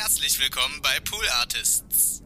Herzlich 0.00 0.38
willkommen 0.38 0.80
bei 0.80 1.00
Pool 1.00 1.24
Artists. 1.40 2.22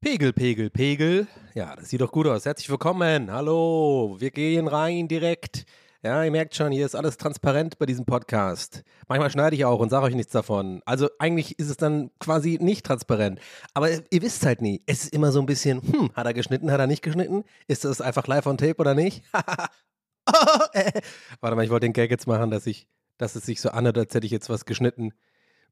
Pegel, 0.00 0.32
Pegel, 0.32 0.70
Pegel. 0.70 1.26
Ja, 1.54 1.74
das 1.74 1.88
sieht 1.88 2.00
doch 2.00 2.12
gut 2.12 2.28
aus. 2.28 2.44
Herzlich 2.44 2.70
willkommen. 2.70 3.32
Hallo, 3.32 4.18
wir 4.20 4.30
gehen 4.30 4.68
rein 4.68 5.08
direkt. 5.08 5.66
Ja, 6.04 6.22
ihr 6.22 6.30
merkt 6.30 6.54
schon, 6.54 6.70
hier 6.70 6.86
ist 6.86 6.94
alles 6.94 7.16
transparent 7.16 7.76
bei 7.80 7.86
diesem 7.86 8.06
Podcast. 8.06 8.84
Manchmal 9.08 9.32
schneide 9.32 9.56
ich 9.56 9.64
auch 9.64 9.80
und 9.80 9.90
sage 9.90 10.06
euch 10.06 10.14
nichts 10.14 10.30
davon. 10.30 10.80
Also 10.86 11.08
eigentlich 11.18 11.58
ist 11.58 11.70
es 11.70 11.76
dann 11.76 12.12
quasi 12.20 12.58
nicht 12.60 12.86
transparent. 12.86 13.40
Aber 13.74 13.90
ihr 13.90 14.22
wisst 14.22 14.46
halt 14.46 14.62
nie. 14.62 14.80
Es 14.86 15.02
ist 15.02 15.12
immer 15.12 15.32
so 15.32 15.40
ein 15.40 15.46
bisschen, 15.46 15.82
hm, 15.82 16.12
hat 16.14 16.24
er 16.24 16.34
geschnitten, 16.34 16.70
hat 16.70 16.78
er 16.78 16.86
nicht 16.86 17.02
geschnitten? 17.02 17.42
Ist 17.66 17.84
das 17.84 18.00
einfach 18.00 18.28
live 18.28 18.46
on 18.46 18.58
tape 18.58 18.76
oder 18.76 18.94
nicht? 18.94 19.24
Warte 21.40 21.56
mal, 21.56 21.64
ich 21.64 21.70
wollte 21.70 21.86
den 21.86 21.92
Gag 21.92 22.10
jetzt 22.10 22.26
machen, 22.26 22.50
dass 22.50 22.66
ich, 22.66 22.86
dass 23.18 23.36
es 23.36 23.44
sich 23.44 23.60
so 23.60 23.70
anhört, 23.70 23.98
als 23.98 24.14
hätte 24.14 24.26
ich 24.26 24.32
jetzt 24.32 24.48
was 24.48 24.64
geschnitten. 24.64 25.12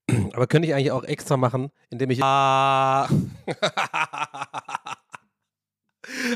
Aber 0.33 0.47
könnte 0.47 0.69
ich 0.69 0.75
eigentlich 0.75 0.93
auch 0.93 1.05
extra 1.05 1.37
machen, 1.37 1.70
indem 1.91 2.11
ich. 2.11 2.23
Ah. 2.23 3.09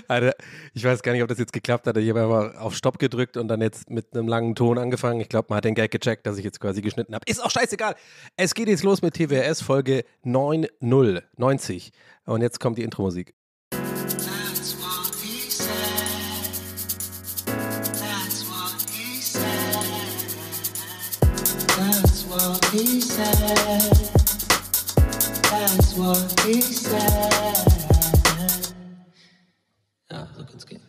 Alter, 0.09 0.34
ich 0.75 0.84
weiß 0.84 1.03
gar 1.03 1.12
nicht, 1.12 1.23
ob 1.23 1.29
das 1.29 1.39
jetzt 1.39 1.53
geklappt 1.53 1.87
hat. 1.87 1.97
Ich 1.97 2.09
habe 2.11 2.23
einfach 2.23 2.61
auf 2.61 2.75
Stopp 2.75 2.98
gedrückt 2.98 3.37
und 3.37 3.48
dann 3.48 3.61
jetzt 3.61 3.89
mit 3.91 4.15
einem 4.15 4.29
langen 4.29 4.55
Ton 4.55 4.79
angefangen. 4.79 5.20
Ich 5.20 5.29
glaube, 5.29 5.47
man 5.48 5.56
hat 5.59 5.65
den 5.65 5.75
Gag 5.75 5.91
gecheckt, 5.91 6.27
dass 6.27 6.37
ich 6.37 6.45
jetzt 6.45 6.61
quasi 6.61 6.83
geschnitten 6.83 7.15
habe. 7.15 7.25
Ist 7.27 7.42
auch 7.42 7.51
scheißegal. 7.51 7.95
Es 8.37 8.55
geht 8.55 8.69
jetzt 8.69 8.83
los 8.83 9.03
mit 9.03 9.15
TWS 9.15 9.62
Folge 9.62 10.05
90. 10.23 11.92
Und 12.27 12.42
jetzt 12.42 12.61
kommt 12.61 12.79
die 12.79 12.83
Intro-Musik. 12.83 13.34
He 22.73 23.01
said. 23.01 23.92
That's 25.51 25.95
what 25.97 26.41
he 26.47 26.61
said. 26.62 27.33
Ja, 30.11 30.27
so 30.34 30.45
kann's 30.45 30.67
gehen. 30.67 30.81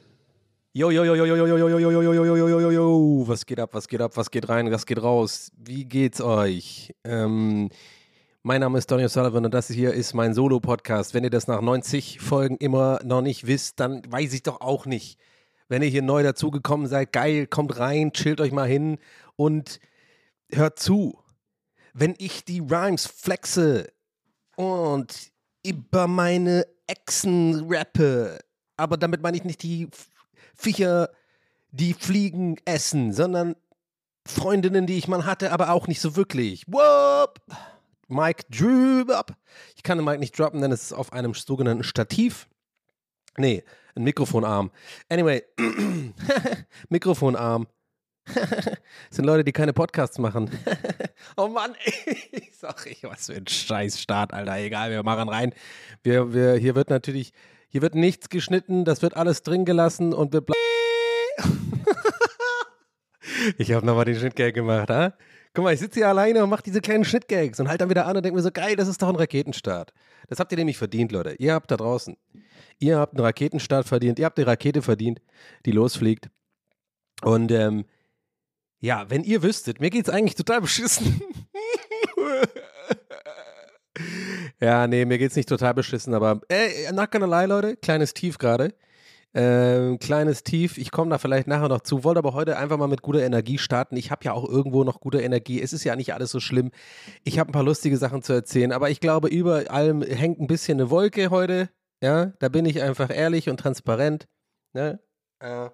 Jo, 0.73 0.90
jo, 0.92 1.03
jo, 1.03 1.14
jo, 1.14 1.25
jo, 1.25 1.36
jo, 1.36 1.45
jo, 1.45 1.58
jo, 1.58 1.67
jo, 1.67 1.80
jo, 1.80 2.02
jo, 2.02 2.14
jo, 2.14 2.36
jo, 2.36 2.48
jo, 2.48 2.59
jo, 2.59 2.72
jo, 2.72 3.28
was 3.28 3.45
geht 3.45 3.59
ab, 3.59 3.73
was 3.73 3.88
geht 3.88 4.02
ab, 4.02 4.16
was 4.16 4.31
geht 4.31 4.50
rein, 4.50 4.72
was 4.72 4.86
geht 4.86 5.03
raus? 5.03 5.52
Wie 5.58 5.86
geht's 5.86 6.22
euch? 6.22 6.94
Ähm, 7.03 7.70
mein 8.44 8.62
Name 8.62 8.78
ist 8.78 8.90
Donny 8.90 9.08
Sullivan 9.08 9.45
und 9.45 9.53
das 9.53 9.68
hier 9.68 9.94
ist 9.94 10.14
mein 10.14 10.34
Solo-Podcast. 10.34 11.14
Wenn 11.14 11.23
ihr 11.23 11.30
das 11.30 11.47
nach 11.47 11.62
90 11.62 12.20
Folgen 12.20 12.58
immer 12.58 13.00
noch 13.03 13.22
nicht 13.22 13.45
wisst, 13.45 13.80
dann 13.80 14.02
weiß 14.09 14.34
ich 14.34 14.44
doch 14.44 14.62
auch 14.62 14.86
nicht. 14.86 15.20
Wenn 15.68 15.81
ihr 15.81 15.90
hier 15.90 16.02
neu 16.02 16.23
dazugekommen 16.23 16.88
seid, 16.88 17.12
geil, 17.12 17.45
kommt 17.45 17.78
rein, 17.78 18.14
chillt 18.14 18.42
euch 18.42 18.52
mal 18.52 18.68
hin 18.68 18.97
und 19.36 19.80
hört 20.52 20.80
zu. 20.80 21.22
Wenn 21.94 22.16
ich 22.17 22.44
die 22.44 22.59
Rhymes 22.59 23.05
flexe 23.05 23.91
und 24.55 25.31
über 25.66 26.08
meine 26.08 26.66
Echsen 26.88 27.66
rappe, 27.72 28.39
aber 28.77 28.97
damit 28.97 29.22
meine 29.22 29.38
ich 29.38 29.44
nicht 29.44 29.63
die 29.63 29.89
Viecher, 30.55 31.09
die 31.72 31.94
Fliegen 31.94 32.58
essen, 32.66 33.13
sondern 33.13 33.55
Freundinnen, 34.25 34.88
die 34.88 34.97
ich 34.97 35.08
mal 35.08 35.25
hatte, 35.25 35.52
aber 35.52 35.72
auch 35.72 35.88
nicht 35.88 36.02
so 36.02 36.16
wirklich. 36.16 36.66
Whoop! 36.67 37.39
Mike 38.07 38.45
drop. 38.50 39.33
Ich 39.75 39.83
kann 39.83 39.97
den 39.97 40.05
Mike 40.05 40.19
nicht 40.19 40.38
droppen, 40.38 40.61
denn 40.61 40.72
es 40.72 40.83
ist 40.83 40.94
auf 40.94 41.13
einem 41.13 41.33
sogenannten 41.33 41.83
Stativ. 41.83 42.47
Nee, 43.38 43.63
ein 43.95 44.03
Mikrofonarm. 44.03 44.72
Anyway, 45.09 45.44
Mikrofonarm. 46.89 47.67
Sind 49.09 49.25
Leute, 49.25 49.43
die 49.43 49.52
keine 49.52 49.73
Podcasts 49.73 50.17
machen. 50.17 50.49
oh 51.38 51.47
Mann, 51.47 51.75
ey. 51.83 52.49
Sag 52.57 52.85
ich, 52.85 53.03
was 53.03 53.27
für 53.27 53.33
ein 53.33 53.47
Scheißstart, 53.47 54.33
Alter. 54.33 54.57
Egal, 54.57 54.91
wir 54.91 55.03
machen 55.03 55.29
rein. 55.29 55.53
Wir, 56.03 56.33
wir, 56.33 56.56
hier 56.56 56.75
wird 56.75 56.89
natürlich, 56.89 57.33
hier 57.69 57.81
wird 57.81 57.95
nichts 57.95 58.29
geschnitten, 58.29 58.85
das 58.85 59.01
wird 59.01 59.16
alles 59.17 59.44
drin 59.44 59.66
gelassen 59.66 60.13
und 60.13 60.33
wir 60.33 60.44
ich 63.57 63.72
habe 63.73 63.85
nochmal 63.85 64.06
den 64.06 64.16
Schnittgag 64.16 64.53
gemacht, 64.53 64.89
ha? 64.89 65.13
Guck 65.53 65.66
mal, 65.66 65.73
ich 65.73 65.79
sitze 65.79 66.00
hier 66.00 66.07
alleine 66.07 66.44
und 66.44 66.50
mache 66.50 66.63
diese 66.63 66.81
kleinen 66.81 67.06
Schnittgags 67.06 67.59
und 67.59 67.67
halt 67.67 67.79
dann 67.81 67.89
wieder 67.89 68.07
an 68.07 68.17
und 68.17 68.23
denke 68.23 68.35
mir 68.35 68.41
so, 68.41 68.51
geil, 68.51 68.75
das 68.75 68.88
ist 68.88 69.01
doch 69.01 69.09
ein 69.09 69.16
Raketenstart. 69.16 69.94
Das 70.28 70.39
habt 70.39 70.51
ihr 70.51 70.57
nämlich 70.57 70.78
verdient, 70.78 71.12
Leute. 71.12 71.35
Ihr 71.38 71.53
habt 71.53 71.69
da 71.69 71.78
draußen, 71.78 72.17
ihr 72.79 72.97
habt 72.97 73.16
einen 73.16 73.23
Raketenstart 73.23 73.88
verdient, 73.88 74.17
ihr 74.17 74.25
habt 74.25 74.39
eine 74.39 74.47
Rakete 74.47 74.81
verdient, 74.81 75.22
die 75.66 75.72
losfliegt. 75.72 76.29
Und 77.22 77.51
ähm, 77.51 77.85
ja, 78.83 79.09
wenn 79.09 79.23
ihr 79.23 79.41
wüsstet, 79.41 79.79
mir 79.79 79.89
geht's 79.89 80.09
eigentlich 80.09 80.35
total 80.35 80.59
beschissen. 80.59 81.21
ja, 84.59 84.88
nee, 84.88 85.05
mir 85.05 85.17
geht's 85.17 85.38
nicht 85.38 85.47
total 85.47 85.73
beschissen, 85.73 86.13
aber 86.13 86.41
äh, 86.49 86.91
not 86.91 87.09
gonna 87.09 87.25
lie, 87.25 87.47
Leute, 87.47 87.77
kleines 87.77 88.13
Tief 88.13 88.38
gerade. 88.38 88.73
Ähm, 89.33 89.99
kleines 89.99 90.44
Tief, 90.44 90.77
ich 90.77 90.91
komme 90.91 91.11
da 91.11 91.17
vielleicht 91.17 91.47
nachher 91.47 91.69
noch 91.69 91.79
zu, 91.79 92.03
wollte 92.03 92.17
aber 92.17 92.33
heute 92.33 92.57
einfach 92.57 92.77
mal 92.77 92.88
mit 92.88 93.01
guter 93.01 93.21
Energie 93.21 93.57
starten. 93.57 93.95
Ich 93.95 94.11
habe 94.11 94.25
ja 94.25 94.33
auch 94.33 94.47
irgendwo 94.47 94.83
noch 94.83 95.00
gute 95.00 95.21
Energie. 95.21 95.61
Es 95.61 95.71
ist 95.71 95.85
ja 95.85 95.95
nicht 95.95 96.13
alles 96.13 96.31
so 96.31 96.41
schlimm. 96.41 96.71
Ich 97.23 97.39
habe 97.39 97.51
ein 97.51 97.53
paar 97.53 97.63
lustige 97.63 97.95
Sachen 97.95 98.21
zu 98.21 98.33
erzählen, 98.33 98.73
aber 98.73 98.89
ich 98.89 99.00
glaube, 99.00 99.29
über 99.29 99.71
allem 99.71 100.01
hängt 100.01 100.41
ein 100.41 100.47
bisschen 100.47 100.77
eine 100.77 100.89
Wolke 100.89 101.29
heute. 101.29 101.69
Ja, 102.03 102.33
da 102.39 102.50
bin 102.50 102.65
ich 102.65 102.81
einfach 102.81 103.09
ehrlich 103.09 103.47
und 103.47 103.61
transparent. 103.61 104.27
Ne? 104.73 105.00
Äh, 105.39 105.69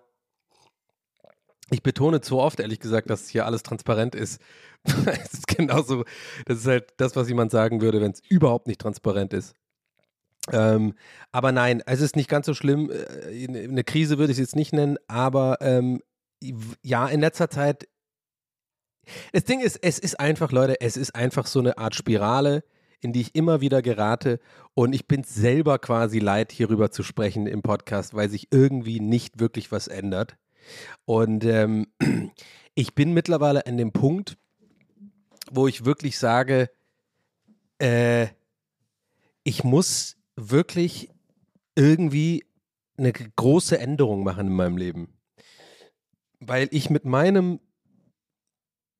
ich 1.71 1.83
betone 1.83 2.21
zu 2.21 2.39
oft, 2.39 2.59
ehrlich 2.59 2.79
gesagt, 2.79 3.09
dass 3.09 3.29
hier 3.29 3.45
alles 3.45 3.63
transparent 3.63 4.15
ist. 4.15 4.41
es 4.83 5.33
ist 5.33 5.47
genauso, 5.47 6.03
das 6.45 6.59
ist 6.59 6.67
halt 6.67 6.93
das, 6.97 7.15
was 7.15 7.27
jemand 7.27 7.51
sagen 7.51 7.81
würde, 7.81 8.01
wenn 8.01 8.11
es 8.11 8.21
überhaupt 8.29 8.67
nicht 8.67 8.81
transparent 8.81 9.33
ist. 9.33 9.55
Ähm, 10.51 10.95
aber 11.31 11.51
nein, 11.51 11.83
es 11.85 12.01
ist 12.01 12.15
nicht 12.15 12.29
ganz 12.29 12.45
so 12.45 12.53
schlimm. 12.53 12.89
Äh, 12.89 13.47
Eine 13.47 13.83
Krise 13.83 14.17
würde 14.17 14.31
ich 14.31 14.37
es 14.37 14.41
jetzt 14.45 14.55
nicht 14.55 14.73
nennen, 14.73 14.97
aber 15.07 15.57
ähm, 15.61 16.01
ja, 16.81 17.07
in 17.07 17.19
letzter 17.19 17.49
Zeit. 17.49 17.87
Das 19.33 19.43
Ding 19.43 19.59
ist, 19.59 19.77
es 19.81 19.97
ist 19.97 20.19
einfach, 20.19 20.51
Leute, 20.51 20.81
es 20.81 20.95
ist 20.95 21.15
einfach 21.15 21.47
so 21.47 21.59
eine 21.59 21.77
Art 21.77 21.95
Spirale, 21.95 22.63
in 23.01 23.11
die 23.11 23.21
ich 23.21 23.35
immer 23.35 23.59
wieder 23.59 23.81
gerate. 23.81 24.39
Und 24.75 24.93
ich 24.93 25.07
bin 25.07 25.23
selber 25.23 25.79
quasi 25.79 26.19
leid, 26.19 26.51
hierüber 26.51 26.91
zu 26.91 27.03
sprechen 27.03 27.47
im 27.47 27.61
Podcast, 27.61 28.13
weil 28.13 28.29
sich 28.29 28.47
irgendwie 28.51 28.99
nicht 28.99 29.39
wirklich 29.39 29.71
was 29.71 29.87
ändert. 29.87 30.37
Und 31.05 31.45
ähm, 31.45 31.87
ich 32.75 32.95
bin 32.95 33.13
mittlerweile 33.13 33.65
an 33.65 33.77
dem 33.77 33.91
Punkt, 33.91 34.37
wo 35.51 35.67
ich 35.67 35.85
wirklich 35.85 36.17
sage, 36.17 36.69
äh, 37.79 38.27
ich 39.43 39.63
muss 39.63 40.17
wirklich 40.35 41.09
irgendwie 41.75 42.45
eine 42.97 43.13
große 43.13 43.79
Änderung 43.79 44.23
machen 44.23 44.47
in 44.47 44.53
meinem 44.53 44.77
Leben. 44.77 45.13
Weil 46.39 46.67
ich 46.71 46.89
mit 46.89 47.05
meinem 47.05 47.59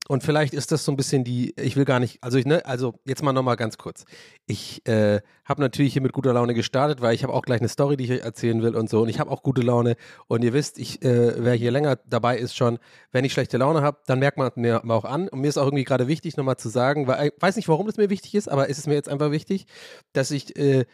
und 0.09 0.23
vielleicht 0.23 0.55
ist 0.55 0.71
das 0.71 0.83
so 0.83 0.91
ein 0.91 0.97
bisschen 0.97 1.23
die, 1.23 1.53
ich 1.55 1.75
will 1.75 1.85
gar 1.85 1.99
nicht, 1.99 2.23
also 2.23 2.39
ich, 2.39 2.45
ne, 2.47 2.65
also 2.65 2.95
jetzt 3.05 3.21
mal 3.21 3.31
nochmal 3.31 3.57
ganz 3.57 3.77
kurz. 3.77 4.05
Ich 4.47 4.83
äh, 4.87 5.21
habe 5.45 5.61
natürlich 5.61 5.93
hier 5.93 6.01
mit 6.01 6.13
guter 6.13 6.33
Laune 6.33 6.55
gestartet, 6.55 6.99
weil 6.99 7.13
ich 7.13 7.21
habe 7.21 7.31
auch 7.31 7.43
gleich 7.43 7.59
eine 7.59 7.69
Story, 7.69 7.95
die 7.95 8.05
ich 8.05 8.11
euch 8.13 8.21
erzählen 8.21 8.63
will 8.63 8.75
und 8.75 8.89
so. 8.89 9.03
Und 9.03 9.09
ich 9.09 9.19
habe 9.19 9.29
auch 9.29 9.43
gute 9.43 9.61
Laune. 9.61 9.97
Und 10.25 10.43
ihr 10.43 10.51
wisst, 10.51 10.79
ich, 10.79 11.03
äh, 11.03 11.35
wer 11.37 11.53
hier 11.53 11.69
länger 11.69 11.99
dabei 12.07 12.39
ist 12.39 12.55
schon, 12.55 12.79
wenn 13.11 13.23
ich 13.23 13.33
schlechte 13.33 13.57
Laune 13.57 13.83
habe, 13.83 13.99
dann 14.07 14.17
merkt 14.17 14.39
man 14.39 14.49
mir 14.55 14.83
auch 14.83 15.05
an. 15.05 15.27
Und 15.27 15.41
mir 15.41 15.47
ist 15.47 15.59
auch 15.59 15.65
irgendwie 15.65 15.83
gerade 15.83 16.07
wichtig, 16.07 16.37
nochmal 16.37 16.57
zu 16.57 16.69
sagen, 16.69 17.05
weil 17.05 17.27
ich 17.27 17.33
weiß 17.39 17.55
nicht, 17.55 17.67
warum 17.67 17.85
das 17.85 17.97
mir 17.97 18.09
wichtig 18.09 18.33
ist, 18.33 18.49
aber 18.49 18.67
es 18.67 18.79
ist 18.79 18.87
mir 18.87 18.95
jetzt 18.95 19.09
einfach 19.09 19.29
wichtig, 19.29 19.67
dass 20.13 20.31
ich, 20.31 20.57
äh, 20.57 20.85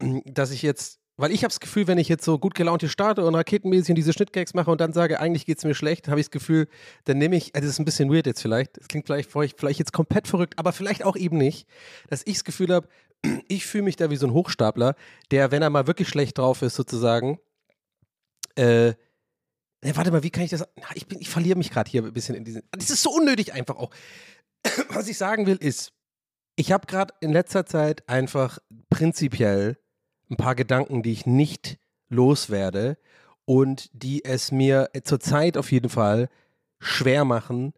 dass 0.00 0.50
ich 0.50 0.62
jetzt 0.62 0.98
weil 1.16 1.30
ich 1.30 1.44
habe 1.44 1.50
das 1.50 1.60
Gefühl, 1.60 1.86
wenn 1.86 1.98
ich 1.98 2.08
jetzt 2.08 2.24
so 2.24 2.38
gut 2.38 2.54
gelaunt 2.54 2.82
hier 2.82 2.88
starte 2.88 3.24
und 3.24 3.34
raketenmäßig 3.34 3.90
und 3.90 3.94
diese 3.96 4.12
Schnittgags 4.12 4.54
mache 4.54 4.70
und 4.70 4.80
dann 4.80 4.92
sage, 4.92 5.20
eigentlich 5.20 5.46
geht 5.46 5.58
es 5.58 5.64
mir 5.64 5.74
schlecht, 5.74 6.08
habe 6.08 6.18
ich 6.18 6.26
das 6.26 6.30
Gefühl, 6.32 6.68
dann 7.04 7.18
nehme 7.18 7.36
ich, 7.36 7.54
also 7.54 7.66
das 7.66 7.74
ist 7.74 7.78
ein 7.78 7.84
bisschen 7.84 8.12
weird 8.12 8.26
jetzt 8.26 8.42
vielleicht, 8.42 8.76
das 8.78 8.88
klingt 8.88 9.06
vielleicht, 9.06 9.30
vielleicht 9.30 9.58
vielleicht 9.58 9.78
jetzt 9.78 9.92
komplett 9.92 10.26
verrückt, 10.26 10.58
aber 10.58 10.72
vielleicht 10.72 11.04
auch 11.04 11.16
eben 11.16 11.38
nicht, 11.38 11.68
dass 12.08 12.22
ich 12.26 12.34
das 12.34 12.44
Gefühl 12.44 12.74
habe, 12.74 12.88
ich 13.48 13.64
fühle 13.64 13.84
mich 13.84 13.96
da 13.96 14.10
wie 14.10 14.16
so 14.16 14.26
ein 14.26 14.32
Hochstapler, 14.32 14.96
der, 15.30 15.50
wenn 15.50 15.62
er 15.62 15.70
mal 15.70 15.86
wirklich 15.86 16.08
schlecht 16.08 16.38
drauf 16.38 16.62
ist, 16.62 16.74
sozusagen, 16.74 17.38
äh, 18.56 18.88
ne, 18.88 18.96
warte 19.94 20.10
mal, 20.10 20.22
wie 20.22 20.30
kann 20.30 20.42
ich 20.42 20.50
das, 20.50 20.64
na, 20.76 20.88
ich, 20.94 21.06
bin, 21.06 21.20
ich 21.20 21.30
verliere 21.30 21.56
mich 21.56 21.70
gerade 21.70 21.90
hier 21.90 22.04
ein 22.04 22.12
bisschen 22.12 22.34
in 22.34 22.44
diesen, 22.44 22.62
das 22.72 22.90
ist 22.90 23.02
so 23.02 23.10
unnötig 23.10 23.52
einfach 23.52 23.76
auch. 23.76 23.90
Was 24.88 25.08
ich 25.08 25.16
sagen 25.16 25.46
will 25.46 25.56
ist, 25.56 25.92
ich 26.56 26.72
habe 26.72 26.86
gerade 26.86 27.14
in 27.20 27.32
letzter 27.32 27.66
Zeit 27.66 28.08
einfach 28.08 28.58
prinzipiell 28.90 29.78
ein 30.30 30.36
paar 30.36 30.54
Gedanken, 30.54 31.02
die 31.02 31.12
ich 31.12 31.26
nicht 31.26 31.78
loswerde 32.08 32.96
und 33.44 33.90
die 33.92 34.24
es 34.24 34.52
mir 34.52 34.90
zurzeit 35.04 35.56
auf 35.56 35.72
jeden 35.72 35.88
Fall 35.88 36.28
schwer 36.78 37.24
machen, 37.24 37.72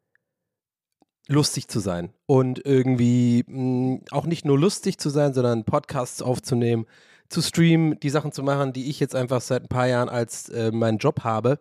lustig 1.29 1.69
zu 1.69 1.81
sein 1.81 2.13
und 2.27 2.65
irgendwie 2.65 3.45
mh, 3.47 4.01
auch 4.11 4.27
nicht 4.27 4.45
nur 4.45 4.59
lustig 4.59 4.99
zu 4.99 5.11
sein, 5.11 5.35
sondern 5.35 5.65
Podcasts 5.65 6.23
aufzunehmen, 6.23 6.87
zu 7.29 7.43
streamen, 7.43 7.99
die 7.99 8.11
Sachen 8.11 8.33
zu 8.33 8.43
machen, 8.43 8.73
die 8.73 8.89
ich 8.89 9.01
jetzt 9.01 9.15
einfach 9.15 9.41
seit 9.41 9.65
ein 9.65 9.69
paar 9.69 9.89
Jahren 9.89 10.09
als 10.09 10.49
äh, 10.49 10.71
meinen 10.71 10.99
Job 10.99 11.25
habe. 11.25 11.61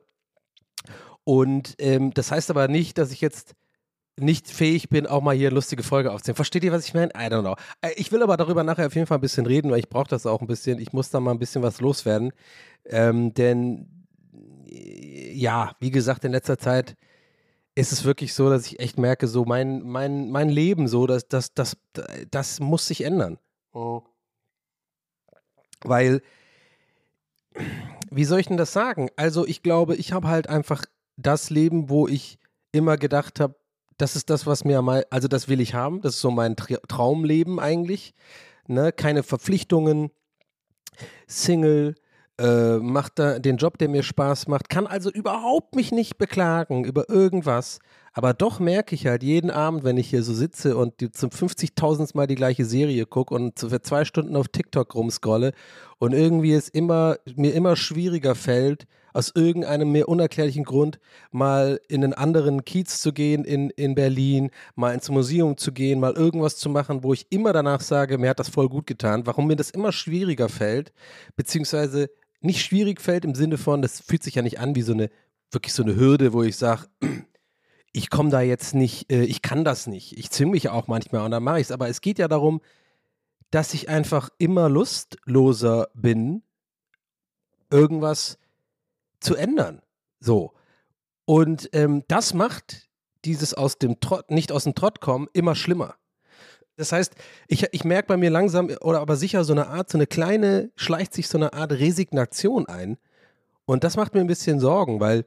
Und 1.23 1.75
ähm, 1.79 2.13
das 2.13 2.31
heißt 2.31 2.51
aber 2.51 2.67
nicht, 2.67 2.99
dass 2.99 3.11
ich 3.11 3.21
jetzt 3.21 3.55
nicht 4.17 4.50
fähig 4.50 4.89
bin, 4.89 5.07
auch 5.07 5.21
mal 5.21 5.35
hier 5.35 5.50
eine 5.50 5.56
lustige 5.56 5.83
Folge 5.83 6.12
aufzunehmen. 6.12 6.38
Versteht 6.38 6.63
ihr, 6.63 6.71
was 6.71 6.85
ich 6.85 6.94
meine? 6.94 7.12
I 7.15 7.27
don't 7.27 7.41
know. 7.41 7.56
Äh, 7.81 7.91
Ich 7.97 8.12
will 8.12 8.23
aber 8.23 8.38
darüber 8.38 8.63
nachher 8.63 8.88
auf 8.88 8.95
jeden 8.95 9.07
Fall 9.07 9.17
ein 9.17 9.21
bisschen 9.21 9.45
reden, 9.45 9.71
weil 9.71 9.79
ich 9.79 9.89
brauche 9.89 10.07
das 10.07 10.25
auch 10.25 10.41
ein 10.41 10.47
bisschen. 10.47 10.79
Ich 10.79 10.94
muss 10.94 11.09
da 11.09 11.19
mal 11.19 11.31
ein 11.31 11.39
bisschen 11.39 11.63
was 11.63 11.81
loswerden. 11.81 12.31
Ähm, 12.85 13.33
denn 13.33 14.06
äh, 14.69 15.33
ja, 15.33 15.75
wie 15.79 15.91
gesagt, 15.91 16.23
in 16.23 16.31
letzter 16.31 16.57
Zeit 16.57 16.95
ist 17.75 17.91
es 17.91 18.06
wirklich 18.06 18.33
so, 18.33 18.50
dass 18.50 18.65
ich 18.67 18.79
echt 18.79 18.97
merke, 18.97 19.27
so 19.27 19.44
mein, 19.44 19.81
mein, 19.81 20.31
mein 20.31 20.47
Leben, 20.47 20.88
so, 20.88 21.07
das, 21.07 21.27
das, 21.27 21.53
das, 21.53 21.75
das 22.31 22.62
muss 22.62 22.88
sich 22.88 23.01
ändern. 23.03 23.38
Weil, 25.83 26.21
wie 28.09 28.23
soll 28.23 28.39
ich 28.39 28.47
denn 28.47 28.56
das 28.56 28.71
sagen? 28.71 29.09
Also, 29.17 29.45
ich 29.45 29.62
glaube, 29.62 29.95
ich 29.97 30.13
habe 30.13 30.29
halt 30.29 30.47
einfach 30.47 30.85
das 31.17 31.50
Leben, 31.50 31.89
wo 31.89 32.07
ich 32.07 32.39
immer 32.71 32.95
gedacht 32.97 33.41
habe, 33.41 33.56
das 33.97 34.15
ist 34.15 34.30
das, 34.30 34.45
was 34.45 34.65
mir 34.65 34.81
mal, 34.81 35.06
also 35.09 35.27
das 35.27 35.47
will 35.47 35.59
ich 35.62 35.74
haben. 35.74 36.01
Das 36.01 36.15
ist 36.15 36.21
so 36.21 36.31
mein 36.31 36.56
Tra 36.56 36.77
Traumleben 36.88 37.59
eigentlich. 37.59 38.13
Ne? 38.68 38.92
Keine 38.92 39.24
Verpflichtungen, 39.24 40.12
Single, 41.27 41.95
äh, 42.38 42.77
macht 42.77 43.19
da 43.19 43.39
den 43.39 43.57
Job, 43.57 43.77
der 43.77 43.88
mir 43.88 44.03
Spaß 44.03 44.47
macht, 44.47 44.69
kann 44.69 44.88
also 44.88 45.09
überhaupt 45.09 45.75
mich 45.75 45.92
nicht 45.92 46.18
beklagen 46.18 46.83
über 46.83 47.09
irgendwas. 47.09 47.80
Aber 48.12 48.33
doch 48.33 48.59
merke 48.59 48.95
ich 48.95 49.07
halt 49.07 49.24
jeden 49.24 49.51
Abend, 49.51 49.83
wenn 49.83 49.98
ich 49.98 50.09
hier 50.09 50.24
so 50.24 50.33
sitze 50.33 50.77
und 50.77 51.00
die 51.00 51.12
zum 51.12 51.30
50.000. 51.30 52.15
Mal 52.15 52.27
die 52.27 52.36
gleiche 52.36 52.65
Serie 52.65 53.06
gucke 53.06 53.33
und 53.33 53.59
für 53.59 53.81
zwei 53.81 54.06
Stunden 54.06 54.36
auf 54.36 54.48
TikTok 54.48 54.95
rumscrolle 54.95 55.53
und 55.98 56.13
irgendwie 56.13 56.53
es 56.53 56.69
immer, 56.69 57.18
mir 57.36 57.53
immer 57.53 57.75
schwieriger 57.75 58.36
fällt, 58.36 58.86
aus 59.15 59.31
irgendeinem 59.33 59.94
mir 59.94 60.09
unerklärlichen 60.09 60.65
Grund 60.65 61.00
mal 61.31 61.79
in 61.88 62.03
einen 62.03 62.13
anderen 62.13 62.65
Kiez 62.65 63.00
zu 63.00 63.13
gehen 63.13 63.45
in, 63.45 63.69
in 63.69 63.95
Berlin, 63.95 64.51
mal 64.75 64.94
ins 64.94 65.09
Museum 65.09 65.56
zu 65.56 65.71
gehen, 65.71 66.01
mal 66.01 66.13
irgendwas 66.13 66.57
zu 66.57 66.69
machen, 66.69 67.01
wo 67.01 67.13
ich 67.13 67.27
immer 67.29 67.53
danach 67.53 67.79
sage, 67.79 68.17
mir 68.17 68.29
hat 68.29 68.39
das 68.39 68.50
voll 68.50 68.67
gut 68.67 68.85
getan. 68.85 69.25
Warum 69.25 69.47
mir 69.47 69.56
das 69.56 69.69
immer 69.69 69.94
schwieriger 69.94 70.50
fällt, 70.50 70.91
beziehungsweise 71.38 72.09
nicht 72.41 72.62
schwierig 72.62 73.00
fällt 73.00 73.23
im 73.23 73.35
Sinne 73.35 73.57
von, 73.57 73.81
das 73.81 74.01
fühlt 74.01 74.21
sich 74.21 74.35
ja 74.35 74.41
nicht 74.41 74.59
an 74.59 74.75
wie 74.75 74.81
so 74.81 74.91
eine, 74.91 75.09
wirklich 75.50 75.73
so 75.73 75.83
eine 75.83 75.95
Hürde, 75.95 76.33
wo 76.33 76.44
ich 76.44 76.57
sage, 76.57 76.88
ich 77.94 78.09
komme 78.09 78.31
da 78.31 78.41
jetzt 78.41 78.75
nicht, 78.75 79.09
äh, 79.09 79.23
ich 79.23 79.41
kann 79.41 79.63
das 79.63 79.88
nicht. 79.88 80.17
Ich 80.17 80.29
zwinge 80.29 80.51
mich 80.51 80.67
auch 80.67 80.88
manchmal 80.88 81.21
und 81.21 81.31
dann 81.31 81.44
mache 81.44 81.62
ich 81.62 81.67
es. 81.67 81.71
Aber 81.71 81.88
es 81.88 82.01
geht 82.01 82.19
ja 82.19 82.27
darum, 82.27 82.59
dass 83.50 83.73
ich 83.73 83.88
einfach 83.88 84.29
immer 84.39 84.67
lustloser 84.67 85.88
bin, 85.94 86.44
irgendwas 87.71 88.38
zu 89.25 89.36
ändern. 89.36 89.81
So. 90.19 90.54
Und 91.25 91.69
ähm, 91.74 92.04
das 92.07 92.33
macht 92.33 92.88
dieses 93.25 93.54
aus 93.54 93.80
dem 93.80 94.00
Trott, 94.00 94.30
nicht 94.31 94.51
aus 94.51 94.63
dem 94.63 94.75
Trott 94.75 95.01
kommen, 95.01 95.27
immer 95.33 95.56
schlimmer. 95.56 95.95
Das 96.77 96.92
heißt, 96.92 97.16
ich, 97.48 97.66
ich 97.72 97.83
merke 97.83 98.07
bei 98.07 98.18
mir 98.18 98.30
langsam 98.30 98.69
oder 98.81 99.00
aber 99.00 99.16
sicher 99.16 99.44
so 99.44 99.54
eine 99.54 99.68
Art, 99.68 99.89
so 99.89 99.98
eine 99.98 100.07
kleine, 100.07 100.72
schleicht 100.75 101.13
sich 101.13 101.27
so 101.27 101.38
eine 101.38 101.54
Art 101.54 101.72
Resignation 101.72 102.68
ein. 102.68 102.98
Und 103.66 103.83
das 103.83 103.95
macht 103.98 104.13
mir 104.13 104.22
ein 104.22 104.27
bisschen 104.27 104.60
Sorgen, 104.60 105.00
weil 105.00 105.25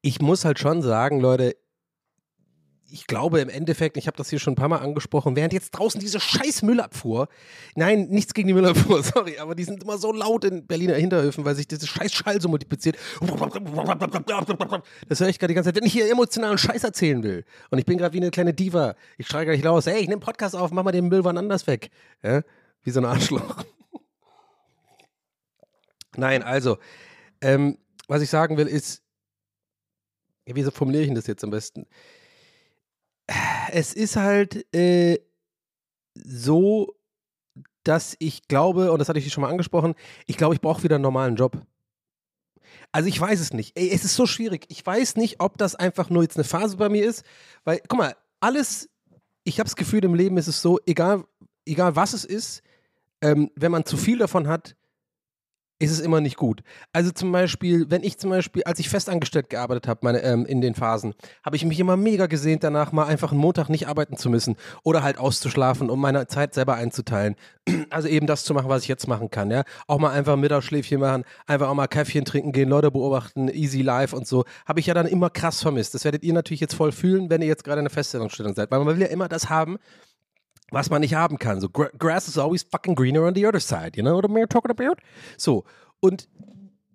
ich 0.00 0.20
muss 0.20 0.44
halt 0.44 0.58
schon 0.58 0.82
sagen, 0.82 1.20
Leute, 1.20 1.56
ich 2.92 3.06
glaube 3.06 3.40
im 3.40 3.48
Endeffekt, 3.48 3.96
ich 3.96 4.06
habe 4.06 4.16
das 4.16 4.28
hier 4.28 4.38
schon 4.38 4.52
ein 4.52 4.56
paar 4.56 4.68
Mal 4.68 4.78
angesprochen, 4.78 5.34
während 5.34 5.52
jetzt 5.52 5.70
draußen 5.70 6.00
diese 6.00 6.20
scheiß 6.20 6.62
Müllabfuhr, 6.62 7.28
nein, 7.74 8.08
nichts 8.08 8.34
gegen 8.34 8.48
die 8.48 8.54
Müllabfuhr, 8.54 9.02
sorry, 9.14 9.38
aber 9.38 9.54
die 9.54 9.64
sind 9.64 9.82
immer 9.82 9.98
so 9.98 10.12
laut 10.12 10.44
in 10.44 10.66
Berliner 10.66 10.94
Hinterhöfen, 10.94 11.44
weil 11.44 11.54
sich 11.54 11.66
diese 11.66 11.86
scheiß 11.86 12.12
Schall 12.12 12.40
so 12.40 12.48
multipliziert. 12.48 12.96
Das 15.08 15.20
höre 15.20 15.28
ich 15.28 15.38
gerade 15.38 15.50
die 15.50 15.54
ganze 15.54 15.68
Zeit, 15.68 15.76
wenn 15.76 15.86
ich 15.86 15.92
hier 15.92 16.10
emotionalen 16.10 16.58
Scheiß 16.58 16.84
erzählen 16.84 17.22
will. 17.22 17.44
Und 17.70 17.78
ich 17.78 17.86
bin 17.86 17.98
gerade 17.98 18.12
wie 18.12 18.18
eine 18.18 18.30
kleine 18.30 18.52
Diva. 18.52 18.94
Ich 19.16 19.26
schreie 19.26 19.46
gleich 19.46 19.64
raus, 19.64 19.86
hey, 19.86 20.00
ich 20.00 20.08
nehme 20.08 20.20
Podcast 20.20 20.54
auf, 20.54 20.70
mach 20.70 20.82
mal 20.82 20.92
den 20.92 21.08
Müll 21.08 21.24
wann 21.24 21.38
anders 21.38 21.66
weg. 21.66 21.90
Ja? 22.22 22.42
Wie 22.82 22.90
so 22.90 23.00
ein 23.00 23.06
Arschloch. 23.06 23.64
Nein, 26.16 26.42
also, 26.42 26.76
ähm, 27.40 27.78
was 28.06 28.20
ich 28.20 28.28
sagen 28.28 28.58
will, 28.58 28.66
ist, 28.66 29.02
ja, 30.46 30.54
wie 30.54 30.64
formuliere 30.64 31.04
ich 31.04 31.14
das 31.14 31.26
jetzt 31.26 31.44
am 31.44 31.50
besten? 31.50 31.86
Es 33.70 33.92
ist 33.92 34.16
halt 34.16 34.66
äh, 34.74 35.18
so, 36.14 36.94
dass 37.84 38.16
ich 38.18 38.48
glaube, 38.48 38.92
und 38.92 38.98
das 38.98 39.08
hatte 39.08 39.18
ich 39.18 39.32
schon 39.32 39.42
mal 39.42 39.50
angesprochen, 39.50 39.94
ich 40.26 40.36
glaube, 40.36 40.54
ich 40.54 40.60
brauche 40.60 40.82
wieder 40.82 40.96
einen 40.96 41.02
normalen 41.02 41.36
Job. 41.36 41.64
Also 42.90 43.08
ich 43.08 43.20
weiß 43.20 43.40
es 43.40 43.52
nicht. 43.52 43.76
Ey, 43.76 43.90
es 43.90 44.04
ist 44.04 44.14
so 44.14 44.26
schwierig. 44.26 44.66
Ich 44.68 44.84
weiß 44.84 45.16
nicht, 45.16 45.40
ob 45.40 45.58
das 45.58 45.74
einfach 45.74 46.10
nur 46.10 46.22
jetzt 46.22 46.36
eine 46.36 46.44
Phase 46.44 46.76
bei 46.76 46.88
mir 46.88 47.04
ist, 47.04 47.24
weil, 47.64 47.80
guck 47.88 47.98
mal, 47.98 48.16
alles, 48.40 48.90
ich 49.44 49.58
habe 49.58 49.66
das 49.66 49.76
Gefühl, 49.76 50.04
im 50.04 50.14
Leben 50.14 50.36
ist 50.36 50.48
es 50.48 50.60
so, 50.60 50.78
egal, 50.86 51.24
egal 51.66 51.96
was 51.96 52.12
es 52.12 52.24
ist, 52.24 52.62
ähm, 53.22 53.50
wenn 53.54 53.72
man 53.72 53.84
zu 53.84 53.96
viel 53.96 54.18
davon 54.18 54.48
hat, 54.48 54.76
ist 55.82 55.90
es 55.90 56.00
immer 56.00 56.20
nicht 56.20 56.36
gut. 56.36 56.62
Also 56.92 57.10
zum 57.10 57.32
Beispiel, 57.32 57.90
wenn 57.90 58.04
ich 58.04 58.16
zum 58.16 58.30
Beispiel, 58.30 58.62
als 58.62 58.78
ich 58.78 58.88
festangestellt 58.88 59.50
gearbeitet 59.50 59.88
habe, 59.88 60.08
ähm, 60.18 60.46
in 60.46 60.60
den 60.60 60.74
Phasen, 60.74 61.14
habe 61.44 61.56
ich 61.56 61.64
mich 61.64 61.80
immer 61.80 61.96
mega 61.96 62.26
gesehnt 62.26 62.62
danach, 62.62 62.92
mal 62.92 63.06
einfach 63.06 63.32
einen 63.32 63.40
Montag 63.40 63.68
nicht 63.68 63.88
arbeiten 63.88 64.16
zu 64.16 64.30
müssen 64.30 64.56
oder 64.84 65.02
halt 65.02 65.18
auszuschlafen, 65.18 65.90
um 65.90 66.00
meine 66.00 66.28
Zeit 66.28 66.54
selber 66.54 66.74
einzuteilen. 66.74 67.36
Also 67.90 68.08
eben 68.08 68.26
das 68.26 68.44
zu 68.44 68.54
machen, 68.54 68.68
was 68.68 68.82
ich 68.82 68.88
jetzt 68.88 69.06
machen 69.06 69.30
kann, 69.30 69.50
ja. 69.50 69.64
Auch 69.86 69.98
mal 69.98 70.10
einfach 70.10 70.32
ein 70.32 70.40
Mittagsschläfchen 70.40 70.98
machen, 70.98 71.24
einfach 71.46 71.68
auch 71.68 71.74
mal 71.74 71.86
Käffchen 71.88 72.24
trinken 72.24 72.52
gehen, 72.52 72.68
Leute 72.68 72.90
beobachten, 72.90 73.48
easy 73.48 73.82
life 73.82 74.16
und 74.16 74.26
so. 74.26 74.44
Habe 74.66 74.80
ich 74.80 74.86
ja 74.86 74.94
dann 74.94 75.06
immer 75.06 75.30
krass 75.30 75.60
vermisst. 75.60 75.94
Das 75.94 76.04
werdet 76.04 76.22
ihr 76.22 76.32
natürlich 76.32 76.60
jetzt 76.60 76.74
voll 76.74 76.90
fühlen, 76.90 77.28
wenn 77.28 77.42
ihr 77.42 77.48
jetzt 77.48 77.64
gerade 77.64 77.80
in 77.80 77.86
einer 77.86 77.90
Feststellungsstellung 77.90 78.54
seid, 78.54 78.70
weil 78.70 78.78
man 78.78 78.88
will 78.88 79.02
ja 79.02 79.08
immer 79.08 79.28
das 79.28 79.50
haben, 79.50 79.78
was 80.72 80.90
man 80.90 81.00
nicht 81.00 81.14
haben 81.14 81.38
kann. 81.38 81.60
So, 81.60 81.68
gra 81.68 81.90
grass 81.98 82.28
is 82.28 82.38
always 82.38 82.62
fucking 82.62 82.94
greener 82.94 83.22
on 83.22 83.34
the 83.34 83.46
other 83.46 83.60
side, 83.60 83.92
you 83.94 84.02
know 84.02 84.16
what 84.16 84.24
I'm 84.24 84.48
talking 84.48 84.70
about? 84.70 84.96
So, 85.36 85.64
und 86.00 86.28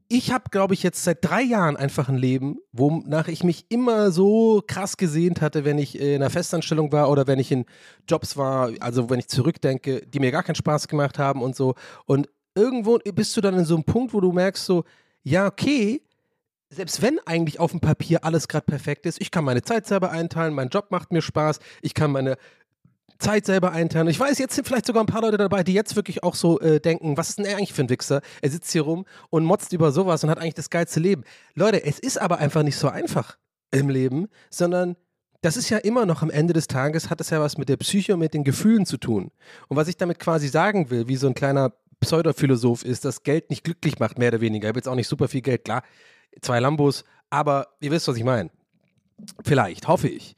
ich 0.10 0.32
habe, 0.32 0.46
glaube 0.52 0.74
ich, 0.74 0.84
jetzt 0.84 1.04
seit 1.04 1.24
drei 1.24 1.42
Jahren 1.42 1.76
einfach 1.76 2.08
ein 2.08 2.18
Leben, 2.18 2.60
wonach 2.72 3.28
ich 3.28 3.44
mich 3.44 3.66
immer 3.70 4.12
so 4.12 4.64
krass 4.66 4.96
gesehnt 4.96 5.42
hatte, 5.42 5.66
wenn 5.66 5.78
ich 5.78 6.00
in 6.00 6.16
einer 6.16 6.30
Festanstellung 6.30 6.92
war 6.94 7.10
oder 7.10 7.28
wenn 7.28 7.40
ich 7.40 7.52
in 7.52 7.66
Jobs 8.08 8.38
war, 8.38 8.72
also 8.80 9.10
wenn 9.10 9.20
ich 9.20 9.28
zurückdenke, 9.28 10.06
die 10.08 10.20
mir 10.20 10.32
gar 10.32 10.44
keinen 10.44 10.56
Spaß 10.56 10.88
gemacht 10.88 11.20
haben 11.20 11.42
und 11.42 11.58
so. 11.58 11.76
Und 12.06 12.30
irgendwo 12.56 12.98
bist 13.00 13.36
du 13.36 13.42
dann 13.42 13.56
in 13.56 13.66
so 13.66 13.76
einem 13.76 13.84
Punkt, 13.84 14.14
wo 14.14 14.22
du 14.22 14.32
merkst 14.32 14.66
so, 14.66 14.86
ja, 15.24 15.46
okay, 15.46 16.02
selbst 16.70 17.02
wenn 17.02 17.20
eigentlich 17.26 17.60
auf 17.60 17.72
dem 17.72 17.82
Papier 17.82 18.24
alles 18.24 18.48
gerade 18.48 18.66
perfekt 18.66 19.06
ist, 19.06 19.22
ich 19.22 19.32
kann 19.32 19.44
meine 19.44 19.62
Zeit 19.62 19.88
selber 19.88 20.12
einteilen, 20.12 20.54
mein 20.54 20.69
Job 20.69 20.88
macht 20.90 21.12
mir 21.12 21.22
Spaß, 21.22 21.60
ich 21.81 21.94
kann 21.94 22.12
meine 22.12 22.38
Zeit 23.19 23.45
selber 23.45 23.71
einteilen. 23.71 24.07
Ich 24.07 24.19
weiß, 24.19 24.38
jetzt 24.38 24.56
sind 24.56 24.68
vielleicht 24.68 24.86
sogar 24.86 25.04
ein 25.04 25.07
paar 25.07 25.21
Leute 25.21 25.38
dabei, 25.38 25.64
die 25.64 25.74
jetzt 25.74 25.95
wirklich 25.95 26.24
auch 26.24 26.36
so 26.36 26.59
äh, 26.59 26.80
denken, 26.80 27.18
was 27.18 27.30
ist 27.30 27.40
denn 27.40 27.45
er 27.45 27.57
eigentlich 27.57 27.74
für 27.74 27.83
ein 27.83 27.90
Wichser? 27.90 28.21
Er 28.42 28.50
sitzt 28.50 28.71
hier 28.71 28.83
rum 28.83 29.06
und 29.30 29.44
motzt 29.44 29.74
über 29.74 29.92
sowas 29.92 30.24
und 30.24 30.30
hat 30.30 30.40
eigentlich 30.40 30.54
das 30.54 30.69
geilste 30.69 31.00
Leben. 31.00 31.24
Leute, 31.56 31.83
es 31.83 32.00
ist 32.00 32.19
aber 32.19 32.38
einfach 32.40 32.64
nicht 32.64 32.78
so 32.78 32.90
einfach 32.90 33.38
im 33.71 33.90
Leben, 33.90 34.28
sondern 34.50 34.95
das 35.42 35.57
ist 35.57 35.69
ja 35.69 35.78
immer 35.78 36.06
noch 36.06 36.24
am 36.24 36.30
Ende 36.30 36.54
des 36.54 36.68
Tages, 36.68 37.09
hat 37.09 37.21
es 37.21 37.30
ja 37.30 37.40
was 37.40 37.57
mit 37.57 37.69
der 37.69 37.78
Psyche 37.78 38.14
und 38.14 38.19
mit 38.19 38.33
den 38.33 38.44
Gefühlen 38.44 38.86
zu 38.86 38.97
tun. 38.97 39.31
Und 39.68 39.78
was 39.78 39.88
ich 39.88 39.97
damit 39.97 40.19
quasi 40.19 40.47
sagen 40.47 40.90
will, 40.90 41.07
wie 41.07 41.16
so 41.16 41.28
ein 41.28 41.36
kleiner 41.36 41.74
Pseudophilosoph 42.00 42.83
ist, 42.83 43.06
dass 43.06 43.24
Geld 43.24 43.50
nicht 43.50 43.64
glücklich 43.64 44.00
macht, 44.00 44.18
mehr 44.18 44.30
oder 44.30 44.42
weniger. 44.42 44.66
Ich 44.66 44.69
habe 44.69 44.80
jetzt 44.80 44.88
auch 44.88 44.95
nicht 44.95 45.07
super 45.07 45.28
viel 45.28 45.42
Geld, 45.42 45.66
klar, 45.66 45.83
zwei 46.42 46.59
Lambos, 46.59 47.04
aber 47.30 47.68
ihr 47.80 47.92
wisst, 47.92 48.07
was 48.07 48.18
ich 48.18 48.24
meine. 48.24 48.50
Vielleicht, 49.44 49.88
hoffe 49.88 50.07
ich. 50.07 50.36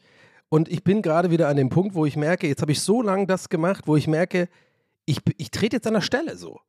Und 0.50 0.68
ich 0.68 0.84
bin 0.84 1.01
gerade 1.01 1.32
wieder 1.32 1.48
an 1.48 1.58
dem 1.58 1.70
Punkt, 1.70 1.96
wo 1.96 2.06
ich 2.06 2.18
merke, 2.18 2.48
jetzt 2.48 2.62
habe 2.62 2.72
ich 2.72 2.82
so 2.82 3.01
lange 3.01 3.27
das 3.27 3.50
gemacht, 3.50 3.86
wo 3.88 3.96
ich 3.96 4.08
merke, 4.08 4.50
ich, 5.06 5.22
ich 5.38 5.51
trete 5.51 5.77
jetzt 5.77 5.88
an 5.88 5.94
der 5.94 6.01
Stelle 6.01 6.36
so. 6.36 6.60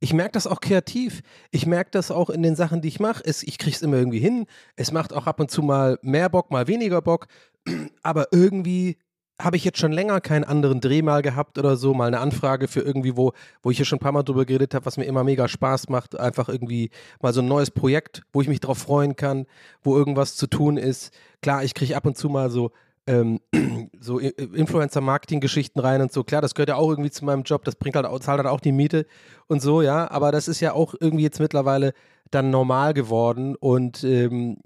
Ich 0.00 0.12
merke 0.14 0.32
das 0.32 0.46
auch 0.46 0.60
kreativ. 0.60 1.22
Ich 1.50 1.66
merke 1.66 1.90
das 1.90 2.10
auch 2.10 2.30
in 2.30 2.42
den 2.42 2.56
Sachen, 2.56 2.80
die 2.80 2.88
ich 2.88 3.00
mache. 3.00 3.22
Ich 3.24 3.58
kriege 3.58 3.76
es 3.76 3.82
immer 3.82 3.98
irgendwie 3.98 4.18
hin. 4.18 4.46
Es 4.74 4.92
macht 4.92 5.12
auch 5.12 5.26
ab 5.26 5.40
und 5.40 5.50
zu 5.50 5.62
mal 5.62 5.98
mehr 6.02 6.28
Bock, 6.30 6.50
mal 6.50 6.66
weniger 6.66 7.02
Bock. 7.02 7.26
Aber 8.02 8.28
irgendwie 8.32 8.96
habe 9.38 9.56
ich 9.56 9.64
jetzt 9.64 9.78
schon 9.78 9.92
länger 9.92 10.20
keinen 10.20 10.44
anderen 10.44 10.80
Dreh 10.80 11.02
mal 11.02 11.22
gehabt 11.22 11.58
oder 11.58 11.76
so, 11.76 11.94
mal 11.94 12.06
eine 12.06 12.20
Anfrage 12.20 12.68
für 12.68 12.80
irgendwie, 12.80 13.16
wo, 13.16 13.32
wo 13.62 13.70
ich 13.70 13.76
hier 13.76 13.86
schon 13.86 13.96
ein 13.96 14.00
paar 14.00 14.12
Mal 14.12 14.22
drüber 14.22 14.44
geredet 14.44 14.74
habe, 14.74 14.86
was 14.86 14.96
mir 14.96 15.04
immer 15.04 15.24
mega 15.24 15.48
Spaß 15.48 15.88
macht. 15.88 16.18
Einfach 16.18 16.48
irgendwie 16.48 16.90
mal 17.20 17.32
so 17.32 17.40
ein 17.40 17.48
neues 17.48 17.70
Projekt, 17.70 18.22
wo 18.32 18.40
ich 18.40 18.48
mich 18.48 18.60
drauf 18.60 18.78
freuen 18.78 19.16
kann, 19.16 19.46
wo 19.82 19.96
irgendwas 19.96 20.36
zu 20.36 20.46
tun 20.46 20.76
ist. 20.76 21.12
Klar, 21.42 21.64
ich 21.64 21.74
kriege 21.74 21.96
ab 21.96 22.06
und 22.06 22.16
zu 22.16 22.28
mal 22.28 22.50
so 22.50 22.70
ähm, 23.10 23.40
so 24.00 24.20
I- 24.20 24.28
Influencer-Marketing-Geschichten 24.28 25.80
rein 25.80 26.00
und 26.02 26.12
so. 26.12 26.24
Klar, 26.24 26.40
das 26.42 26.54
gehört 26.54 26.68
ja 26.70 26.76
auch 26.76 26.88
irgendwie 26.90 27.10
zu 27.10 27.24
meinem 27.24 27.42
Job, 27.42 27.64
das 27.64 27.76
bringt 27.76 27.96
halt 27.96 28.06
auch, 28.06 28.20
zahlt 28.20 28.38
halt 28.38 28.48
auch 28.48 28.60
die 28.60 28.72
Miete 28.72 29.06
und 29.48 29.60
so, 29.62 29.82
ja. 29.82 30.10
Aber 30.10 30.32
das 30.32 30.48
ist 30.48 30.60
ja 30.60 30.72
auch 30.72 30.94
irgendwie 30.98 31.24
jetzt 31.24 31.40
mittlerweile 31.40 31.92
dann 32.30 32.50
normal 32.50 32.94
geworden 32.94 33.56
und 33.56 34.04
ähm, 34.04 34.58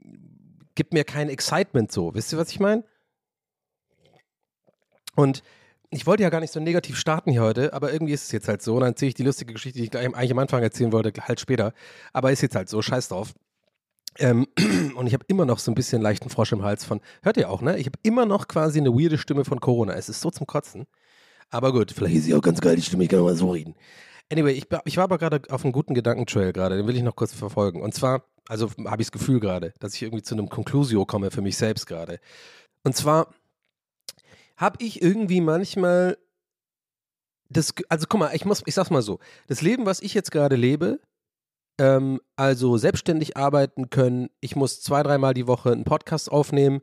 gibt 0.74 0.92
mir 0.92 1.04
kein 1.04 1.28
Excitement 1.28 1.90
so. 1.90 2.14
Wisst 2.14 2.32
ihr, 2.32 2.38
was 2.38 2.50
ich 2.50 2.60
meine? 2.60 2.84
Und 5.16 5.42
ich 5.90 6.06
wollte 6.06 6.24
ja 6.24 6.30
gar 6.30 6.40
nicht 6.40 6.52
so 6.52 6.60
negativ 6.60 6.98
starten 6.98 7.30
hier 7.30 7.42
heute, 7.42 7.72
aber 7.72 7.92
irgendwie 7.92 8.12
ist 8.12 8.24
es 8.24 8.32
jetzt 8.32 8.48
halt 8.48 8.62
so. 8.62 8.74
Und 8.74 8.80
dann 8.80 8.90
erzähle 8.90 9.08
ich 9.10 9.14
die 9.14 9.22
lustige 9.22 9.52
Geschichte, 9.52 9.78
die 9.78 9.84
ich 9.86 9.96
eigentlich 9.96 10.32
am 10.32 10.38
Anfang 10.38 10.62
erzählen 10.62 10.92
wollte, 10.92 11.12
halt 11.22 11.38
später. 11.40 11.72
Aber 12.12 12.32
ist 12.32 12.42
jetzt 12.42 12.56
halt 12.56 12.68
so, 12.68 12.82
scheiß 12.82 13.08
drauf. 13.08 13.32
Ähm, 14.18 14.46
und 14.96 15.06
ich 15.06 15.14
habe 15.14 15.24
immer 15.28 15.44
noch 15.44 15.58
so 15.58 15.70
ein 15.70 15.74
bisschen 15.74 16.02
leichten 16.02 16.30
Frosch 16.30 16.52
im 16.52 16.62
Hals 16.62 16.84
von, 16.84 17.00
hört 17.22 17.36
ihr 17.36 17.50
auch, 17.50 17.62
ne? 17.62 17.78
Ich 17.78 17.86
habe 17.86 17.98
immer 18.02 18.26
noch 18.26 18.48
quasi 18.48 18.78
eine 18.78 18.90
weirde 18.90 19.18
Stimme 19.18 19.44
von 19.44 19.60
Corona. 19.60 19.94
Es 19.94 20.08
ist 20.08 20.20
so 20.20 20.30
zum 20.30 20.46
Kotzen. 20.46 20.86
Aber 21.50 21.72
gut, 21.72 21.92
vielleicht 21.92 22.16
ist 22.16 22.24
sie 22.24 22.34
auch 22.34 22.42
ganz 22.42 22.60
geil, 22.60 22.76
die 22.76 22.82
Stimme, 22.82 23.04
ich 23.04 23.10
kann 23.10 23.20
mal 23.20 23.36
so 23.36 23.50
reden. 23.50 23.74
Anyway, 24.32 24.52
ich, 24.52 24.66
ich 24.84 24.96
war 24.96 25.04
aber 25.04 25.18
gerade 25.18 25.42
auf 25.50 25.64
einem 25.64 25.72
guten 25.72 25.94
Gedankentrail 25.94 26.52
gerade, 26.52 26.76
den 26.76 26.86
will 26.86 26.96
ich 26.96 27.02
noch 27.02 27.16
kurz 27.16 27.32
verfolgen. 27.34 27.82
Und 27.82 27.94
zwar, 27.94 28.24
also 28.48 28.70
habe 28.86 29.02
ich 29.02 29.08
das 29.08 29.12
Gefühl 29.12 29.40
gerade, 29.40 29.72
dass 29.80 29.94
ich 29.94 30.02
irgendwie 30.02 30.22
zu 30.22 30.34
einem 30.34 30.48
Conclusio 30.48 31.04
komme 31.04 31.30
für 31.30 31.42
mich 31.42 31.56
selbst 31.56 31.86
gerade. 31.86 32.18
Und 32.82 32.96
zwar 32.96 33.34
habe 34.56 34.82
ich 34.82 35.02
irgendwie 35.02 35.40
manchmal 35.40 36.16
das, 37.50 37.74
also 37.88 38.06
guck 38.08 38.20
mal, 38.20 38.34
ich 38.34 38.44
muss, 38.44 38.62
ich 38.66 38.74
sag's 38.74 38.90
mal 38.90 39.02
so, 39.02 39.18
das 39.46 39.60
Leben, 39.60 39.86
was 39.86 40.00
ich 40.00 40.14
jetzt 40.14 40.30
gerade 40.30 40.56
lebe, 40.56 41.00
ähm, 41.78 42.20
also 42.36 42.76
selbstständig 42.76 43.36
arbeiten 43.36 43.90
können, 43.90 44.30
ich 44.40 44.56
muss 44.56 44.80
zwei, 44.80 45.02
dreimal 45.02 45.34
die 45.34 45.46
Woche 45.46 45.72
einen 45.72 45.84
Podcast 45.84 46.30
aufnehmen. 46.30 46.80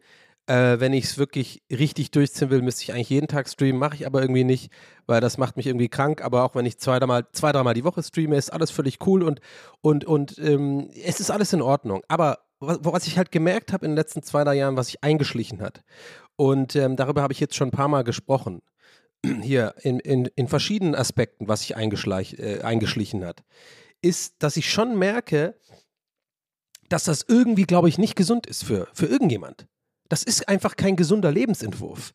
Äh, 0.47 0.79
wenn 0.79 0.91
ich 0.91 1.05
es 1.05 1.17
wirklich 1.17 1.61
richtig 1.69 2.11
durchziehen 2.11 2.49
will, 2.49 2.61
müsste 2.61 2.83
ich 2.83 2.93
eigentlich 2.93 3.09
jeden 3.09 3.27
Tag 3.27 3.47
streamen, 3.47 3.79
mache 3.79 3.95
ich 3.95 4.07
aber 4.07 4.21
irgendwie 4.21 4.43
nicht, 4.43 4.71
weil 5.05 5.21
das 5.21 5.37
macht 5.37 5.55
mich 5.55 5.67
irgendwie 5.67 5.87
krank. 5.87 6.23
Aber 6.23 6.43
auch 6.43 6.55
wenn 6.55 6.65
ich 6.65 6.79
zwei, 6.79 6.99
dreimal, 6.99 7.27
zwei, 7.31 7.51
dreimal 7.51 7.75
die 7.75 7.83
Woche 7.83 8.01
streame, 8.01 8.35
ist 8.35 8.51
alles 8.51 8.71
völlig 8.71 9.05
cool 9.05 9.23
und, 9.23 9.39
und, 9.81 10.03
und 10.03 10.37
ähm, 10.39 10.89
es 11.05 11.19
ist 11.19 11.29
alles 11.29 11.53
in 11.53 11.61
Ordnung. 11.61 12.03
Aber 12.07 12.39
was, 12.59 12.79
was 12.81 13.07
ich 13.07 13.17
halt 13.17 13.31
gemerkt 13.31 13.71
habe 13.71 13.85
in 13.85 13.91
den 13.91 13.97
letzten 13.97 14.23
zwei, 14.23 14.43
drei 14.43 14.55
Jahren, 14.55 14.77
was 14.77 14.87
sich 14.87 15.03
eingeschlichen 15.03 15.61
hat, 15.61 15.83
und 16.35 16.75
ähm, 16.75 16.95
darüber 16.95 17.21
habe 17.21 17.33
ich 17.33 17.39
jetzt 17.39 17.55
schon 17.55 17.67
ein 17.67 17.71
paar 17.71 17.87
Mal 17.87 18.03
gesprochen, 18.03 18.63
hier 19.23 19.75
in, 19.81 19.99
in, 19.99 20.25
in 20.35 20.47
verschiedenen 20.47 20.95
Aspekten, 20.95 21.47
was 21.47 21.61
sich 21.61 21.75
äh, 21.75 22.61
eingeschlichen 22.63 23.23
hat, 23.23 23.43
ist, 24.01 24.35
dass 24.39 24.57
ich 24.57 24.71
schon 24.71 24.97
merke, 24.97 25.55
dass 26.89 27.03
das 27.05 27.25
irgendwie, 27.27 27.63
glaube 27.63 27.89
ich, 27.89 27.97
nicht 27.97 28.15
gesund 28.15 28.47
ist 28.47 28.63
für, 28.63 28.87
für 28.93 29.05
irgendjemand. 29.05 29.67
Das 30.09 30.23
ist 30.23 30.49
einfach 30.49 30.75
kein 30.75 30.95
gesunder 30.95 31.31
Lebensentwurf. 31.31 32.13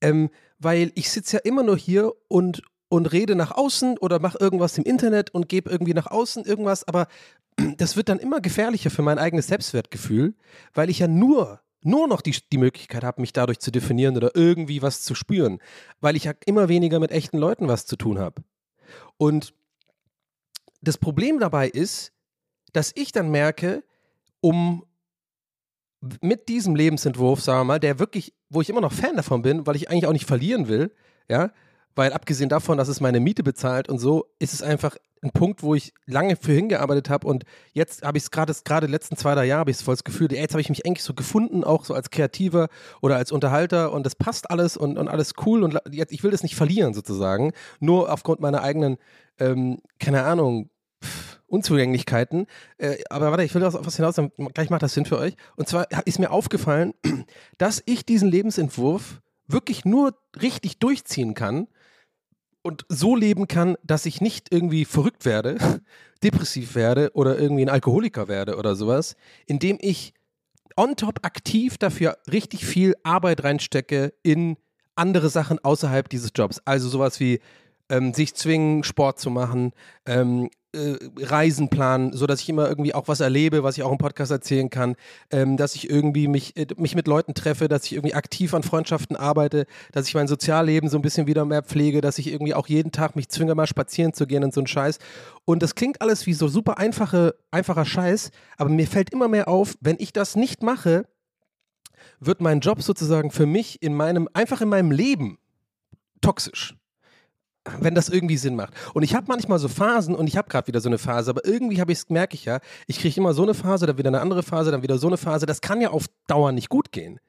Ähm, 0.00 0.30
weil 0.58 0.92
ich 0.94 1.10
sitze 1.10 1.36
ja 1.36 1.42
immer 1.42 1.62
nur 1.62 1.76
hier 1.76 2.12
und, 2.28 2.62
und 2.88 3.12
rede 3.12 3.34
nach 3.34 3.50
außen 3.50 3.98
oder 3.98 4.20
mache 4.20 4.38
irgendwas 4.38 4.78
im 4.78 4.84
Internet 4.84 5.30
und 5.30 5.48
gebe 5.48 5.70
irgendwie 5.70 5.94
nach 5.94 6.06
außen 6.06 6.44
irgendwas, 6.44 6.86
aber 6.86 7.08
das 7.76 7.96
wird 7.96 8.08
dann 8.08 8.18
immer 8.18 8.40
gefährlicher 8.40 8.90
für 8.90 9.02
mein 9.02 9.18
eigenes 9.18 9.48
Selbstwertgefühl, 9.48 10.34
weil 10.74 10.90
ich 10.90 11.00
ja 11.00 11.08
nur, 11.08 11.60
nur 11.82 12.06
noch 12.08 12.20
die, 12.20 12.36
die 12.52 12.58
Möglichkeit 12.58 13.04
habe, 13.04 13.20
mich 13.20 13.32
dadurch 13.32 13.58
zu 13.58 13.70
definieren 13.70 14.16
oder 14.16 14.32
irgendwie 14.34 14.82
was 14.82 15.02
zu 15.02 15.14
spüren, 15.14 15.60
weil 16.00 16.16
ich 16.16 16.24
ja 16.24 16.34
immer 16.44 16.68
weniger 16.68 17.00
mit 17.00 17.10
echten 17.10 17.38
Leuten 17.38 17.68
was 17.68 17.86
zu 17.86 17.96
tun 17.96 18.18
habe. 18.18 18.42
Und 19.16 19.54
das 20.80 20.98
Problem 20.98 21.38
dabei 21.38 21.68
ist, 21.68 22.12
dass 22.72 22.92
ich 22.94 23.12
dann 23.12 23.30
merke, 23.30 23.84
um 24.40 24.84
mit 26.20 26.48
diesem 26.48 26.76
Lebensentwurf, 26.76 27.40
sagen 27.40 27.60
wir 27.60 27.64
mal, 27.64 27.80
der 27.80 27.98
wirklich, 27.98 28.34
wo 28.48 28.60
ich 28.60 28.68
immer 28.70 28.80
noch 28.80 28.92
Fan 28.92 29.16
davon 29.16 29.42
bin, 29.42 29.66
weil 29.66 29.76
ich 29.76 29.90
eigentlich 29.90 30.06
auch 30.06 30.12
nicht 30.12 30.26
verlieren 30.26 30.68
will, 30.68 30.94
ja, 31.28 31.52
weil 31.96 32.12
abgesehen 32.12 32.48
davon, 32.48 32.78
dass 32.78 32.88
es 32.88 33.00
meine 33.00 33.18
Miete 33.18 33.42
bezahlt 33.42 33.88
und 33.88 33.98
so, 33.98 34.26
ist 34.38 34.52
es 34.52 34.62
einfach 34.62 34.96
ein 35.22 35.30
Punkt, 35.30 35.62
wo 35.62 35.74
ich 35.74 35.92
lange 36.04 36.36
für 36.36 36.52
hingearbeitet 36.52 37.10
habe 37.10 37.26
und 37.26 37.44
jetzt 37.72 38.02
habe 38.02 38.18
ich 38.18 38.24
es 38.24 38.30
gerade, 38.30 38.54
gerade 38.64 38.86
letzten 38.86 39.16
zwei, 39.16 39.34
drei 39.34 39.46
Jahre 39.46 39.60
habe 39.60 39.70
ich 39.70 39.78
es 39.78 39.82
voll 39.82 39.94
das 39.94 40.04
Gefühl, 40.04 40.30
jetzt 40.30 40.52
habe 40.52 40.60
ich 40.60 40.68
mich 40.68 40.86
eigentlich 40.86 41.02
so 41.02 41.14
gefunden, 41.14 41.64
auch 41.64 41.84
so 41.84 41.94
als 41.94 42.10
Kreativer 42.10 42.68
oder 43.00 43.16
als 43.16 43.32
Unterhalter 43.32 43.92
und 43.92 44.04
das 44.04 44.14
passt 44.14 44.50
alles 44.50 44.76
und, 44.76 44.98
und 44.98 45.08
alles 45.08 45.32
cool 45.44 45.64
und 45.64 45.78
jetzt, 45.90 46.12
ich 46.12 46.22
will 46.22 46.30
das 46.30 46.42
nicht 46.42 46.54
verlieren 46.54 46.94
sozusagen, 46.94 47.52
nur 47.80 48.12
aufgrund 48.12 48.40
meiner 48.40 48.62
eigenen, 48.62 48.98
ähm, 49.38 49.80
keine 49.98 50.22
Ahnung, 50.24 50.70
Unzugänglichkeiten. 51.48 52.46
Äh, 52.78 52.96
aber 53.08 53.30
warte, 53.30 53.44
ich 53.44 53.54
will 53.54 53.64
auf 53.64 53.74
was 53.86 53.96
hinaus, 53.96 54.16
dann 54.16 54.32
gleich 54.52 54.68
macht 54.68 54.82
das 54.82 54.94
Sinn 54.94 55.06
für 55.06 55.18
euch. 55.18 55.36
Und 55.56 55.68
zwar 55.68 55.86
ist 56.04 56.18
mir 56.18 56.30
aufgefallen, 56.30 56.92
dass 57.58 57.82
ich 57.86 58.04
diesen 58.04 58.28
Lebensentwurf 58.30 59.22
wirklich 59.46 59.84
nur 59.84 60.18
richtig 60.40 60.78
durchziehen 60.78 61.34
kann 61.34 61.68
und 62.66 62.84
so 62.88 63.14
leben 63.14 63.46
kann, 63.46 63.76
dass 63.84 64.06
ich 64.06 64.20
nicht 64.20 64.52
irgendwie 64.52 64.84
verrückt 64.84 65.24
werde, 65.24 65.56
depressiv 66.22 66.74
werde 66.74 67.12
oder 67.14 67.38
irgendwie 67.38 67.64
ein 67.64 67.70
Alkoholiker 67.70 68.26
werde 68.26 68.56
oder 68.56 68.74
sowas, 68.74 69.14
indem 69.46 69.78
ich 69.80 70.12
on 70.76 70.96
top 70.96 71.20
aktiv 71.22 71.78
dafür 71.78 72.18
richtig 72.30 72.66
viel 72.66 72.96
Arbeit 73.04 73.44
reinstecke 73.44 74.12
in 74.24 74.56
andere 74.96 75.30
Sachen 75.30 75.60
außerhalb 75.64 76.08
dieses 76.08 76.32
Jobs. 76.34 76.60
Also 76.64 76.88
sowas 76.88 77.20
wie 77.20 77.38
ähm, 77.88 78.12
sich 78.12 78.34
zwingen, 78.34 78.82
Sport 78.82 79.20
zu 79.20 79.30
machen, 79.30 79.72
ähm, 80.04 80.50
äh, 80.76 80.98
Reisen 81.18 81.68
planen, 81.68 82.12
sodass 82.12 82.40
ich 82.40 82.48
immer 82.48 82.68
irgendwie 82.68 82.94
auch 82.94 83.08
was 83.08 83.20
erlebe, 83.20 83.62
was 83.62 83.76
ich 83.76 83.82
auch 83.82 83.90
im 83.90 83.98
Podcast 83.98 84.30
erzählen 84.30 84.70
kann, 84.70 84.94
ähm, 85.30 85.56
dass 85.56 85.74
ich 85.74 85.88
irgendwie 85.90 86.28
mich, 86.28 86.56
äh, 86.56 86.66
mich 86.76 86.94
mit 86.94 87.08
Leuten 87.08 87.34
treffe, 87.34 87.68
dass 87.68 87.84
ich 87.86 87.94
irgendwie 87.94 88.14
aktiv 88.14 88.54
an 88.54 88.62
Freundschaften 88.62 89.16
arbeite, 89.16 89.66
dass 89.92 90.06
ich 90.06 90.14
mein 90.14 90.28
Sozialleben 90.28 90.88
so 90.88 90.98
ein 90.98 91.02
bisschen 91.02 91.26
wieder 91.26 91.44
mehr 91.44 91.62
pflege, 91.62 92.00
dass 92.00 92.18
ich 92.18 92.28
irgendwie 92.28 92.54
auch 92.54 92.68
jeden 92.68 92.92
Tag 92.92 93.16
mich 93.16 93.28
zwinge, 93.28 93.54
mal 93.54 93.66
spazieren 93.66 94.12
zu 94.12 94.26
gehen 94.26 94.44
und 94.44 94.54
so 94.54 94.60
ein 94.60 94.66
Scheiß. 94.66 94.98
Und 95.44 95.62
das 95.62 95.74
klingt 95.74 96.02
alles 96.02 96.26
wie 96.26 96.34
so 96.34 96.48
super 96.48 96.78
einfache, 96.78 97.34
einfacher 97.50 97.84
Scheiß, 97.84 98.30
aber 98.56 98.70
mir 98.70 98.86
fällt 98.86 99.10
immer 99.10 99.28
mehr 99.28 99.48
auf, 99.48 99.76
wenn 99.80 99.96
ich 99.98 100.12
das 100.12 100.36
nicht 100.36 100.62
mache, 100.62 101.06
wird 102.20 102.40
mein 102.40 102.60
Job 102.60 102.82
sozusagen 102.82 103.30
für 103.30 103.46
mich 103.46 103.82
in 103.82 103.94
meinem, 103.94 104.28
einfach 104.34 104.60
in 104.60 104.68
meinem 104.68 104.90
Leben 104.90 105.38
toxisch 106.20 106.76
wenn 107.80 107.94
das 107.94 108.08
irgendwie 108.08 108.36
Sinn 108.36 108.56
macht. 108.56 108.74
Und 108.94 109.02
ich 109.02 109.14
habe 109.14 109.26
manchmal 109.28 109.58
so 109.58 109.68
Phasen 109.68 110.14
und 110.14 110.26
ich 110.26 110.36
habe 110.36 110.48
gerade 110.48 110.66
wieder 110.66 110.80
so 110.80 110.88
eine 110.88 110.98
Phase, 110.98 111.30
aber 111.30 111.44
irgendwie 111.44 111.80
habe 111.80 111.92
ich 111.92 112.08
merke 112.08 112.34
ich 112.34 112.44
ja, 112.44 112.60
ich 112.86 112.98
kriege 112.98 113.18
immer 113.20 113.34
so 113.34 113.42
eine 113.42 113.54
Phase, 113.54 113.86
dann 113.86 113.98
wieder 113.98 114.08
eine 114.08 114.20
andere 114.20 114.42
Phase, 114.42 114.70
dann 114.70 114.82
wieder 114.82 114.98
so 114.98 115.06
eine 115.06 115.16
Phase. 115.16 115.46
Das 115.46 115.60
kann 115.60 115.80
ja 115.80 115.90
auf 115.90 116.06
Dauer 116.26 116.52
nicht 116.52 116.68
gut 116.68 116.92
gehen. 116.92 117.20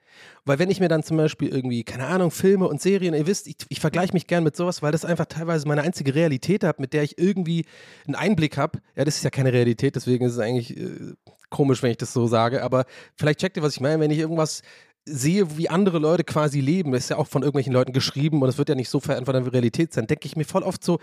Weil 0.46 0.60
wenn 0.60 0.70
ich 0.70 0.80
mir 0.80 0.88
dann 0.88 1.04
zum 1.04 1.18
Beispiel 1.18 1.50
irgendwie, 1.50 1.84
keine 1.84 2.08
Ahnung, 2.08 2.32
Filme 2.32 2.68
und 2.68 2.82
Serien, 2.82 3.14
ihr 3.14 3.28
wisst, 3.28 3.48
ich, 3.48 3.58
ich 3.70 3.80
vergleiche 3.80 4.14
mich 4.14 4.28
gern 4.28 4.44
mit 4.44 4.56
sowas, 4.56 4.82
weil 4.82 4.92
das 4.92 5.06
einfach 5.06 5.26
teilweise 5.26 5.68
meine 5.68 5.84
einzige 5.84 6.16
Realität 6.16 6.64
hat, 6.64 6.80
mit 6.80 6.94
der 6.94 7.04
ich 7.04 7.18
irgendwie 7.18 7.66
einen 8.06 8.16
Einblick 8.16 8.58
habe. 8.58 8.80
Ja, 8.96 9.06
das 9.06 9.18
ist 9.18 9.24
ja 9.24 9.30
keine 9.30 9.54
Realität, 9.54 9.96
deswegen 9.96 10.26
ist 10.26 10.34
es 10.34 10.40
eigentlich 10.40 10.76
äh, 10.78 11.14
komisch, 11.50 11.84
wenn 11.84 11.92
ich 11.92 11.98
das 11.98 12.14
so 12.14 12.28
sage, 12.28 12.64
aber 12.64 12.86
vielleicht 13.16 13.40
checkt 13.40 13.58
ihr, 13.58 13.64
was 13.64 13.76
ich 13.76 13.82
meine, 13.82 14.00
wenn 14.02 14.12
ich 14.12 14.20
irgendwas 14.20 14.62
sehe, 15.08 15.58
wie 15.58 15.70
andere 15.70 16.00
Leute 16.00 16.24
quasi 16.24 16.60
leben, 16.60 16.92
das 16.92 17.04
ist 17.04 17.10
ja 17.10 17.18
auch 17.18 17.28
von 17.28 17.42
irgendwelchen 17.42 17.74
Leuten 17.74 17.94
geschrieben 17.94 18.42
und 18.42 18.50
es 18.50 18.58
wird 18.58 18.70
ja 18.70 18.76
nicht 18.76 18.90
so 18.90 19.00
verantwortlich 19.00 19.46
wie 19.46 19.50
Realität 19.50 19.94
sein, 19.94 20.08
denke 20.08 20.26
ich 20.26 20.36
mir 20.36 20.46
voll 20.46 20.64
oft 20.64 20.84
so, 20.84 21.00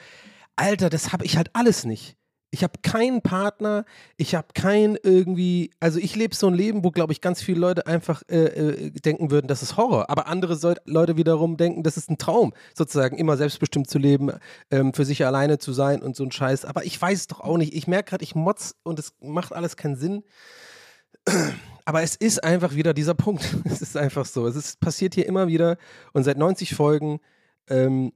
Alter, 0.57 0.91
das 0.91 1.13
habe 1.13 1.25
ich 1.25 1.37
halt 1.37 1.51
alles 1.55 1.85
nicht. 1.85 2.17
Ich 2.55 2.63
habe 2.63 2.75
keinen 2.83 3.21
Partner, 3.21 3.85
ich 4.17 4.37
habe 4.37 4.47
kein 4.55 4.97
irgendwie, 5.03 5.73
also 5.81 5.99
ich 5.99 6.15
lebe 6.15 6.37
so 6.37 6.47
ein 6.47 6.55
Leben, 6.55 6.85
wo, 6.85 6.93
glaube 6.93 7.13
ich, 7.13 7.21
ganz 7.21 7.43
viele 7.43 7.59
Leute 7.59 7.89
einfach 7.89 8.23
äh, 8.31 8.45
äh, 8.45 8.91
denken 8.93 9.33
würden, 9.33 9.49
das 9.49 9.61
ist 9.65 9.77
Horror. 9.77 10.09
Aber 10.09 10.29
andere 10.29 10.77
Leute 10.85 11.17
wiederum 11.17 11.57
denken, 11.57 11.83
das 11.83 11.97
ist 11.97 12.11
ein 12.11 12.19
Traum, 12.19 12.53
sozusagen 12.73 13.19
immer 13.19 13.37
selbstbestimmt 13.37 13.91
zu 13.91 13.99
leben, 13.99 14.31
ähm, 14.71 14.95
für 14.95 15.05
sich 15.05 15.27
alleine 15.27 15.59
zu 15.59 15.73
sein 15.73 16.01
und 16.01 16.15
so 16.15 16.23
ein 16.23 16.31
Scheiß. 16.31 16.65
Aber 16.65 16.85
ich 16.85 17.01
weiß 17.01 17.19
es 17.19 17.27
doch 17.27 17.41
auch 17.41 17.57
nicht. 17.57 17.75
Ich 17.75 17.89
merke 17.89 18.11
gerade, 18.11 18.23
ich 18.23 18.37
motz 18.37 18.77
und 18.85 19.01
es 19.01 19.15
macht 19.21 19.53
alles 19.53 19.77
keinen 19.77 19.97
Sinn. 19.97 20.23
Aber 21.85 22.03
es 22.03 22.17
ist 22.17 22.43
einfach 22.43 22.75
wieder 22.75 22.95
dieser 22.95 23.15
Punkt. 23.15 23.45
Es 23.65 23.83
ist 23.83 23.97
einfach 23.97 24.25
so. 24.25 24.47
Es 24.47 24.57
ist, 24.57 24.81
passiert 24.81 25.15
hier 25.15 25.27
immer 25.27 25.49
wieder. 25.49 25.77
Und 26.13 26.25
seit 26.25 26.39
90 26.39 26.75
Folgen 26.75 27.21
ähm, 27.69 28.13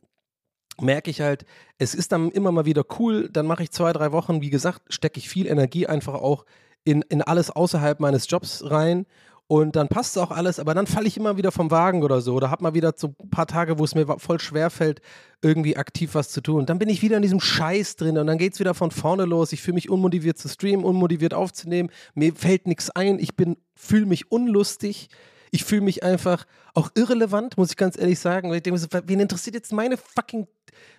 merke 0.81 1.11
ich 1.11 1.21
halt, 1.21 1.45
es 1.79 1.95
ist 1.95 2.13
dann 2.13 2.31
immer 2.31 2.53
mal 2.53 2.65
wieder 2.65 2.85
cool. 2.99 3.29
Dann 3.31 3.47
mache 3.47 3.63
ich 3.63 3.71
zwei, 3.71 3.93
drei 3.93 4.13
Wochen, 4.13 4.41
wie 4.41 4.51
gesagt, 4.51 4.83
stecke 4.89 5.19
ich 5.19 5.29
viel 5.29 5.47
Energie 5.47 5.87
einfach 5.87 6.15
auch 6.15 6.45
in, 6.85 7.03
in 7.03 7.23
alles 7.23 7.51
außerhalb 7.51 8.01
meines 8.01 8.31
Jobs 8.31 8.63
rein. 8.71 9.07
Und 9.51 9.77
dann 9.77 9.89
passt 9.89 10.15
es 10.15 10.23
auch 10.23 10.31
alles, 10.31 10.61
aber 10.61 10.75
dann 10.75 10.87
falle 10.87 11.09
ich 11.09 11.17
immer 11.17 11.39
wieder 11.39 11.51
vom 11.51 11.71
Wagen 11.71 12.03
oder 12.03 12.21
so. 12.21 12.35
Oder 12.35 12.51
habe 12.51 12.63
mal 12.63 12.75
wieder 12.75 12.93
so 12.95 13.15
ein 13.19 13.31
paar 13.31 13.47
Tage, 13.47 13.79
wo 13.79 13.85
es 13.85 13.95
mir 13.95 14.07
voll 14.19 14.39
schwer 14.39 14.69
fällt, 14.69 15.01
irgendwie 15.41 15.79
aktiv 15.79 16.15
was 16.15 16.29
zu 16.29 16.43
tun. 16.43 16.61
Und 16.61 16.69
dann 16.69 16.79
bin 16.79 16.91
ich 16.91 17.01
wieder 17.01 17.17
in 17.17 17.23
diesem 17.23 17.41
Scheiß 17.41 17.97
drin 17.97 18.19
und 18.19 18.27
dann 18.27 18.37
geht 18.37 18.53
es 18.53 18.61
wieder 18.61 18.75
von 18.75 18.91
vorne 18.91 19.25
los. 19.25 19.53
Ich 19.53 19.63
fühle 19.63 19.77
mich 19.77 19.89
unmotiviert 19.89 20.37
zu 20.37 20.51
streamen, 20.51 20.85
unmotiviert 20.85 21.33
aufzunehmen. 21.33 21.89
Mir 22.15 22.35
fällt 22.35 22.67
nichts 22.67 22.91
ein. 22.91 23.19
Ich 23.19 23.37
bin, 23.37 23.57
fühle 23.75 24.05
mich 24.05 24.31
unlustig. 24.31 25.09
Ich 25.51 25.65
fühle 25.65 25.83
mich 25.83 26.03
einfach 26.03 26.47
auch 26.75 26.91
irrelevant, 26.95 27.57
muss 27.57 27.71
ich 27.71 27.77
ganz 27.77 27.99
ehrlich 27.99 28.19
sagen. 28.19 28.53
Ich 28.53 28.63
denke, 28.63 28.79
so, 28.79 28.87
wen 29.05 29.21
interessiert 29.21 29.55
jetzt 29.55 29.73
meine 29.73 29.97
fucking 29.97 30.47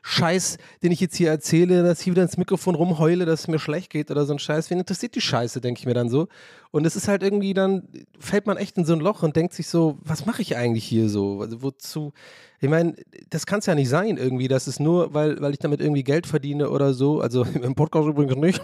Scheiß, 0.01 0.57
den 0.83 0.91
ich 0.91 0.99
jetzt 0.99 1.15
hier 1.15 1.29
erzähle, 1.29 1.83
dass 1.83 2.01
ich 2.01 2.07
wieder 2.07 2.23
ins 2.23 2.37
Mikrofon 2.37 2.75
rumheule, 2.75 3.25
dass 3.25 3.41
es 3.41 3.47
mir 3.47 3.59
schlecht 3.59 3.89
geht 3.91 4.11
oder 4.11 4.25
so 4.25 4.33
ein 4.33 4.39
Scheiß. 4.39 4.69
Wen 4.69 4.79
interessiert 4.79 5.15
die 5.15 5.21
Scheiße, 5.21 5.61
denke 5.61 5.79
ich 5.79 5.85
mir 5.85 5.93
dann 5.93 6.09
so. 6.09 6.27
Und 6.71 6.85
es 6.85 6.95
ist 6.95 7.07
halt 7.07 7.23
irgendwie 7.23 7.53
dann, 7.53 7.87
fällt 8.19 8.45
man 8.45 8.57
echt 8.57 8.77
in 8.77 8.85
so 8.85 8.93
ein 8.93 8.99
Loch 8.99 9.23
und 9.23 9.35
denkt 9.35 9.53
sich 9.53 9.67
so, 9.67 9.97
was 10.01 10.25
mache 10.25 10.41
ich 10.41 10.55
eigentlich 10.55 10.85
hier 10.85 11.09
so? 11.09 11.41
Also 11.41 11.61
wozu? 11.61 12.13
Ich 12.61 12.69
meine, 12.69 12.95
das 13.29 13.45
kann 13.45 13.59
es 13.59 13.65
ja 13.65 13.75
nicht 13.75 13.89
sein 13.89 14.17
irgendwie, 14.17 14.47
dass 14.47 14.67
es 14.67 14.79
nur, 14.79 15.13
weil, 15.13 15.39
weil 15.41 15.53
ich 15.53 15.59
damit 15.59 15.81
irgendwie 15.81 16.03
Geld 16.03 16.27
verdiene 16.27 16.69
oder 16.69 16.93
so. 16.93 17.21
Also 17.21 17.43
im 17.61 17.75
Podcast 17.75 18.07
übrigens 18.07 18.35
nicht. 18.35 18.61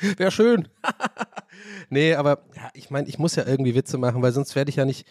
Wäre 0.16 0.30
schön. 0.30 0.68
nee, 1.90 2.14
aber 2.14 2.44
ja, 2.56 2.70
ich 2.74 2.90
meine, 2.90 3.08
ich 3.08 3.18
muss 3.18 3.36
ja 3.36 3.46
irgendwie 3.46 3.74
Witze 3.74 3.98
machen, 3.98 4.22
weil 4.22 4.32
sonst 4.32 4.54
werde 4.56 4.70
ich 4.70 4.76
ja 4.76 4.84
nicht. 4.84 5.06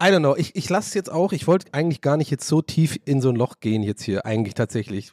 I 0.00 0.06
don't 0.06 0.18
know. 0.18 0.36
Ich, 0.36 0.56
ich 0.56 0.68
lasse 0.68 0.88
es 0.88 0.94
jetzt 0.94 1.10
auch. 1.10 1.32
Ich 1.32 1.46
wollte 1.46 1.72
eigentlich 1.72 2.00
gar 2.00 2.16
nicht 2.16 2.30
jetzt 2.30 2.46
so 2.46 2.62
tief 2.62 2.98
in 3.04 3.20
so 3.20 3.30
ein 3.30 3.36
Loch 3.36 3.60
gehen 3.60 3.82
jetzt 3.82 4.02
hier, 4.02 4.26
eigentlich 4.26 4.54
tatsächlich. 4.54 5.12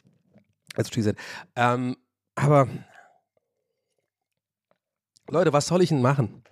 Als 0.76 0.92
she 0.92 1.02
said. 1.02 1.16
Ähm, 1.56 1.96
aber 2.34 2.68
Leute, 5.28 5.52
was 5.52 5.66
soll 5.66 5.82
ich 5.82 5.90
denn 5.90 6.02
machen? 6.02 6.42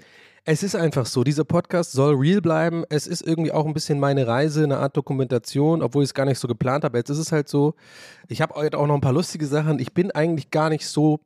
Es 0.45 0.63
ist 0.63 0.75
einfach 0.75 1.05
so, 1.05 1.25
dieser 1.25 1.45
Podcast 1.45 1.93
soll 1.93 2.15
real 2.15 2.41
bleiben. 2.41 2.85
Es 2.89 3.07
ist 3.07 3.21
irgendwie 3.21 3.53
auch 3.53 3.67
ein 3.67 3.75
bisschen 3.75 4.01
meine 4.01 4.27
Reise, 4.27 4.65
eine 4.65 4.79
Art 4.79 4.97
Dokumentation, 4.97 5.83
obwohl 5.83 6.05
ich 6.05 6.09
es 6.09 6.15
gar 6.15 6.25
nicht 6.25 6.39
so 6.39 6.49
geplant 6.49 6.85
habe. 6.85 6.97
Jetzt 6.97 7.11
ist 7.11 7.19
es 7.19 7.33
halt 7.33 7.49
so, 7.49 7.75
ich 8.29 8.41
habe 8.41 8.55
heute 8.55 8.79
auch 8.79 8.87
noch 8.87 8.95
ein 8.95 9.03
paar 9.03 9.13
lustige 9.13 9.47
Sachen. 9.47 9.79
Ich 9.79 9.93
bin 9.93 10.11
eigentlich 10.11 10.51
gar 10.51 10.71
nicht 10.71 10.87
so 10.87 11.21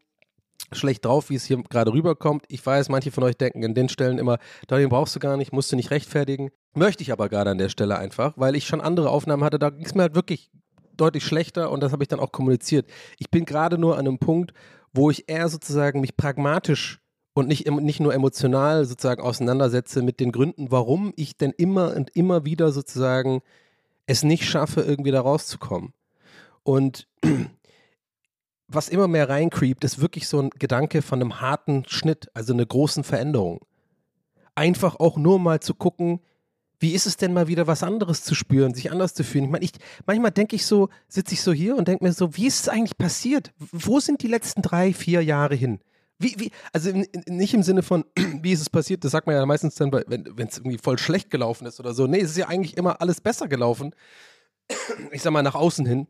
schlecht 0.72 1.04
drauf, 1.04 1.30
wie 1.30 1.34
es 1.34 1.44
hier 1.44 1.62
gerade 1.62 1.92
rüberkommt. 1.92 2.44
Ich 2.48 2.64
weiß, 2.64 2.88
manche 2.88 3.10
von 3.10 3.24
euch 3.24 3.36
denken 3.36 3.64
an 3.64 3.74
den 3.74 3.88
Stellen 3.88 4.18
immer, 4.18 4.38
den 4.70 4.88
brauchst 4.88 5.14
du 5.14 5.20
gar 5.20 5.36
nicht, 5.36 5.52
musst 5.52 5.72
du 5.72 5.76
nicht 5.76 5.90
rechtfertigen. 5.90 6.50
Möchte 6.74 7.02
ich 7.02 7.12
aber 7.12 7.28
gerade 7.28 7.50
an 7.50 7.58
der 7.58 7.68
Stelle 7.68 7.98
einfach, 7.98 8.34
weil 8.36 8.56
ich 8.56 8.66
schon 8.66 8.80
andere 8.80 9.10
Aufnahmen 9.10 9.44
hatte, 9.44 9.58
da 9.58 9.70
ging 9.70 9.84
es 9.84 9.94
mir 9.94 10.02
halt 10.02 10.14
wirklich 10.14 10.50
deutlich 10.96 11.24
schlechter 11.24 11.70
und 11.70 11.82
das 11.82 11.92
habe 11.92 12.04
ich 12.04 12.08
dann 12.08 12.20
auch 12.20 12.32
kommuniziert. 12.32 12.86
Ich 13.18 13.30
bin 13.30 13.44
gerade 13.44 13.78
nur 13.78 13.98
an 13.98 14.06
einem 14.06 14.18
Punkt, 14.18 14.52
wo 14.92 15.10
ich 15.10 15.28
eher 15.28 15.48
sozusagen 15.48 16.00
mich 16.00 16.16
pragmatisch 16.16 17.00
und 17.34 17.48
nicht, 17.48 17.70
nicht 17.70 18.00
nur 18.00 18.14
emotional 18.14 18.84
sozusagen 18.84 19.22
auseinandersetze 19.22 20.02
mit 20.02 20.20
den 20.20 20.32
Gründen, 20.32 20.70
warum 20.70 21.12
ich 21.16 21.36
denn 21.36 21.52
immer 21.56 21.96
und 21.96 22.14
immer 22.14 22.44
wieder 22.44 22.72
sozusagen 22.72 23.40
es 24.06 24.22
nicht 24.22 24.44
schaffe, 24.44 24.82
irgendwie 24.82 25.10
da 25.10 25.20
rauszukommen. 25.20 25.92
Und 26.62 27.08
was 28.74 28.88
immer 28.88 29.08
mehr 29.08 29.28
reincreept, 29.28 29.84
ist 29.84 30.00
wirklich 30.00 30.28
so 30.28 30.40
ein 30.40 30.50
Gedanke 30.50 31.02
von 31.02 31.20
einem 31.20 31.40
harten 31.40 31.84
Schnitt, 31.86 32.28
also 32.34 32.52
einer 32.52 32.66
großen 32.66 33.04
Veränderung. 33.04 33.60
Einfach 34.54 34.96
auch 35.00 35.16
nur 35.16 35.38
mal 35.38 35.60
zu 35.60 35.74
gucken, 35.74 36.20
wie 36.82 36.94
ist 36.94 37.06
es 37.06 37.16
denn 37.16 37.32
mal 37.32 37.46
wieder 37.46 37.68
was 37.68 37.84
anderes 37.84 38.24
zu 38.24 38.34
spüren, 38.34 38.74
sich 38.74 38.90
anders 38.90 39.14
zu 39.14 39.22
fühlen? 39.22 39.44
Ich 39.44 39.50
meine, 39.50 39.64
ich, 39.64 39.70
manchmal 40.04 40.32
denke 40.32 40.56
ich 40.56 40.66
so, 40.66 40.88
sitze 41.06 41.34
ich 41.34 41.42
so 41.42 41.52
hier 41.52 41.76
und 41.76 41.86
denke 41.86 42.04
mir 42.04 42.12
so, 42.12 42.36
wie 42.36 42.48
ist 42.48 42.60
es 42.60 42.68
eigentlich 42.68 42.98
passiert? 42.98 43.52
Wo 43.56 44.00
sind 44.00 44.20
die 44.22 44.26
letzten 44.26 44.62
drei, 44.62 44.92
vier 44.92 45.22
Jahre 45.22 45.54
hin? 45.54 45.78
Wie, 46.18 46.34
wie, 46.38 46.50
also 46.72 46.90
nicht 47.26 47.54
im 47.54 47.62
Sinne 47.62 47.82
von, 47.82 48.04
wie 48.16 48.52
ist 48.52 48.60
es 48.60 48.68
passiert, 48.68 49.04
das 49.04 49.12
sagt 49.12 49.28
man 49.28 49.36
ja 49.36 49.46
meistens 49.46 49.76
dann, 49.76 49.92
wenn 49.92 50.48
es 50.48 50.58
irgendwie 50.58 50.78
voll 50.78 50.98
schlecht 50.98 51.30
gelaufen 51.30 51.66
ist 51.66 51.78
oder 51.78 51.94
so. 51.94 52.08
Nee, 52.08 52.20
es 52.20 52.30
ist 52.30 52.36
ja 52.36 52.48
eigentlich 52.48 52.76
immer 52.76 53.00
alles 53.00 53.20
besser 53.20 53.46
gelaufen. 53.46 53.94
Ich 55.12 55.22
sag 55.22 55.32
mal, 55.32 55.42
nach 55.42 55.54
außen 55.54 55.86
hin, 55.86 56.08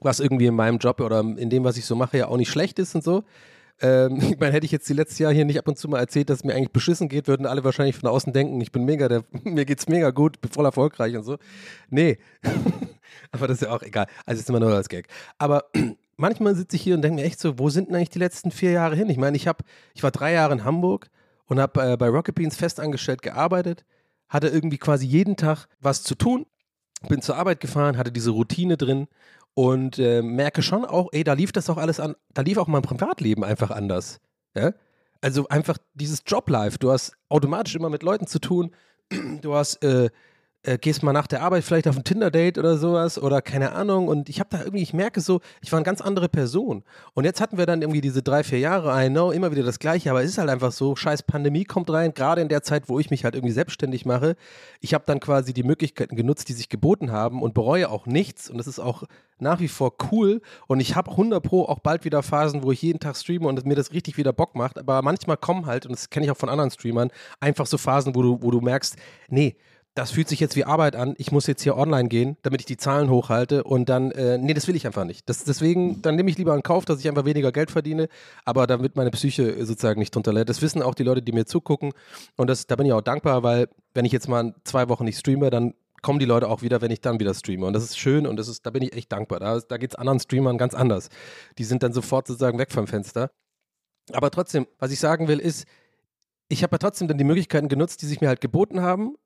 was 0.00 0.20
irgendwie 0.20 0.46
in 0.46 0.54
meinem 0.54 0.78
Job 0.78 1.00
oder 1.00 1.20
in 1.20 1.50
dem, 1.50 1.64
was 1.64 1.76
ich 1.76 1.84
so 1.86 1.96
mache, 1.96 2.18
ja 2.18 2.28
auch 2.28 2.36
nicht 2.36 2.50
schlecht 2.50 2.78
ist 2.78 2.94
und 2.94 3.04
so. 3.04 3.24
Ähm, 3.80 4.16
ich 4.20 4.38
meine, 4.38 4.52
hätte 4.52 4.66
ich 4.66 4.72
jetzt 4.72 4.88
die 4.88 4.94
letzten 4.94 5.22
Jahre 5.22 5.34
hier 5.34 5.44
nicht 5.44 5.58
ab 5.58 5.68
und 5.68 5.78
zu 5.78 5.88
mal 5.88 5.98
erzählt, 5.98 6.30
dass 6.30 6.38
es 6.38 6.44
mir 6.44 6.54
eigentlich 6.54 6.72
beschissen 6.72 7.08
geht, 7.08 7.28
würden 7.28 7.46
alle 7.46 7.64
wahrscheinlich 7.64 7.96
von 7.96 8.08
außen 8.08 8.32
denken, 8.32 8.60
ich 8.60 8.72
bin 8.72 8.84
mega, 8.84 9.08
der, 9.08 9.24
mir 9.44 9.64
geht's 9.64 9.88
mega 9.88 10.10
gut, 10.10 10.40
bin 10.40 10.50
voll 10.50 10.64
erfolgreich 10.64 11.16
und 11.16 11.24
so. 11.24 11.38
Nee. 11.90 12.18
Aber 13.32 13.48
das 13.48 13.60
ist 13.60 13.68
ja 13.68 13.74
auch 13.74 13.82
egal. 13.82 14.06
Also 14.24 14.40
ist 14.40 14.48
immer 14.48 14.60
nur 14.60 14.72
als 14.72 14.88
Gag. 14.88 15.08
Aber 15.38 15.64
manchmal 16.16 16.54
sitze 16.54 16.76
ich 16.76 16.82
hier 16.82 16.94
und 16.94 17.02
denke 17.02 17.20
mir 17.20 17.26
echt 17.26 17.40
so, 17.40 17.58
wo 17.58 17.70
sind 17.70 17.88
denn 17.88 17.96
eigentlich 17.96 18.10
die 18.10 18.18
letzten 18.18 18.50
vier 18.50 18.72
Jahre 18.72 18.96
hin? 18.96 19.10
Ich 19.10 19.18
meine, 19.18 19.36
ich 19.36 19.46
habe, 19.46 19.64
ich 19.94 20.02
war 20.02 20.10
drei 20.10 20.32
Jahre 20.32 20.52
in 20.52 20.64
Hamburg 20.64 21.08
und 21.46 21.60
habe 21.60 21.92
äh, 21.92 21.96
bei 21.96 22.08
Rocket 22.08 22.34
Beans 22.34 22.56
festangestellt 22.56 23.22
gearbeitet, 23.22 23.84
hatte 24.28 24.48
irgendwie 24.48 24.78
quasi 24.78 25.06
jeden 25.06 25.36
Tag 25.36 25.66
was 25.80 26.02
zu 26.02 26.14
tun, 26.14 26.46
bin 27.08 27.22
zur 27.22 27.36
Arbeit 27.36 27.60
gefahren, 27.60 27.96
hatte 27.96 28.10
diese 28.10 28.30
Routine 28.30 28.76
drin 28.76 29.06
und 29.56 29.98
äh, 29.98 30.20
merke 30.20 30.60
schon 30.60 30.84
auch, 30.84 31.08
ey, 31.12 31.24
da 31.24 31.32
lief 31.32 31.50
das 31.50 31.70
auch 31.70 31.78
alles 31.78 31.98
an, 31.98 32.14
da 32.34 32.42
lief 32.42 32.58
auch 32.58 32.66
mein 32.66 32.82
Privatleben 32.82 33.42
einfach 33.42 33.70
anders. 33.70 34.20
Ja? 34.54 34.74
Also 35.22 35.48
einfach 35.48 35.78
dieses 35.94 36.22
Joblife, 36.26 36.78
du 36.78 36.92
hast 36.92 37.16
automatisch 37.30 37.74
immer 37.74 37.88
mit 37.88 38.02
Leuten 38.02 38.26
zu 38.26 38.38
tun, 38.38 38.74
du 39.40 39.54
hast 39.54 39.82
äh, 39.82 40.10
äh, 40.66 40.78
gehst 40.78 41.02
mal 41.02 41.12
nach 41.12 41.26
der 41.26 41.42
Arbeit 41.42 41.64
vielleicht 41.64 41.86
auf 41.86 41.96
ein 41.96 42.04
Tinder-Date 42.04 42.58
oder 42.58 42.76
sowas 42.76 43.18
oder 43.18 43.40
keine 43.40 43.72
Ahnung. 43.72 44.08
Und 44.08 44.28
ich 44.28 44.40
habe 44.40 44.50
da 44.50 44.58
irgendwie, 44.58 44.82
ich 44.82 44.92
merke 44.92 45.20
so, 45.20 45.40
ich 45.62 45.70
war 45.70 45.78
eine 45.78 45.84
ganz 45.84 46.00
andere 46.00 46.28
Person. 46.28 46.82
Und 47.14 47.24
jetzt 47.24 47.40
hatten 47.40 47.56
wir 47.56 47.66
dann 47.66 47.82
irgendwie 47.82 48.00
diese 48.00 48.22
drei, 48.22 48.42
vier 48.42 48.58
Jahre, 48.58 48.92
I 49.04 49.08
know, 49.08 49.30
immer 49.30 49.52
wieder 49.52 49.62
das 49.62 49.78
Gleiche, 49.78 50.10
aber 50.10 50.22
es 50.22 50.30
ist 50.30 50.38
halt 50.38 50.50
einfach 50.50 50.72
so, 50.72 50.96
scheiß 50.96 51.22
Pandemie 51.22 51.64
kommt 51.64 51.88
rein, 51.90 52.12
gerade 52.14 52.42
in 52.42 52.48
der 52.48 52.62
Zeit, 52.62 52.88
wo 52.88 52.98
ich 52.98 53.10
mich 53.10 53.24
halt 53.24 53.34
irgendwie 53.34 53.52
selbstständig 53.52 54.04
mache. 54.04 54.36
Ich 54.80 54.92
habe 54.92 55.04
dann 55.06 55.20
quasi 55.20 55.54
die 55.54 55.62
Möglichkeiten 55.62 56.16
genutzt, 56.16 56.48
die 56.48 56.52
sich 56.52 56.68
geboten 56.68 57.12
haben 57.12 57.42
und 57.42 57.54
bereue 57.54 57.88
auch 57.88 58.06
nichts. 58.06 58.50
Und 58.50 58.58
das 58.58 58.66
ist 58.66 58.80
auch 58.80 59.04
nach 59.38 59.60
wie 59.60 59.68
vor 59.68 59.94
cool. 60.10 60.40
Und 60.66 60.80
ich 60.80 60.96
habe 60.96 61.12
100 61.12 61.42
Pro 61.42 61.64
auch 61.64 61.78
bald 61.78 62.04
wieder 62.04 62.22
Phasen, 62.22 62.62
wo 62.62 62.72
ich 62.72 62.82
jeden 62.82 62.98
Tag 62.98 63.16
streame 63.16 63.46
und 63.46 63.64
mir 63.66 63.76
das 63.76 63.92
richtig 63.92 64.16
wieder 64.16 64.32
Bock 64.32 64.56
macht. 64.56 64.78
Aber 64.78 65.02
manchmal 65.02 65.36
kommen 65.36 65.66
halt, 65.66 65.86
und 65.86 65.92
das 65.92 66.10
kenne 66.10 66.26
ich 66.26 66.32
auch 66.32 66.36
von 66.36 66.48
anderen 66.48 66.70
Streamern, 66.70 67.10
einfach 67.38 67.66
so 67.66 67.78
Phasen, 67.78 68.14
wo 68.14 68.22
du, 68.22 68.42
wo 68.42 68.50
du 68.50 68.60
merkst, 68.60 68.96
nee, 69.28 69.56
das 69.96 70.10
fühlt 70.10 70.28
sich 70.28 70.40
jetzt 70.40 70.56
wie 70.56 70.64
Arbeit 70.64 70.94
an, 70.94 71.14
ich 71.16 71.32
muss 71.32 71.46
jetzt 71.46 71.62
hier 71.62 71.74
online 71.74 72.10
gehen, 72.10 72.36
damit 72.42 72.60
ich 72.60 72.66
die 72.66 72.76
Zahlen 72.76 73.08
hochhalte 73.08 73.64
und 73.64 73.88
dann, 73.88 74.10
äh, 74.10 74.36
nee, 74.36 74.52
das 74.52 74.68
will 74.68 74.76
ich 74.76 74.86
einfach 74.86 75.06
nicht. 75.06 75.26
Das, 75.26 75.42
deswegen, 75.44 76.02
dann 76.02 76.16
nehme 76.16 76.28
ich 76.28 76.36
lieber 76.36 76.54
in 76.54 76.62
Kauf, 76.62 76.84
dass 76.84 77.00
ich 77.00 77.08
einfach 77.08 77.24
weniger 77.24 77.50
Geld 77.50 77.70
verdiene, 77.70 78.08
aber 78.44 78.66
damit 78.66 78.94
meine 78.94 79.10
Psyche 79.10 79.64
sozusagen 79.64 79.98
nicht 79.98 80.14
drunter 80.14 80.34
leidet. 80.34 80.50
Das 80.50 80.60
wissen 80.60 80.82
auch 80.82 80.94
die 80.94 81.02
Leute, 81.02 81.22
die 81.22 81.32
mir 81.32 81.46
zugucken 81.46 81.94
und 82.36 82.50
das, 82.50 82.66
da 82.66 82.76
bin 82.76 82.84
ich 82.84 82.92
auch 82.92 83.00
dankbar, 83.00 83.42
weil 83.42 83.68
wenn 83.94 84.04
ich 84.04 84.12
jetzt 84.12 84.28
mal 84.28 84.54
zwei 84.64 84.90
Wochen 84.90 85.06
nicht 85.06 85.18
streame, 85.18 85.48
dann 85.48 85.72
kommen 86.02 86.18
die 86.18 86.26
Leute 86.26 86.50
auch 86.50 86.60
wieder, 86.60 86.82
wenn 86.82 86.90
ich 86.90 87.00
dann 87.00 87.18
wieder 87.18 87.32
streame. 87.32 87.64
Und 87.64 87.72
das 87.72 87.82
ist 87.82 87.98
schön 87.98 88.26
und 88.26 88.36
das 88.36 88.48
ist, 88.48 88.66
da 88.66 88.70
bin 88.70 88.82
ich 88.82 88.92
echt 88.92 89.10
dankbar. 89.10 89.40
Da, 89.40 89.60
da 89.60 89.78
geht 89.78 89.92
es 89.92 89.96
anderen 89.96 90.20
Streamern 90.20 90.58
ganz 90.58 90.74
anders. 90.74 91.08
Die 91.56 91.64
sind 91.64 91.82
dann 91.82 91.94
sofort 91.94 92.26
sozusagen 92.26 92.58
weg 92.58 92.70
vom 92.70 92.86
Fenster. 92.86 93.30
Aber 94.12 94.30
trotzdem, 94.30 94.66
was 94.78 94.92
ich 94.92 95.00
sagen 95.00 95.26
will, 95.26 95.38
ist, 95.38 95.66
ich 96.48 96.62
habe 96.62 96.74
ja 96.74 96.78
trotzdem 96.78 97.08
dann 97.08 97.16
die 97.16 97.24
Möglichkeiten 97.24 97.68
genutzt, 97.68 98.02
die 98.02 98.06
sich 98.06 98.20
mir 98.20 98.28
halt 98.28 98.42
geboten 98.42 98.82
haben 98.82 99.16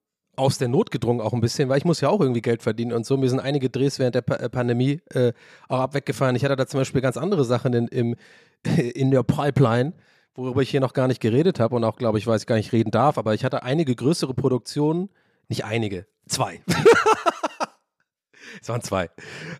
aus 0.40 0.56
der 0.56 0.68
Not 0.68 0.90
gedrungen 0.90 1.20
auch 1.20 1.34
ein 1.34 1.40
bisschen, 1.40 1.68
weil 1.68 1.78
ich 1.78 1.84
muss 1.84 2.00
ja 2.00 2.08
auch 2.08 2.20
irgendwie 2.20 2.40
Geld 2.40 2.62
verdienen 2.62 2.92
und 2.92 3.04
so. 3.04 3.16
Mir 3.18 3.28
sind 3.28 3.40
einige 3.40 3.68
Drehs 3.68 3.98
während 3.98 4.14
der 4.14 4.22
pa 4.22 4.36
äh, 4.36 4.48
Pandemie 4.48 5.00
äh, 5.10 5.32
auch 5.68 5.80
abweggefallen. 5.80 6.34
Ich 6.34 6.44
hatte 6.44 6.56
da 6.56 6.66
zum 6.66 6.80
Beispiel 6.80 7.02
ganz 7.02 7.18
andere 7.18 7.44
Sachen 7.44 7.74
in, 7.74 7.88
im, 7.88 8.16
in 8.64 9.10
der 9.10 9.22
Pipeline, 9.22 9.92
worüber 10.34 10.62
ich 10.62 10.70
hier 10.70 10.80
noch 10.80 10.94
gar 10.94 11.08
nicht 11.08 11.20
geredet 11.20 11.60
habe 11.60 11.76
und 11.76 11.84
auch, 11.84 11.96
glaube 11.96 12.18
ich, 12.18 12.26
weiß 12.26 12.42
ich 12.42 12.46
gar 12.46 12.56
nicht 12.56 12.72
reden 12.72 12.90
darf, 12.90 13.18
aber 13.18 13.34
ich 13.34 13.44
hatte 13.44 13.62
einige 13.62 13.94
größere 13.94 14.32
Produktionen, 14.32 15.10
nicht 15.48 15.64
einige, 15.64 16.06
zwei. 16.26 16.62
es 18.62 18.68
waren 18.68 18.80
zwei. 18.80 19.10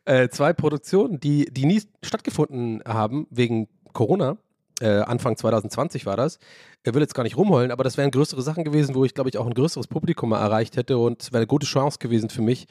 Äh, 0.07 0.31
zwei 0.31 0.55
Produktionen, 0.55 1.21
die, 1.21 1.45
die 1.53 1.66
nie 1.66 1.83
stattgefunden 2.03 2.83
haben 2.87 3.27
wegen 3.31 3.69
Corona 3.93 4.38
äh, 4.81 5.01
Anfang 5.01 5.37
2020 5.37 6.07
war 6.07 6.16
das. 6.16 6.38
Er 6.83 6.95
will 6.95 7.03
jetzt 7.03 7.14
gar 7.14 7.23
nicht 7.23 7.37
rumheulen, 7.37 7.71
aber 7.71 7.85
das 7.85 7.97
wären 7.97 8.11
größere 8.11 8.43
Sachen 8.43 8.64
gewesen, 8.64 8.95
wo 8.95 9.05
ich, 9.05 9.14
glaube 9.14 9.29
ich, 9.29 9.38
auch 9.38 9.47
ein 9.47 9.55
größeres 9.55 9.87
Publikum 9.87 10.33
erreicht 10.33 10.77
hätte 10.77 10.99
und 10.99 11.23
es 11.23 11.33
wäre 11.33 11.40
eine 11.40 11.47
gute 11.47 11.66
Chance 11.66 11.99
gewesen 11.99 12.31
für 12.31 12.43
mich, 12.43 12.66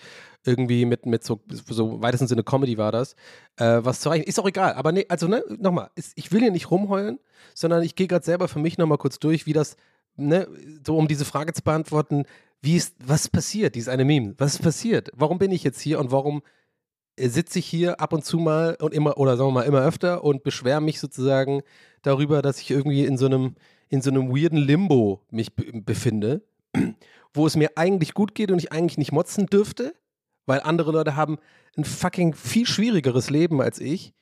irgendwie 0.45 0.86
mit, 0.86 1.06
mit 1.06 1.24
so, 1.24 1.39
so 1.67 2.02
weitesten 2.02 2.28
Sinne 2.28 2.43
Comedy 2.43 2.78
war 2.78 2.91
das, 2.91 3.13
äh, 3.58 3.80
was 3.82 4.00
zu 4.00 4.10
erreichen. 4.10 4.24
Ist 4.26 4.39
auch 4.39 4.48
egal, 4.48 4.74
aber 4.74 4.91
nee, 4.91 5.06
also 5.10 5.28
ne, 5.28 5.43
nochmal, 5.58 5.89
ich 6.15 6.32
will 6.32 6.41
hier 6.41 6.52
nicht 6.52 6.72
rumheulen, 6.72 7.19
sondern 7.54 7.84
ich 7.84 7.95
gehe 7.95 8.08
gerade 8.08 8.26
selber 8.26 8.48
für 8.48 8.60
mich 8.60 8.78
nochmal 8.78 8.98
kurz 8.98 9.19
durch, 9.19 9.45
wie 9.45 9.54
das, 9.54 9.76
ne, 10.15 10.48
so 10.86 10.98
um 10.98 11.08
diese 11.08 11.26
Frage 11.26 11.54
zu 11.54 11.62
beantworten, 11.62 12.26
wie 12.62 12.76
ist, 12.76 12.95
was 13.06 13.30
passiert, 13.30 13.76
dieses 13.76 13.89
eine 13.89 14.06
Meme, 14.06 14.34
was 14.38 14.56
ist 14.56 14.62
passiert? 14.62 15.12
Warum 15.13 15.38
bin 15.38 15.52
ich 15.52 15.63
jetzt 15.63 15.80
hier 15.80 16.00
und 16.00 16.12
warum 16.12 16.41
sitze 17.27 17.60
ich 17.60 17.65
hier 17.65 17.99
ab 17.99 18.13
und 18.13 18.23
zu 18.23 18.38
mal 18.38 18.77
und 18.79 18.93
immer, 18.93 19.17
oder 19.17 19.36
sagen 19.36 19.49
wir 19.49 19.53
mal 19.53 19.63
immer 19.63 19.82
öfter 19.82 20.23
und 20.23 20.43
beschwere 20.43 20.82
mich 20.82 20.99
sozusagen 20.99 21.62
darüber, 22.01 22.41
dass 22.41 22.60
ich 22.62 22.71
irgendwie 22.71 23.05
in 23.05 23.17
so 23.17 23.25
einem, 23.25 23.55
in 23.89 24.01
so 24.01 24.10
einem 24.10 24.29
weirden 24.29 24.58
Limbo 24.58 25.21
mich 25.32 25.53
befinde, 25.55 26.41
wo 27.34 27.45
es 27.45 27.55
mir 27.55 27.71
eigentlich 27.75 28.13
gut 28.13 28.36
geht 28.36 28.51
und 28.51 28.60
ich 28.60 28.71
eigentlich 28.71 28.97
nicht 28.97 29.12
motzen 29.12 29.47
dürfte, 29.47 29.93
weil 30.45 30.62
andere 30.62 30.91
Leute 30.91 31.15
haben 31.15 31.38
ein 31.77 31.86
fucking 31.86 32.34
viel 32.34 32.65
schwierigeres 32.65 33.29
Leben 33.29 33.62
als 33.62 33.79
ich 33.79 34.13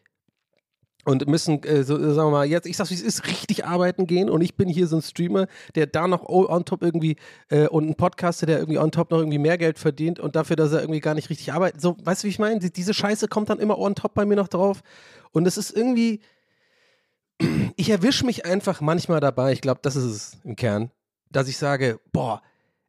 und 1.08 1.26
müssen, 1.26 1.64
äh, 1.64 1.86
so, 1.86 1.98
sagen 1.98 2.28
wir 2.28 2.32
mal, 2.32 2.46
jetzt, 2.46 2.66
ich 2.66 2.76
sag's 2.76 2.90
wie 2.90 2.96
es 2.96 3.02
ist, 3.02 3.28
richtig 3.28 3.66
arbeiten 3.66 4.08
gehen 4.08 4.30
und 4.30 4.42
ich 4.42 4.56
bin 4.56 4.68
hier 4.68 4.88
so 4.88 4.98
ein 4.98 5.02
Streamer, 5.02 5.48
der 5.74 5.88
da 5.88 6.06
noch 6.06 6.28
on 6.28 6.66
top 6.66 6.82
irgendwie 6.84 7.16
äh, 7.48 7.68
und 7.68 7.88
ein 7.88 7.96
Podcaster, 7.96 8.46
der 8.46 8.60
irgendwie 8.60 8.78
on 8.78 8.92
top 8.92 9.12
noch 9.12 9.20
irgendwie 9.20 9.38
mehr 9.38 9.58
Geld 9.58 9.80
verdient 9.80 10.20
und 10.20 10.36
dafür, 10.36 10.58
dass 10.58 10.74
er 10.74 10.82
irgendwie 10.82 11.00
gar 11.00 11.14
nicht 11.14 11.30
richtig 11.30 11.54
arbeitet. 11.54 11.80
So, 11.80 11.96
weißt 12.04 12.24
du, 12.24 12.26
wie 12.26 12.32
ich 12.32 12.40
meine? 12.40 12.60
Die, 12.60 12.74
diese 12.74 12.94
Scheiße 12.94 13.30
kommt 13.30 13.50
dann 13.50 13.60
immer 13.60 13.80
on 13.80 13.96
top 13.96 14.16
bei 14.16 14.26
mir 14.26 14.36
noch 14.36 14.50
drauf 14.50 14.82
und 15.32 15.48
es 15.48 15.58
ist 15.58 15.72
irgendwie, 15.72 16.20
ich 17.78 17.90
erwische 17.90 18.26
mich 18.26 18.46
einfach 18.46 18.82
manchmal 18.82 19.22
dabei, 19.22 19.54
ich 19.54 19.62
glaube, 19.62 19.80
das 19.84 19.96
ist 19.96 20.04
es 20.04 20.38
im 20.44 20.58
Kern, 20.58 20.92
dass 21.32 21.48
ich 21.48 21.58
sage, 21.58 22.02
boah, 22.12 22.42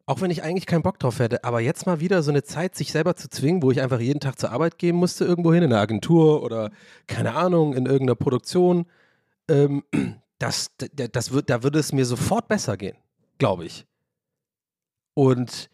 auch 0.08 0.22
wenn 0.22 0.30
ich 0.30 0.42
eigentlich 0.42 0.64
keinen 0.64 0.82
Bock 0.82 0.98
drauf 0.98 1.18
hätte, 1.18 1.44
aber 1.44 1.60
jetzt 1.60 1.84
mal 1.84 2.00
wieder 2.00 2.22
so 2.22 2.30
eine 2.30 2.42
Zeit, 2.42 2.74
sich 2.74 2.92
selber 2.92 3.14
zu 3.14 3.28
zwingen, 3.28 3.62
wo 3.62 3.70
ich 3.70 3.82
einfach 3.82 4.00
jeden 4.00 4.20
Tag 4.20 4.38
zur 4.38 4.50
Arbeit 4.50 4.78
gehen 4.78 4.96
musste, 4.96 5.26
irgendwo 5.26 5.52
hin, 5.52 5.62
in 5.62 5.70
einer 5.70 5.82
Agentur 5.82 6.42
oder 6.42 6.70
keine 7.06 7.34
Ahnung, 7.34 7.74
in 7.74 7.84
irgendeiner 7.84 8.14
Produktion, 8.14 8.86
ähm, 9.50 9.84
das, 10.38 10.70
das 10.78 11.32
wird, 11.32 11.50
da 11.50 11.62
würde 11.62 11.78
es 11.78 11.92
mir 11.92 12.06
sofort 12.06 12.48
besser 12.48 12.78
gehen, 12.78 12.96
glaube 13.36 13.66
ich. 13.66 13.84
Und 15.12 15.68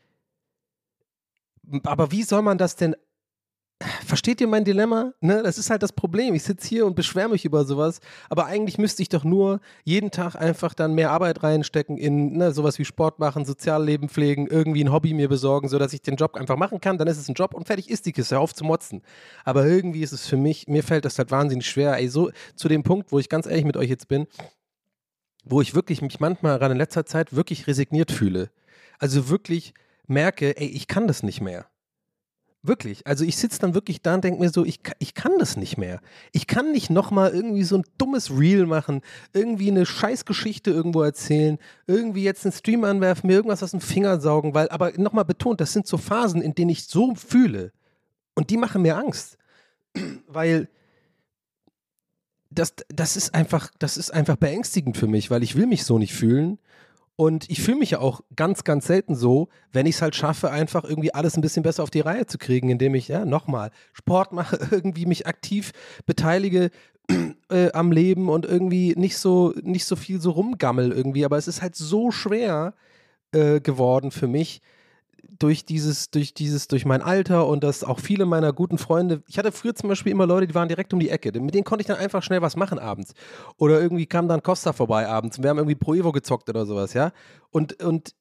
aber 1.85 2.11
wie 2.11 2.25
soll 2.25 2.43
man 2.43 2.59
das 2.59 2.75
denn 2.75 2.97
Versteht 4.05 4.41
ihr 4.41 4.47
mein 4.47 4.65
Dilemma? 4.65 5.13
Ne? 5.21 5.43
Das 5.43 5.59
ist 5.59 5.71
halt 5.71 5.83
das 5.83 5.93
Problem. 5.93 6.35
Ich 6.35 6.43
sitze 6.43 6.69
hier 6.69 6.87
und 6.87 6.95
beschwere 6.95 7.29
mich 7.29 7.45
über 7.45 7.65
sowas, 7.65 8.01
aber 8.31 8.47
eigentlich 8.47 8.79
müsste 8.79 9.03
ich 9.03 9.09
doch 9.09 9.25
nur 9.25 9.61
jeden 9.85 10.11
Tag 10.11 10.35
einfach 10.37 10.75
dann 10.75 10.95
mehr 10.95 11.11
Arbeit 11.11 11.43
reinstecken 11.43 11.97
in 11.97 12.37
ne, 12.37 12.53
sowas 12.53 12.79
wie 12.79 12.85
Sport 12.85 13.19
machen, 13.19 13.45
Sozialleben 13.45 14.09
pflegen, 14.09 14.47
irgendwie 14.47 14.85
ein 14.85 14.93
Hobby 14.93 15.15
mir 15.15 15.29
besorgen, 15.29 15.69
sodass 15.69 15.93
ich 15.93 16.03
den 16.03 16.17
Job 16.17 16.37
einfach 16.37 16.57
machen 16.57 16.81
kann. 16.81 16.99
Dann 16.99 17.09
ist 17.09 17.19
es 17.19 17.29
ein 17.29 17.35
Job 17.35 17.55
und 17.55 17.67
fertig 17.67 17.91
ist 17.91 18.07
die 18.07 18.13
Kiste, 18.13 18.39
auf 18.39 18.55
zu 18.55 18.65
motzen. 18.65 19.03
Aber 19.45 19.67
irgendwie 19.67 20.03
ist 20.03 20.13
es 20.13 20.27
für 20.27 20.37
mich, 20.37 20.67
mir 20.69 20.83
fällt 20.83 21.05
das 21.05 21.19
halt 21.19 21.31
wahnsinnig 21.31 21.67
schwer. 21.67 21.97
Ey, 21.97 22.09
so 22.09 22.31
zu 22.55 22.69
dem 22.69 22.83
Punkt, 22.83 23.13
wo 23.13 23.19
ich 23.19 23.29
ganz 23.29 23.47
ehrlich 23.47 23.65
mit 23.65 23.77
euch 23.77 23.91
jetzt 23.91 24.09
bin, 24.09 24.27
wo 25.45 25.61
ich 25.61 25.75
wirklich 25.75 26.03
mich 26.03 26.21
manchmal 26.21 26.59
gerade 26.59 26.73
in 26.73 26.79
letzter 26.79 27.05
Zeit 27.07 27.35
wirklich 27.35 27.67
resigniert 27.67 28.11
fühle. 28.11 28.51
Also 28.99 29.29
wirklich 29.29 29.75
merke, 30.07 30.57
ey, 30.57 30.67
ich 30.67 30.89
kann 30.89 31.07
das 31.07 31.23
nicht 31.23 31.41
mehr. 31.41 31.67
Wirklich. 32.67 33.07
Also 33.07 33.27
ich 33.27 33.37
sitze 33.37 33.59
dann 33.59 33.75
wirklich 33.75 34.01
da 34.01 34.15
und 34.15 34.25
denke 34.25 34.41
mir 34.41 34.49
so, 34.49 34.65
ich, 34.65 34.81
ich 34.99 35.13
kann 35.13 35.33
das 35.39 35.59
nicht 35.59 35.77
mehr. 35.77 36.01
Ich 36.33 36.47
kann 36.47 36.73
nicht 36.73 36.89
nochmal 36.89 37.31
irgendwie 37.31 37.63
so 37.63 37.77
ein 37.77 37.85
dummes 37.99 38.31
Reel 38.31 38.65
machen, 38.65 39.03
irgendwie 39.35 39.71
eine 39.71 39.85
Scheißgeschichte 39.85 40.71
irgendwo 40.71 41.03
erzählen, 41.03 41.59
irgendwie 41.87 42.25
jetzt 42.25 42.47
einen 42.47 42.53
Stream 42.53 42.85
anwerfen, 42.85 43.27
mir 43.27 43.35
irgendwas 43.35 43.63
aus 43.63 43.73
dem 43.73 43.83
Finger 43.83 44.19
saugen, 44.19 44.55
weil, 44.55 44.71
aber 44.71 44.93
nochmal 44.97 45.27
betont, 45.27 45.61
das 45.61 45.75
sind 45.75 45.87
so 45.87 45.99
Phasen, 45.99 46.41
in 46.41 46.55
denen 46.55 46.71
ich 46.71 46.87
so 46.87 47.15
fühle. 47.15 47.71
Und 48.35 48.49
die 48.49 48.57
machen 48.57 48.81
mir 48.81 48.97
Angst. 48.97 49.37
Weil 50.27 50.69
das, 52.49 52.75
das 52.89 53.19
ist 53.19 53.35
einfach, 53.35 53.71
das 53.79 53.99
ist 53.99 54.11
einfach 54.11 54.37
beängstigend 54.37 54.97
für 54.97 55.07
mich, 55.07 55.31
weil 55.31 55.43
ich 55.43 55.57
will 55.57 55.67
mich 55.67 55.85
so 55.85 55.99
nicht 55.99 56.15
fühlen. 56.15 56.59
Und 57.17 57.49
ich 57.49 57.63
fühle 57.63 57.79
mich 57.79 57.93
ja 57.93 58.01
auch 58.01 58.23
ganz, 58.35 58.65
ganz 58.65 58.87
selten 58.87 59.15
so, 59.15 59.49
wenn 59.73 59.87
ich 59.87 59.97
es 59.97 60.03
halt 60.03 60.17
schaffe, 60.17 60.51
einfach 60.51 60.83
irgendwie 60.83 61.15
alles 61.15 61.37
ein 61.37 61.43
bisschen 61.43 61.63
besser 61.63 61.85
auf 61.85 61.91
die 61.91 62.01
Reihe 62.01 62.27
zu 62.27 62.39
kriegen, 62.39 62.71
indem 62.71 62.95
ich, 62.97 63.07
ja, 63.07 63.25
nochmal 63.25 63.71
Sport 63.93 64.33
mache, 64.33 64.59
irgendwie 64.71 65.07
mich 65.07 65.27
aktiv 65.27 65.73
beteilige 66.07 66.71
äh, 67.51 67.71
am 67.73 67.93
Leben 67.93 68.29
und 68.29 68.45
irgendwie 68.45 68.95
nicht 68.97 69.17
so, 69.19 69.55
nicht 69.63 69.85
so 69.85 69.95
viel 69.95 70.21
so 70.21 70.33
rumgammel 70.33 70.91
irgendwie. 70.91 71.25
Aber 71.25 71.37
es 71.37 71.47
ist 71.47 71.63
halt 71.63 71.77
so 71.77 72.11
schwer 72.11 72.75
äh, 73.31 73.61
geworden 73.61 74.11
für 74.11 74.27
mich, 74.27 74.61
durch 75.39 75.65
dieses, 75.65 76.11
durch 76.11 76.35
dieses, 76.35 76.69
durch 76.69 76.85
mein 76.85 77.03
Alter 77.03 77.47
und 77.47 77.65
dass 77.65 77.85
auch 77.85 78.01
viele 78.01 78.27
meiner 78.27 78.53
guten 78.53 78.79
Freunde, 78.79 79.23
ich 79.29 79.39
hatte 79.39 79.53
früher 79.53 79.75
zum 79.75 79.89
Beispiel 79.89 80.13
immer 80.13 80.27
Leute, 80.27 80.47
die 80.47 80.55
waren 80.55 80.69
direkt 80.69 80.93
um 80.93 81.01
die 81.01 81.11
Ecke, 81.11 81.39
mit 81.41 81.55
denen 81.55 81.65
konnte 81.65 81.83
ich 81.83 81.87
dann 81.87 81.99
einfach 81.99 82.23
schnell 82.23 82.43
was 82.43 82.57
machen 82.57 82.79
abends. 82.79 83.15
Oder 83.57 83.81
irgendwie 83.81 84.07
kam 84.07 84.29
dann 84.29 84.43
Costa 84.43 84.73
vorbei 84.73 85.09
abends 85.09 85.39
und 85.39 85.45
wir 85.45 85.51
haben 85.51 85.59
irgendwie 85.59 85.75
Pro 85.75 85.95
Evo 85.95 86.13
gezockt 86.13 86.49
oder 86.49 86.67
sowas, 86.67 86.95
ja. 86.95 87.13
Und, 87.51 87.83
und 87.83 88.15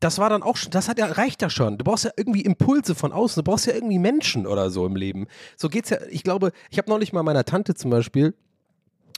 das 0.00 0.18
war 0.18 0.30
dann 0.30 0.42
auch 0.42 0.56
schon, 0.56 0.70
das 0.70 0.88
hat 0.88 0.98
ja, 0.98 1.06
reicht 1.06 1.42
ja 1.42 1.50
schon. 1.50 1.78
Du 1.78 1.84
brauchst 1.84 2.04
ja 2.04 2.10
irgendwie 2.16 2.42
Impulse 2.42 2.94
von 2.94 3.12
außen, 3.12 3.42
du 3.42 3.50
brauchst 3.50 3.66
ja 3.66 3.74
irgendwie 3.74 3.98
Menschen 3.98 4.46
oder 4.46 4.70
so 4.70 4.84
im 4.86 4.96
Leben. 4.96 5.26
So 5.56 5.68
geht's 5.68 5.90
ja, 5.90 5.98
ich 6.10 6.24
glaube, 6.24 6.52
ich 6.70 6.78
habe 6.78 6.90
neulich 6.90 7.12
mal 7.12 7.22
meiner 7.22 7.44
Tante 7.44 7.74
zum 7.74 7.90
Beispiel, 7.90 8.34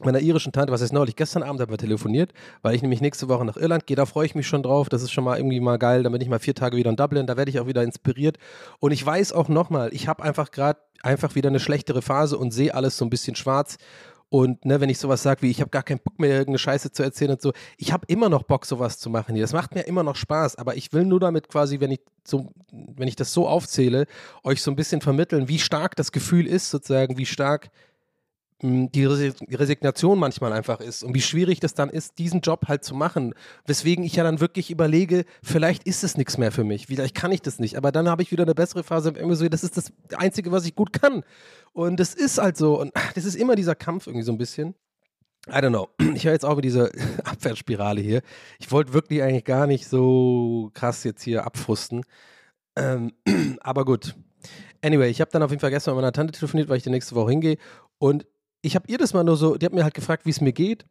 meiner 0.03 0.21
irischen 0.21 0.53
Tante, 0.53 0.73
was 0.73 0.81
ist 0.81 0.93
neulich, 0.93 1.17
gestern 1.17 1.43
Abend 1.43 1.61
haben 1.61 1.71
wir 1.71 1.79
telefoniert, 1.79 2.33
weil 2.63 2.75
ich 2.75 2.83
nämlich 2.83 3.01
nächste 3.01 3.29
Woche 3.29 3.45
nach 3.45 3.57
Irland 3.57 3.87
gehe, 3.87 3.97
da 3.97 4.07
freue 4.07 4.27
ich 4.27 4.35
mich 4.35 4.47
schon 4.47 4.63
drauf, 4.63 4.89
das 4.89 5.03
ist 5.03 5.13
schon 5.13 5.25
mal 5.25 5.37
irgendwie 5.37 5.61
mal 5.61 5.79
geil, 5.79 6.03
dann 6.03 6.13
bin 6.13 6.21
ich 6.21 6.29
mal 6.29 6.39
vier 6.39 6.55
Tage 6.55 6.77
wieder 6.77 6.91
in 6.91 6.97
Dublin, 6.97 7.27
da 7.27 7.37
werde 7.37 7.51
ich 7.51 7.61
auch 7.61 7.67
wieder 7.67 7.83
inspiriert. 7.83 8.39
Und 8.81 8.93
ich 8.93 9.05
weiß 9.05 9.33
auch 9.33 9.49
nochmal, 9.49 9.91
ich 9.93 10.09
habe 10.09 10.23
einfach 10.23 10.51
gerade 10.51 10.81
einfach 11.03 11.35
wieder 11.35 11.49
eine 11.49 11.61
schlechtere 11.61 12.03
Phase 12.03 12.39
und 12.39 12.51
sehe 12.53 12.75
alles 12.75 12.97
so 12.97 13.05
ein 13.05 13.11
bisschen 13.11 13.37
schwarz. 13.37 13.77
Und 14.31 14.65
ne, 14.65 14.81
wenn 14.81 14.89
ich 14.89 14.99
sowas 14.99 15.23
sage 15.23 15.43
wie, 15.43 15.51
ich 15.51 15.61
habe 15.61 15.71
gar 15.71 15.85
keinen 15.85 16.01
Bock 16.01 16.19
mehr, 16.19 16.31
irgendeine 16.31 16.59
Scheiße 16.59 16.91
zu 16.91 17.05
erzählen 17.05 17.33
und 17.33 17.43
so, 17.43 17.53
ich 17.79 17.93
habe 17.93 18.05
immer 18.09 18.29
noch 18.29 18.43
Bock, 18.43 18.67
sowas 18.67 18.99
zu 18.99 19.09
machen 19.09 19.37
hier. 19.37 19.45
Das 19.45 19.53
macht 19.53 19.77
mir 19.77 19.83
immer 19.83 20.03
noch 20.03 20.17
Spaß, 20.17 20.57
aber 20.57 20.77
ich 20.77 20.93
will 20.93 21.05
nur 21.05 21.21
damit 21.21 21.49
quasi, 21.49 21.79
wenn 21.79 21.93
ich 21.93 22.01
so, 22.25 22.53
wenn 22.73 23.07
ich 23.07 23.15
das 23.15 23.33
so 23.33 23.47
aufzähle, 23.47 24.07
euch 24.43 24.61
so 24.61 24.73
ein 24.73 24.77
bisschen 24.77 25.01
vermitteln, 25.01 25.49
wie 25.49 25.61
stark 25.61 25.95
das 25.95 26.11
Gefühl 26.11 26.49
ist, 26.49 26.71
sozusagen, 26.71 27.17
wie 27.17 27.27
stark 27.27 27.71
die 28.63 29.07
Resi- 29.07 29.59
Resignation 29.59 30.19
manchmal 30.19 30.53
einfach 30.53 30.81
ist 30.81 31.03
und 31.03 31.15
wie 31.15 31.21
schwierig 31.21 31.61
das 31.61 31.75
dann 31.75 31.91
ist, 31.91 32.19
diesen 32.19 32.41
Job 32.41 32.67
halt 32.69 32.85
zu 32.85 32.95
machen. 32.95 33.35
Weswegen 33.67 34.05
ich 34.05 34.17
ja 34.17 34.25
dann 34.25 34.41
wirklich 34.41 34.71
überlege, 34.71 35.25
vielleicht 35.43 35.85
ist 35.85 36.05
es 36.05 36.17
nichts 36.17 36.39
mehr 36.39 36.53
für 36.53 36.65
mich, 36.65 36.87
vielleicht 36.87 37.15
kann 37.15 37.33
ich 37.33 37.43
das 37.43 37.59
nicht, 37.59 37.77
aber 37.77 37.93
dann 37.93 38.09
habe 38.09 38.23
ich 38.23 38.31
wieder 38.31 38.45
eine 38.45 38.55
bessere 38.55 38.83
Phase 38.85 39.11
irgendwie 39.11 39.37
so, 39.37 39.49
das 39.49 39.65
ist 39.65 39.77
das 39.77 39.93
Einzige, 40.17 40.53
was 40.53 40.65
ich 40.67 40.75
gut 40.75 40.93
kann. 40.93 41.25
Und 41.73 41.99
das 41.99 42.15
ist 42.15 42.39
halt 42.39 42.57
so 42.57 42.81
und 42.81 42.93
das 43.15 43.25
ist 43.25 43.35
immer 43.35 43.57
dieser 43.57 43.75
Kampf 43.75 44.07
irgendwie 44.07 44.25
so 44.25 44.33
ein 44.33 44.39
bisschen. 44.39 44.75
I 45.49 45.57
don't 45.57 45.71
know. 45.71 45.89
Ich 46.15 46.25
höre 46.25 46.33
jetzt 46.33 46.45
auch 46.45 46.53
über 46.53 46.63
diese 46.63 46.91
Abwärtsspirale 47.25 48.01
hier. 48.01 48.23
Ich 48.59 48.71
wollte 48.71 48.95
wirklich 48.95 49.23
eigentlich 49.23 49.45
gar 49.45 49.67
nicht 49.67 49.87
so 49.87 50.71
krass 50.73 51.05
jetzt 51.05 51.23
hier 51.23 51.45
abfrusten. 51.45 52.05
Ähm, 52.77 53.13
aber 53.61 53.85
gut. 53.85 54.15
Anyway, 54.81 55.11
ich 55.11 55.21
habe 55.21 55.31
dann 55.31 55.43
auf 55.43 55.51
jeden 55.51 55.61
Fall 55.61 55.71
gestern 55.71 55.95
mit 55.95 56.03
meiner 56.03 56.13
Tante 56.13 56.33
telefoniert, 56.33 56.69
weil 56.69 56.79
ich 56.79 56.83
die 56.83 56.91
nächste 56.91 57.15
Woche 57.15 57.31
hingehe. 57.31 57.59
Und 57.99 58.27
ich 58.65 58.75
habe 58.75 58.89
ihr 58.89 58.99
das 58.99 59.13
mal 59.13 59.25
nur 59.25 59.37
so, 59.37 59.57
die 59.57 59.67
hat 59.67 59.73
mir 59.73 59.85
halt 59.85 59.95
gefragt, 59.95 60.25
wie 60.25 60.31
es 60.31 60.41
mir 60.41 60.53
geht. 60.53 60.87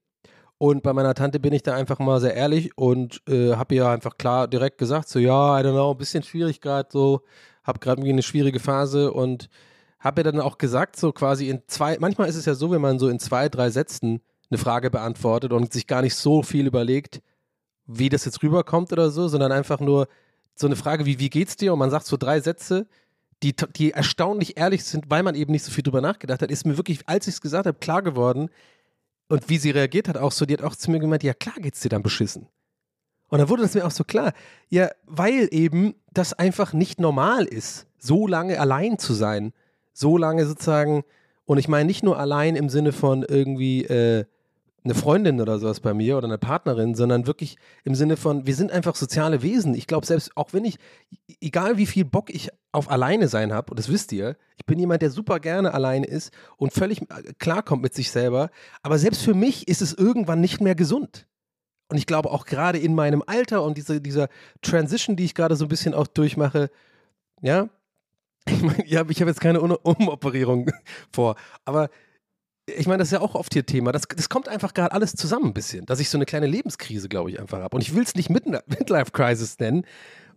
Und 0.60 0.84
bei 0.84 0.94
meiner 0.94 1.16
Tante 1.16 1.40
bin 1.40 1.52
ich 1.54 1.64
da 1.64 1.74
einfach 1.74 2.00
mal 2.00 2.22
sehr 2.22 2.36
ehrlich 2.36 2.78
und 2.78 3.22
äh, 3.28 3.56
habe 3.56 3.76
ihr 3.76 3.88
einfach 3.88 4.18
klar 4.18 4.48
direkt 4.48 4.78
gesagt, 4.78 5.10
so 5.10 5.20
ja, 5.20 5.60
I 5.60 5.64
don't 5.64 5.72
know, 5.72 5.92
ein 5.92 5.98
bisschen 5.98 6.24
schwierig 6.24 6.62
gerade 6.62 6.88
so, 6.92 7.22
habe 7.64 7.80
gerade 7.80 8.00
irgendwie 8.00 8.14
eine 8.14 8.22
schwierige 8.22 8.60
Phase 8.60 9.12
und 9.12 9.50
habe 10.00 10.22
ihr 10.22 10.24
dann 10.26 10.40
auch 10.40 10.58
gesagt, 10.58 10.96
so 10.96 11.12
quasi 11.12 11.50
in 11.50 11.64
zwei, 11.68 11.98
manchmal 12.00 12.30
ist 12.30 12.36
es 12.36 12.46
ja 12.46 12.54
so, 12.54 12.72
wenn 12.72 12.82
man 12.82 13.00
so 13.00 13.10
in 13.10 13.20
zwei, 13.20 13.50
drei 13.50 13.72
Sätzen 13.72 14.22
eine 14.52 14.58
Frage 14.60 14.92
beantwortet 14.92 15.52
und 15.52 15.74
sich 15.74 15.88
gar 15.88 16.02
nicht 16.02 16.16
so 16.16 16.44
viel 16.44 16.68
überlegt, 16.68 17.22
wie 17.88 18.10
das 18.10 18.24
jetzt 18.26 18.44
rüberkommt 18.44 18.94
oder 18.94 19.10
so, 19.10 19.28
sondern 19.28 19.52
einfach 19.52 19.80
nur 19.80 20.08
so 20.56 20.68
eine 20.68 20.76
Frage 20.76 21.06
wie, 21.06 21.20
wie 21.20 21.30
geht's 21.30 21.58
dir? 21.58 21.74
Und 21.74 21.80
man 21.80 21.90
sagt 21.90 22.06
so 22.06 22.18
drei 22.18 22.40
Sätze, 22.40 22.88
die, 23.44 23.54
die 23.76 23.92
erstaunlich 23.92 24.58
ehrlich 24.58 24.84
sind, 24.84 25.10
weil 25.10 25.24
man 25.24 25.36
eben 25.36 25.52
nicht 25.52 25.66
so 25.66 25.72
viel 25.72 25.84
drüber 25.84 26.02
nachgedacht 26.02 26.42
hat, 26.42 26.50
ist 26.50 26.66
mir 26.66 26.78
wirklich, 26.78 27.08
als 27.08 27.28
ich 27.28 27.36
es 27.36 27.42
gesagt 27.42 27.68
habe, 27.68 27.78
klar 27.78 28.02
geworden. 28.02 28.50
Und 29.28 29.50
wie 29.50 29.58
sie 29.58 29.72
reagiert 29.72 30.08
hat, 30.08 30.18
auch 30.18 30.32
so, 30.32 30.46
die 30.46 30.54
hat 30.54 30.64
auch 30.64 30.76
zu 30.76 30.90
mir 30.92 31.00
gemeint, 31.00 31.24
ja 31.24 31.34
klar 31.34 31.56
geht's 31.58 31.82
dir 31.82 31.90
dann 31.90 32.04
beschissen. 32.04 32.48
Und 33.30 33.40
dann 33.40 33.50
wurde 33.50 33.64
das 33.64 33.74
mir 33.74 33.86
auch 33.86 33.92
so 33.92 34.04
klar, 34.04 34.34
ja, 34.70 34.90
weil 35.06 35.48
eben 35.52 35.96
das 36.12 36.34
einfach 36.34 36.74
nicht 36.74 37.00
normal 37.00 37.46
ist, 37.46 37.88
so 37.98 38.28
lange 38.28 38.60
allein 38.60 39.00
zu 39.00 39.14
sein, 39.14 39.54
so 39.92 40.18
lange 40.18 40.46
sozusagen, 40.46 41.04
und 41.46 41.58
ich 41.58 41.68
meine 41.68 41.86
nicht 41.86 42.04
nur 42.04 42.20
allein 42.20 42.56
im 42.56 42.70
Sinne 42.70 42.92
von 42.92 43.24
irgendwie 43.24 43.86
äh, 43.86 44.26
eine 44.84 44.96
Freundin 44.96 45.40
oder 45.40 45.60
sowas 45.60 45.80
bei 45.80 45.94
mir 45.94 46.18
oder 46.18 46.28
eine 46.28 46.38
Partnerin, 46.38 46.94
sondern 46.96 47.26
wirklich 47.26 47.58
im 47.84 47.96
Sinne 47.96 48.18
von, 48.18 48.46
wir 48.46 48.56
sind 48.56 48.72
einfach 48.72 48.96
soziale 48.96 49.42
Wesen. 49.42 49.74
Ich 49.76 49.88
glaube, 49.88 50.06
selbst 50.06 50.36
auch 50.36 50.52
wenn 50.52 50.66
ich, 50.66 50.78
egal 51.42 51.78
wie 51.78 51.86
viel 51.86 52.04
Bock 52.06 52.30
ich 52.30 52.50
auf 52.72 52.90
alleine 52.92 53.28
sein 53.30 53.54
habe, 53.54 53.72
und 53.72 53.80
das 53.80 53.90
wisst 53.90 54.12
ihr, 54.12 54.36
ich 54.58 54.66
bin 54.66 54.80
jemand, 54.80 55.02
der 55.02 55.10
super 55.10 55.40
gerne 55.40 55.74
alleine 55.74 56.06
ist 56.06 56.32
und 56.58 56.74
völlig 56.74 57.02
äh, 57.04 57.34
klarkommt 57.40 57.82
mit 57.82 57.94
sich 57.94 58.12
selber, 58.12 58.50
aber 58.82 59.00
selbst 59.00 59.22
für 59.24 59.34
mich 59.34 59.68
ist 59.68 59.82
es 59.82 59.94
irgendwann 59.94 60.42
nicht 60.42 60.60
mehr 60.60 60.76
gesund. 60.76 61.28
Und 61.90 61.98
ich 61.98 62.06
glaube 62.06 62.32
auch 62.32 62.46
gerade 62.46 62.80
in 62.80 62.96
meinem 62.96 63.24
Alter 63.26 63.64
und 63.64 63.78
diese, 63.78 64.02
dieser 64.02 64.28
Transition, 64.62 65.16
die 65.16 65.26
ich 65.26 65.36
gerade 65.36 65.56
so 65.56 65.66
ein 65.66 65.70
bisschen 65.70 65.94
auch 65.94 66.08
durchmache, 66.08 66.70
ja, 67.42 67.70
ich 68.48 68.62
meine, 68.62 68.84
ich 68.84 68.98
habe 68.98 69.30
jetzt 69.30 69.40
keine 69.40 69.62
Um- 69.62 69.78
Umoperierung 69.84 70.70
vor, 71.12 71.36
aber 71.64 71.90
ich 72.66 72.88
meine, 72.88 73.00
das 73.00 73.10
ist 73.10 73.14
ja 73.14 73.22
auch 73.22 73.36
oft 73.36 73.54
hier 73.54 73.66
Thema. 73.66 73.92
Das, 73.92 74.04
das 74.04 74.30
kommt 74.30 74.48
einfach 74.48 74.74
gerade 74.74 74.94
alles 74.94 75.14
zusammen 75.14 75.48
ein 75.48 75.54
bisschen, 75.54 75.86
dass 75.86 76.00
ich 76.00 76.10
so 76.10 76.18
eine 76.18 76.26
kleine 76.26 76.48
Lebenskrise, 76.48 77.10
glaube 77.10 77.30
ich, 77.32 77.40
einfach 77.40 77.60
habe. 77.60 77.76
Und 77.76 77.82
ich 77.82 77.94
will 77.94 78.04
es 78.04 78.16
nicht 78.16 78.30
Midna- 78.30 78.64
Midlife 78.68 79.12
Crisis 79.12 79.60
nennen, 79.60 79.86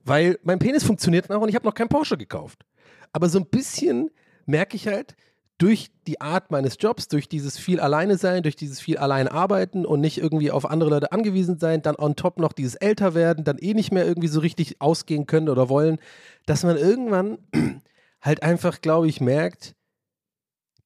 weil 0.05 0.39
mein 0.43 0.59
Penis 0.59 0.85
funktioniert 0.85 1.29
noch 1.29 1.41
und 1.41 1.49
ich 1.49 1.55
habe 1.55 1.67
noch 1.67 1.75
keinen 1.75 1.89
Porsche 1.89 2.17
gekauft. 2.17 2.65
Aber 3.13 3.29
so 3.29 3.39
ein 3.39 3.47
bisschen 3.47 4.11
merke 4.45 4.77
ich 4.77 4.89
halt 4.89 5.17
durch 5.59 5.91
die 6.07 6.21
Art 6.21 6.51
meines 6.51 6.77
Jobs, 6.79 7.09
durch 7.09 7.29
dieses 7.29 7.59
viel 7.59 7.81
alleine 7.81 8.19
sein, 8.19 8.43
durch 8.43 8.57
dieses 8.57 8.79
viel 8.79 8.99
allein 8.99 9.27
arbeiten 9.27 9.87
und 9.87 10.01
nicht 10.01 10.19
irgendwie 10.19 10.51
auf 10.51 10.69
andere 10.69 10.91
Leute 10.91 11.13
angewiesen 11.13 11.59
sein, 11.59 11.81
dann 11.81 11.97
on 11.97 12.15
top 12.15 12.39
noch 12.39 12.53
dieses 12.53 12.75
älter 12.75 13.15
werden, 13.15 13.45
dann 13.45 13.59
eh 13.59 13.73
nicht 13.73 13.91
mehr 13.91 14.07
irgendwie 14.07 14.29
so 14.29 14.41
richtig 14.41 14.81
ausgehen 14.81 15.27
können 15.27 15.49
oder 15.49 15.69
wollen, 15.69 15.99
dass 16.45 16.63
man 16.63 16.77
irgendwann 16.77 17.39
halt 18.21 18.43
einfach, 18.43 18.81
glaube 18.83 19.09
ich, 19.09 19.21
merkt, 19.21 19.75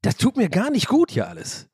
das 0.03 0.17
tut 0.17 0.37
mir 0.37 0.49
gar 0.49 0.71
nicht 0.71 0.89
gut 0.89 1.11
hier 1.11 1.29
alles. 1.29 1.69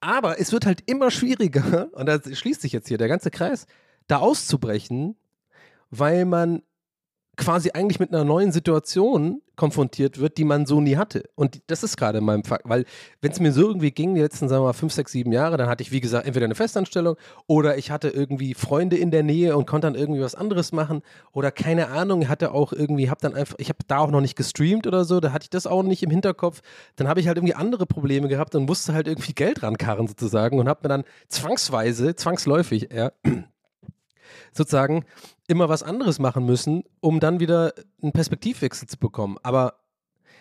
Aber 0.00 0.38
es 0.38 0.52
wird 0.52 0.66
halt 0.66 0.82
immer 0.86 1.10
schwieriger, 1.10 1.88
und 1.92 2.06
da 2.06 2.20
schließt 2.20 2.60
sich 2.60 2.72
jetzt 2.72 2.88
hier 2.88 2.98
der 2.98 3.08
ganze 3.08 3.30
Kreis, 3.30 3.66
da 4.06 4.18
auszubrechen, 4.18 5.16
weil 5.90 6.24
man 6.24 6.62
quasi 7.36 7.70
eigentlich 7.72 8.00
mit 8.00 8.12
einer 8.12 8.24
neuen 8.24 8.52
Situation 8.52 9.40
konfrontiert 9.56 10.18
wird, 10.18 10.36
die 10.36 10.44
man 10.44 10.66
so 10.66 10.80
nie 10.80 10.96
hatte. 10.96 11.24
Und 11.36 11.62
das 11.68 11.82
ist 11.82 11.96
gerade 11.96 12.18
in 12.18 12.24
meinem 12.24 12.44
Fall, 12.44 12.60
weil 12.64 12.84
wenn 13.20 13.30
es 13.30 13.40
mir 13.40 13.52
so 13.52 13.68
irgendwie 13.68 13.92
ging, 13.92 14.14
die 14.14 14.20
letzten, 14.20 14.48
sagen 14.48 14.62
wir 14.62 14.68
mal, 14.68 14.72
fünf, 14.72 14.92
sechs, 14.92 15.12
sieben 15.12 15.32
Jahre, 15.32 15.56
dann 15.56 15.68
hatte 15.68 15.82
ich, 15.82 15.92
wie 15.92 16.00
gesagt, 16.00 16.26
entweder 16.26 16.44
eine 16.44 16.54
Festanstellung 16.54 17.16
oder 17.46 17.78
ich 17.78 17.90
hatte 17.90 18.08
irgendwie 18.08 18.54
Freunde 18.54 18.96
in 18.96 19.10
der 19.10 19.22
Nähe 19.22 19.56
und 19.56 19.66
konnte 19.66 19.86
dann 19.86 19.94
irgendwie 19.94 20.20
was 20.20 20.34
anderes 20.34 20.72
machen 20.72 21.02
oder 21.32 21.50
keine 21.50 21.88
Ahnung, 21.88 22.28
hatte 22.28 22.52
auch 22.52 22.72
irgendwie, 22.72 23.10
habe 23.10 23.20
dann 23.20 23.34
einfach, 23.34 23.54
ich 23.58 23.68
habe 23.68 23.78
da 23.86 23.98
auch 23.98 24.10
noch 24.10 24.20
nicht 24.20 24.36
gestreamt 24.36 24.86
oder 24.86 25.04
so, 25.04 25.20
da 25.20 25.32
hatte 25.32 25.44
ich 25.44 25.50
das 25.50 25.66
auch 25.66 25.82
nicht 25.82 26.02
im 26.02 26.10
Hinterkopf. 26.10 26.60
Dann 26.96 27.08
habe 27.08 27.20
ich 27.20 27.28
halt 27.28 27.36
irgendwie 27.36 27.54
andere 27.54 27.86
Probleme 27.86 28.28
gehabt 28.28 28.54
und 28.54 28.66
musste 28.66 28.92
halt 28.92 29.06
irgendwie 29.06 29.34
Geld 29.34 29.62
rankarren 29.62 30.08
sozusagen 30.08 30.58
und 30.58 30.68
habe 30.68 30.80
mir 30.82 30.88
dann 30.88 31.04
zwangsweise, 31.28 32.16
zwangsläufig, 32.16 32.88
ja, 32.92 33.12
sozusagen 34.52 35.04
immer 35.46 35.68
was 35.68 35.82
anderes 35.82 36.18
machen 36.18 36.46
müssen, 36.46 36.84
um 37.00 37.20
dann 37.20 37.40
wieder 37.40 37.72
einen 38.02 38.12
Perspektivwechsel 38.12 38.88
zu 38.88 38.98
bekommen. 38.98 39.36
Aber 39.42 39.74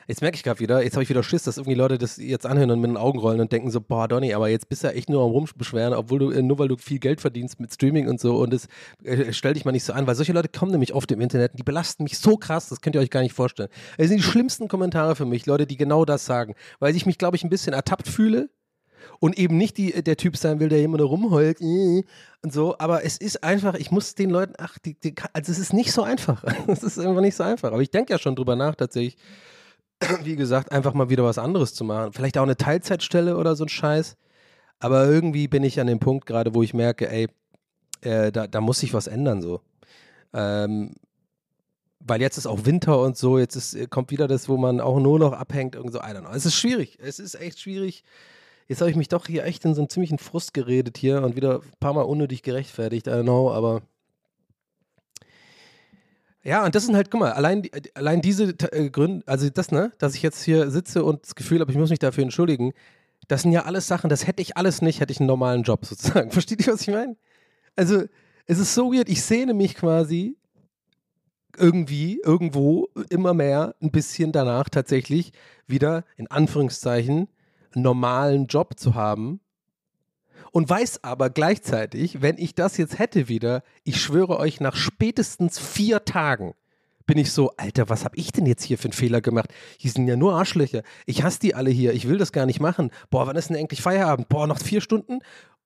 jetzt 0.08 0.22
merke 0.22 0.36
ich 0.36 0.44
gerade 0.44 0.60
wieder, 0.60 0.84
jetzt 0.84 0.94
habe 0.94 1.04
ich 1.04 1.10
wieder 1.10 1.24
Schiss, 1.24 1.44
dass 1.44 1.58
irgendwie 1.58 1.76
Leute 1.76 1.98
das 1.98 2.18
jetzt 2.18 2.46
anhören 2.46 2.72
und 2.72 2.82
mit 2.82 2.89
den 2.89 2.98
Augen 2.98 3.20
rollen 3.20 3.39
und 3.39 3.52
denken 3.52 3.72
so, 3.72 3.82
boah, 3.82 4.08
Donny, 4.08 4.34
aber 4.34 4.50
jetzt 4.50 4.70
bist 4.70 4.84
du 4.84 4.88
ja 4.88 4.94
echt 4.94 5.10
nur 5.10 5.24
am 5.24 5.32
Rumbeschweren, 5.32 5.94
obwohl 5.94 6.20
du, 6.20 6.32
äh, 6.32 6.42
nur 6.42 6.60
weil 6.60 6.68
du 6.68 6.78
viel 6.78 7.00
Geld 7.00 7.22
verdienst 7.22 7.60
mit 7.60 7.74
Streaming 7.74 8.08
und 8.08 8.20
so 8.20 8.38
und 8.38 8.54
das 8.54 8.68
äh, 9.04 9.32
stell 9.34 9.54
dich 9.54 9.66
mal 9.66 9.72
nicht 9.72 9.84
so 9.84 9.94
an, 9.94 10.08
weil 10.08 10.16
solche 10.16 10.34
Leute 10.34 10.50
kommen 10.50 10.72
nämlich 10.72 10.94
oft 10.94 11.12
im 11.12 11.22
Internet 11.22 11.52
und 11.52 11.60
die 11.60 11.63
belasten 11.63 12.04
mich 12.04 12.18
so 12.18 12.38
krass, 12.38 12.70
das 12.70 12.82
könnt 12.82 12.96
ihr 12.96 13.02
euch 13.02 13.10
gar 13.10 13.22
nicht 13.22 13.34
vorstellen. 13.34 13.70
Es 13.98 14.10
sind 14.10 14.18
die 14.18 14.24
schlimmsten 14.24 14.68
Kommentare 14.68 15.16
für 15.16 15.26
mich, 15.26 15.46
Leute, 15.46 15.68
die 15.68 15.78
genau 15.78 16.06
das 16.06 16.26
sagen, 16.26 16.56
weil 16.80 16.96
ich 16.96 17.06
mich, 17.06 17.18
glaube 17.18 17.38
ich, 17.38 17.44
ein 17.44 17.50
bisschen 17.50 17.74
ertappt 17.74 18.08
fühle 18.08 18.50
Und 19.20 19.38
eben 19.38 19.58
nicht 19.58 19.78
die, 19.78 20.04
der 20.04 20.18
Typ 20.18 20.38
sein 20.38 20.60
will, 20.60 20.70
der 20.70 20.88
nur 20.88 21.00
rumheult 21.02 21.62
äh, 21.62 22.04
und 22.42 22.54
so. 22.54 22.76
Aber 22.78 23.06
es 23.06 23.18
ist 23.18 23.44
einfach, 23.44 23.76
ich 23.76 23.92
muss 23.92 24.16
den 24.16 24.30
Leuten, 24.30 24.54
ach, 24.58 24.78
die, 24.80 24.96
die, 24.96 25.16
also 25.34 25.52
es 25.52 25.60
ist 25.60 25.74
nicht 25.74 25.92
so 25.92 26.04
einfach. 26.04 26.44
Es 26.68 26.84
ist 26.84 27.00
einfach 27.00 27.22
nicht 27.22 27.36
so 27.36 27.44
einfach. 27.44 27.72
Aber 27.72 27.82
ich 27.82 27.92
denke 27.92 28.13
ja 28.13 28.20
schon 28.20 28.36
drüber 28.36 28.56
nach, 28.56 28.76
tatsächlich, 28.76 29.18
wie 30.24 30.36
gesagt, 30.36 30.72
einfach 30.72 30.94
mal 30.94 31.10
wieder 31.10 31.24
was 31.24 31.38
anderes 31.38 31.74
zu 31.74 31.84
machen. 31.84 32.13
Vielleicht 32.13 32.38
auch 32.38 32.44
eine 32.44 32.58
Teilzeitstelle 32.58 33.38
oder 33.38 33.56
so 33.56 33.66
ein 33.66 33.70
Scheiß. 33.70 34.18
Aber 34.80 35.08
irgendwie 35.08 35.48
bin 35.48 35.63
ich 35.63 35.80
an 35.80 35.88
dem 35.88 36.00
Punkt 36.00 36.26
gerade, 36.26 36.54
wo 36.54 36.63
ich 36.63 36.74
merke, 36.74 37.10
ey, 37.10 37.28
äh, 38.02 38.32
da, 38.32 38.48
da 38.48 38.62
muss 38.62 38.80
sich 38.80 38.94
was 38.94 39.08
ändern 39.08 39.42
so. 39.42 39.62
Ähm, 40.34 40.94
weil 42.06 42.22
jetzt 42.22 42.38
ist 42.38 42.48
auch 42.48 42.66
Winter 42.66 43.00
und 43.00 43.18
so, 43.18 43.39
jetzt 43.39 43.56
ist, 43.56 43.89
kommt 43.89 44.12
wieder 44.12 44.28
das, 44.28 44.50
wo 44.50 44.58
man 44.58 44.82
auch 44.82 45.00
nur 45.00 45.20
noch 45.20 45.34
abhängt 45.34 45.76
und 45.76 45.92
so, 45.92 46.00
I 46.00 46.08
don't 46.08 46.22
know. 46.22 46.32
Es 46.32 46.46
ist 46.46 46.56
schwierig, 46.56 46.98
es 47.02 47.20
ist 47.20 47.36
echt 47.36 47.60
schwierig. 47.60 48.04
Jetzt 48.67 48.82
habe 48.82 48.89
ich 48.89 48.97
mich 48.97 49.10
doch 49.10 49.28
hier 49.28 49.43
echt 49.43 49.65
in 49.65 49.73
so 49.73 49.82
einen 49.82 49.89
ziemlichen 49.89 50.17
Frust 50.17 50.54
geredet 50.54 50.97
hier 50.97 51.21
und 51.21 51.36
wieder 51.36 51.62
ein 51.62 51.80
paar 51.80 51.93
Mal 51.93 52.04
unnötig 52.04 52.43
gerechtfertigt, 52.43 53.08
I 53.08 53.12
don't 53.12 53.23
know, 53.23 53.52
aber 53.52 53.82
ja, 56.45 56.65
und 56.65 56.76
das 56.76 56.86
sind 56.86 56.95
halt, 56.95 57.10
guck 57.10 57.21
mal, 57.21 57.32
allein, 57.32 57.63
allein 57.93 58.21
diese 58.21 58.54
äh, 58.71 58.89
Gründe, 58.89 59.26
also 59.28 59.49
das, 59.49 59.71
ne, 59.71 59.93
dass 59.97 60.13
ich 60.13 60.21
jetzt 60.21 60.43
hier 60.43 60.69
sitze 60.71 61.06
und 61.06 61.23
das 61.23 61.36
Gefühl 61.36 61.62
habe, 61.62 61.71
ich 61.71 61.78
muss 61.78 61.89
mich 61.89 61.99
dafür 61.99 62.23
entschuldigen, 62.23 62.73
das 63.30 63.43
sind 63.43 63.54
ja 63.54 63.63
alles 63.63 63.88
Sachen, 63.88 64.10
das 64.10 64.28
hätte 64.28 64.41
ich 64.41 64.58
alles 64.58 64.82
nicht, 64.82 64.99
hätte 64.99 65.13
ich 65.13 65.21
einen 65.21 65.28
normalen 65.28 65.63
Job 65.63 65.86
sozusagen. 65.86 66.32
Versteht 66.32 66.65
ihr, 66.65 66.73
was 66.73 66.82
ich 66.82 66.89
meine? 66.89 67.15
Also, 67.78 68.04
es 68.45 68.60
ist 68.60 68.73
so 68.76 68.91
weird, 68.91 69.08
ich 69.08 69.23
sehne 69.23 69.54
mich 69.54 69.76
quasi 69.76 70.36
irgendwie, 71.58 72.19
irgendwo, 72.23 72.89
immer 73.10 73.34
mehr 73.34 73.76
ein 73.82 73.91
bisschen 73.91 74.34
danach 74.34 74.67
tatsächlich 74.67 75.32
wieder, 75.65 76.04
in 76.17 76.28
Anführungszeichen, 76.28 77.30
normalen 77.75 78.47
Job 78.47 78.79
zu 78.79 78.95
haben. 78.95 79.39
Und 80.51 80.69
weiß 80.69 81.03
aber 81.03 81.31
gleichzeitig, 81.31 82.21
wenn 82.21 82.38
ich 82.38 82.53
das 82.53 82.77
jetzt 82.77 82.99
hätte 82.99 83.27
wieder, 83.27 83.63
ich 83.83 83.99
schwöre 83.99 84.38
euch, 84.38 84.59
nach 84.59 84.75
spätestens 84.75 85.57
vier 85.57 86.05
Tagen 86.05 86.53
bin 87.05 87.17
ich 87.17 87.31
so, 87.31 87.51
Alter, 87.57 87.89
was 87.89 88.05
habe 88.05 88.15
ich 88.17 88.31
denn 88.31 88.45
jetzt 88.45 88.63
hier 88.63 88.77
für 88.77 88.86
einen 88.86 88.93
Fehler 88.93 89.19
gemacht? 89.19 89.49
Hier 89.77 89.91
sind 89.91 90.07
ja 90.07 90.15
nur 90.15 90.36
Arschlöcher. 90.36 90.83
Ich 91.05 91.23
hasse 91.23 91.39
die 91.39 91.55
alle 91.55 91.69
hier. 91.69 91.93
Ich 91.93 92.07
will 92.07 92.17
das 92.17 92.31
gar 92.31 92.45
nicht 92.45 92.62
machen. 92.62 92.91
Boah, 93.09 93.27
wann 93.27 93.36
ist 93.36 93.49
denn 93.49 93.57
endlich 93.57 93.81
Feierabend? 93.81 94.29
Boah, 94.29 94.47
noch 94.47 94.59
vier 94.59 94.79
Stunden? 94.81 95.19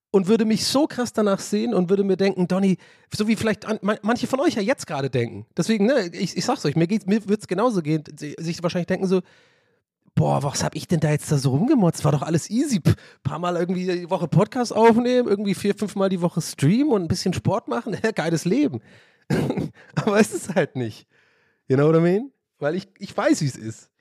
und 0.10 0.28
würde 0.28 0.46
mich 0.46 0.66
so 0.66 0.88
krass 0.88 1.14
danach 1.14 1.40
sehen 1.40 1.74
und 1.74 1.90
würde 1.90 2.04
mir 2.04 2.18
denken, 2.18 2.48
Donny, 2.48 2.78
so 3.14 3.28
wie 3.28 3.36
vielleicht 3.36 3.66
an, 3.66 3.78
manche 4.02 4.26
von 4.26 4.40
euch 4.40 4.56
ja 4.56 4.62
jetzt 4.62 4.88
gerade 4.88 5.10
denken. 5.10 5.46
Deswegen, 5.56 5.86
ne, 5.86 6.10
ich, 6.14 6.36
ich 6.38 6.46
sag's 6.46 6.66
euch, 6.66 6.76
mir, 6.76 6.88
mir 7.06 7.28
wird 7.28 7.42
es 7.42 7.48
genauso 7.48 7.82
gehen, 7.82 8.04
sich 8.18 8.64
wahrscheinlich 8.64 8.88
denken 8.88 9.06
so, 9.06 9.22
boah, 10.18 10.42
was 10.42 10.64
hab 10.64 10.76
ich 10.76 10.88
denn 10.88 11.00
da 11.00 11.12
jetzt 11.12 11.32
da 11.32 11.38
so 11.38 11.52
rumgemotzt? 11.52 12.04
War 12.04 12.12
doch 12.12 12.24
alles 12.24 12.50
easy. 12.50 12.80
P 12.80 12.92
paar 13.24 13.40
Mal 13.40 13.56
irgendwie 13.56 13.86
die 13.86 14.10
Woche 14.10 14.28
Podcast 14.28 14.76
aufnehmen, 14.76 15.30
irgendwie 15.30 15.54
vier, 15.54 15.76
fünf 15.76 15.96
Mal 15.96 16.10
die 16.10 16.22
Woche 16.22 16.42
streamen 16.42 16.92
und 16.92 17.04
ein 17.04 17.08
bisschen 17.08 17.34
Sport 17.34 17.68
machen. 17.68 17.96
Geiles 18.16 18.44
Leben. 18.44 18.82
Aber 19.96 20.20
es 20.20 20.34
ist 20.34 20.56
halt 20.56 20.76
nicht. 20.76 21.08
You 21.68 21.78
know 21.78 21.88
what 21.88 21.96
I 21.96 22.02
mean? 22.02 22.32
Weil 22.58 22.76
ich, 22.76 22.88
ich 22.98 23.16
weiß, 23.16 23.42
wie 23.42 23.46
es 23.46 23.56
ist. 23.56 23.92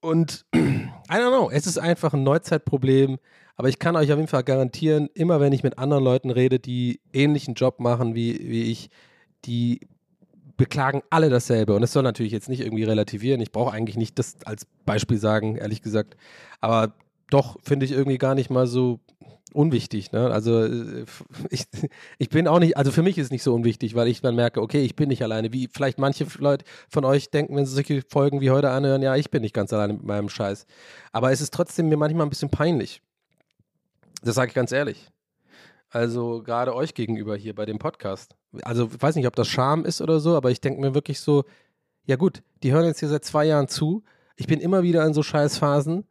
Und 0.00 0.46
I 0.54 0.88
don't 1.08 1.30
know, 1.30 1.48
es 1.50 1.66
ist 1.66 1.78
einfach 1.78 2.12
ein 2.12 2.24
Neuzeitproblem. 2.24 3.18
Aber 3.54 3.68
ich 3.68 3.78
kann 3.78 3.96
euch 3.96 4.10
auf 4.12 4.18
jeden 4.18 4.28
Fall 4.28 4.44
garantieren, 4.44 5.08
immer 5.14 5.40
wenn 5.40 5.52
ich 5.52 5.62
mit 5.62 5.78
anderen 5.78 6.04
Leuten 6.04 6.30
rede, 6.30 6.58
die 6.58 7.00
ähnlichen 7.12 7.54
Job 7.54 7.80
machen 7.80 8.14
wie, 8.14 8.38
wie 8.38 8.70
ich, 8.70 8.90
die 9.44 9.80
beklagen 10.58 11.02
alle 11.08 11.30
dasselbe. 11.30 11.74
Und 11.74 11.82
es 11.82 11.92
soll 11.92 12.02
natürlich 12.02 12.32
jetzt 12.32 12.50
nicht 12.50 12.60
irgendwie 12.60 12.84
relativieren. 12.84 13.40
Ich 13.40 13.52
brauche 13.52 13.72
eigentlich 13.72 13.96
nicht 13.96 14.18
das 14.18 14.36
als 14.44 14.66
Beispiel 14.84 15.16
sagen, 15.16 15.56
ehrlich 15.56 15.80
gesagt. 15.80 16.16
Aber 16.60 16.92
doch 17.30 17.56
finde 17.62 17.86
ich 17.86 17.92
irgendwie 17.92 18.18
gar 18.18 18.34
nicht 18.34 18.50
mal 18.50 18.66
so 18.66 19.00
unwichtig. 19.54 20.12
Ne? 20.12 20.30
Also 20.30 20.64
äh, 20.64 21.06
ich, 21.50 21.66
ich 22.18 22.28
bin 22.28 22.48
auch 22.48 22.58
nicht, 22.58 22.76
also 22.76 22.90
für 22.90 23.02
mich 23.02 23.16
ist 23.16 23.26
es 23.26 23.30
nicht 23.30 23.42
so 23.42 23.54
unwichtig, 23.54 23.94
weil 23.94 24.08
ich 24.08 24.20
dann 24.20 24.34
merke, 24.34 24.60
okay, 24.60 24.82
ich 24.82 24.96
bin 24.96 25.08
nicht 25.08 25.22
alleine. 25.22 25.52
Wie 25.52 25.68
vielleicht 25.72 25.98
manche 25.98 26.26
Leute 26.38 26.64
von 26.88 27.04
euch 27.04 27.30
denken, 27.30 27.56
wenn 27.56 27.64
sie 27.64 27.74
solche 27.74 28.02
Folgen 28.02 28.40
wie 28.40 28.50
heute 28.50 28.70
anhören, 28.70 29.00
ja, 29.00 29.16
ich 29.16 29.30
bin 29.30 29.42
nicht 29.42 29.54
ganz 29.54 29.72
alleine 29.72 29.94
mit 29.94 30.02
meinem 30.02 30.28
Scheiß. 30.28 30.66
Aber 31.12 31.30
es 31.30 31.40
ist 31.40 31.54
trotzdem 31.54 31.88
mir 31.88 31.96
manchmal 31.96 32.26
ein 32.26 32.30
bisschen 32.30 32.50
peinlich. 32.50 33.00
Das 34.22 34.34
sage 34.34 34.48
ich 34.48 34.54
ganz 34.54 34.72
ehrlich. 34.72 35.08
Also 35.90 36.42
gerade 36.42 36.74
euch 36.74 36.94
gegenüber 36.94 37.36
hier 37.36 37.54
bei 37.54 37.64
dem 37.64 37.78
Podcast. 37.78 38.37
Also 38.62 38.90
ich 38.92 39.02
weiß 39.02 39.16
nicht, 39.16 39.26
ob 39.26 39.36
das 39.36 39.48
Scham 39.48 39.84
ist 39.84 40.00
oder 40.00 40.20
so, 40.20 40.36
aber 40.36 40.50
ich 40.50 40.60
denke 40.60 40.80
mir 40.80 40.94
wirklich 40.94 41.20
so, 41.20 41.44
ja 42.04 42.16
gut, 42.16 42.42
die 42.62 42.72
hören 42.72 42.86
jetzt 42.86 43.00
hier 43.00 43.08
seit 43.08 43.24
zwei 43.24 43.44
Jahren 43.44 43.68
zu. 43.68 44.02
Ich 44.36 44.46
bin 44.46 44.60
immer 44.60 44.82
wieder 44.82 45.04
in 45.04 45.14
so 45.14 45.22
Scheißphasen 45.22 46.04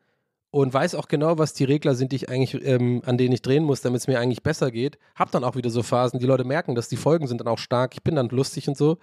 und 0.51 0.73
weiß 0.73 0.95
auch 0.95 1.07
genau, 1.07 1.37
was 1.37 1.53
die 1.53 1.63
Regler 1.63 1.95
sind, 1.95 2.11
die 2.11 2.17
ich 2.17 2.29
eigentlich, 2.29 2.65
ähm, 2.65 3.01
an 3.05 3.17
denen 3.17 3.33
ich 3.33 3.41
drehen 3.41 3.63
muss, 3.63 3.81
damit 3.81 4.01
es 4.01 4.07
mir 4.07 4.19
eigentlich 4.19 4.43
besser 4.43 4.71
geht. 4.71 4.97
Hab 5.15 5.31
dann 5.31 5.43
auch 5.43 5.55
wieder 5.55 5.69
so 5.69 5.83
Phasen, 5.83 6.19
die 6.19 6.25
Leute 6.25 6.43
merken, 6.43 6.75
dass 6.75 6.89
die 6.89 6.97
Folgen 6.97 7.27
sind 7.27 7.39
dann 7.41 7.47
auch 7.47 7.57
stark. 7.57 7.93
Ich 7.93 8.03
bin 8.03 8.15
dann 8.15 8.29
lustig 8.29 8.67
und 8.67 8.77
so. 8.77 8.97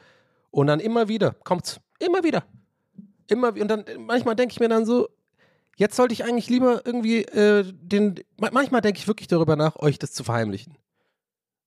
Und 0.51 0.69
dann 0.69 0.81
immer 0.81 1.09
wieder 1.09 1.35
kommt's. 1.45 1.81
Immer 1.99 2.23
wieder. 2.23 2.45
Immer 3.27 3.49
und 3.49 3.69
dann 3.69 3.85
manchmal 3.99 4.37
denke 4.37 4.53
ich 4.53 4.61
mir 4.61 4.69
dann 4.69 4.87
so, 4.87 5.09
Jetzt 5.77 5.97
sollte 5.97 6.15
ich 6.15 6.25
eigentlich 6.25 6.49
lieber 6.49 6.83
irgendwie 6.85 7.23
äh, 7.25 7.65
den. 7.65 8.21
Manchmal 8.39 8.81
denke 8.81 8.99
ich 8.99 9.09
wirklich 9.09 9.29
darüber 9.29 9.57
nach, 9.57 9.77
euch 9.77 9.99
das 9.99 10.13
zu 10.13 10.23
verheimlichen. 10.25 10.77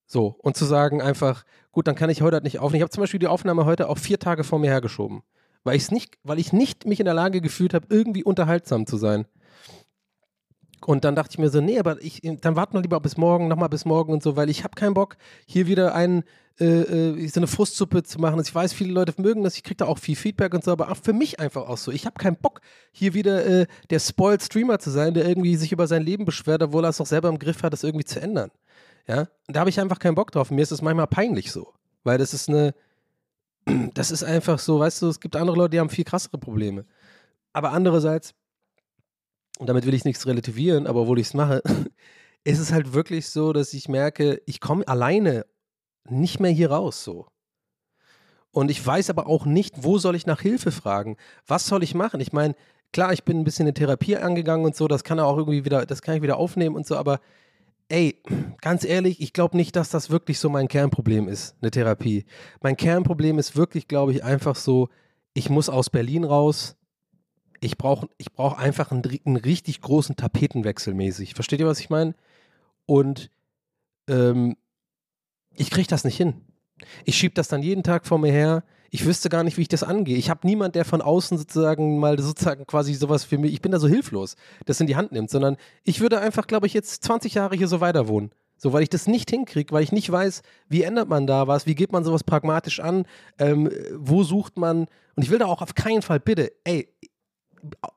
So, 0.09 0.37
und 0.39 0.55
zu 0.55 0.63
sagen 0.63 1.01
einfach, 1.01 1.43
gut, 1.73 1.85
dann 1.87 1.95
kann 1.95 2.09
ich 2.09 2.21
heute 2.21 2.35
halt 2.35 2.45
nicht 2.45 2.59
aufnehmen. 2.59 2.77
Ich 2.77 2.83
habe 2.83 2.91
zum 2.91 3.01
Beispiel 3.01 3.19
die 3.19 3.27
Aufnahme 3.27 3.65
heute 3.65 3.89
auch 3.89 3.97
vier 3.97 4.19
Tage 4.19 4.45
vor 4.45 4.57
mir 4.57 4.69
hergeschoben. 4.69 5.21
Weil, 5.65 5.75
ich's 5.75 5.91
nicht, 5.91 6.17
weil 6.23 6.39
ich 6.39 6.53
nicht 6.53 6.85
mich 6.85 7.01
in 7.01 7.05
der 7.05 7.13
Lage 7.13 7.41
gefühlt 7.41 7.73
habe, 7.73 7.87
irgendwie 7.89 8.23
unterhaltsam 8.23 8.87
zu 8.87 8.95
sein. 8.95 9.25
Und 10.85 11.03
dann 11.03 11.15
dachte 11.15 11.31
ich 11.31 11.39
mir 11.39 11.49
so, 11.49 11.59
nee, 11.59 11.77
aber 11.77 12.01
ich, 12.01 12.21
dann 12.41 12.55
warten 12.55 12.75
wir 12.75 12.81
lieber 12.81 13.01
bis 13.01 13.17
morgen, 13.17 13.49
nochmal 13.49 13.67
bis 13.67 13.83
morgen 13.83 14.13
und 14.13 14.23
so, 14.23 14.37
weil 14.37 14.49
ich 14.49 14.63
habe 14.63 14.75
keinen 14.75 14.93
Bock, 14.93 15.17
hier 15.45 15.67
wieder 15.67 15.93
einen, 15.93 16.23
äh, 16.59 16.65
äh, 16.65 17.27
so 17.27 17.41
eine 17.41 17.47
Frustsuppe 17.47 18.03
zu 18.03 18.19
machen. 18.19 18.37
Also 18.37 18.47
ich 18.47 18.55
weiß, 18.55 18.71
viele 18.71 18.93
Leute 18.93 19.13
mögen 19.21 19.43
das, 19.43 19.57
ich 19.57 19.63
kriege 19.63 19.77
da 19.77 19.85
auch 19.85 19.97
viel 19.97 20.15
Feedback 20.15 20.53
und 20.53 20.63
so, 20.63 20.71
aber 20.71 20.93
für 20.95 21.13
mich 21.13 21.41
einfach 21.41 21.67
auch 21.67 21.77
so. 21.77 21.91
Ich 21.91 22.05
habe 22.05 22.15
keinen 22.17 22.37
Bock, 22.37 22.61
hier 22.91 23.13
wieder 23.13 23.45
äh, 23.45 23.65
der 23.89 23.99
Spoiled 23.99 24.41
Streamer 24.41 24.79
zu 24.79 24.89
sein, 24.89 25.15
der 25.15 25.27
irgendwie 25.27 25.57
sich 25.57 25.73
über 25.73 25.87
sein 25.87 26.03
Leben 26.03 26.23
beschwert, 26.23 26.63
obwohl 26.63 26.85
er 26.85 26.91
es 26.91 27.01
auch 27.01 27.05
selber 27.07 27.27
im 27.27 27.39
Griff 27.39 27.63
hat, 27.63 27.73
das 27.73 27.83
irgendwie 27.83 28.05
zu 28.05 28.21
ändern. 28.21 28.51
Ja, 29.07 29.27
da 29.47 29.61
habe 29.61 29.69
ich 29.69 29.79
einfach 29.79 29.99
keinen 29.99 30.15
Bock 30.15 30.31
drauf. 30.31 30.51
Mir 30.51 30.61
ist 30.61 30.71
es 30.71 30.81
manchmal 30.81 31.07
peinlich 31.07 31.51
so, 31.51 31.73
weil 32.03 32.17
das 32.17 32.33
ist 32.33 32.49
eine, 32.49 32.75
das 33.93 34.11
ist 34.11 34.23
einfach 34.23 34.59
so, 34.59 34.79
weißt 34.79 35.01
du, 35.01 35.07
es 35.07 35.19
gibt 35.19 35.35
andere 35.35 35.55
Leute, 35.57 35.71
die 35.71 35.79
haben 35.79 35.89
viel 35.89 36.03
krassere 36.03 36.37
Probleme. 36.37 36.85
Aber 37.53 37.71
andererseits, 37.71 38.33
und 39.59 39.67
damit 39.67 39.85
will 39.85 39.93
ich 39.93 40.05
nichts 40.05 40.27
relativieren, 40.27 40.87
aber 40.87 41.01
obwohl 41.01 41.19
ich 41.19 41.27
es 41.27 41.33
mache, 41.33 41.61
ist 42.43 42.59
es 42.59 42.71
halt 42.71 42.93
wirklich 42.93 43.29
so, 43.29 43.53
dass 43.53 43.73
ich 43.73 43.87
merke, 43.87 44.41
ich 44.45 44.59
komme 44.59 44.87
alleine 44.87 45.45
nicht 46.09 46.39
mehr 46.39 46.51
hier 46.51 46.71
raus 46.71 47.03
so. 47.03 47.27
Und 48.51 48.71
ich 48.71 48.85
weiß 48.85 49.09
aber 49.09 49.27
auch 49.27 49.45
nicht, 49.45 49.83
wo 49.83 49.99
soll 49.99 50.15
ich 50.15 50.25
nach 50.25 50.41
Hilfe 50.41 50.71
fragen? 50.71 51.17
Was 51.45 51.67
soll 51.67 51.83
ich 51.83 51.93
machen? 51.93 52.19
Ich 52.21 52.33
meine, 52.33 52.55
klar, 52.91 53.13
ich 53.13 53.23
bin 53.23 53.39
ein 53.39 53.43
bisschen 53.43 53.67
in 53.67 53.75
Therapie 53.75 54.17
angegangen 54.17 54.65
und 54.65 54.75
so, 54.75 54.87
das 54.87 55.03
kann 55.03 55.19
auch 55.19 55.37
irgendwie 55.37 55.63
wieder, 55.63 55.85
das 55.85 56.01
kann 56.01 56.15
ich 56.15 56.21
wieder 56.21 56.37
aufnehmen 56.37 56.75
und 56.75 56.87
so, 56.87 56.95
aber 56.97 57.19
ey, 57.89 58.21
ganz 58.61 58.83
ehrlich, 58.83 59.21
ich 59.21 59.33
glaube 59.33 59.57
nicht, 59.57 59.75
dass 59.75 59.89
das 59.89 60.09
wirklich 60.09 60.39
so 60.39 60.49
mein 60.49 60.67
Kernproblem 60.67 61.27
ist, 61.27 61.55
eine 61.61 61.71
Therapie. 61.71 62.25
Mein 62.61 62.77
Kernproblem 62.77 63.39
ist 63.39 63.55
wirklich, 63.55 63.87
glaube 63.87 64.11
ich, 64.11 64.23
einfach 64.23 64.55
so, 64.55 64.89
ich 65.33 65.49
muss 65.49 65.69
aus 65.69 65.89
Berlin 65.89 66.23
raus, 66.23 66.75
ich 67.59 67.77
brauche 67.77 68.09
ich 68.17 68.33
brauch 68.33 68.57
einfach 68.57 68.91
einen, 68.91 69.03
einen, 69.25 69.37
richtig 69.37 69.81
großen 69.81 70.15
Tapetenwechsel 70.15 70.93
mäßig. 70.93 71.33
Versteht 71.33 71.59
ihr, 71.59 71.67
was 71.67 71.79
ich 71.79 71.89
meine? 71.89 72.13
Und 72.85 73.31
ähm, 74.07 74.57
ich 75.55 75.71
kriege 75.71 75.87
das 75.87 76.03
nicht 76.03 76.17
hin. 76.17 76.41
Ich 77.05 77.17
schiebe 77.17 77.33
das 77.33 77.47
dann 77.47 77.63
jeden 77.63 77.83
Tag 77.83 78.05
vor 78.05 78.19
mir 78.19 78.31
her. 78.31 78.63
Ich 78.89 79.05
wüsste 79.05 79.29
gar 79.29 79.43
nicht, 79.43 79.57
wie 79.57 79.61
ich 79.61 79.67
das 79.67 79.83
angehe. 79.83 80.17
Ich 80.17 80.29
habe 80.29 80.45
niemand, 80.45 80.75
der 80.75 80.85
von 80.85 81.01
außen 81.01 81.37
sozusagen 81.37 81.99
mal 81.99 82.19
sozusagen 82.19 82.65
quasi 82.65 82.93
sowas 82.93 83.23
für 83.23 83.37
mich, 83.37 83.53
ich 83.53 83.61
bin 83.61 83.71
da 83.71 83.79
so 83.79 83.87
hilflos, 83.87 84.35
das 84.65 84.79
in 84.79 84.87
die 84.87 84.95
Hand 84.95 85.11
nimmt, 85.11 85.29
sondern 85.29 85.57
ich 85.83 85.99
würde 85.99 86.19
einfach, 86.19 86.47
glaube 86.47 86.67
ich, 86.67 86.73
jetzt 86.73 87.03
20 87.03 87.33
Jahre 87.33 87.55
hier 87.55 87.67
so 87.67 87.81
weiter 87.81 88.07
wohnen. 88.07 88.31
So, 88.57 88.73
weil 88.73 88.81
ich 88.81 88.89
das 88.89 89.07
nicht 89.07 89.29
hinkriege, 89.29 89.71
weil 89.71 89.83
ich 89.83 89.91
nicht 89.91 90.11
weiß, 90.11 90.41
wie 90.67 90.81
ändert 90.81 91.09
man 91.09 91.27
da 91.27 91.47
was, 91.47 91.67
wie 91.67 91.75
geht 91.75 91.91
man 91.91 92.03
sowas 92.03 92.23
pragmatisch 92.23 92.79
an, 92.79 93.05
ähm, 93.37 93.69
wo 93.95 94.23
sucht 94.23 94.57
man. 94.57 94.87
Und 95.15 95.23
ich 95.23 95.29
will 95.29 95.37
da 95.37 95.45
auch 95.45 95.61
auf 95.61 95.75
keinen 95.75 96.01
Fall, 96.01 96.19
bitte, 96.19 96.51
ey, 96.63 96.89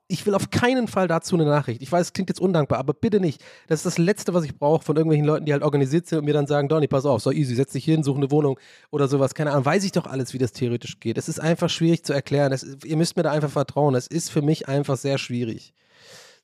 ich 0.07 0.25
will 0.25 0.35
auf 0.35 0.49
keinen 0.49 0.87
Fall 0.87 1.07
dazu 1.07 1.35
eine 1.35 1.45
Nachricht. 1.45 1.81
Ich 1.81 1.91
weiß, 1.91 2.07
es 2.07 2.13
klingt 2.13 2.29
jetzt 2.29 2.39
undankbar, 2.41 2.79
aber 2.79 2.93
bitte 2.93 3.19
nicht. 3.19 3.41
Das 3.67 3.79
ist 3.79 3.85
das 3.85 3.97
Letzte, 3.97 4.33
was 4.33 4.43
ich 4.43 4.57
brauche 4.57 4.83
von 4.83 4.95
irgendwelchen 4.95 5.25
Leuten, 5.25 5.45
die 5.45 5.53
halt 5.53 5.63
organisiert 5.63 6.07
sind 6.07 6.19
und 6.19 6.25
mir 6.25 6.33
dann 6.33 6.47
sagen, 6.47 6.67
Donny, 6.67 6.87
pass 6.87 7.05
auf, 7.05 7.21
so 7.21 7.31
easy, 7.31 7.55
setz 7.55 7.73
dich 7.73 7.85
hin, 7.85 8.03
such 8.03 8.17
eine 8.17 8.31
Wohnung 8.31 8.59
oder 8.91 9.07
sowas. 9.07 9.33
Keine 9.33 9.51
Ahnung, 9.51 9.65
weiß 9.65 9.83
ich 9.83 9.91
doch 9.91 10.07
alles, 10.07 10.33
wie 10.33 10.37
das 10.37 10.51
theoretisch 10.51 10.99
geht. 10.99 11.17
Es 11.17 11.29
ist 11.29 11.39
einfach 11.39 11.69
schwierig 11.69 12.03
zu 12.03 12.13
erklären. 12.13 12.51
Es, 12.51 12.65
ihr 12.83 12.97
müsst 12.97 13.17
mir 13.17 13.23
da 13.23 13.31
einfach 13.31 13.51
vertrauen. 13.51 13.95
Es 13.95 14.07
ist 14.07 14.29
für 14.29 14.41
mich 14.41 14.67
einfach 14.67 14.97
sehr 14.97 15.17
schwierig. 15.17 15.73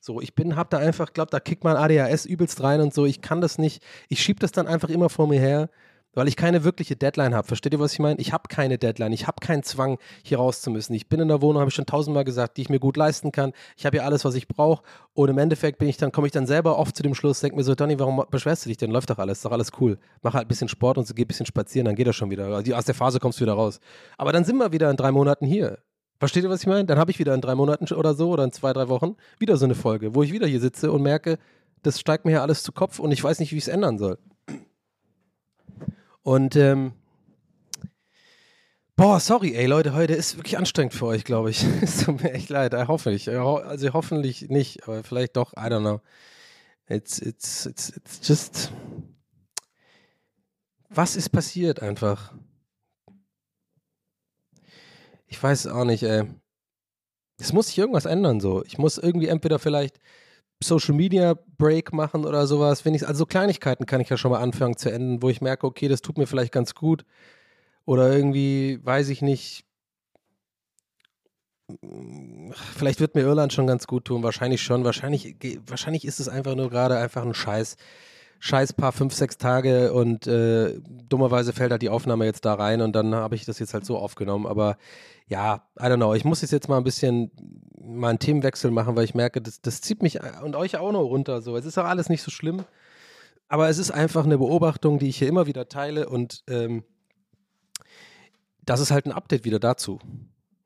So, 0.00 0.20
ich 0.20 0.34
bin, 0.34 0.56
hab 0.56 0.70
da 0.70 0.78
einfach, 0.78 1.12
glaub, 1.12 1.30
da 1.30 1.40
kickt 1.40 1.64
mein 1.64 1.76
ADHS 1.76 2.24
übelst 2.24 2.62
rein 2.62 2.80
und 2.80 2.94
so. 2.94 3.04
Ich 3.04 3.20
kann 3.20 3.40
das 3.40 3.58
nicht. 3.58 3.82
Ich 4.08 4.22
schieb 4.22 4.40
das 4.40 4.52
dann 4.52 4.66
einfach 4.66 4.88
immer 4.88 5.08
vor 5.08 5.26
mir 5.26 5.40
her 5.40 5.70
weil 6.18 6.26
ich 6.26 6.36
keine 6.36 6.64
wirkliche 6.64 6.96
Deadline 6.96 7.32
habe. 7.34 7.46
Versteht 7.46 7.72
ihr, 7.72 7.78
was 7.78 7.92
ich 7.92 8.00
meine? 8.00 8.18
Ich 8.18 8.32
habe 8.32 8.48
keine 8.48 8.76
Deadline, 8.76 9.12
ich 9.12 9.28
habe 9.28 9.36
keinen 9.40 9.62
Zwang, 9.62 9.98
hier 10.24 10.38
raus 10.38 10.60
zu 10.60 10.70
müssen. 10.70 10.92
Ich 10.94 11.08
bin 11.08 11.20
in 11.20 11.28
der 11.28 11.40
Wohnung, 11.40 11.60
habe 11.60 11.68
ich 11.68 11.74
schon 11.74 11.86
tausendmal 11.86 12.24
gesagt, 12.24 12.56
die 12.56 12.62
ich 12.62 12.68
mir 12.68 12.80
gut 12.80 12.96
leisten 12.96 13.30
kann. 13.30 13.52
Ich 13.76 13.86
habe 13.86 13.98
hier 13.98 14.04
alles, 14.04 14.24
was 14.24 14.34
ich 14.34 14.48
brauche. 14.48 14.82
Und 15.14 15.28
im 15.28 15.38
Endeffekt 15.38 15.78
bin 15.78 15.88
ich 15.88 15.96
dann, 15.96 16.10
komme 16.10 16.26
ich 16.26 16.32
dann 16.32 16.46
selber 16.46 16.76
oft 16.76 16.96
zu 16.96 17.04
dem 17.04 17.14
Schluss, 17.14 17.38
denke 17.38 17.56
mir 17.56 17.62
so, 17.62 17.76
Donny, 17.76 17.98
warum 18.00 18.24
beschwerst 18.30 18.64
du 18.64 18.68
dich 18.68 18.76
denn? 18.76 18.90
Läuft 18.90 19.10
doch 19.10 19.18
alles, 19.18 19.38
ist 19.38 19.44
doch 19.44 19.52
alles 19.52 19.70
cool. 19.80 19.96
Mach 20.22 20.34
halt 20.34 20.46
ein 20.46 20.48
bisschen 20.48 20.68
Sport 20.68 20.98
und 20.98 21.06
so, 21.06 21.14
geh 21.14 21.22
ein 21.22 21.28
bisschen 21.28 21.46
spazieren, 21.46 21.84
dann 21.84 21.94
geht 21.94 22.08
das 22.08 22.16
schon 22.16 22.30
wieder. 22.30 22.46
Also 22.46 22.74
aus 22.74 22.84
der 22.84 22.96
Phase 22.96 23.20
kommst 23.20 23.38
du 23.38 23.44
wieder 23.44 23.54
raus. 23.54 23.78
Aber 24.16 24.32
dann 24.32 24.44
sind 24.44 24.56
wir 24.56 24.72
wieder 24.72 24.90
in 24.90 24.96
drei 24.96 25.12
Monaten 25.12 25.46
hier. 25.46 25.78
Versteht 26.18 26.42
ihr, 26.42 26.50
was 26.50 26.62
ich 26.62 26.66
meine? 26.66 26.84
Dann 26.84 26.98
habe 26.98 27.12
ich 27.12 27.20
wieder 27.20 27.32
in 27.32 27.40
drei 27.40 27.54
Monaten 27.54 27.94
oder 27.94 28.14
so 28.14 28.30
oder 28.30 28.42
in 28.42 28.50
zwei, 28.50 28.72
drei 28.72 28.88
Wochen 28.88 29.14
wieder 29.38 29.56
so 29.56 29.66
eine 29.66 29.76
Folge, 29.76 30.16
wo 30.16 30.24
ich 30.24 30.32
wieder 30.32 30.48
hier 30.48 30.58
sitze 30.58 30.90
und 30.90 31.02
merke, 31.02 31.38
das 31.84 32.00
steigt 32.00 32.24
mir 32.24 32.32
hier 32.32 32.42
alles 32.42 32.64
zu 32.64 32.72
Kopf 32.72 32.98
und 32.98 33.12
ich 33.12 33.22
weiß 33.22 33.38
nicht, 33.38 33.52
wie 33.52 33.56
ich 33.56 33.64
es 33.64 33.68
ändern 33.68 33.98
soll. 33.98 34.18
Und 36.22 36.56
ähm, 36.56 36.92
boah, 38.96 39.20
sorry, 39.20 39.54
ey 39.54 39.66
Leute, 39.66 39.94
heute 39.94 40.14
ist 40.14 40.36
wirklich 40.36 40.58
anstrengend 40.58 40.94
für 40.94 41.06
euch, 41.06 41.24
glaube 41.24 41.50
ich. 41.50 41.64
es 41.82 42.04
tut 42.04 42.22
mir 42.22 42.32
echt 42.32 42.48
leid, 42.50 42.74
hoffentlich. 42.74 43.30
Also 43.30 43.92
hoffentlich 43.92 44.48
nicht, 44.48 44.82
aber 44.84 45.04
vielleicht 45.04 45.36
doch, 45.36 45.52
I 45.54 45.70
don't 45.70 45.80
know. 45.80 46.00
It's, 46.86 47.18
it's, 47.18 47.66
it's, 47.66 47.90
it's 47.90 48.26
just. 48.26 48.72
Was 50.88 51.16
ist 51.16 51.28
passiert 51.28 51.82
einfach? 51.82 52.32
Ich 55.26 55.42
weiß 55.42 55.66
es 55.66 55.70
auch 55.70 55.84
nicht, 55.84 56.02
ey. 56.02 56.24
Es 57.38 57.52
muss 57.52 57.68
sich 57.68 57.78
irgendwas 57.78 58.06
ändern, 58.06 58.40
so. 58.40 58.64
Ich 58.64 58.78
muss 58.78 58.98
irgendwie 58.98 59.28
entweder 59.28 59.58
vielleicht 59.58 60.00
Social 60.62 60.94
Media 60.94 61.34
Break 61.56 61.92
machen 61.92 62.24
oder 62.24 62.46
sowas. 62.46 62.84
Ich, 62.84 63.06
also 63.06 63.18
so 63.20 63.26
Kleinigkeiten 63.26 63.86
kann 63.86 64.00
ich 64.00 64.08
ja 64.08 64.16
schon 64.16 64.32
mal 64.32 64.40
anfangen 64.40 64.76
zu 64.76 64.90
enden, 64.90 65.22
wo 65.22 65.28
ich 65.28 65.40
merke, 65.40 65.66
okay, 65.66 65.88
das 65.88 66.02
tut 66.02 66.18
mir 66.18 66.26
vielleicht 66.26 66.52
ganz 66.52 66.74
gut. 66.74 67.04
Oder 67.84 68.12
irgendwie, 68.12 68.80
weiß 68.84 69.08
ich 69.08 69.22
nicht, 69.22 69.64
vielleicht 72.76 73.00
wird 73.00 73.14
mir 73.14 73.22
Irland 73.22 73.52
schon 73.52 73.66
ganz 73.66 73.86
gut 73.86 74.06
tun, 74.06 74.22
wahrscheinlich 74.22 74.62
schon. 74.62 74.84
Wahrscheinlich, 74.84 75.36
wahrscheinlich 75.66 76.04
ist 76.04 76.20
es 76.20 76.28
einfach 76.28 76.54
nur 76.54 76.70
gerade 76.70 76.98
einfach 76.98 77.22
ein 77.22 77.34
Scheiß. 77.34 77.76
Scheiß 78.40 78.72
paar 78.74 78.92
fünf, 78.92 79.14
sechs 79.14 79.36
Tage 79.36 79.92
und 79.92 80.26
äh, 80.26 80.80
dummerweise 81.08 81.52
fällt 81.52 81.72
halt 81.72 81.82
die 81.82 81.88
Aufnahme 81.88 82.24
jetzt 82.24 82.44
da 82.44 82.54
rein 82.54 82.80
und 82.80 82.94
dann 82.94 83.14
habe 83.14 83.34
ich 83.34 83.44
das 83.44 83.58
jetzt 83.58 83.74
halt 83.74 83.84
so 83.84 83.98
aufgenommen. 83.98 84.46
Aber 84.46 84.76
ja, 85.26 85.66
I 85.78 85.84
don't 85.84 85.96
know. 85.96 86.14
Ich 86.14 86.24
muss 86.24 86.48
jetzt 86.48 86.68
mal 86.68 86.78
ein 86.78 86.84
bisschen 86.84 87.30
mal 87.80 88.10
einen 88.10 88.18
Themenwechsel 88.18 88.70
machen, 88.70 88.96
weil 88.96 89.04
ich 89.04 89.14
merke, 89.14 89.40
das, 89.42 89.60
das 89.60 89.80
zieht 89.80 90.02
mich 90.02 90.20
und 90.42 90.54
euch 90.54 90.76
auch 90.76 90.92
noch 90.92 91.02
runter. 91.02 91.42
So, 91.42 91.56
es 91.56 91.64
ist 91.64 91.78
auch 91.78 91.84
alles 91.84 92.08
nicht 92.08 92.22
so 92.22 92.30
schlimm. 92.30 92.64
Aber 93.48 93.68
es 93.68 93.78
ist 93.78 93.90
einfach 93.90 94.24
eine 94.24 94.38
Beobachtung, 94.38 94.98
die 94.98 95.08
ich 95.08 95.18
hier 95.18 95.28
immer 95.28 95.46
wieder 95.46 95.68
teile 95.68 96.08
und 96.08 96.44
ähm, 96.48 96.84
das 98.64 98.80
ist 98.80 98.90
halt 98.90 99.06
ein 99.06 99.12
Update 99.12 99.44
wieder 99.44 99.58
dazu. 99.58 99.98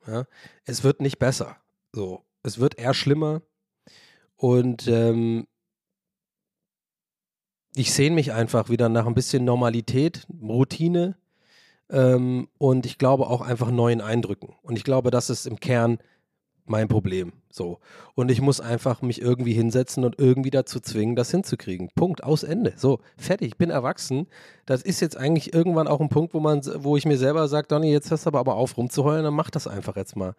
Ja? 0.06 0.24
Es 0.64 0.82
wird 0.82 1.00
nicht 1.00 1.18
besser. 1.18 1.56
So, 1.92 2.24
es 2.42 2.58
wird 2.58 2.78
eher 2.78 2.94
schlimmer. 2.94 3.42
Und 4.37 4.88
ähm, 4.88 5.46
ich 7.74 7.92
sehne 7.92 8.14
mich 8.14 8.32
einfach 8.32 8.68
wieder 8.68 8.88
nach 8.88 9.06
ein 9.06 9.14
bisschen 9.14 9.44
Normalität, 9.44 10.26
Routine 10.42 11.16
ähm, 11.90 12.48
und 12.58 12.87
ich 12.87 12.98
glaube 12.98 13.26
auch 13.26 13.40
einfach 13.40 13.70
neuen 13.70 14.00
Eindrücken. 14.00 14.54
Und 14.62 14.76
ich 14.76 14.85
glaube, 14.85 15.11
das 15.11 15.30
ist 15.30 15.46
im 15.46 15.61
Kern 15.61 15.98
mein 16.64 16.88
Problem. 16.88 17.32
So. 17.50 17.78
Und 18.14 18.30
ich 18.30 18.40
muss 18.40 18.61
einfach 18.61 19.02
mich 19.02 19.20
irgendwie 19.20 19.52
hinsetzen 19.52 20.04
und 20.04 20.18
irgendwie 20.18 20.50
dazu 20.50 20.80
zwingen, 20.80 21.16
das 21.16 21.30
hinzukriegen. 21.30 21.90
Punkt, 21.94 22.24
aus 22.24 22.42
Ende. 22.42 22.74
So, 22.76 23.00
fertig, 23.16 23.48
ich 23.48 23.58
bin 23.58 23.70
erwachsen. 23.70 24.26
Das 24.64 24.82
ist 24.82 25.00
jetzt 25.00 25.16
eigentlich 25.16 25.52
irgendwann 25.52 25.88
auch 25.88 26.00
ein 26.00 26.08
Punkt, 26.08 26.35
wo 26.35 26.40
man, 26.40 26.62
wo 26.76 26.96
ich 26.96 27.04
mir 27.04 27.18
selber 27.18 27.48
sage, 27.48 27.68
Donny, 27.68 27.90
jetzt 27.90 28.11
hörst 28.11 28.26
du 28.26 28.28
aber, 28.28 28.40
aber 28.40 28.54
auf 28.54 28.76
rumzuheulen, 28.76 29.24
dann 29.24 29.35
mach 29.35 29.50
das 29.50 29.66
einfach 29.66 29.96
jetzt 29.96 30.16
mal. 30.16 30.35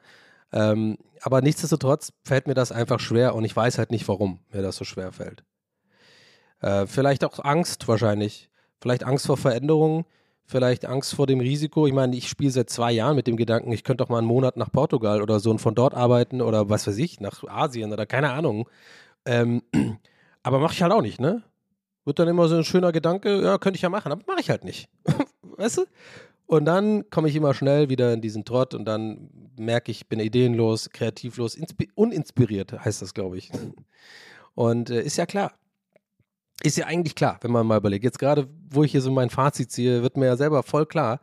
Ähm, 0.51 0.97
aber 1.21 1.41
nichtsdestotrotz 1.41 2.13
fällt 2.23 2.47
mir 2.47 2.53
das 2.53 2.71
einfach 2.71 2.99
schwer 2.99 3.35
und 3.35 3.43
ich 3.43 3.55
weiß 3.55 3.77
halt 3.77 3.91
nicht, 3.91 4.07
warum 4.07 4.39
mir 4.51 4.61
das 4.61 4.75
so 4.75 4.85
schwer 4.85 5.11
fällt. 5.11 5.43
Äh, 6.63 6.87
vielleicht 6.87 7.23
auch 7.25 7.43
Angst 7.43 7.87
wahrscheinlich. 7.87 8.49
Vielleicht 8.81 9.03
Angst 9.03 9.27
vor 9.27 9.37
Veränderungen, 9.37 10.05
vielleicht 10.45 10.85
Angst 10.85 11.13
vor 11.13 11.27
dem 11.27 11.41
Risiko. 11.41 11.87
Ich 11.87 11.93
meine, 11.93 12.15
ich 12.15 12.29
spiele 12.29 12.51
seit 12.51 12.69
zwei 12.69 12.91
Jahren 12.91 13.15
mit 13.15 13.27
dem 13.27 13.37
Gedanken, 13.37 13.71
ich 13.71 13.83
könnte 13.83 14.03
doch 14.03 14.09
mal 14.09 14.19
einen 14.19 14.27
Monat 14.27 14.57
nach 14.57 14.71
Portugal 14.71 15.21
oder 15.21 15.39
so 15.39 15.51
und 15.51 15.59
von 15.59 15.75
dort 15.75 15.93
arbeiten 15.93 16.41
oder 16.41 16.69
was 16.69 16.87
weiß 16.87 16.97
ich, 16.97 17.19
nach 17.19 17.43
Asien 17.43 17.91
oder 17.91 18.05
keine 18.05 18.31
Ahnung. 18.31 18.69
Ähm, 19.25 19.61
aber 20.43 20.59
mache 20.59 20.73
ich 20.73 20.81
halt 20.81 20.93
auch 20.93 21.01
nicht, 21.01 21.19
ne? 21.19 21.43
Wird 22.05 22.19
dann 22.19 22.27
immer 22.27 22.47
so 22.47 22.55
ein 22.55 22.63
schöner 22.63 22.91
Gedanke, 22.91 23.41
ja, 23.41 23.57
könnte 23.57 23.77
ich 23.77 23.83
ja 23.83 23.89
machen, 23.89 24.11
aber 24.11 24.23
mache 24.25 24.39
ich 24.39 24.49
halt 24.49 24.63
nicht. 24.63 24.89
weißt 25.57 25.79
du? 25.79 25.85
Und 26.45 26.65
dann 26.65 27.09
komme 27.09 27.27
ich 27.27 27.35
immer 27.35 27.53
schnell 27.53 27.89
wieder 27.89 28.13
in 28.13 28.21
diesen 28.21 28.45
Trott 28.45 28.73
und 28.73 28.85
dann 28.85 29.29
merke 29.57 29.91
ich, 29.91 30.07
bin 30.07 30.19
ideenlos, 30.19 30.89
kreativlos, 30.89 31.57
uninspiriert, 31.95 32.73
heißt 32.85 33.01
das, 33.01 33.13
glaube 33.13 33.37
ich. 33.37 33.51
Und 34.55 34.89
äh, 34.89 35.01
ist 35.01 35.17
ja 35.17 35.25
klar, 35.25 35.53
ist 36.61 36.77
ja 36.77 36.85
eigentlich 36.85 37.15
klar, 37.15 37.39
wenn 37.41 37.51
man 37.51 37.65
mal 37.65 37.77
überlegt. 37.77 38.03
Jetzt 38.03 38.19
gerade, 38.19 38.47
wo 38.69 38.83
ich 38.83 38.91
hier 38.91 39.01
so 39.01 39.11
mein 39.11 39.29
Fazit 39.29 39.71
ziehe, 39.71 40.03
wird 40.03 40.17
mir 40.17 40.25
ja 40.25 40.37
selber 40.37 40.63
voll 40.63 40.85
klar, 40.85 41.19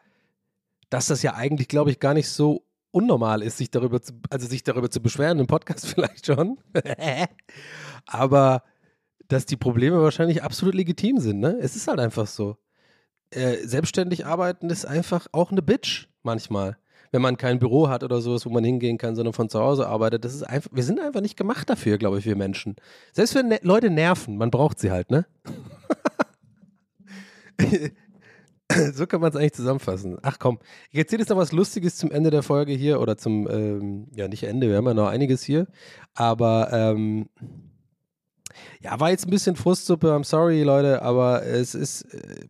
dass 0.89 1.07
das 1.07 1.23
ja 1.23 1.35
eigentlich, 1.35 1.69
glaube 1.69 1.91
ich, 1.91 2.01
gar 2.01 2.15
nicht 2.15 2.29
so 2.29 2.65
unnormal 2.91 3.43
ist, 3.43 3.59
sich 3.59 3.71
darüber 3.71 4.03
zu, 4.03 4.15
also 4.31 4.47
sich 4.49 4.65
darüber 4.65 4.91
zu 4.91 5.01
beschweren, 5.01 5.39
im 5.39 5.47
Podcast 5.47 5.87
vielleicht 5.95 6.27
schon. 6.27 6.59
Aber 8.07 8.65
dass 9.29 9.47
die 9.47 9.57
Probleme 9.57 10.03
wahrscheinlich 10.03 10.43
absolut 10.43 10.75
legitim 10.75 11.19
sind, 11.19 11.39
ne? 11.39 11.57
Es 11.61 11.77
ist 11.77 11.87
halt 11.87 12.01
einfach 12.01 12.27
so. 12.27 12.57
Äh, 13.31 13.59
selbstständig 13.65 14.27
arbeiten 14.27 14.71
ist 14.71 14.85
einfach 14.85 15.29
auch 15.31 15.53
eine 15.53 15.63
Bitch 15.63 16.09
manchmal 16.25 16.79
wenn 17.13 17.23
man 17.23 17.37
kein 17.37 17.59
Büro 17.59 17.89
hat 17.89 18.05
oder 18.05 18.21
sowas, 18.21 18.47
wo 18.47 18.51
man 18.51 18.65
hingehen 18.65 18.99
kann, 18.99 19.17
sondern 19.17 19.33
von 19.33 19.49
zu 19.49 19.61
Hause 19.61 19.89
arbeitet. 19.89 20.25
Das 20.25 20.35
ist 20.35 20.43
einfach, 20.43 20.71
wir 20.73 20.85
sind 20.85 21.01
einfach 21.01 21.21
nicht 21.21 21.37
gemacht 21.37 21.69
dafür, 21.69 21.99
glaube 21.99 22.19
ich, 22.19 22.25
wir 22.25 22.37
Menschen. 22.37 22.77
Selbst 23.13 23.35
wenn 23.35 23.49
ne 23.49 23.59
Leute 23.63 23.91
nerven, 23.91 24.37
man 24.37 24.51
braucht 24.51 24.79
sie 24.79 24.91
halt, 24.91 25.11
ne? 25.11 25.27
so 28.93 29.07
kann 29.07 29.21
man 29.21 29.31
es 29.31 29.37
eigentlich 29.37 29.55
zusammenfassen. 29.55 30.19
Ach 30.23 30.39
komm, 30.39 30.59
ich 30.91 30.99
erzähle 30.99 31.23
jetzt 31.23 31.31
noch 31.31 31.37
was 31.37 31.53
Lustiges 31.53 31.97
zum 31.97 32.11
Ende 32.11 32.31
der 32.31 32.43
Folge 32.43 32.73
hier 32.73 33.01
oder 33.01 33.17
zum, 33.17 33.49
ähm, 33.51 34.09
ja 34.15 34.29
nicht 34.29 34.45
Ende, 34.45 34.69
wir 34.69 34.77
haben 34.77 34.87
ja 34.87 34.95
noch 34.95 35.09
einiges 35.09 35.43
hier, 35.43 35.67
aber 36.15 36.69
ähm, 36.73 37.29
ja, 38.81 38.99
war 39.01 39.11
jetzt 39.11 39.27
ein 39.27 39.31
bisschen 39.31 39.57
Frustsuppe, 39.57 40.09
I'm 40.09 40.25
sorry, 40.25 40.63
Leute, 40.63 41.03
aber 41.03 41.45
es 41.45 41.75
ist, 41.75 42.03
äh, 42.15 42.47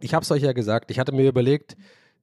ich 0.00 0.14
habe 0.14 0.22
es 0.22 0.30
euch 0.30 0.42
ja 0.42 0.52
gesagt, 0.52 0.90
ich 0.90 0.98
hatte 0.98 1.12
mir 1.12 1.28
überlegt, 1.28 1.76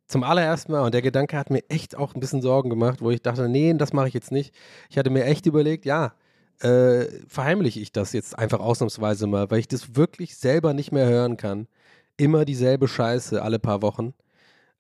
zum 0.07 0.23
allerersten 0.23 0.71
Mal. 0.71 0.81
Und 0.81 0.93
der 0.93 1.01
Gedanke 1.01 1.37
hat 1.37 1.49
mir 1.49 1.63
echt 1.69 1.95
auch 1.95 2.13
ein 2.13 2.19
bisschen 2.19 2.41
Sorgen 2.41 2.69
gemacht, 2.69 3.01
wo 3.01 3.11
ich 3.11 3.21
dachte, 3.21 3.47
nee, 3.49 3.73
das 3.73 3.93
mache 3.93 4.07
ich 4.07 4.13
jetzt 4.13 4.31
nicht. 4.31 4.53
Ich 4.89 4.97
hatte 4.97 5.09
mir 5.09 5.25
echt 5.25 5.45
überlegt, 5.45 5.85
ja, 5.85 6.13
äh, 6.59 7.05
verheimliche 7.27 7.79
ich 7.79 7.91
das 7.91 8.13
jetzt 8.13 8.37
einfach 8.37 8.59
ausnahmsweise 8.59 9.27
mal, 9.27 9.49
weil 9.51 9.59
ich 9.59 9.67
das 9.67 9.95
wirklich 9.95 10.37
selber 10.37 10.73
nicht 10.73 10.91
mehr 10.91 11.07
hören 11.07 11.37
kann. 11.37 11.67
Immer 12.17 12.45
dieselbe 12.45 12.87
Scheiße 12.87 13.41
alle 13.41 13.59
paar 13.59 13.81
Wochen. 13.81 14.13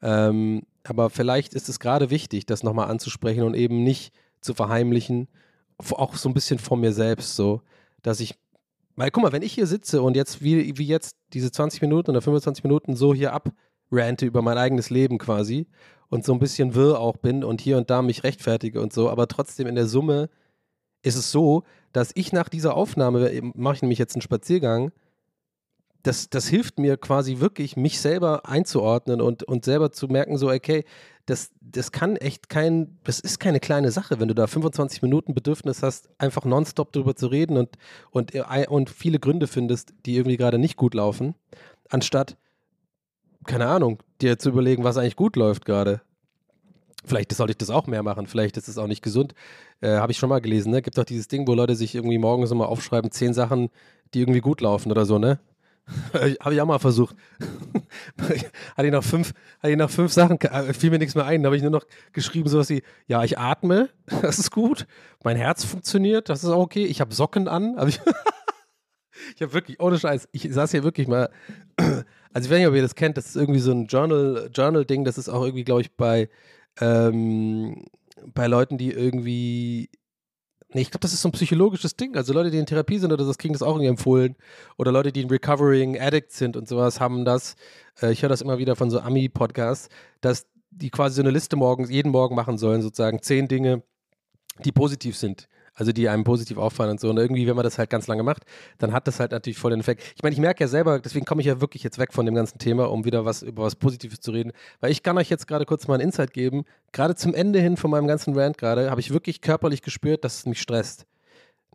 Ähm, 0.01 0.63
aber 0.83 1.09
vielleicht 1.09 1.53
ist 1.53 1.69
es 1.69 1.79
gerade 1.79 2.09
wichtig, 2.09 2.45
das 2.45 2.63
nochmal 2.63 2.89
anzusprechen 2.89 3.43
und 3.43 3.55
eben 3.55 3.83
nicht 3.83 4.13
zu 4.41 4.53
verheimlichen, 4.53 5.29
auch 5.77 6.15
so 6.15 6.29
ein 6.29 6.33
bisschen 6.33 6.59
von 6.59 6.79
mir 6.79 6.93
selbst, 6.93 7.35
so, 7.35 7.61
dass 8.01 8.19
ich, 8.19 8.35
weil 8.95 9.09
guck 9.11 9.23
mal, 9.23 9.31
wenn 9.31 9.41
ich 9.41 9.53
hier 9.53 9.65
sitze 9.65 10.01
und 10.01 10.15
jetzt 10.15 10.43
wie, 10.43 10.77
wie 10.77 10.85
jetzt 10.85 11.15
diese 11.33 11.51
20 11.51 11.81
Minuten 11.81 12.11
oder 12.11 12.21
25 12.21 12.63
Minuten 12.63 12.95
so 12.95 13.13
hier 13.13 13.33
ab 13.33 13.49
rante 13.93 14.25
über 14.25 14.41
mein 14.41 14.57
eigenes 14.57 14.89
Leben 14.89 15.17
quasi 15.17 15.67
und 16.09 16.25
so 16.25 16.33
ein 16.33 16.39
bisschen 16.39 16.75
wirr 16.75 16.99
auch 16.99 17.17
bin 17.17 17.43
und 17.43 17.61
hier 17.61 17.77
und 17.77 17.89
da 17.89 18.01
mich 18.01 18.23
rechtfertige 18.23 18.81
und 18.81 18.93
so, 18.93 19.09
aber 19.09 19.27
trotzdem 19.27 19.67
in 19.67 19.75
der 19.75 19.87
Summe 19.87 20.29
ist 21.03 21.15
es 21.15 21.31
so, 21.31 21.63
dass 21.91 22.11
ich 22.15 22.33
nach 22.33 22.49
dieser 22.49 22.75
Aufnahme, 22.75 23.29
mache 23.55 23.75
ich 23.75 23.81
nämlich 23.81 23.99
jetzt 23.99 24.15
einen 24.15 24.21
Spaziergang, 24.21 24.91
das, 26.03 26.29
das 26.29 26.47
hilft 26.47 26.79
mir 26.79 26.97
quasi 26.97 27.39
wirklich, 27.39 27.77
mich 27.77 27.99
selber 27.99 28.45
einzuordnen 28.45 29.21
und, 29.21 29.43
und 29.43 29.63
selber 29.63 29.91
zu 29.91 30.07
merken, 30.07 30.37
so, 30.37 30.49
okay, 30.49 30.83
das, 31.25 31.51
das 31.61 31.93
kann 31.93 32.17
echt 32.17 32.49
kein, 32.49 32.99
das 33.05 33.21
ist 33.21 33.39
keine 33.39 33.61
kleine 33.61 33.89
Sache, 33.91 34.19
wenn 34.19 34.27
du 34.27 34.35
da 34.35 34.45
25 34.45 35.01
Minuten 35.01 35.33
Bedürfnis 35.33 35.81
hast, 35.81 36.09
einfach 36.17 36.43
nonstop 36.43 36.91
drüber 36.91 37.15
zu 37.15 37.27
reden 37.27 37.57
und, 37.57 37.77
und, 38.11 38.35
und 38.67 38.89
viele 38.89 39.19
Gründe 39.19 39.47
findest, 39.47 39.93
die 40.05 40.17
irgendwie 40.17 40.37
gerade 40.37 40.59
nicht 40.59 40.75
gut 40.75 40.93
laufen, 40.93 41.35
anstatt 41.89 42.37
keine 43.45 43.67
Ahnung, 43.67 43.99
dir 44.21 44.39
zu 44.39 44.49
überlegen, 44.49 44.83
was 44.83 44.97
eigentlich 44.97 45.15
gut 45.15 45.35
läuft 45.35 45.65
gerade. 45.65 46.01
Vielleicht 47.05 47.33
sollte 47.33 47.51
ich 47.51 47.57
das 47.57 47.69
auch 47.69 47.87
mehr 47.87 48.03
machen, 48.03 48.27
vielleicht 48.27 48.55
ist 48.57 48.69
es 48.69 48.77
auch 48.77 48.87
nicht 48.87 49.01
gesund. 49.01 49.33
Äh, 49.81 49.97
Habe 49.97 50.13
ich 50.13 50.17
schon 50.17 50.29
mal 50.29 50.39
gelesen, 50.39 50.71
ne? 50.71 50.81
Gibt 50.81 50.97
doch 50.97 51.03
dieses 51.03 51.27
Ding, 51.27 51.47
wo 51.47 51.53
Leute 51.53 51.75
sich 51.75 51.95
irgendwie 51.95 52.17
morgens 52.17 52.51
immer 52.51 52.69
aufschreiben, 52.69 53.11
zehn 53.11 53.33
Sachen, 53.33 53.69
die 54.13 54.21
irgendwie 54.21 54.39
gut 54.39 54.61
laufen 54.61 54.89
oder 54.89 55.05
so, 55.05 55.19
ne? 55.19 55.39
Habe 56.13 56.53
ich 56.53 56.61
auch 56.61 56.65
mal 56.65 56.79
versucht. 56.79 57.15
hatte 58.77 58.87
ich 58.87 58.91
noch 58.93 59.03
fünf, 59.03 59.33
hatte 59.59 59.71
ich 59.71 59.77
noch 59.77 59.89
fünf 59.89 60.13
Sachen, 60.13 60.39
äh, 60.39 60.73
fiel 60.73 60.91
mir 60.91 60.99
nichts 60.99 61.15
mehr 61.15 61.25
ein. 61.25 61.43
Da 61.43 61.47
habe 61.47 61.57
ich 61.57 61.61
nur 61.61 61.71
noch 61.71 61.85
geschrieben, 62.13 62.47
sowas 62.47 62.69
wie, 62.69 62.83
ja, 63.07 63.23
ich 63.23 63.37
atme, 63.37 63.89
das 64.21 64.39
ist 64.39 64.51
gut. 64.51 64.87
Mein 65.23 65.35
Herz 65.35 65.65
funktioniert, 65.65 66.29
das 66.29 66.43
ist 66.43 66.49
auch 66.49 66.61
okay. 66.61 66.85
Ich 66.85 67.01
habe 67.01 67.13
Socken 67.13 67.49
an. 67.49 67.75
Ich 67.87 67.99
Ich 69.35 69.41
habe 69.41 69.53
wirklich, 69.53 69.79
ohne 69.79 69.99
Scheiß, 69.99 70.27
ich 70.31 70.47
saß 70.51 70.71
hier 70.71 70.83
wirklich 70.83 71.07
mal, 71.07 71.29
also 71.77 72.45
ich 72.45 72.49
weiß 72.49 72.57
nicht, 72.57 72.67
ob 72.67 72.75
ihr 72.75 72.81
das 72.81 72.95
kennt, 72.95 73.17
das 73.17 73.27
ist 73.27 73.35
irgendwie 73.35 73.59
so 73.59 73.71
ein 73.71 73.87
Journal, 73.87 74.49
Journal-Ding, 74.53 75.03
das 75.03 75.17
ist 75.17 75.29
auch 75.29 75.43
irgendwie, 75.43 75.63
glaube 75.63 75.81
ich, 75.81 75.95
bei, 75.95 76.29
ähm, 76.79 77.85
bei 78.33 78.47
Leuten, 78.47 78.77
die 78.77 78.91
irgendwie, 78.91 79.89
nee, 80.73 80.81
ich 80.81 80.91
glaube, 80.91 81.01
das 81.01 81.13
ist 81.13 81.21
so 81.21 81.29
ein 81.29 81.33
psychologisches 81.33 81.95
Ding, 81.95 82.15
also 82.15 82.33
Leute, 82.33 82.51
die 82.51 82.57
in 82.57 82.65
Therapie 82.65 82.97
sind 82.97 83.11
oder 83.11 83.25
das 83.25 83.37
kriegen 83.37 83.53
das 83.53 83.61
auch 83.61 83.73
irgendwie 83.73 83.87
empfohlen 83.87 84.35
oder 84.77 84.91
Leute, 84.91 85.11
die 85.11 85.21
in 85.21 85.29
Recovering 85.29 85.99
Addicts 85.99 86.37
sind 86.37 86.57
und 86.57 86.67
sowas, 86.67 86.99
haben 86.99 87.25
das, 87.25 87.55
äh, 88.01 88.11
ich 88.11 88.21
höre 88.21 88.29
das 88.29 88.41
immer 88.41 88.57
wieder 88.57 88.75
von 88.75 88.89
so 88.89 88.99
Ami-Podcasts, 88.99 89.89
dass 90.21 90.47
die 90.71 90.89
quasi 90.89 91.15
so 91.15 91.21
eine 91.21 91.31
Liste 91.31 91.55
morgens, 91.55 91.89
jeden 91.89 92.11
Morgen 92.11 92.35
machen 92.35 92.57
sollen, 92.57 92.81
sozusagen 92.81 93.21
zehn 93.21 93.47
Dinge, 93.47 93.83
die 94.63 94.71
positiv 94.71 95.17
sind. 95.17 95.47
Also 95.75 95.91
die 95.91 96.07
einem 96.07 96.23
positiv 96.23 96.57
auffallen 96.57 96.91
und 96.91 96.99
so. 96.99 97.09
Und 97.09 97.17
irgendwie, 97.17 97.47
wenn 97.47 97.55
man 97.55 97.63
das 97.63 97.79
halt 97.79 97.89
ganz 97.89 98.07
lange 98.07 98.23
macht, 98.23 98.43
dann 98.77 98.93
hat 98.93 99.07
das 99.07 99.19
halt 99.19 99.31
natürlich 99.31 99.57
voll 99.57 99.71
den 99.71 99.79
Effekt. 99.79 100.03
Ich 100.15 100.21
meine, 100.21 100.33
ich 100.33 100.39
merke 100.39 100.63
ja 100.63 100.67
selber, 100.67 100.99
deswegen 100.99 101.25
komme 101.25 101.41
ich 101.41 101.47
ja 101.47 101.61
wirklich 101.61 101.83
jetzt 101.83 101.97
weg 101.97 102.13
von 102.13 102.25
dem 102.25 102.35
ganzen 102.35 102.59
Thema, 102.59 102.91
um 102.91 103.05
wieder 103.05 103.25
was 103.25 103.41
über 103.41 103.63
was 103.63 103.75
Positives 103.75 104.19
zu 104.19 104.31
reden. 104.31 104.51
Weil 104.81 104.91
ich 104.91 105.01
kann 105.01 105.17
euch 105.17 105.29
jetzt 105.29 105.47
gerade 105.47 105.65
kurz 105.65 105.87
mal 105.87 105.95
ein 105.95 106.01
Insight 106.01 106.33
geben. 106.33 106.63
Gerade 106.91 107.15
zum 107.15 107.33
Ende 107.33 107.59
hin 107.59 107.77
von 107.77 107.89
meinem 107.89 108.07
ganzen 108.07 108.37
Rant 108.37 108.57
gerade 108.57 108.91
habe 108.91 109.01
ich 109.01 109.11
wirklich 109.11 109.41
körperlich 109.41 109.81
gespürt, 109.81 110.23
dass 110.23 110.37
es 110.37 110.45
mich 110.45 110.61
stresst. 110.61 111.07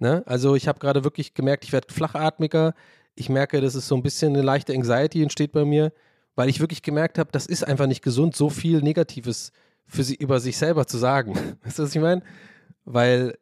Ne? 0.01 0.23
Also 0.27 0.55
ich 0.55 0.69
habe 0.69 0.79
gerade 0.79 1.03
wirklich 1.05 1.35
gemerkt, 1.35 1.65
ich 1.65 1.73
werde 1.73 1.93
flachatmiger. 1.93 2.75
Ich 3.15 3.29
merke, 3.29 3.61
dass 3.61 3.75
es 3.75 3.89
so 3.89 3.97
ein 3.97 4.03
bisschen 4.03 4.35
eine 4.35 4.43
leichte 4.43 4.73
Anxiety 4.73 5.23
entsteht 5.23 5.51
bei 5.51 5.65
mir, 5.65 5.93
weil 6.37 6.49
ich 6.49 6.61
wirklich 6.61 6.83
gemerkt 6.83 7.19
habe, 7.19 7.31
das 7.33 7.47
ist 7.47 7.65
einfach 7.67 7.89
nicht 7.89 8.03
gesund, 8.03 8.37
so 8.37 8.49
viel 8.49 8.81
Negatives 8.81 9.51
für 9.87 10.05
sie 10.05 10.15
über 10.15 10.39
sich 10.39 10.57
selber 10.57 10.87
zu 10.87 10.99
sagen. 10.99 11.35
Weißt 11.65 11.79
du, 11.79 11.83
was 11.83 11.95
ich 11.95 12.01
meine? 12.01 12.23
Weil 12.85 13.37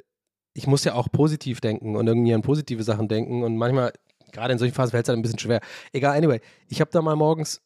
ich 0.56 0.66
muss 0.66 0.84
ja 0.84 0.94
auch 0.94 1.08
positiv 1.12 1.60
denken 1.60 1.96
und 1.96 2.06
irgendwie 2.06 2.32
an 2.32 2.42
positive 2.42 2.82
Sachen 2.82 3.08
denken 3.08 3.42
und 3.42 3.56
manchmal, 3.56 3.92
gerade 4.32 4.52
in 4.52 4.58
solchen 4.58 4.74
Phasen, 4.74 4.90
fällt 4.90 5.04
es 5.04 5.08
halt 5.10 5.18
ein 5.18 5.22
bisschen 5.22 5.38
schwer. 5.38 5.60
Egal, 5.92 6.16
anyway, 6.16 6.40
ich 6.68 6.80
habe 6.80 6.90
da 6.90 7.02
mal 7.02 7.14
morgens, 7.14 7.60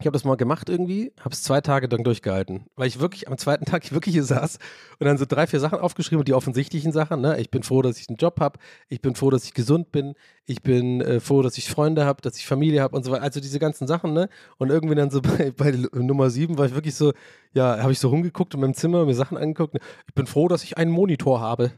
ich 0.00 0.06
habe 0.06 0.12
das 0.12 0.24
mal 0.24 0.36
gemacht 0.36 0.68
irgendwie, 0.68 1.12
habe 1.20 1.32
es 1.32 1.42
zwei 1.42 1.60
Tage 1.60 1.88
dann 1.88 2.04
durchgehalten, 2.04 2.66
weil 2.76 2.86
ich 2.86 3.00
wirklich 3.00 3.26
am 3.28 3.36
zweiten 3.36 3.64
Tag 3.64 3.90
wirklich 3.92 4.14
hier 4.14 4.24
saß 4.24 4.58
und 4.98 5.06
dann 5.06 5.18
so 5.18 5.24
drei, 5.26 5.46
vier 5.46 5.60
Sachen 5.60 5.80
aufgeschrieben, 5.80 6.24
die 6.24 6.34
offensichtlichen 6.34 6.92
Sachen. 6.92 7.20
Ne? 7.20 7.40
Ich 7.40 7.50
bin 7.50 7.62
froh, 7.62 7.82
dass 7.82 7.98
ich 7.98 8.08
einen 8.08 8.16
Job 8.16 8.38
habe, 8.40 8.58
ich 8.88 9.00
bin 9.00 9.16
froh, 9.16 9.30
dass 9.30 9.44
ich 9.44 9.54
gesund 9.54 9.90
bin, 9.90 10.14
ich 10.46 10.62
bin 10.62 11.00
äh, 11.00 11.20
froh, 11.20 11.42
dass 11.42 11.58
ich 11.58 11.68
Freunde 11.68 12.04
habe, 12.04 12.22
dass 12.22 12.36
ich 12.36 12.46
Familie 12.46 12.80
habe 12.80 12.96
und 12.96 13.04
so 13.04 13.10
weiter. 13.10 13.24
Also 13.24 13.40
diese 13.40 13.58
ganzen 13.58 13.86
Sachen, 13.86 14.12
ne? 14.12 14.28
Und 14.58 14.70
irgendwie 14.70 14.94
dann 14.94 15.10
so 15.10 15.20
bei, 15.22 15.50
bei 15.50 15.72
Nummer 15.92 16.30
sieben 16.30 16.58
war 16.58 16.66
ich 16.66 16.74
wirklich 16.74 16.94
so, 16.94 17.12
ja, 17.52 17.82
habe 17.82 17.92
ich 17.92 17.98
so 17.98 18.08
rumgeguckt 18.08 18.54
in 18.54 18.60
meinem 18.60 18.74
Zimmer, 18.74 19.04
mir 19.04 19.14
Sachen 19.14 19.36
angeguckt. 19.36 19.74
Ne? 19.74 19.80
Ich 20.06 20.14
bin 20.14 20.26
froh, 20.26 20.48
dass 20.48 20.62
ich 20.62 20.78
einen 20.78 20.92
Monitor 20.92 21.40
habe. 21.40 21.72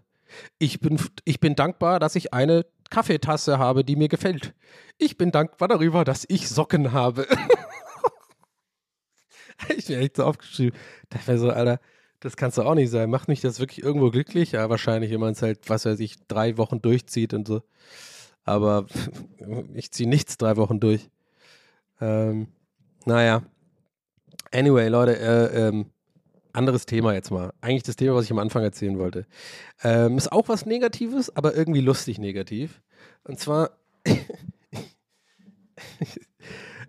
Ich 0.59 0.81
bin, 0.81 1.01
ich 1.25 1.41
bin 1.41 1.57
dankbar, 1.57 1.99
dass 1.99 2.15
ich 2.15 2.33
eine 2.33 2.65
Kaffeetasse 2.91 3.59
habe, 3.59 3.85
die 3.85 3.97
mir 3.97 4.09
gefällt. 4.09 4.55
Ich 4.99 5.17
bin 5.17 5.33
dankbar 5.33 5.69
darüber, 5.69 6.05
dass 6.05 6.27
ich 6.29 6.49
Socken 6.49 6.93
habe. 6.93 7.27
ich 9.77 9.87
bin 9.87 10.01
echt 10.01 10.17
so 10.17 10.25
aufgeschrieben. 10.25 10.79
Da 11.11 11.19
wäre 11.27 11.39
so, 11.39 11.51
Alter, 11.51 11.81
das 12.21 12.37
kannst 12.37 12.59
du 12.59 12.63
auch 12.63 12.75
nicht 12.75 12.91
sein. 12.91 13.11
Macht 13.11 13.29
mich 13.29 13.41
das 13.41 13.61
wirklich 13.61 13.83
irgendwo 13.83 14.11
glücklich? 14.11 14.53
Ja, 14.53 14.69
wahrscheinlich, 14.69 15.11
wenn 15.11 15.21
man 15.21 15.33
es 15.33 15.43
halt, 15.43 15.69
was 15.69 15.87
weiß 15.87 16.01
ich, 16.01 16.17
drei 16.29 16.59
Wochen 16.59 16.83
durchzieht 16.83 17.35
und 17.35 17.49
so. 17.49 17.63
Aber 18.45 18.87
ich 19.75 19.91
ziehe 19.91 20.09
nichts 20.09 20.37
drei 20.37 20.57
Wochen 20.57 20.81
durch. 20.81 21.09
Ähm, 22.01 22.49
naja. 23.07 23.43
Anyway, 24.53 24.89
Leute, 24.89 25.19
äh, 25.19 25.69
ähm, 25.69 25.87
anderes 26.53 26.85
Thema 26.87 27.15
jetzt 27.15 27.31
mal. 27.31 27.53
Eigentlich 27.61 27.85
das 27.85 27.97
Thema, 27.97 28.15
was 28.17 28.25
ich 28.25 28.31
am 28.33 28.39
Anfang 28.39 28.63
erzählen 28.63 28.99
wollte. 28.99 29.27
Ähm, 29.83 30.19
ist 30.19 30.33
auch 30.33 30.49
was 30.49 30.67
Negatives, 30.67 31.35
aber 31.35 31.55
irgendwie 31.55 31.81
lustig 31.81 32.19
negativ. 32.19 32.83
Und 33.25 33.39
zwar. 33.39 33.71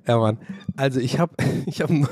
ja, 0.08 0.18
Mann. 0.18 0.40
Also, 0.76 1.00
ich 1.00 1.20
habe. 1.20 1.36
Ich 1.68 1.82
habe. 1.82 2.10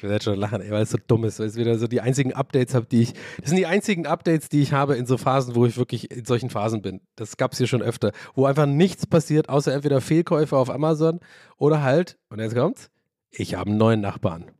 Ich 0.00 0.08
jetzt 0.08 0.24
schon 0.24 0.38
lachen, 0.38 0.60
ey, 0.60 0.70
weil 0.70 0.82
es 0.82 0.90
so 0.90 0.98
dumm 1.04 1.24
ist, 1.24 1.40
weil 1.40 1.48
es 1.48 1.56
wieder 1.56 1.76
so 1.76 1.88
die 1.88 2.00
einzigen 2.00 2.32
Updates 2.32 2.72
habe, 2.76 2.86
die 2.86 3.02
ich. 3.02 3.14
Das 3.40 3.48
sind 3.48 3.56
die 3.56 3.66
einzigen 3.66 4.06
Updates, 4.06 4.48
die 4.48 4.62
ich 4.62 4.72
habe 4.72 4.94
in 4.94 5.06
so 5.06 5.18
Phasen, 5.18 5.56
wo 5.56 5.66
ich 5.66 5.76
wirklich 5.76 6.12
in 6.12 6.24
solchen 6.24 6.50
Phasen 6.50 6.82
bin. 6.82 7.00
Das 7.16 7.36
gab 7.36 7.50
es 7.52 7.58
hier 7.58 7.66
schon 7.66 7.82
öfter, 7.82 8.12
wo 8.34 8.44
einfach 8.46 8.66
nichts 8.66 9.08
passiert, 9.08 9.48
außer 9.48 9.74
entweder 9.74 10.00
Fehlkäufe 10.00 10.56
auf 10.56 10.70
Amazon 10.70 11.18
oder 11.56 11.82
halt, 11.82 12.16
und 12.28 12.38
jetzt 12.38 12.54
kommt's, 12.54 12.90
ich 13.30 13.56
habe 13.56 13.70
einen 13.70 13.78
neuen 13.78 14.00
Nachbarn. 14.00 14.52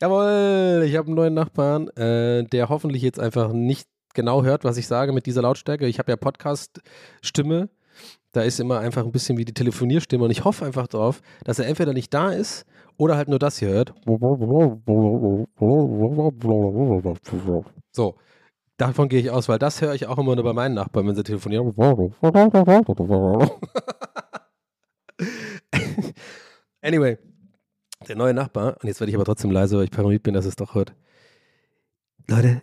Jawohl, 0.00 0.84
ich 0.86 0.96
habe 0.96 1.08
einen 1.08 1.16
neuen 1.16 1.34
Nachbarn, 1.34 1.88
äh, 1.90 2.44
der 2.44 2.70
hoffentlich 2.70 3.02
jetzt 3.02 3.20
einfach 3.20 3.52
nicht 3.52 3.86
genau 4.14 4.44
hört, 4.44 4.64
was 4.64 4.78
ich 4.78 4.86
sage 4.86 5.12
mit 5.12 5.26
dieser 5.26 5.42
Lautstärke. 5.42 5.86
Ich 5.86 5.98
habe 5.98 6.10
ja 6.10 6.16
Podcast-Stimme. 6.16 7.68
Da 8.34 8.42
ist 8.42 8.58
immer 8.58 8.80
einfach 8.80 9.04
ein 9.04 9.12
bisschen 9.12 9.38
wie 9.38 9.44
die 9.44 9.54
Telefonierstimme 9.54 10.24
und 10.24 10.30
ich 10.32 10.42
hoffe 10.42 10.64
einfach 10.64 10.88
darauf, 10.88 11.22
dass 11.44 11.60
er 11.60 11.68
entweder 11.68 11.92
nicht 11.92 12.12
da 12.12 12.32
ist 12.32 12.66
oder 12.96 13.16
halt 13.16 13.28
nur 13.28 13.38
das 13.38 13.58
hier 13.58 13.68
hört. 13.68 13.94
So, 17.92 18.16
davon 18.76 19.08
gehe 19.08 19.20
ich 19.20 19.30
aus, 19.30 19.48
weil 19.48 19.60
das 19.60 19.80
höre 19.80 19.94
ich 19.94 20.08
auch 20.08 20.18
immer 20.18 20.34
nur 20.34 20.42
bei 20.42 20.52
meinen 20.52 20.74
Nachbarn, 20.74 21.06
wenn 21.06 21.14
sie 21.14 21.22
telefonieren. 21.22 21.72
anyway, 26.82 27.16
der 28.08 28.16
neue 28.16 28.34
Nachbar, 28.34 28.78
und 28.82 28.88
jetzt 28.88 28.98
werde 28.98 29.10
ich 29.10 29.16
aber 29.16 29.26
trotzdem 29.26 29.52
leise, 29.52 29.76
weil 29.76 29.84
ich 29.84 29.92
paranoid 29.92 30.24
bin, 30.24 30.34
dass 30.34 30.44
es 30.44 30.56
doch 30.56 30.74
hört. 30.74 30.92
Leute, 32.26 32.62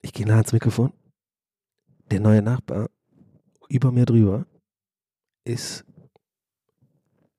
ich 0.00 0.12
gehe 0.12 0.26
nah 0.26 0.38
ans 0.38 0.52
Mikrofon. 0.52 0.92
Der 2.10 2.18
neue 2.18 2.42
Nachbar 2.42 2.90
über 3.68 3.92
mir 3.92 4.06
drüber 4.06 4.44
ist 5.44 5.84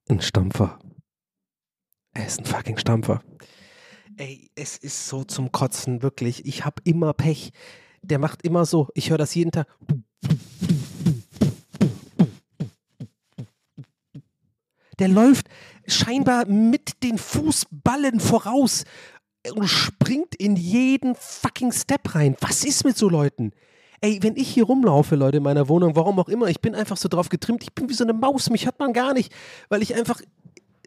ein 0.10 0.22
Stampfer. 0.22 0.80
Er 2.14 2.28
ist 2.28 2.40
ein 2.40 2.46
fucking 2.46 2.78
Stampfer. 2.78 3.24
Ey, 4.18 4.52
es 4.56 4.78
ist 4.78 5.08
so 5.08 5.24
zum 5.24 5.52
Kotzen, 5.52 6.04
wirklich. 6.04 6.46
Ich 6.46 6.66
habe 6.66 6.82
immer 6.84 7.14
Pech. 7.14 7.52
Der 8.02 8.20
macht 8.20 8.44
immer 8.44 8.66
so. 8.66 8.90
Ich 8.94 9.10
höre 9.10 9.18
das 9.18 9.34
jeden 9.34 9.52
Tag. 9.52 9.68
Der 15.00 15.08
läuft 15.08 15.48
scheinbar 15.88 16.46
mit 16.46 17.02
den 17.02 17.18
Fußballen 17.18 18.20
voraus 18.20 18.84
und 19.56 19.68
springt 19.68 20.36
in 20.36 20.56
jeden 20.56 21.16
fucking 21.16 21.72
Step 21.72 22.14
rein. 22.14 22.36
Was 22.42 22.64
ist 22.64 22.86
mit 22.86 22.98
so 22.98 23.10
Leuten? 23.10 23.52
Ey, 24.04 24.22
wenn 24.22 24.36
ich 24.36 24.50
hier 24.50 24.66
rumlaufe, 24.66 25.16
Leute, 25.16 25.38
in 25.38 25.44
meiner 25.44 25.70
Wohnung, 25.70 25.96
warum 25.96 26.20
auch 26.20 26.28
immer, 26.28 26.48
ich 26.48 26.60
bin 26.60 26.76
einfach 26.76 26.98
so 26.98 27.08
drauf 27.08 27.30
getrimmt, 27.30 27.64
ich 27.64 27.72
bin 27.72 27.88
wie 27.88 27.94
so 27.94 28.04
eine 28.04 28.12
Maus, 28.12 28.50
mich 28.50 28.68
hat 28.68 28.78
man 28.78 28.92
gar 28.92 29.14
nicht, 29.14 29.34
weil 29.70 29.82
ich 29.82 29.96
einfach 29.96 30.20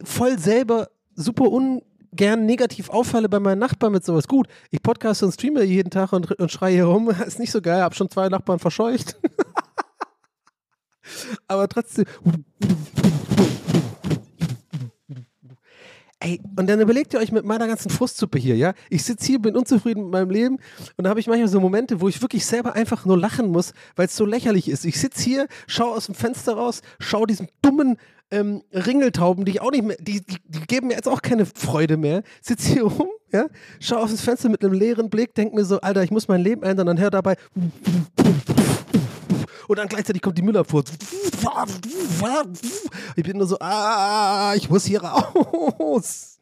voll 0.04 0.38
selber 0.38 0.90
super 1.14 1.50
ungern 1.50 2.44
negativ 2.44 2.90
auffalle 2.90 3.30
bei 3.30 3.40
meinen 3.40 3.58
Nachbarn 3.58 3.94
mit 3.94 4.04
sowas. 4.04 4.28
Gut, 4.28 4.48
ich 4.70 4.82
podcaste 4.82 5.24
und 5.24 5.32
streame 5.32 5.62
jeden 5.62 5.88
Tag 5.88 6.12
und, 6.12 6.30
und 6.32 6.52
schreie 6.52 6.74
hier 6.74 6.84
rum, 6.84 7.08
ist 7.26 7.38
nicht 7.38 7.52
so 7.52 7.62
geil, 7.62 7.80
hab 7.80 7.94
schon 7.94 8.10
zwei 8.10 8.28
Nachbarn 8.28 8.58
verscheucht. 8.58 9.16
Aber 11.48 11.70
trotzdem. 11.70 12.04
Ey, 16.26 16.40
und 16.56 16.68
dann 16.68 16.80
überlegt 16.80 17.14
ihr 17.14 17.20
euch 17.20 17.30
mit 17.30 17.44
meiner 17.44 17.68
ganzen 17.68 17.88
Frustsuppe 17.88 18.36
hier, 18.36 18.56
ja? 18.56 18.74
Ich 18.90 19.04
sitze 19.04 19.26
hier, 19.26 19.38
bin 19.38 19.54
unzufrieden 19.54 20.02
mit 20.02 20.12
meinem 20.12 20.30
Leben 20.30 20.58
und 20.96 21.04
da 21.04 21.10
habe 21.10 21.20
ich 21.20 21.28
manchmal 21.28 21.46
so 21.46 21.60
Momente, 21.60 22.00
wo 22.00 22.08
ich 22.08 22.20
wirklich 22.20 22.44
selber 22.44 22.72
einfach 22.72 23.04
nur 23.04 23.16
lachen 23.16 23.46
muss, 23.48 23.72
weil 23.94 24.06
es 24.06 24.16
so 24.16 24.26
lächerlich 24.26 24.68
ist. 24.68 24.84
Ich 24.84 24.98
sitze 24.98 25.22
hier, 25.22 25.46
schaue 25.68 25.94
aus 25.94 26.06
dem 26.06 26.16
Fenster 26.16 26.54
raus, 26.54 26.82
schaue 26.98 27.28
diesen 27.28 27.46
dummen 27.62 27.96
ähm, 28.32 28.64
Ringeltauben, 28.72 29.44
die 29.44 29.52
ich 29.52 29.60
auch 29.60 29.70
nicht 29.70 29.84
mehr, 29.84 29.96
die, 30.00 30.20
die, 30.26 30.60
geben 30.66 30.88
mir 30.88 30.94
jetzt 30.94 31.08
auch 31.08 31.22
keine 31.22 31.46
Freude 31.46 31.96
mehr. 31.96 32.24
Sitze 32.42 32.72
hier 32.72 32.82
rum, 32.82 33.10
ja, 33.32 33.46
schaue 33.78 34.00
aus 34.00 34.10
dem 34.10 34.18
Fenster 34.18 34.48
mit 34.48 34.64
einem 34.64 34.72
leeren 34.72 35.10
Blick, 35.10 35.32
denke 35.36 35.54
mir 35.54 35.64
so, 35.64 35.80
Alter, 35.80 36.02
ich 36.02 36.10
muss 36.10 36.26
mein 36.26 36.40
Leben 36.40 36.64
ändern, 36.64 36.88
dann 36.88 36.98
hör 36.98 37.10
dabei 37.10 37.36
und 39.68 39.78
dann 39.78 39.88
gleichzeitig 39.88 40.22
kommt 40.22 40.38
die 40.38 40.42
Müllabfuhr. 40.42 40.84
Ich 43.16 43.24
bin 43.24 43.38
nur 43.38 43.46
so, 43.46 43.58
ah, 43.60 44.54
ich 44.56 44.68
muss 44.68 44.84
hier 44.84 45.02
raus. 45.02 46.38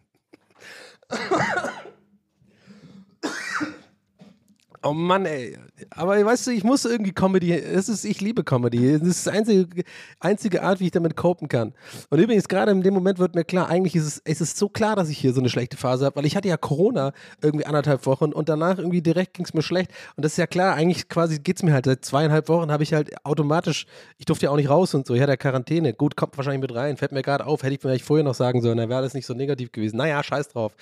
Oh 4.87 4.93
Mann, 4.93 5.24
ey. 5.24 5.57
Aber 5.91 6.22
weißt 6.22 6.47
du, 6.47 6.51
ich 6.51 6.62
muss 6.62 6.85
irgendwie 6.85 7.12
Comedy, 7.12 7.55
es 7.55 7.89
ist, 7.89 8.05
ich 8.05 8.20
liebe 8.20 8.45
Comedy. 8.45 8.99
Das 8.99 9.09
ist 9.09 9.26
die 9.26 9.30
einzige, 9.30 9.85
einzige 10.20 10.62
Art, 10.62 10.78
wie 10.78 10.85
ich 10.85 10.91
damit 10.91 11.16
copen 11.16 11.49
kann. 11.49 11.72
Und 12.11 12.18
übrigens, 12.18 12.49
gerade 12.49 12.70
in 12.70 12.82
dem 12.82 12.93
Moment 12.93 13.18
wird 13.18 13.35
mir 13.35 13.45
klar, 13.45 13.70
eigentlich 13.70 13.97
ist 13.97 14.05
es, 14.05 14.22
es 14.26 14.43
ist 14.43 14.59
so 14.59 14.68
klar, 14.68 14.95
dass 14.95 15.09
ich 15.09 15.16
hier 15.16 15.32
so 15.32 15.41
eine 15.41 15.49
schlechte 15.49 15.78
Phase 15.78 16.05
habe, 16.05 16.16
weil 16.16 16.26
ich 16.26 16.37
hatte 16.37 16.49
ja 16.49 16.59
Corona 16.59 17.12
irgendwie 17.41 17.64
anderthalb 17.64 18.05
Wochen 18.05 18.35
und 18.35 18.51
danach 18.51 18.76
irgendwie 18.76 19.01
direkt 19.01 19.32
ging 19.32 19.47
es 19.47 19.55
mir 19.55 19.62
schlecht. 19.62 19.91
Und 20.16 20.24
das 20.24 20.32
ist 20.32 20.39
ja 20.39 20.47
klar, 20.47 20.74
eigentlich 20.74 21.09
quasi 21.09 21.39
geht 21.39 21.57
es 21.57 21.62
mir 21.62 21.72
halt 21.72 21.87
seit 21.87 22.05
zweieinhalb 22.05 22.51
Wochen, 22.51 22.70
habe 22.70 22.82
ich 22.82 22.93
halt 22.93 23.24
automatisch, 23.24 23.87
ich 24.18 24.26
durfte 24.26 24.45
ja 24.45 24.51
auch 24.51 24.57
nicht 24.57 24.68
raus 24.68 24.93
und 24.93 25.07
so, 25.07 25.14
ja 25.14 25.35
Quarantäne. 25.37 25.95
Gut, 25.95 26.14
kommt 26.14 26.37
wahrscheinlich 26.37 26.61
mit 26.61 26.74
rein, 26.74 26.99
fällt 26.99 27.12
mir 27.12 27.22
gerade 27.22 27.47
auf, 27.47 27.62
hätte 27.62 27.72
ich 27.72 27.80
vielleicht 27.80 28.05
vorher 28.05 28.24
noch 28.24 28.35
sagen 28.35 28.61
sollen, 28.61 28.76
dann 28.76 28.91
wäre 28.91 29.01
das 29.01 29.14
nicht 29.14 29.24
so 29.24 29.32
negativ 29.32 29.72
gewesen. 29.72 29.97
Naja, 29.97 30.22
scheiß 30.22 30.49
drauf. 30.49 30.76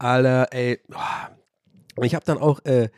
Alter, 0.00 0.48
ey. 0.52 0.80
Ich 2.02 2.14
habe 2.14 2.24
dann 2.24 2.38
auch, 2.38 2.64
äh, 2.64 2.88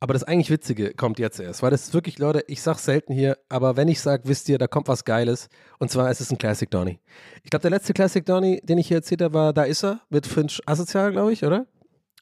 Aber 0.00 0.12
das 0.12 0.22
eigentlich 0.22 0.50
Witzige 0.50 0.94
kommt 0.94 1.18
jetzt 1.18 1.40
erst, 1.40 1.60
weil 1.62 1.72
das 1.72 1.84
ist 1.88 1.94
wirklich, 1.94 2.18
Leute, 2.20 2.44
ich 2.46 2.62
sag's 2.62 2.84
selten 2.84 3.12
hier, 3.12 3.36
aber 3.48 3.76
wenn 3.76 3.88
ich 3.88 4.00
sag, 4.00 4.22
wisst 4.28 4.48
ihr, 4.48 4.56
da 4.56 4.68
kommt 4.68 4.86
was 4.86 5.04
Geiles. 5.04 5.48
Und 5.78 5.90
zwar 5.90 6.08
ist 6.08 6.20
es 6.20 6.30
ein 6.30 6.38
Classic 6.38 6.70
Donny. 6.70 7.00
Ich 7.42 7.50
glaube, 7.50 7.62
der 7.62 7.72
letzte 7.72 7.94
Classic 7.94 8.24
Donny, 8.24 8.60
den 8.62 8.78
ich 8.78 8.86
hier 8.88 8.98
erzählt 8.98 9.22
habe, 9.22 9.34
war 9.34 9.52
Da 9.52 9.64
ist 9.64 9.82
er 9.84 10.00
mit 10.08 10.26
Finch 10.26 10.60
Asozial, 10.66 11.10
glaube 11.10 11.32
ich, 11.32 11.44
oder? 11.44 11.66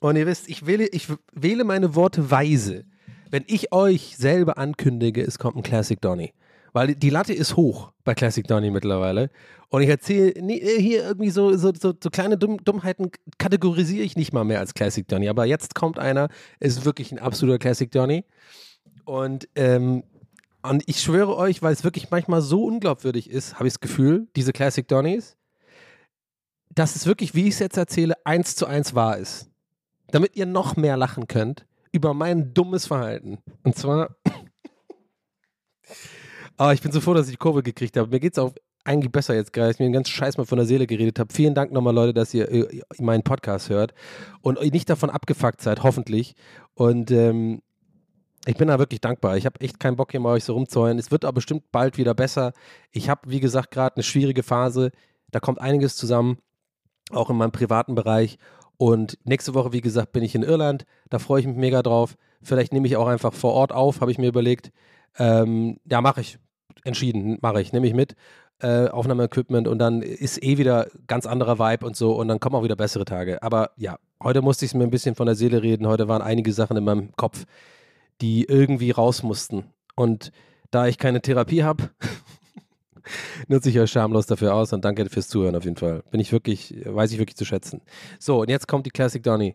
Und 0.00 0.16
ihr 0.16 0.26
wisst, 0.26 0.48
ich 0.48 0.66
wähle, 0.66 0.86
ich 0.86 1.08
wähle 1.32 1.64
meine 1.64 1.94
Worte 1.94 2.30
weise. 2.30 2.84
Wenn 3.30 3.44
ich 3.46 3.72
euch 3.72 4.16
selber 4.16 4.56
ankündige, 4.56 5.22
es 5.22 5.38
kommt 5.38 5.56
ein 5.56 5.62
Classic 5.62 6.00
Donny. 6.00 6.32
Weil 6.76 6.94
die 6.94 7.08
Latte 7.08 7.32
ist 7.32 7.56
hoch 7.56 7.92
bei 8.04 8.14
Classic 8.14 8.46
Donny 8.46 8.70
mittlerweile. 8.70 9.30
Und 9.70 9.80
ich 9.80 9.88
erzähle 9.88 10.34
nee, 10.42 10.60
hier 10.78 11.04
irgendwie 11.04 11.30
so, 11.30 11.56
so, 11.56 11.72
so, 11.72 11.94
so 11.98 12.10
kleine 12.10 12.36
Dumm, 12.36 12.62
Dummheiten, 12.62 13.10
kategorisiere 13.38 14.04
ich 14.04 14.14
nicht 14.14 14.34
mal 14.34 14.44
mehr 14.44 14.60
als 14.60 14.74
Classic 14.74 15.08
Donny. 15.08 15.30
Aber 15.30 15.46
jetzt 15.46 15.74
kommt 15.74 15.98
einer, 15.98 16.28
ist 16.60 16.84
wirklich 16.84 17.12
ein 17.12 17.18
absoluter 17.18 17.58
Classic 17.58 17.90
Donny. 17.90 18.26
Und, 19.06 19.48
ähm, 19.54 20.04
und 20.60 20.82
ich 20.86 21.00
schwöre 21.00 21.38
euch, 21.38 21.62
weil 21.62 21.72
es 21.72 21.82
wirklich 21.82 22.10
manchmal 22.10 22.42
so 22.42 22.66
unglaubwürdig 22.66 23.30
ist, 23.30 23.54
habe 23.54 23.68
ich 23.68 23.72
das 23.72 23.80
Gefühl, 23.80 24.28
diese 24.36 24.52
Classic 24.52 24.86
Donnies, 24.86 25.38
dass 26.74 26.94
es 26.94 27.06
wirklich, 27.06 27.34
wie 27.34 27.48
ich 27.48 27.54
es 27.54 27.60
jetzt 27.60 27.78
erzähle, 27.78 28.16
eins 28.26 28.54
zu 28.54 28.66
eins 28.66 28.94
wahr 28.94 29.16
ist. 29.16 29.48
Damit 30.08 30.36
ihr 30.36 30.44
noch 30.44 30.76
mehr 30.76 30.98
lachen 30.98 31.26
könnt 31.26 31.64
über 31.90 32.12
mein 32.12 32.52
dummes 32.52 32.86
Verhalten. 32.86 33.38
Und 33.62 33.78
zwar 33.78 34.14
aber 36.56 36.72
ich 36.72 36.80
bin 36.80 36.92
so 36.92 37.00
froh, 37.00 37.14
dass 37.14 37.26
ich 37.26 37.32
die 37.32 37.38
Kurve 37.38 37.62
gekriegt 37.62 37.96
habe. 37.96 38.08
Mir 38.08 38.20
geht 38.20 38.32
es 38.32 38.38
auch 38.38 38.52
eigentlich 38.84 39.12
besser 39.12 39.34
jetzt 39.34 39.52
gerade, 39.52 39.68
dass 39.68 39.76
ich 39.76 39.80
mir 39.80 39.86
den 39.86 39.92
ganzen 39.92 40.12
Scheiß 40.12 40.38
mal 40.38 40.44
von 40.44 40.58
der 40.58 40.66
Seele 40.66 40.86
geredet 40.86 41.18
habe. 41.18 41.32
Vielen 41.32 41.54
Dank 41.54 41.72
nochmal, 41.72 41.94
Leute, 41.94 42.14
dass 42.14 42.32
ihr 42.32 42.50
äh, 42.50 42.82
meinen 42.98 43.22
Podcast 43.22 43.68
hört 43.68 43.94
und 44.42 44.60
nicht 44.72 44.88
davon 44.88 45.10
abgefuckt 45.10 45.60
seid, 45.60 45.82
hoffentlich. 45.82 46.34
Und 46.74 47.10
ähm, 47.10 47.62
ich 48.46 48.56
bin 48.56 48.68
da 48.68 48.78
wirklich 48.78 49.00
dankbar. 49.00 49.36
Ich 49.36 49.44
habe 49.44 49.60
echt 49.60 49.80
keinen 49.80 49.96
Bock, 49.96 50.12
hier 50.12 50.20
mal 50.20 50.32
euch 50.32 50.44
so 50.44 50.54
rumzuheulen. 50.54 50.98
Es 50.98 51.10
wird 51.10 51.24
aber 51.24 51.34
bestimmt 51.34 51.72
bald 51.72 51.98
wieder 51.98 52.14
besser. 52.14 52.52
Ich 52.92 53.08
habe, 53.08 53.22
wie 53.28 53.40
gesagt, 53.40 53.72
gerade 53.72 53.96
eine 53.96 54.04
schwierige 54.04 54.44
Phase. 54.44 54.92
Da 55.32 55.40
kommt 55.40 55.60
einiges 55.60 55.96
zusammen, 55.96 56.38
auch 57.10 57.28
in 57.28 57.36
meinem 57.36 57.50
privaten 57.50 57.96
Bereich. 57.96 58.38
Und 58.76 59.18
nächste 59.24 59.54
Woche, 59.54 59.72
wie 59.72 59.80
gesagt, 59.80 60.12
bin 60.12 60.22
ich 60.22 60.36
in 60.36 60.44
Irland. 60.44 60.86
Da 61.10 61.18
freue 61.18 61.40
ich 61.40 61.46
mich 61.46 61.56
mega 61.56 61.82
drauf. 61.82 62.16
Vielleicht 62.40 62.72
nehme 62.72 62.86
ich 62.86 62.96
auch 62.96 63.08
einfach 63.08 63.32
vor 63.32 63.52
Ort 63.52 63.72
auf, 63.72 64.00
habe 64.00 64.12
ich 64.12 64.18
mir 64.18 64.28
überlegt. 64.28 64.70
Ähm, 65.18 65.80
ja, 65.84 66.00
mache 66.00 66.20
ich 66.20 66.38
entschieden, 66.86 67.38
mache 67.42 67.60
ich, 67.60 67.72
nehme 67.72 67.86
ich 67.86 67.94
mit. 67.94 68.14
Äh, 68.58 68.88
Aufnahmeequipment 68.88 69.68
und 69.68 69.78
dann 69.78 70.00
ist 70.00 70.42
eh 70.42 70.56
wieder 70.56 70.86
ganz 71.06 71.26
anderer 71.26 71.58
Vibe 71.58 71.84
und 71.84 71.94
so 71.94 72.14
und 72.14 72.28
dann 72.28 72.40
kommen 72.40 72.56
auch 72.56 72.62
wieder 72.62 72.76
bessere 72.76 73.04
Tage. 73.04 73.42
Aber 73.42 73.72
ja, 73.76 73.98
heute 74.22 74.40
musste 74.40 74.64
ich 74.64 74.70
es 74.70 74.74
mir 74.74 74.84
ein 74.84 74.90
bisschen 74.90 75.14
von 75.14 75.26
der 75.26 75.34
Seele 75.34 75.62
reden. 75.62 75.86
Heute 75.86 76.08
waren 76.08 76.22
einige 76.22 76.54
Sachen 76.54 76.74
in 76.78 76.84
meinem 76.84 77.14
Kopf, 77.16 77.44
die 78.22 78.44
irgendwie 78.44 78.92
raus 78.92 79.22
mussten. 79.22 79.64
Und 79.94 80.32
da 80.70 80.86
ich 80.86 80.96
keine 80.96 81.20
Therapie 81.20 81.64
habe, 81.64 81.90
nutze 83.48 83.68
ich 83.68 83.78
euch 83.78 83.90
schamlos 83.90 84.24
dafür 84.24 84.54
aus 84.54 84.72
und 84.72 84.86
danke 84.86 85.06
fürs 85.10 85.28
Zuhören 85.28 85.54
auf 85.54 85.64
jeden 85.64 85.76
Fall. 85.76 86.02
Bin 86.10 86.20
ich 86.20 86.32
wirklich, 86.32 86.74
weiß 86.82 87.12
ich 87.12 87.18
wirklich 87.18 87.36
zu 87.36 87.44
schätzen. 87.44 87.82
So, 88.18 88.40
und 88.40 88.48
jetzt 88.48 88.68
kommt 88.68 88.86
die 88.86 88.90
Classic 88.90 89.22
Donny. 89.22 89.54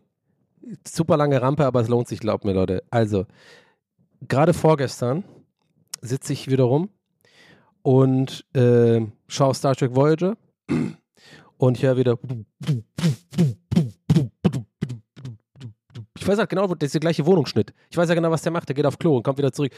Super 0.88 1.18
lange 1.18 1.42
Rampe, 1.42 1.66
aber 1.66 1.82
es 1.82 1.88
lohnt 1.88 2.08
sich, 2.08 2.20
glaubt 2.20 2.46
mir, 2.46 2.54
Leute. 2.54 2.84
Also, 2.92 3.26
gerade 4.28 4.54
vorgestern 4.54 5.24
sitze 6.02 6.34
ich 6.34 6.52
wieder 6.52 6.66
rum 6.66 6.90
und 7.84 8.46
äh, 8.54 9.02
schaue 9.28 9.56
Star 9.56 9.76
Trek 9.76 9.96
Voyager 9.96 10.38
und 11.58 11.78
ich 11.78 11.84
höre 11.84 11.98
wieder. 11.98 12.18
Ich 16.18 16.28
weiß 16.28 16.38
halt 16.38 16.50
genau, 16.50 16.68
das 16.68 16.88
ist 16.88 16.94
der 16.94 17.02
gleiche 17.02 17.26
Wohnungsschnitt. 17.26 17.74
Ich 17.90 17.98
weiß 17.98 18.08
ja 18.10 18.16
genau, 18.16 18.30
was 18.30 18.44
der 18.44 18.52
macht. 18.52 18.70
Der 18.70 18.76
geht 18.76 18.86
auf 18.86 19.00
Klo 19.00 19.18
und 19.18 19.24
kommt 19.24 19.40
wieder 19.40 19.52
zurück. 19.52 19.72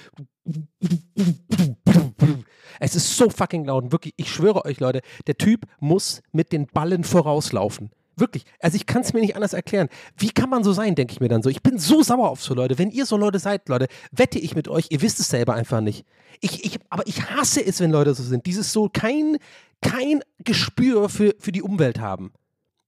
Es 2.79 2.95
ist 2.95 3.15
so 3.15 3.29
fucking 3.29 3.63
laut. 3.63 3.85
Und 3.85 3.91
wirklich, 3.93 4.13
ich 4.17 4.29
schwöre 4.29 4.65
euch, 4.65 4.81
Leute, 4.81 5.01
der 5.25 5.37
Typ 5.37 5.65
muss 5.79 6.21
mit 6.33 6.51
den 6.51 6.67
Ballen 6.67 7.05
vorauslaufen. 7.05 7.91
Wirklich. 8.15 8.45
Also 8.59 8.75
ich 8.75 8.85
kann 8.85 9.01
es 9.01 9.13
mir 9.13 9.21
nicht 9.21 9.35
anders 9.35 9.53
erklären. 9.53 9.89
Wie 10.17 10.29
kann 10.29 10.49
man 10.49 10.63
so 10.63 10.71
sein, 10.71 10.95
denke 10.95 11.13
ich 11.13 11.19
mir 11.19 11.29
dann 11.29 11.41
so. 11.41 11.49
Ich 11.49 11.63
bin 11.63 11.79
so 11.79 12.03
sauer 12.03 12.29
auf 12.29 12.43
so 12.43 12.53
Leute. 12.53 12.77
Wenn 12.77 12.91
ihr 12.91 13.05
so 13.05 13.17
Leute 13.17 13.39
seid, 13.39 13.67
Leute, 13.69 13.87
wette 14.11 14.39
ich 14.39 14.55
mit 14.55 14.67
euch, 14.67 14.87
ihr 14.89 15.01
wisst 15.01 15.19
es 15.19 15.29
selber 15.29 15.55
einfach 15.55 15.81
nicht. 15.81 16.05
Ich, 16.41 16.63
ich, 16.65 16.79
aber 16.89 17.07
ich 17.07 17.29
hasse 17.29 17.65
es, 17.65 17.79
wenn 17.79 17.91
Leute 17.91 18.13
so 18.13 18.23
sind. 18.23 18.45
Dieses 18.45 18.71
so 18.71 18.89
kein, 18.91 19.37
kein 19.81 20.21
Gespür 20.43 21.09
für, 21.09 21.33
für 21.39 21.51
die 21.51 21.63
Umwelt 21.63 21.99
haben. 21.99 22.33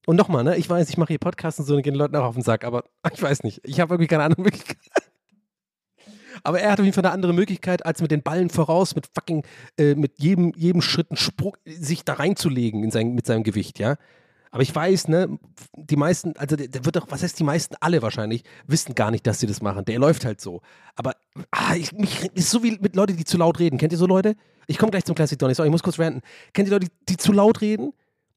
Und 0.06 0.18
nochmal, 0.18 0.44
ne, 0.44 0.56
ich 0.58 0.70
weiß, 0.70 0.88
ich 0.90 0.98
mache 0.98 1.10
hier 1.10 1.20
Podcasts 1.20 1.60
und 1.60 1.66
so 1.66 1.76
und 1.76 1.82
gehen 1.82 1.96
Leuten 1.96 2.16
auch 2.16 2.26
auf 2.26 2.36
den 2.36 2.44
Sack, 2.44 2.64
aber 2.64 2.84
ich 3.14 3.22
weiß 3.22 3.44
nicht. 3.44 3.62
Ich 3.64 3.80
habe 3.80 3.92
wirklich 3.92 4.10
keine 4.10 4.24
andere 4.24 4.42
Möglichkeit. 4.42 4.78
Aber 6.44 6.60
er 6.60 6.72
hat 6.72 6.80
auf 6.80 6.86
jeden 6.86 6.94
Fall 6.94 7.06
eine 7.06 7.14
andere 7.14 7.34
Möglichkeit, 7.34 7.86
als 7.86 8.02
mit 8.02 8.12
den 8.12 8.22
Ballen 8.22 8.52
voraus, 8.52 8.94
mit 8.96 9.08
fucking, 9.08 9.44
äh, 9.80 9.96
mit 9.96 10.20
jedem, 10.20 10.54
jedem 10.56 10.82
Schritt 10.82 11.10
einen 11.10 11.18
Sprung, 11.18 11.58
sich 11.66 12.06
da 12.06 12.14
reinzulegen 12.14 12.84
in 12.84 12.92
sein, 12.92 13.16
mit 13.16 13.26
seinem 13.26 13.44
Gewicht, 13.44 13.80
ja. 13.80 13.96
Aber 14.56 14.64
ich 14.64 14.74
weiß, 14.74 15.10
ne, 15.10 15.38
die 15.76 15.98
meisten, 15.98 16.32
also 16.38 16.56
der, 16.56 16.70
der, 16.70 16.86
wird 16.86 16.96
doch, 16.96 17.08
was 17.10 17.22
heißt 17.24 17.38
die 17.38 17.44
meisten, 17.44 17.76
alle 17.82 18.02
wahrscheinlich, 18.02 18.46
wissen 18.68 18.96
gar 18.96 19.12
nicht, 19.12 19.28
dass 19.28 19.42
sie 19.42 19.48
das 19.48 19.62
machen. 19.62 19.84
Der 19.84 20.00
läuft 20.00 20.24
halt 20.24 20.40
so. 20.40 20.62
Aber 20.96 21.12
ah, 21.52 21.76
ich, 21.76 21.92
mich 21.92 22.24
ist 22.34 22.52
so 22.52 22.64
wie 22.64 22.78
mit 22.80 22.96
Leuten, 22.96 23.18
die 23.18 23.26
zu 23.26 23.38
laut 23.38 23.60
reden. 23.60 23.78
Kennt 23.78 23.92
ihr 23.92 23.98
so 23.98 24.08
Leute? 24.08 24.38
Ich 24.68 24.78
komme 24.78 24.92
gleich 24.92 25.04
zum 25.04 25.14
Classic 25.14 25.38
Donny, 25.38 25.54
sorry, 25.56 25.68
ich 25.68 25.72
muss 25.74 25.84
kurz 25.84 26.00
ranten. 26.00 26.22
Kennt 26.54 26.70
ihr 26.70 26.74
Leute, 26.74 26.88
die, 26.88 26.94
die 27.10 27.18
zu 27.18 27.34
laut 27.34 27.60
reden? 27.60 27.92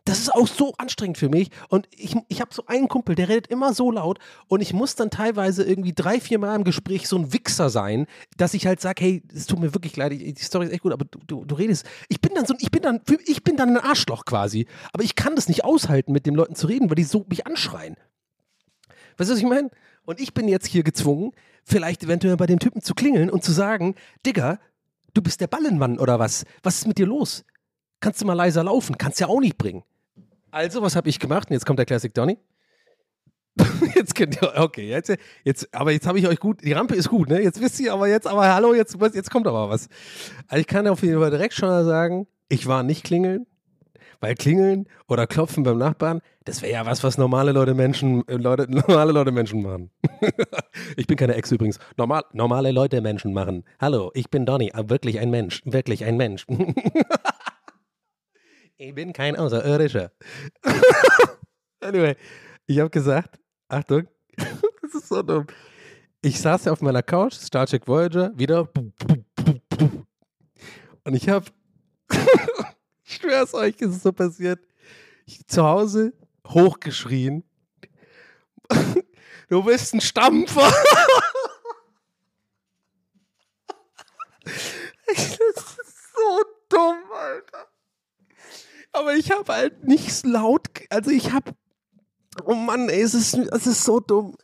Das 0.09 0.21
ist 0.21 0.35
auch 0.35 0.47
so 0.47 0.75
anstrengend 0.79 1.19
für 1.19 1.29
mich. 1.29 1.51
Und 1.69 1.87
ich, 1.95 2.17
ich 2.29 2.41
habe 2.41 2.55
so 2.55 2.65
einen 2.67 2.89
Kumpel, 2.89 3.15
der 3.15 3.29
redet 3.29 3.49
immer 3.49 3.75
so 3.75 3.91
laut 3.91 4.19
und 4.47 4.63
ich 4.63 4.73
muss 4.73 4.95
dann 4.95 5.11
teilweise 5.11 5.65
irgendwie 5.65 5.93
drei, 5.93 6.19
vier 6.19 6.39
Mal 6.39 6.57
im 6.57 6.65
Gespräch 6.65 7.07
so 7.09 7.17
ein 7.19 7.33
Wichser 7.33 7.69
sein, 7.69 8.07
dass 8.39 8.55
ich 8.55 8.67
halt 8.67 8.81
sage, 8.81 9.05
hey, 9.05 9.23
es 9.35 9.47
tut 9.47 9.59
mir 9.59 9.75
wirklich 9.75 9.97
leid, 9.97 10.13
die 10.13 10.35
Story 10.39 10.67
ist 10.67 10.73
echt 10.73 10.83
gut, 10.83 10.93
aber 10.93 11.05
du, 11.05 11.19
du, 11.27 11.45
du, 11.45 11.55
redest. 11.55 11.85
Ich 12.09 12.21
bin 12.23 12.33
dann 12.35 12.47
so, 12.47 12.55
ich 12.59 12.71
bin 12.71 12.81
dann, 12.81 13.03
ich 13.27 13.45
bin 13.45 13.57
dann 13.57 13.77
ein 13.77 13.85
Arschloch 13.85 14.25
quasi. 14.25 14.67
Aber 14.93 15.05
ich 15.05 15.15
kann 15.15 15.37
das 15.37 15.49
nicht 15.49 15.65
aushalten, 15.65 16.13
mit 16.13 16.25
den 16.25 16.35
Leuten 16.35 16.55
zu 16.55 16.67
reden, 16.67 16.89
weil 16.89 16.97
die 16.97 17.05
so 17.05 17.27
mich 17.29 17.47
anschreien. 17.47 17.97
Weißt 19.19 19.29
du, 19.29 19.35
was 19.35 19.41
ich 19.41 19.47
meine? 19.47 19.71
Und 20.07 20.21
ich 20.21 20.33
bin 20.33 20.49
jetzt 20.49 20.67
hier 20.67 20.85
gezwungen, 20.85 21.33
vielleicht 21.65 22.03
eventuell 22.03 22.39
bei 22.39 22.47
dem 22.47 22.61
Typen 22.61 22.81
zu 22.81 22.95
klingeln 22.95 23.29
und 23.29 23.45
zu 23.45 23.53
sagen, 23.53 23.95
Digga, 24.25 24.59
du 25.13 25.21
bist 25.21 25.43
der 25.43 25.49
Ballenmann 25.49 25.99
oder 25.99 26.19
was? 26.19 26.47
Was 26.63 26.77
ist 26.77 26.87
mit 26.87 26.97
dir 26.97 27.07
los? 27.07 27.45
Kannst 28.01 28.23
du 28.23 28.27
mal 28.27 28.33
leiser 28.33 28.65
laufen? 28.65 28.97
Kannst 28.97 29.21
ja 29.21 29.27
auch 29.27 29.41
nicht 29.41 29.59
bringen. 29.59 29.83
Also, 30.59 30.83
was 30.83 30.97
habe 30.97 31.09
ich 31.09 31.21
gemacht? 31.21 31.51
Und 31.51 31.55
jetzt 31.55 31.67
kommt 31.67 31.79
der 31.79 31.87
Classic 31.87 32.13
Donny. 32.13 32.37
jetzt 33.95 34.17
könnt 34.17 34.43
ihr, 34.43 34.53
okay, 34.57 34.89
jetzt, 34.89 35.17
jetzt 35.45 35.73
aber 35.73 35.93
jetzt 35.93 36.09
habe 36.09 36.19
ich 36.19 36.27
euch 36.27 36.41
gut, 36.41 36.65
die 36.65 36.73
Rampe 36.73 36.97
ist 36.97 37.09
gut, 37.09 37.29
ne? 37.29 37.41
Jetzt 37.41 37.61
wisst 37.61 37.79
ihr, 37.79 37.93
aber 37.93 38.09
jetzt, 38.09 38.27
aber 38.27 38.53
hallo, 38.53 38.75
jetzt, 38.75 38.97
jetzt 39.15 39.31
kommt 39.31 39.47
aber 39.47 39.69
was. 39.69 39.89
Also 40.49 40.61
ich 40.61 40.67
kann 40.67 40.89
auf 40.89 41.05
jeden 41.05 41.21
Fall 41.21 41.31
direkt 41.31 41.55
schon 41.55 41.69
mal 41.69 41.85
sagen, 41.85 42.27
ich 42.49 42.67
war 42.67 42.83
nicht 42.83 43.05
klingeln, 43.05 43.47
weil 44.21 44.35
klingeln 44.35 44.89
oder 45.07 45.29
klopfen 45.29 45.63
beim 45.63 45.79
Nachbarn, 45.79 46.23
das 46.45 46.61
wäre 46.61 46.73
ja 46.73 46.87
was, 46.87 47.05
was 47.05 47.19
normale 47.19 47.53
Leute 47.53 47.75
Menschen, 47.75 48.27
äh, 48.27 48.35
Leute, 48.35 48.67
normale 48.69 49.13
Leute 49.13 49.31
Menschen 49.31 49.63
machen. 49.63 49.93
ich 50.97 51.07
bin 51.07 51.17
keine 51.17 51.37
Ex 51.37 51.53
übrigens. 51.53 51.79
Normal, 51.97 52.25
normale 52.33 52.73
Leute 52.73 53.01
Menschen 53.01 53.33
machen. 53.33 53.63
Hallo, 53.79 54.11
ich 54.13 54.29
bin 54.29 54.45
Donny, 54.45 54.73
wirklich 54.75 55.21
ein 55.21 55.31
Mensch, 55.31 55.63
wirklich 55.67 56.05
ein 56.05 56.17
Mensch. 56.17 56.47
Ich 58.81 58.95
bin 58.95 59.13
kein 59.13 59.35
Außerirdischer. 59.35 60.13
anyway, 61.81 62.15
ich 62.67 62.79
habe 62.79 62.91
gesagt, 62.91 63.41
Achtung, 63.67 64.07
das 64.37 64.95
ist 64.95 65.09
so 65.09 65.21
dumm. 65.21 65.49
Ich 66.23 66.41
saß 66.41 66.69
auf 66.69 66.81
meiner 66.81 67.03
Couch, 67.03 67.35
Star 67.35 67.67
Trek 67.67 67.89
Voyager, 67.89 68.31
wieder. 68.39 68.69
Und 71.03 71.15
ich 71.15 71.29
habe, 71.29 71.47
ich 73.03 73.17
schwör's 73.17 73.53
euch, 73.53 73.75
ist 73.81 73.97
es 73.97 74.03
so 74.05 74.13
passiert, 74.13 74.61
ich 75.27 75.45
zu 75.49 75.65
Hause 75.65 76.13
hochgeschrien. 76.47 77.43
Du 79.49 79.65
bist 79.65 79.93
ein 79.93 80.01
Stampfer. 80.01 80.73
das 84.45 85.19
ist 85.19 86.13
so 86.15 86.45
dumm, 86.69 87.03
Alter. 87.13 87.69
Aber 88.99 89.15
ich 89.15 89.31
habe 89.31 89.53
halt 89.53 89.87
nicht 89.87 90.27
laut, 90.27 90.67
also 90.91 91.11
ich 91.11 91.31
habe, 91.33 91.53
oh 92.45 92.55
Mann, 92.55 92.89
ey, 92.89 93.01
es 93.01 93.15
ist, 93.15 93.35
es 93.35 93.67
ist 93.67 93.85
so 93.85 94.01
dumm. 94.01 94.37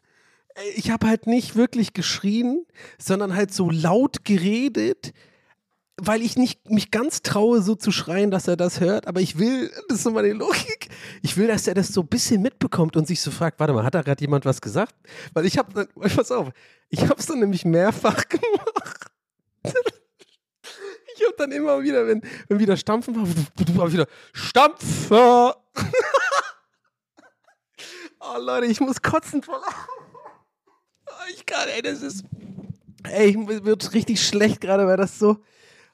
Ich 0.76 0.92
habe 0.92 1.08
halt 1.08 1.26
nicht 1.26 1.56
wirklich 1.56 1.92
geschrien, 1.92 2.64
sondern 2.96 3.34
halt 3.34 3.52
so 3.52 3.68
laut 3.68 4.24
geredet, 4.24 5.12
weil 5.96 6.22
ich 6.22 6.36
nicht 6.36 6.70
mich 6.70 6.92
ganz 6.92 7.22
traue, 7.22 7.62
so 7.62 7.74
zu 7.74 7.90
schreien, 7.90 8.30
dass 8.30 8.46
er 8.46 8.56
das 8.56 8.78
hört. 8.78 9.08
Aber 9.08 9.20
ich 9.20 9.38
will, 9.40 9.72
das 9.88 9.98
ist 9.98 10.04
so 10.04 10.12
meine 10.12 10.32
Logik, 10.32 10.88
ich 11.22 11.36
will, 11.36 11.48
dass 11.48 11.66
er 11.66 11.74
das 11.74 11.88
so 11.88 12.02
ein 12.02 12.06
bisschen 12.06 12.40
mitbekommt 12.40 12.96
und 12.96 13.08
sich 13.08 13.20
so 13.20 13.32
fragt, 13.32 13.58
warte 13.58 13.72
mal, 13.72 13.82
hat 13.82 13.96
da 13.96 14.02
gerade 14.02 14.20
jemand 14.20 14.44
was 14.44 14.60
gesagt? 14.60 14.94
Weil 15.32 15.46
ich 15.46 15.58
habe, 15.58 15.88
pass 16.14 16.30
auf, 16.30 16.50
ich 16.90 17.02
habe 17.02 17.18
es 17.18 17.26
dann 17.26 17.40
nämlich 17.40 17.64
mehrfach 17.64 18.22
gemacht. 18.28 19.10
Ich 21.14 21.22
habe 21.24 21.34
dann 21.38 21.52
immer 21.52 21.82
wieder, 21.82 22.06
wenn, 22.06 22.22
wenn 22.48 22.58
wieder 22.58 22.76
Stampfen 22.76 23.14
war, 23.14 23.76
war 23.76 23.92
wieder 23.92 24.06
Stampfer. 24.32 25.56
oh 28.20 28.38
Leute, 28.38 28.66
ich 28.66 28.80
muss 28.80 29.00
kotzen 29.00 29.42
vor 29.42 29.62
Ich 31.34 31.46
kann, 31.46 31.68
ey, 31.68 31.82
das 31.82 32.02
ist. 32.02 32.24
Ey, 33.04 33.36
mir 33.36 33.64
wird 33.64 33.92
richtig 33.92 34.26
schlecht 34.26 34.60
gerade, 34.60 34.86
weil 34.86 34.96
das 34.96 35.18
so. 35.18 35.38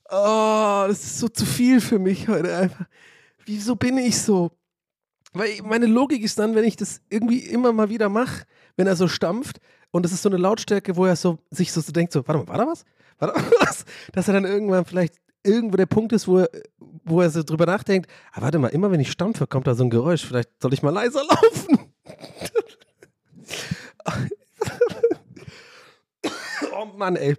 Oh, 0.08 0.84
das 0.88 1.04
ist 1.04 1.18
so 1.18 1.28
zu 1.28 1.44
viel 1.44 1.80
für 1.80 1.98
mich 1.98 2.28
heute 2.28 2.56
einfach. 2.56 2.86
Wieso 3.44 3.76
bin 3.76 3.98
ich 3.98 4.20
so? 4.20 4.50
Weil 5.32 5.60
meine 5.62 5.86
Logik 5.86 6.22
ist 6.22 6.38
dann, 6.38 6.54
wenn 6.54 6.64
ich 6.64 6.76
das 6.76 7.00
irgendwie 7.08 7.40
immer 7.40 7.72
mal 7.72 7.90
wieder 7.90 8.08
mache, 8.08 8.44
wenn 8.76 8.86
er 8.86 8.96
so 8.96 9.06
stampft 9.06 9.60
und 9.90 10.04
das 10.04 10.12
ist 10.12 10.22
so 10.22 10.28
eine 10.28 10.38
Lautstärke, 10.38 10.96
wo 10.96 11.06
er 11.06 11.16
so 11.16 11.38
sich 11.50 11.72
so, 11.72 11.80
so 11.80 11.92
denkt, 11.92 12.12
so, 12.12 12.26
warte 12.26 12.40
mal, 12.40 12.48
war 12.48 12.58
da 12.58 12.66
was? 12.66 12.84
War 13.18 13.32
da 13.32 13.34
was? 13.60 13.84
Dass 14.12 14.28
er 14.28 14.34
dann 14.34 14.44
irgendwann 14.44 14.84
vielleicht 14.84 15.14
irgendwo 15.42 15.76
der 15.76 15.86
Punkt 15.86 16.12
ist, 16.12 16.28
wo 16.28 16.38
er, 16.38 16.50
wo 17.04 17.20
er 17.20 17.30
so 17.30 17.42
drüber 17.42 17.66
nachdenkt, 17.66 18.10
ah, 18.32 18.42
warte 18.42 18.58
mal, 18.58 18.68
immer 18.68 18.90
wenn 18.90 19.00
ich 19.00 19.10
stampfe, 19.10 19.46
kommt 19.46 19.66
da 19.66 19.74
so 19.74 19.84
ein 19.84 19.90
Geräusch, 19.90 20.24
vielleicht 20.24 20.50
soll 20.60 20.72
ich 20.74 20.82
mal 20.82 20.90
leiser 20.90 21.22
laufen. 21.28 21.78
oh 26.72 26.84
Mann, 26.96 27.16
ey. 27.16 27.36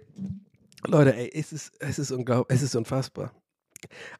Leute, 0.84 1.14
ey, 1.14 1.30
es 1.32 1.52
ist, 1.52 1.72
es 1.78 1.98
ist 1.98 2.10
unglaublich, 2.10 2.56
es 2.56 2.62
ist 2.62 2.74
unfassbar. 2.74 3.32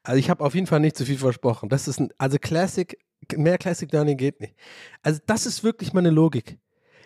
Also 0.02 0.18
ich 0.18 0.30
habe 0.30 0.44
auf 0.44 0.54
jeden 0.54 0.66
Fall 0.66 0.80
nicht 0.80 0.96
zu 0.96 1.04
viel 1.04 1.18
versprochen. 1.18 1.68
Das 1.68 1.88
ist 1.88 2.00
ein, 2.00 2.12
also 2.18 2.38
Classic, 2.38 2.96
mehr 3.36 3.58
Classic 3.58 3.90
Learning 3.92 4.16
geht 4.16 4.40
nicht. 4.40 4.54
Also 5.02 5.20
das 5.26 5.46
ist 5.46 5.64
wirklich 5.64 5.92
meine 5.92 6.10
Logik. 6.10 6.58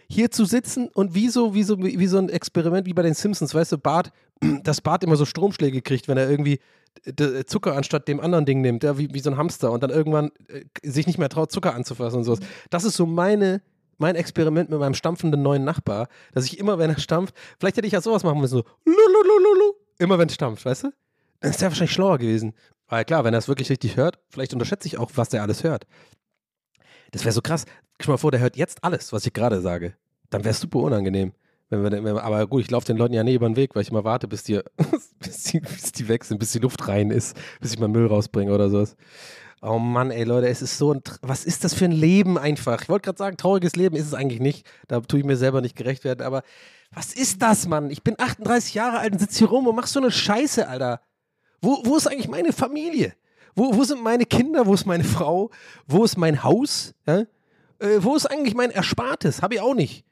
Hier 0.09 0.31
zu 0.31 0.45
sitzen 0.45 0.89
und 0.89 1.15
wie 1.15 1.29
so, 1.29 1.55
wie 1.55 1.63
so, 1.63 1.79
wie 1.79 2.07
so 2.07 2.19
ein 2.19 2.29
Experiment 2.29 2.87
wie 2.87 2.95
bei 2.95 3.03
den 3.03 3.15
Simpsons, 3.15 3.55
weißt 3.55 3.73
du, 3.73 3.79
Bart, 3.79 4.13
dass 4.63 4.81
Bart 4.81 5.03
immer 5.05 5.17
so 5.17 5.25
Stromschläge 5.25 5.83
kriegt, 5.83 6.07
wenn 6.09 6.17
er 6.17 6.31
irgendwie 6.31 6.61
d- 7.07 7.45
Zucker 7.45 7.75
anstatt 7.77 8.07
dem 8.09 8.21
anderen 8.21 8.45
Ding 8.47 8.61
nimmt, 8.61 8.85
ja, 8.85 8.99
wie, 8.99 9.13
wie 9.13 9.21
so 9.21 9.31
ein 9.31 9.37
Hamster 9.37 9.73
und 9.73 9.83
dann 9.83 9.91
irgendwann 9.91 10.31
äh, 10.49 10.65
sich 10.83 11.07
nicht 11.07 11.19
mehr 11.19 11.29
traut, 11.29 11.51
Zucker 11.51 11.75
anzufassen 11.75 12.19
und 12.19 12.25
sowas. 12.25 12.41
Das 12.71 12.85
ist 12.85 12.97
so 12.97 13.05
meine, 13.07 13.63
mein 13.99 14.15
Experiment 14.15 14.71
mit 14.71 14.79
meinem 14.79 14.95
stampfenden 14.95 15.43
neuen 15.43 15.65
Nachbar, 15.65 16.09
dass 16.33 16.45
ich 16.45 16.59
immer, 16.59 16.79
wenn 16.79 16.91
er 16.91 16.99
stampft, 17.01 17.35
vielleicht 17.59 17.77
hätte 17.77 17.87
ich 17.87 17.93
ja 17.93 18.01
sowas 18.01 18.23
machen 18.23 18.41
müssen, 18.41 18.59
so 18.59 18.65
lululululu, 18.85 19.73
immer 19.99 20.19
wenn 20.19 20.29
es 20.29 20.35
stampft, 20.35 20.65
weißt 20.65 20.85
du? 20.85 20.91
Dann 21.41 21.51
ist 21.51 21.61
der 21.61 21.69
wahrscheinlich 21.71 21.93
schlauer 21.93 22.19
gewesen. 22.19 22.55
Weil 22.89 23.05
klar, 23.05 23.25
wenn 23.25 23.35
er 23.35 23.39
es 23.39 23.49
wirklich 23.49 23.69
richtig 23.71 23.97
hört, 23.97 24.19
vielleicht 24.31 24.53
unterschätze 24.53 24.87
ich 24.87 24.99
auch, 24.99 25.11
was 25.17 25.31
der 25.31 25.43
alles 25.43 25.65
hört. 25.65 25.87
Das 27.11 27.25
wäre 27.25 27.33
so 27.33 27.41
krass. 27.43 27.65
Stell 28.01 28.13
mal 28.13 28.19
vor, 28.19 28.31
der 28.31 28.41
hört 28.41 28.57
jetzt 28.57 28.83
alles, 28.85 29.13
was 29.13 29.27
ich 29.27 29.33
gerade 29.33 29.61
sage. 29.61 29.95
Dann 30.31 30.45
wäre 30.45 30.53
es 30.53 30.61
super 30.61 30.81
unangenehm. 30.81 31.33
Wenn 31.69 31.83
wir, 31.83 32.05
wenn 32.05 32.19
aber 32.19 32.47
gut, 32.47 32.63
ich 32.63 32.71
laufe 32.71 32.87
den 32.87 32.97
Leuten 32.97 33.15
ja 33.15 33.25
nie 33.25 33.35
über 33.35 33.49
den 33.49 33.57
Weg, 33.57 33.75
weil 33.75 33.83
ich 33.83 33.91
immer 33.91 34.05
warte, 34.05 34.29
bis 34.29 34.45
die, 34.45 34.61
bis, 35.19 35.45
die, 35.45 35.61
bis 35.61 35.93
die 35.93 36.09
weg 36.09 36.25
sind, 36.25 36.39
bis 36.39 36.53
die 36.53 36.61
Luft 36.61 36.87
rein 36.87 37.11
ist, 37.11 37.37
bis 37.61 37.73
ich 37.73 37.79
mal 37.79 37.89
Müll 37.89 38.07
rausbringe 38.07 38.53
oder 38.53 38.71
sowas. 38.71 38.97
Oh 39.63 39.79
Mann, 39.79 40.11
ey 40.11 40.25
Leute, 40.25 40.49
es 40.49 40.63
ist 40.63 40.79
so 40.79 40.93
ein, 40.93 41.01
was 41.23 41.45
ist 41.45 41.65
das 41.65 41.75
für 41.75 41.87
ein 41.87 41.93
Leben 41.93 42.39
einfach? 42.39 42.83
Ich 42.83 42.89
wollte 42.89 43.07
gerade 43.07 43.19
sagen, 43.19 43.37
trauriges 43.37 43.75
Leben 43.75 43.97
ist 43.97 44.07
es 44.07 44.15
eigentlich 44.15 44.41
nicht. 44.41 44.67
Da 44.87 45.01
tue 45.01 45.21
ich 45.21 45.25
mir 45.25 45.37
selber 45.37 45.61
nicht 45.61 45.75
gerecht 45.75 46.05
werden, 46.05 46.23
aber 46.23 46.43
was 46.93 47.15
ist 47.15 47.43
das, 47.43 47.67
Mann? 47.67 47.91
Ich 47.91 48.05
bin 48.05 48.15
38 48.19 48.75
Jahre 48.75 48.99
alt 48.99 49.15
und 49.15 49.19
sitze 49.19 49.39
hier 49.39 49.49
rum 49.49 49.67
und 49.67 49.75
mach 49.75 49.87
so 49.87 49.99
eine 49.99 50.11
Scheiße, 50.11 50.69
Alter. 50.69 51.01
Wo, 51.61 51.81
wo 51.85 51.97
ist 51.97 52.07
eigentlich 52.07 52.29
meine 52.29 52.53
Familie? 52.53 53.15
Wo, 53.57 53.75
wo 53.75 53.83
sind 53.85 54.05
meine 54.05 54.27
Kinder? 54.27 54.67
Wo 54.67 54.75
ist 54.75 54.87
meine 54.87 55.05
Frau? 55.05 55.51
Wo 55.87 56.05
ist 56.05 56.17
mein 56.17 56.45
Haus? 56.45 56.95
Ja? 57.07 57.25
Äh, 57.79 57.99
wo 58.01 58.17
ist 58.17 58.27
eigentlich 58.27 58.55
mein 58.55 58.71
Erspartes? 58.71 59.43
Habe 59.43 59.55
ich 59.55 59.61
auch 59.61 59.75
nicht. 59.75 60.05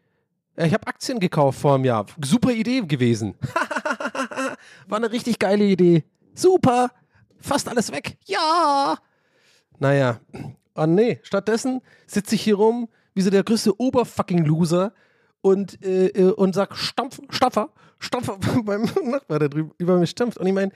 Ja, 0.56 0.66
Ich 0.66 0.74
habe 0.74 0.86
Aktien 0.86 1.20
gekauft 1.20 1.58
vor 1.60 1.74
einem 1.74 1.84
Jahr. 1.84 2.06
Super 2.22 2.52
Idee 2.52 2.80
gewesen. 2.82 3.34
War 4.88 4.98
eine 4.98 5.10
richtig 5.10 5.38
geile 5.38 5.64
Idee. 5.64 6.04
Super. 6.34 6.90
Fast 7.40 7.68
alles 7.68 7.92
weg. 7.92 8.16
Ja. 8.26 8.96
Naja. 9.78 10.20
Oh 10.74 10.86
nee. 10.86 11.20
Stattdessen 11.22 11.80
sitze 12.06 12.34
ich 12.34 12.42
hier 12.42 12.56
rum 12.56 12.88
wie 13.14 13.22
so 13.22 13.30
der 13.30 13.44
größte 13.44 13.78
Oberfucking-Loser 13.80 14.92
und, 15.40 15.82
äh, 15.84 16.06
äh, 16.08 16.32
und 16.32 16.54
sag 16.54 16.76
Stampf, 16.76 17.20
Stampfer, 17.30 17.70
Stampfer 17.98 18.38
beim 18.64 18.88
Nachbar, 19.04 19.38
der 19.38 19.48
drüber 19.48 19.74
über 19.78 19.98
mich 19.98 20.10
stampft. 20.10 20.38
Und 20.38 20.46
ich 20.46 20.52
meine, 20.52 20.72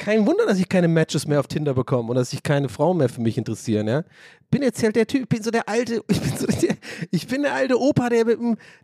kein 0.00 0.26
Wunder, 0.26 0.46
dass 0.46 0.58
ich 0.58 0.68
keine 0.68 0.88
Matches 0.88 1.26
mehr 1.26 1.38
auf 1.38 1.46
Tinder 1.46 1.74
bekomme 1.74 2.08
und 2.08 2.16
dass 2.16 2.30
sich 2.30 2.42
keine 2.42 2.70
Frauen 2.70 2.96
mehr 2.96 3.10
für 3.10 3.20
mich 3.20 3.36
interessieren, 3.36 3.86
ja. 3.86 4.02
Bin 4.50 4.62
jetzt 4.62 4.82
halt 4.82 4.96
der 4.96 5.06
Typ, 5.06 5.28
bin 5.28 5.42
so 5.42 5.50
der 5.50 5.68
alte, 5.68 6.02
ich 6.08 6.20
bin 6.20 6.36
so 6.38 6.46
der, 6.46 6.76
ich 7.10 7.26
bin 7.26 7.42
der 7.42 7.52
alte 7.52 7.78
Opa, 7.78 8.08
der 8.08 8.24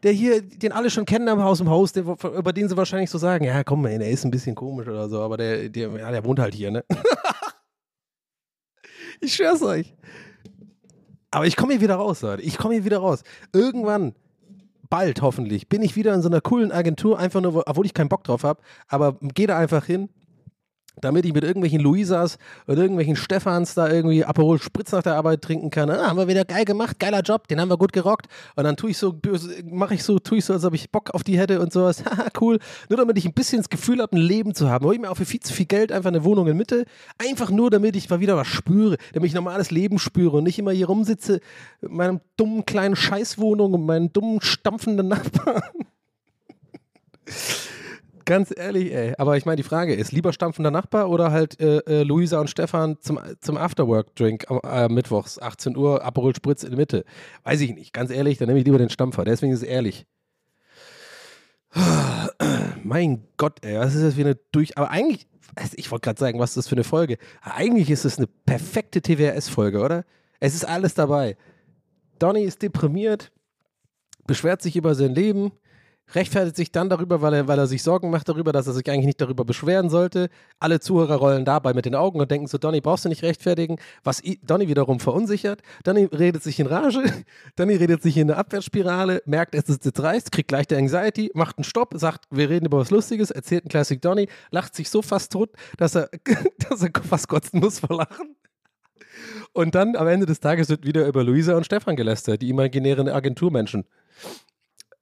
der 0.02 0.12
hier, 0.12 0.42
den 0.42 0.72
alle 0.72 0.90
schon 0.90 1.06
kennen 1.06 1.26
am 1.28 1.42
Haus 1.42 1.60
im 1.60 1.70
Haus, 1.70 1.94
der, 1.94 2.04
über 2.04 2.52
den 2.52 2.68
sie 2.68 2.76
wahrscheinlich 2.76 3.08
so 3.08 3.16
sagen, 3.16 3.46
ja 3.46 3.64
komm, 3.64 3.82
der 3.82 4.10
ist 4.10 4.24
ein 4.24 4.30
bisschen 4.30 4.54
komisch 4.54 4.86
oder 4.86 5.08
so, 5.08 5.22
aber 5.22 5.38
der, 5.38 5.70
der, 5.70 5.90
ja, 5.90 6.10
der 6.10 6.22
wohnt 6.22 6.38
halt 6.38 6.54
hier, 6.54 6.70
ne? 6.70 6.84
ich 9.20 9.34
schwör's 9.34 9.62
euch. 9.62 9.94
Aber 11.30 11.46
ich 11.46 11.56
komme 11.56 11.72
hier 11.72 11.80
wieder 11.80 11.96
raus, 11.96 12.20
Leute. 12.20 12.42
Ich 12.42 12.58
komme 12.58 12.74
hier 12.74 12.84
wieder 12.84 12.98
raus. 12.98 13.22
Irgendwann, 13.54 14.14
bald 14.90 15.22
hoffentlich, 15.22 15.68
bin 15.68 15.80
ich 15.80 15.96
wieder 15.96 16.12
in 16.12 16.20
so 16.20 16.28
einer 16.28 16.42
coolen 16.42 16.72
Agentur, 16.72 17.18
einfach 17.18 17.40
nur, 17.40 17.66
obwohl 17.66 17.86
ich 17.86 17.94
keinen 17.94 18.10
Bock 18.10 18.24
drauf 18.24 18.42
habe, 18.42 18.60
aber 18.86 19.16
gehe 19.20 19.46
da 19.46 19.58
einfach 19.58 19.86
hin, 19.86 20.10
damit 21.00 21.26
ich 21.26 21.34
mit 21.34 21.44
irgendwelchen 21.44 21.80
Luisas 21.80 22.38
oder 22.66 22.82
irgendwelchen 22.82 23.16
Stefans 23.16 23.74
da 23.74 23.88
irgendwie 23.88 24.24
Aperol 24.24 24.58
Spritz 24.58 24.92
nach 24.92 25.02
der 25.02 25.14
Arbeit 25.14 25.42
trinken 25.42 25.70
kann. 25.70 25.90
Ah, 25.90 26.08
haben 26.08 26.16
wir 26.16 26.28
wieder 26.28 26.44
geil 26.44 26.64
gemacht, 26.64 26.98
geiler 26.98 27.20
Job, 27.20 27.48
den 27.48 27.60
haben 27.60 27.68
wir 27.68 27.76
gut 27.76 27.92
gerockt. 27.92 28.26
Und 28.56 28.64
dann 28.64 28.76
tue 28.76 28.90
ich 28.90 28.98
so, 28.98 29.14
mache 29.64 29.94
ich 29.94 30.02
so, 30.02 30.18
tue 30.18 30.38
ich 30.38 30.44
so, 30.44 30.54
als 30.54 30.64
ob 30.64 30.74
ich 30.74 30.90
Bock 30.90 31.10
auf 31.10 31.22
die 31.22 31.38
hätte 31.38 31.60
und 31.60 31.72
sowas. 31.72 32.04
Haha, 32.04 32.28
cool. 32.40 32.58
Nur 32.88 32.96
damit 32.98 33.18
ich 33.18 33.26
ein 33.26 33.34
bisschen 33.34 33.58
das 33.58 33.68
Gefühl 33.68 34.00
habe, 34.00 34.16
ein 34.16 34.20
Leben 34.20 34.54
zu 34.54 34.70
haben. 34.70 34.84
Hol 34.86 34.94
ich 34.94 35.00
mir 35.00 35.10
auch 35.10 35.16
für 35.16 35.26
viel 35.26 35.40
zu 35.40 35.52
viel 35.52 35.66
Geld 35.66 35.92
einfach 35.92 36.08
eine 36.08 36.24
Wohnung 36.24 36.46
in 36.46 36.56
Mitte. 36.56 36.86
Einfach 37.18 37.50
nur, 37.50 37.70
damit 37.70 37.96
ich 37.96 38.08
mal 38.08 38.20
wieder 38.20 38.36
was 38.36 38.46
spüre, 38.46 38.96
damit 39.12 39.28
ich 39.28 39.34
normales 39.34 39.70
Leben 39.70 39.98
spüre 39.98 40.38
und 40.38 40.44
nicht 40.44 40.58
immer 40.58 40.72
hier 40.72 40.86
rumsitze 40.86 41.40
mit 41.80 41.92
meinem 41.92 42.20
dummen 42.36 42.64
kleinen 42.64 42.96
Scheißwohnung 42.96 43.74
und 43.74 43.84
meinen 43.84 44.12
dummen 44.12 44.40
stampfenden 44.40 45.08
Nachbarn. 45.08 45.62
Ganz 48.26 48.52
ehrlich, 48.54 48.92
ey. 48.92 49.14
Aber 49.18 49.36
ich 49.36 49.46
meine, 49.46 49.54
die 49.54 49.62
Frage 49.62 49.94
ist, 49.94 50.10
lieber 50.10 50.32
stampfender 50.32 50.72
Nachbar 50.72 51.08
oder 51.10 51.30
halt 51.30 51.60
äh, 51.60 51.78
äh, 51.86 52.02
Luisa 52.02 52.40
und 52.40 52.50
Stefan 52.50 53.00
zum, 53.00 53.20
zum 53.40 53.56
Afterwork-Drink 53.56 54.46
äh, 54.64 54.88
mittwochs, 54.88 55.38
18 55.38 55.76
Uhr, 55.76 56.04
Aperol 56.04 56.34
Spritz 56.34 56.64
in 56.64 56.70
der 56.70 56.78
Mitte? 56.78 57.04
Weiß 57.44 57.60
ich 57.60 57.72
nicht. 57.72 57.92
Ganz 57.92 58.10
ehrlich, 58.10 58.38
dann 58.38 58.48
nehme 58.48 58.58
ich 58.58 58.64
lieber 58.64 58.78
den 58.78 58.90
Stampfer. 58.90 59.24
Deswegen 59.24 59.52
ist 59.52 59.62
es 59.62 59.68
ehrlich. 59.68 60.06
Mein 62.82 63.22
Gott, 63.36 63.64
ey, 63.64 63.78
was 63.78 63.94
ist 63.94 64.02
das 64.02 64.14
für 64.14 64.22
eine 64.22 64.34
durch... 64.50 64.76
Aber 64.76 64.90
eigentlich, 64.90 65.28
ich 65.76 65.92
wollte 65.92 66.06
gerade 66.06 66.18
sagen, 66.18 66.40
was 66.40 66.50
ist 66.50 66.56
das 66.56 66.68
für 66.68 66.74
eine 66.74 66.84
Folge? 66.84 67.18
Eigentlich 67.42 67.90
ist 67.90 68.04
es 68.04 68.18
eine 68.18 68.26
perfekte 68.26 69.02
TWRS-Folge, 69.02 69.80
oder? 69.80 70.04
Es 70.40 70.56
ist 70.56 70.64
alles 70.64 70.94
dabei. 70.94 71.36
Donny 72.18 72.42
ist 72.42 72.60
deprimiert, 72.60 73.30
beschwert 74.26 74.62
sich 74.62 74.74
über 74.74 74.96
sein 74.96 75.14
Leben, 75.14 75.52
rechtfertigt 76.14 76.56
sich 76.56 76.72
dann 76.72 76.88
darüber, 76.88 77.20
weil 77.20 77.34
er, 77.34 77.48
weil 77.48 77.58
er 77.58 77.66
sich 77.66 77.82
Sorgen 77.82 78.10
macht 78.10 78.28
darüber, 78.28 78.52
dass 78.52 78.66
er 78.66 78.72
sich 78.72 78.88
eigentlich 78.88 79.06
nicht 79.06 79.20
darüber 79.20 79.44
beschweren 79.44 79.90
sollte. 79.90 80.28
Alle 80.60 80.78
Zuhörer 80.80 81.16
rollen 81.16 81.44
dabei 81.44 81.74
mit 81.74 81.84
den 81.84 81.94
Augen 81.94 82.20
und 82.20 82.30
denken 82.30 82.46
so, 82.46 82.58
Donny, 82.58 82.80
brauchst 82.80 83.04
du 83.04 83.08
nicht 83.08 83.22
rechtfertigen, 83.22 83.76
was 84.04 84.22
i- 84.22 84.38
Donny 84.44 84.68
wiederum 84.68 85.00
verunsichert. 85.00 85.62
Donny 85.84 86.04
redet 86.04 86.42
sich 86.42 86.60
in 86.60 86.66
Rage, 86.66 87.02
Donny 87.56 87.74
redet 87.74 88.02
sich 88.02 88.16
in 88.16 88.30
eine 88.30 88.38
Abwärtsspirale, 88.38 89.22
merkt, 89.26 89.54
es 89.54 89.68
ist 89.68 89.84
jetzt 89.84 90.00
reißt, 90.00 90.30
kriegt 90.30 90.50
leichte 90.52 90.76
Anxiety, 90.76 91.30
macht 91.34 91.58
einen 91.58 91.64
Stopp, 91.64 91.92
sagt, 91.96 92.24
wir 92.30 92.48
reden 92.48 92.66
über 92.66 92.78
was 92.78 92.90
Lustiges, 92.90 93.30
erzählt 93.30 93.64
einen 93.64 93.70
Classic 93.70 94.00
Donny, 94.00 94.28
lacht 94.50 94.74
sich 94.76 94.88
so 94.88 95.02
fast 95.02 95.32
tot, 95.32 95.50
dass 95.76 95.94
er, 95.96 96.08
dass 96.68 96.82
er 96.82 96.90
fast 97.02 97.28
kotzen 97.28 97.60
muss 97.60 97.80
vor 97.80 97.96
Lachen. 97.96 98.36
Und 99.52 99.74
dann 99.74 99.96
am 99.96 100.06
Ende 100.06 100.26
des 100.26 100.40
Tages 100.40 100.68
wird 100.68 100.84
wieder 100.86 101.06
über 101.06 101.24
Luisa 101.24 101.56
und 101.56 101.64
Stefan 101.64 101.96
gelästert, 101.96 102.42
die 102.42 102.50
imaginären 102.50 103.08
Agenturmenschen 103.08 103.84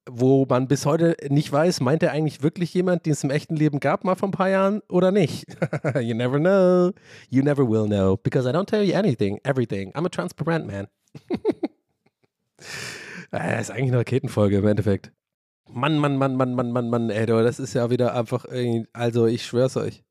wo 0.09 0.46
man 0.48 0.68
bis 0.68 0.86
heute 0.86 1.16
nicht 1.28 1.50
weiß, 1.50 1.80
meint 1.80 2.02
er 2.02 2.12
eigentlich 2.12 2.42
wirklich 2.42 2.72
jemand, 2.74 3.07
den 3.07 3.12
es 3.12 3.24
im 3.24 3.30
echten 3.30 3.57
Leben 3.57 3.80
gab, 3.80 4.05
mal 4.05 4.14
vor 4.14 4.28
ein 4.28 4.32
paar 4.32 4.50
Jahren 4.50 4.80
oder 4.88 5.11
nicht? 5.11 5.46
you 6.00 6.14
never 6.14 6.38
know. 6.38 6.92
You 7.30 7.42
never 7.42 7.68
will 7.68 7.86
know. 7.86 8.16
Because 8.16 8.48
I 8.48 8.52
don't 8.52 8.66
tell 8.66 8.82
you 8.82 8.94
anything, 8.94 9.40
everything. 9.44 9.92
I'm 9.94 10.07
a 10.07 10.11
transparent 10.11 10.66
man. 10.66 10.88
äh, 13.32 13.61
ist 13.61 13.70
eigentlich 13.70 13.88
eine 13.88 13.98
Raketenfolge 13.98 14.59
im 14.59 14.66
Endeffekt. 14.66 15.12
Mann, 15.70 15.98
Mann, 15.98 16.16
Mann, 16.16 16.36
Mann, 16.36 16.55
Mann, 16.55 16.70
Mann, 16.70 16.90
Mann, 16.90 17.11
ey, 17.11 17.26
das 17.26 17.59
ist 17.59 17.74
ja 17.74 17.90
wieder 17.90 18.14
einfach 18.14 18.44
irgendwie, 18.44 18.86
also 18.92 19.26
ich 19.26 19.44
schwör's 19.44 19.76
euch. 19.76 20.05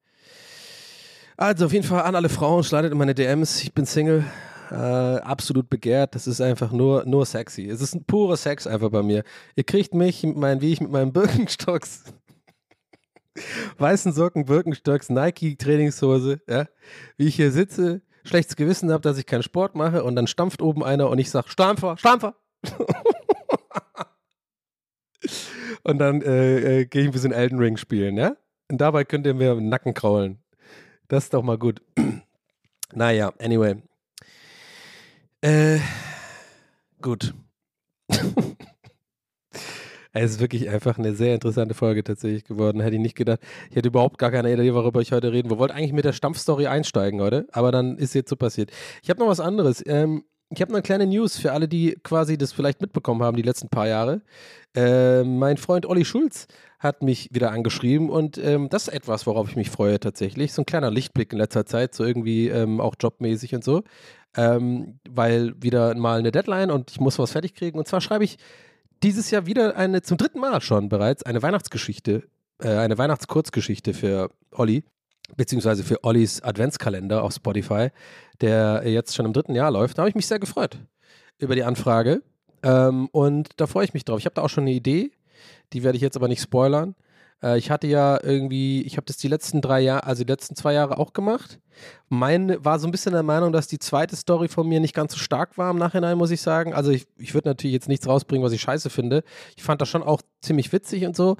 Also 1.38 1.66
auf 1.66 1.74
jeden 1.74 1.86
Fall 1.86 2.02
an 2.02 2.16
alle 2.16 2.30
Frauen, 2.30 2.64
schneidet 2.64 2.92
in 2.92 2.98
meine 2.98 3.16
DMs, 3.16 3.62
ich 3.64 3.74
bin 3.74 3.86
Single, 3.86 4.24
äh, 4.72 4.76
absolut 4.76 5.70
begehrt, 5.70 6.16
das 6.16 6.28
ist 6.28 6.42
einfach 6.42 6.72
nur, 6.72 7.06
nur 7.06 7.26
sexy. 7.26 7.68
Es 7.68 7.82
ist 7.82 7.96
ein 7.96 8.06
purer 8.06 8.38
Sex 8.38 8.68
einfach 8.68 8.90
bei 8.90 9.04
mir. 9.04 9.24
Ihr 9.56 9.64
kriegt 9.64 9.94
mich, 9.94 10.24
meinen, 10.24 10.62
wie 10.62 10.74
ich 10.74 10.82
mit 10.82 10.92
meinen 10.92 11.14
Birkenstocks, 11.14 12.04
weißen 13.78 14.14
Socken, 14.14 14.46
Birkenstocks, 14.46 15.10
Nike 15.10 15.58
Trainingshose, 15.58 16.42
ja, 16.48 16.68
wie 17.18 17.28
ich 17.28 17.36
hier 17.36 17.52
sitze, 17.52 18.02
schlechtes 18.24 18.56
Gewissen 18.56 18.92
habe, 18.92 19.02
dass 19.02 19.18
ich 19.18 19.26
keinen 19.26 19.44
Sport 19.44 19.76
mache 19.76 20.04
und 20.04 20.16
dann 20.16 20.28
stampft 20.28 20.62
oben 20.62 20.84
einer 20.84 21.10
und 21.10 21.20
ich 21.20 21.30
sag 21.30 21.50
Stampfer, 21.50 21.98
Stampfer. 21.98 22.36
und 25.84 25.98
dann 26.00 26.22
äh, 26.22 26.82
äh, 26.82 26.86
gehe 26.86 27.02
ich 27.02 27.08
ein 27.10 27.14
bisschen 27.14 27.34
Elden 27.34 27.60
Ring 27.60 27.78
spielen, 27.78 28.18
ja? 28.18 28.36
Und 28.72 28.80
dabei 28.80 29.04
könnt 29.04 29.26
ihr 29.26 29.34
mir 29.34 29.56
Nacken 29.56 29.94
kraulen. 29.94 30.40
Das 31.08 31.26
ist 31.26 31.34
doch 31.34 31.44
mal 31.44 31.58
gut. 31.58 31.82
naja, 32.94 33.34
anyway. 33.40 33.82
Äh, 35.44 35.80
gut. 37.02 37.34
Es 40.16 40.34
ist 40.34 40.40
wirklich 40.40 40.70
einfach 40.70 41.00
eine 41.00 41.16
sehr 41.16 41.34
interessante 41.34 41.74
Folge 41.74 42.04
tatsächlich 42.04 42.44
geworden. 42.44 42.82
Hätte 42.82 42.96
ich 42.96 43.02
nicht 43.02 43.16
gedacht. 43.16 43.40
Ich 43.72 43.76
hätte 43.76 43.88
überhaupt 43.88 44.20
gar 44.20 44.30
keine 44.30 44.54
Idee, 44.54 44.72
worüber 44.76 45.02
ich 45.02 45.12
heute 45.12 45.32
reden. 45.32 45.50
Wir 45.50 45.58
wollten 45.58 45.74
eigentlich 45.74 45.92
mit 45.92 46.06
der 46.06 46.14
Stampfstory 46.14 46.68
einsteigen 46.68 47.20
heute, 47.20 47.48
aber 47.52 47.72
dann 47.72 47.98
ist 47.98 48.14
jetzt 48.14 48.30
so 48.30 48.36
passiert. 48.36 48.70
Ich 49.02 49.10
habe 49.10 49.20
noch 49.20 49.28
was 49.28 49.40
anderes. 49.40 49.84
Ähm, 49.88 50.24
ich 50.52 50.62
habe 50.62 50.72
noch 50.72 50.78
eine 50.78 50.84
kleine 50.84 51.08
News 51.08 51.38
für 51.38 51.52
alle, 51.52 51.68
die 51.68 51.98
quasi 52.04 52.38
das 52.38 52.54
vielleicht 52.54 52.80
mitbekommen 52.80 53.24
haben 53.24 53.36
die 53.36 53.42
letzten 53.42 53.70
paar 53.70 53.88
Jahre. 53.88 54.22
Äh, 54.76 55.24
mein 55.24 55.58
Freund 55.58 55.88
Olli 55.88 56.06
Schulz 56.06 56.46
hat 56.78 57.02
mich 57.02 57.30
wieder 57.32 57.52
angeschrieben 57.52 58.12
und 58.12 58.38
ähm, 58.38 58.70
das 58.70 58.88
ist 58.88 58.94
etwas, 58.94 59.26
worauf 59.26 59.50
ich 59.50 59.56
mich 59.56 59.72
freue 59.72 60.00
tatsächlich. 60.00 60.54
So 60.54 60.62
ein 60.62 60.68
kleiner 60.68 60.92
Lichtblick 60.92 61.34
in 61.34 61.40
letzter 61.40 61.66
Zeit, 61.66 61.96
so 61.96 62.04
irgendwie 62.04 62.50
ähm, 62.50 62.80
auch 62.82 62.94
jobmäßig 63.00 63.56
und 63.56 63.64
so. 63.64 63.82
Ähm, 64.36 65.00
weil 65.10 65.54
wieder 65.62 65.94
mal 65.96 66.18
eine 66.18 66.32
Deadline 66.32 66.72
und 66.72 66.90
ich 66.92 67.00
muss 67.00 67.20
was 67.20 67.32
fertig 67.32 67.54
kriegen. 67.54 67.78
Und 67.78 67.88
zwar 67.88 68.02
schreibe 68.02 68.24
ich 68.24 68.38
dieses 69.04 69.30
Jahr 69.30 69.46
wieder 69.46 69.76
eine, 69.76 70.02
zum 70.02 70.18
dritten 70.18 70.40
Mal 70.40 70.62
schon 70.62 70.90
bereits, 70.90 71.24
eine 71.24 71.42
Weihnachtsgeschichte, 71.42 72.24
äh, 72.60 72.70
eine 72.70 72.98
Weihnachtskurzgeschichte 72.98 73.94
für 73.94 74.32
Olli, 74.52 74.84
beziehungsweise 75.36 75.84
für 75.84 76.04
Ollis 76.04 76.42
Adventskalender 76.42 77.24
auf 77.24 77.34
Spotify, 77.34 77.90
der 78.42 78.84
jetzt 78.86 79.14
schon 79.16 79.26
im 79.26 79.34
dritten 79.34 79.56
Jahr 79.56 79.72
läuft. 79.72 79.98
Da 79.98 80.04
habe 80.04 80.10
ich 80.10 80.16
mich 80.16 80.28
sehr 80.28 80.40
gefreut 80.40 80.80
über 81.38 81.56
die 81.56 81.64
Anfrage. 81.64 82.24
Ähm, 82.64 83.10
und 83.12 83.50
da 83.58 83.68
freue 83.68 83.86
ich 83.86 83.94
mich 83.94 84.06
drauf. 84.06 84.20
Ich 84.20 84.26
habe 84.26 84.36
da 84.36 84.42
auch 84.42 84.50
schon 84.50 84.64
eine 84.64 84.72
Idee, 84.72 85.12
die 85.74 85.84
werde 85.84 85.98
ich 85.98 86.02
jetzt 86.02 86.16
aber 86.16 86.28
nicht 86.28 86.42
spoilern. 86.42 86.96
Äh, 87.44 87.58
ich 87.58 87.70
hatte 87.70 87.88
ja 87.88 88.20
irgendwie, 88.24 88.82
ich 88.84 88.98
habe 88.98 89.06
das 89.06 89.18
die 89.18 89.28
letzten 89.28 89.62
drei 89.62 89.82
Jahre, 89.82 90.06
also 90.06 90.24
die 90.24 90.32
letzten 90.32 90.56
zwei 90.56 90.74
Jahre 90.74 90.98
auch 90.98 91.14
gemacht. 91.14 91.60
Mein 92.10 92.64
war 92.64 92.80
so 92.80 92.88
ein 92.88 92.92
bisschen 92.92 93.14
der 93.14 93.24
Meinung, 93.24 93.52
dass 93.52 93.68
die 93.68 93.80
zweite 93.80 94.16
Story 94.16 94.48
von 94.48 94.68
mir 94.68 94.80
nicht 94.80 94.96
ganz 94.96 95.14
so 95.14 95.20
stark 95.20 95.58
war 95.58 95.72
im 95.72 95.78
Nachhinein, 95.78 96.18
muss 96.18 96.32
ich 96.32 96.42
sagen. 96.42 96.74
Also 96.74 96.92
ich, 96.92 97.08
ich 97.18 97.34
würde 97.34 97.50
natürlich 97.50 97.74
jetzt 97.74 97.90
nichts 97.90 98.08
rausbringen, 98.08 98.46
was 98.46 98.54
ich 98.54 98.62
scheiße 98.62 98.90
finde. 98.90 99.24
Ich 99.58 99.64
fand 99.64 99.82
das 99.82 99.90
schon 99.90 100.04
auch 100.04 100.22
ziemlich 100.42 100.72
witzig 100.72 101.06
und 101.06 101.16
so. 101.16 101.38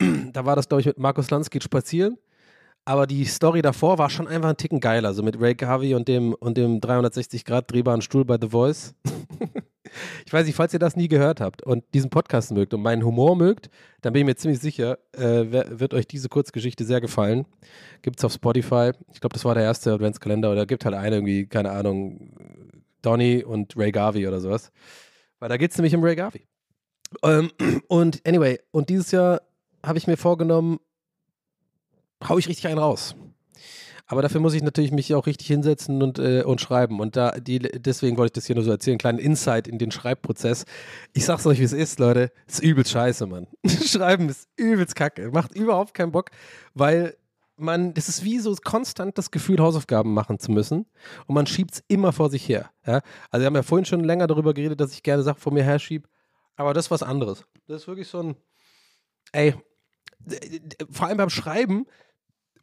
da 0.32 0.44
war 0.44 0.56
das, 0.56 0.68
glaube 0.68 0.80
ich, 0.80 0.86
mit 0.86 0.98
Markus 0.98 1.28
geht 1.50 1.64
spazieren. 1.64 2.18
Aber 2.86 3.06
die 3.06 3.24
Story 3.24 3.62
davor 3.62 3.96
war 3.96 4.10
schon 4.10 4.28
einfach 4.28 4.50
ein 4.50 4.58
Ticken 4.58 4.80
geiler. 4.80 5.14
So 5.14 5.22
mit 5.22 5.40
Ray 5.40 5.54
Garvey 5.54 5.94
und 5.94 6.06
dem, 6.06 6.34
und 6.34 6.58
dem 6.58 6.80
360 6.80 7.44
Grad 7.46 7.70
drehbaren 7.70 8.02
Stuhl 8.02 8.26
bei 8.26 8.36
The 8.38 8.48
Voice. 8.48 8.94
ich 10.26 10.32
weiß 10.32 10.46
nicht, 10.46 10.56
falls 10.56 10.72
ihr 10.72 10.78
das 10.78 10.96
nie 10.96 11.08
gehört 11.08 11.40
habt 11.40 11.62
und 11.62 11.84
diesen 11.94 12.10
Podcast 12.10 12.52
mögt 12.52 12.74
und 12.74 12.82
meinen 12.82 13.04
Humor 13.04 13.36
mögt, 13.36 13.70
dann 14.00 14.12
bin 14.12 14.20
ich 14.20 14.26
mir 14.26 14.36
ziemlich 14.36 14.60
sicher, 14.60 14.98
äh, 15.12 15.46
wird 15.50 15.94
euch 15.94 16.06
diese 16.06 16.28
Kurzgeschichte 16.28 16.84
sehr 16.84 17.00
gefallen. 17.00 17.46
Gibt 18.02 18.18
es 18.18 18.24
auf 18.24 18.32
Spotify. 18.32 18.92
Ich 19.12 19.20
glaube, 19.20 19.34
das 19.34 19.44
war 19.44 19.54
der 19.54 19.64
erste 19.64 19.92
Adventskalender 19.92 20.52
oder 20.52 20.66
gibt 20.66 20.84
halt 20.84 20.94
eine 20.94 21.16
irgendwie, 21.16 21.46
keine 21.46 21.70
Ahnung, 21.70 22.32
Donny 23.02 23.44
und 23.44 23.76
Ray 23.76 23.92
Garvey 23.92 24.26
oder 24.26 24.40
sowas. 24.40 24.72
Weil 25.38 25.48
da 25.48 25.56
geht 25.56 25.70
es 25.70 25.78
nämlich 25.78 25.94
um 25.94 26.02
Ray 26.02 26.16
Garvey. 26.16 26.46
Ähm, 27.22 27.50
und 27.88 28.26
anyway, 28.26 28.58
und 28.70 28.88
dieses 28.88 29.10
Jahr 29.10 29.42
habe 29.82 29.98
ich 29.98 30.06
mir 30.06 30.16
vorgenommen, 30.16 30.80
hau 32.28 32.38
ich 32.38 32.48
richtig 32.48 32.66
einen 32.66 32.78
raus. 32.78 33.14
Aber 34.06 34.20
dafür 34.20 34.40
muss 34.40 34.54
ich 34.54 34.62
natürlich 34.62 34.92
mich 34.92 35.14
auch 35.14 35.26
richtig 35.26 35.46
hinsetzen 35.46 36.02
und, 36.02 36.18
äh, 36.18 36.42
und 36.42 36.60
schreiben. 36.60 37.00
Und 37.00 37.16
da, 37.16 37.32
die, 37.32 37.58
deswegen 37.58 38.18
wollte 38.18 38.30
ich 38.30 38.34
das 38.34 38.46
hier 38.46 38.54
nur 38.54 38.64
so 38.64 38.70
erzählen. 38.70 38.98
Kleinen 38.98 39.18
Insight 39.18 39.66
in 39.66 39.78
den 39.78 39.90
Schreibprozess. 39.90 40.64
Ich 41.14 41.24
sag's 41.24 41.46
euch, 41.46 41.58
wie 41.58 41.64
es 41.64 41.72
ist, 41.72 41.98
Leute. 41.98 42.30
Ist 42.46 42.62
übelst 42.62 42.90
scheiße, 42.90 43.26
Mann. 43.26 43.46
Schreiben 43.66 44.28
ist 44.28 44.48
übelst 44.56 44.94
kacke. 44.94 45.30
Macht 45.30 45.56
überhaupt 45.56 45.94
keinen 45.94 46.12
Bock, 46.12 46.30
weil 46.74 47.16
man, 47.56 47.94
das 47.94 48.08
ist 48.08 48.24
wie 48.24 48.38
so 48.40 48.54
konstant 48.62 49.16
das 49.16 49.30
Gefühl, 49.30 49.58
Hausaufgaben 49.58 50.12
machen 50.12 50.38
zu 50.38 50.52
müssen. 50.52 50.86
Und 51.26 51.34
man 51.34 51.46
schiebt 51.46 51.74
es 51.74 51.84
immer 51.88 52.12
vor 52.12 52.28
sich 52.28 52.46
her. 52.46 52.70
Ja? 52.86 53.00
Also, 53.30 53.42
wir 53.42 53.46
haben 53.46 53.54
ja 53.54 53.62
vorhin 53.62 53.86
schon 53.86 54.04
länger 54.04 54.26
darüber 54.26 54.52
geredet, 54.52 54.80
dass 54.80 54.92
ich 54.92 55.02
gerne 55.02 55.22
Sachen 55.22 55.40
vor 55.40 55.52
mir 55.52 55.64
herschiebe. 55.64 56.08
Aber 56.56 56.74
das 56.74 56.86
ist 56.86 56.90
was 56.90 57.02
anderes. 57.02 57.44
Das 57.66 57.82
ist 57.82 57.88
wirklich 57.88 58.08
so 58.08 58.20
ein, 58.20 58.36
ey, 59.32 59.54
vor 60.90 61.06
allem 61.06 61.16
beim 61.16 61.30
Schreiben 61.30 61.86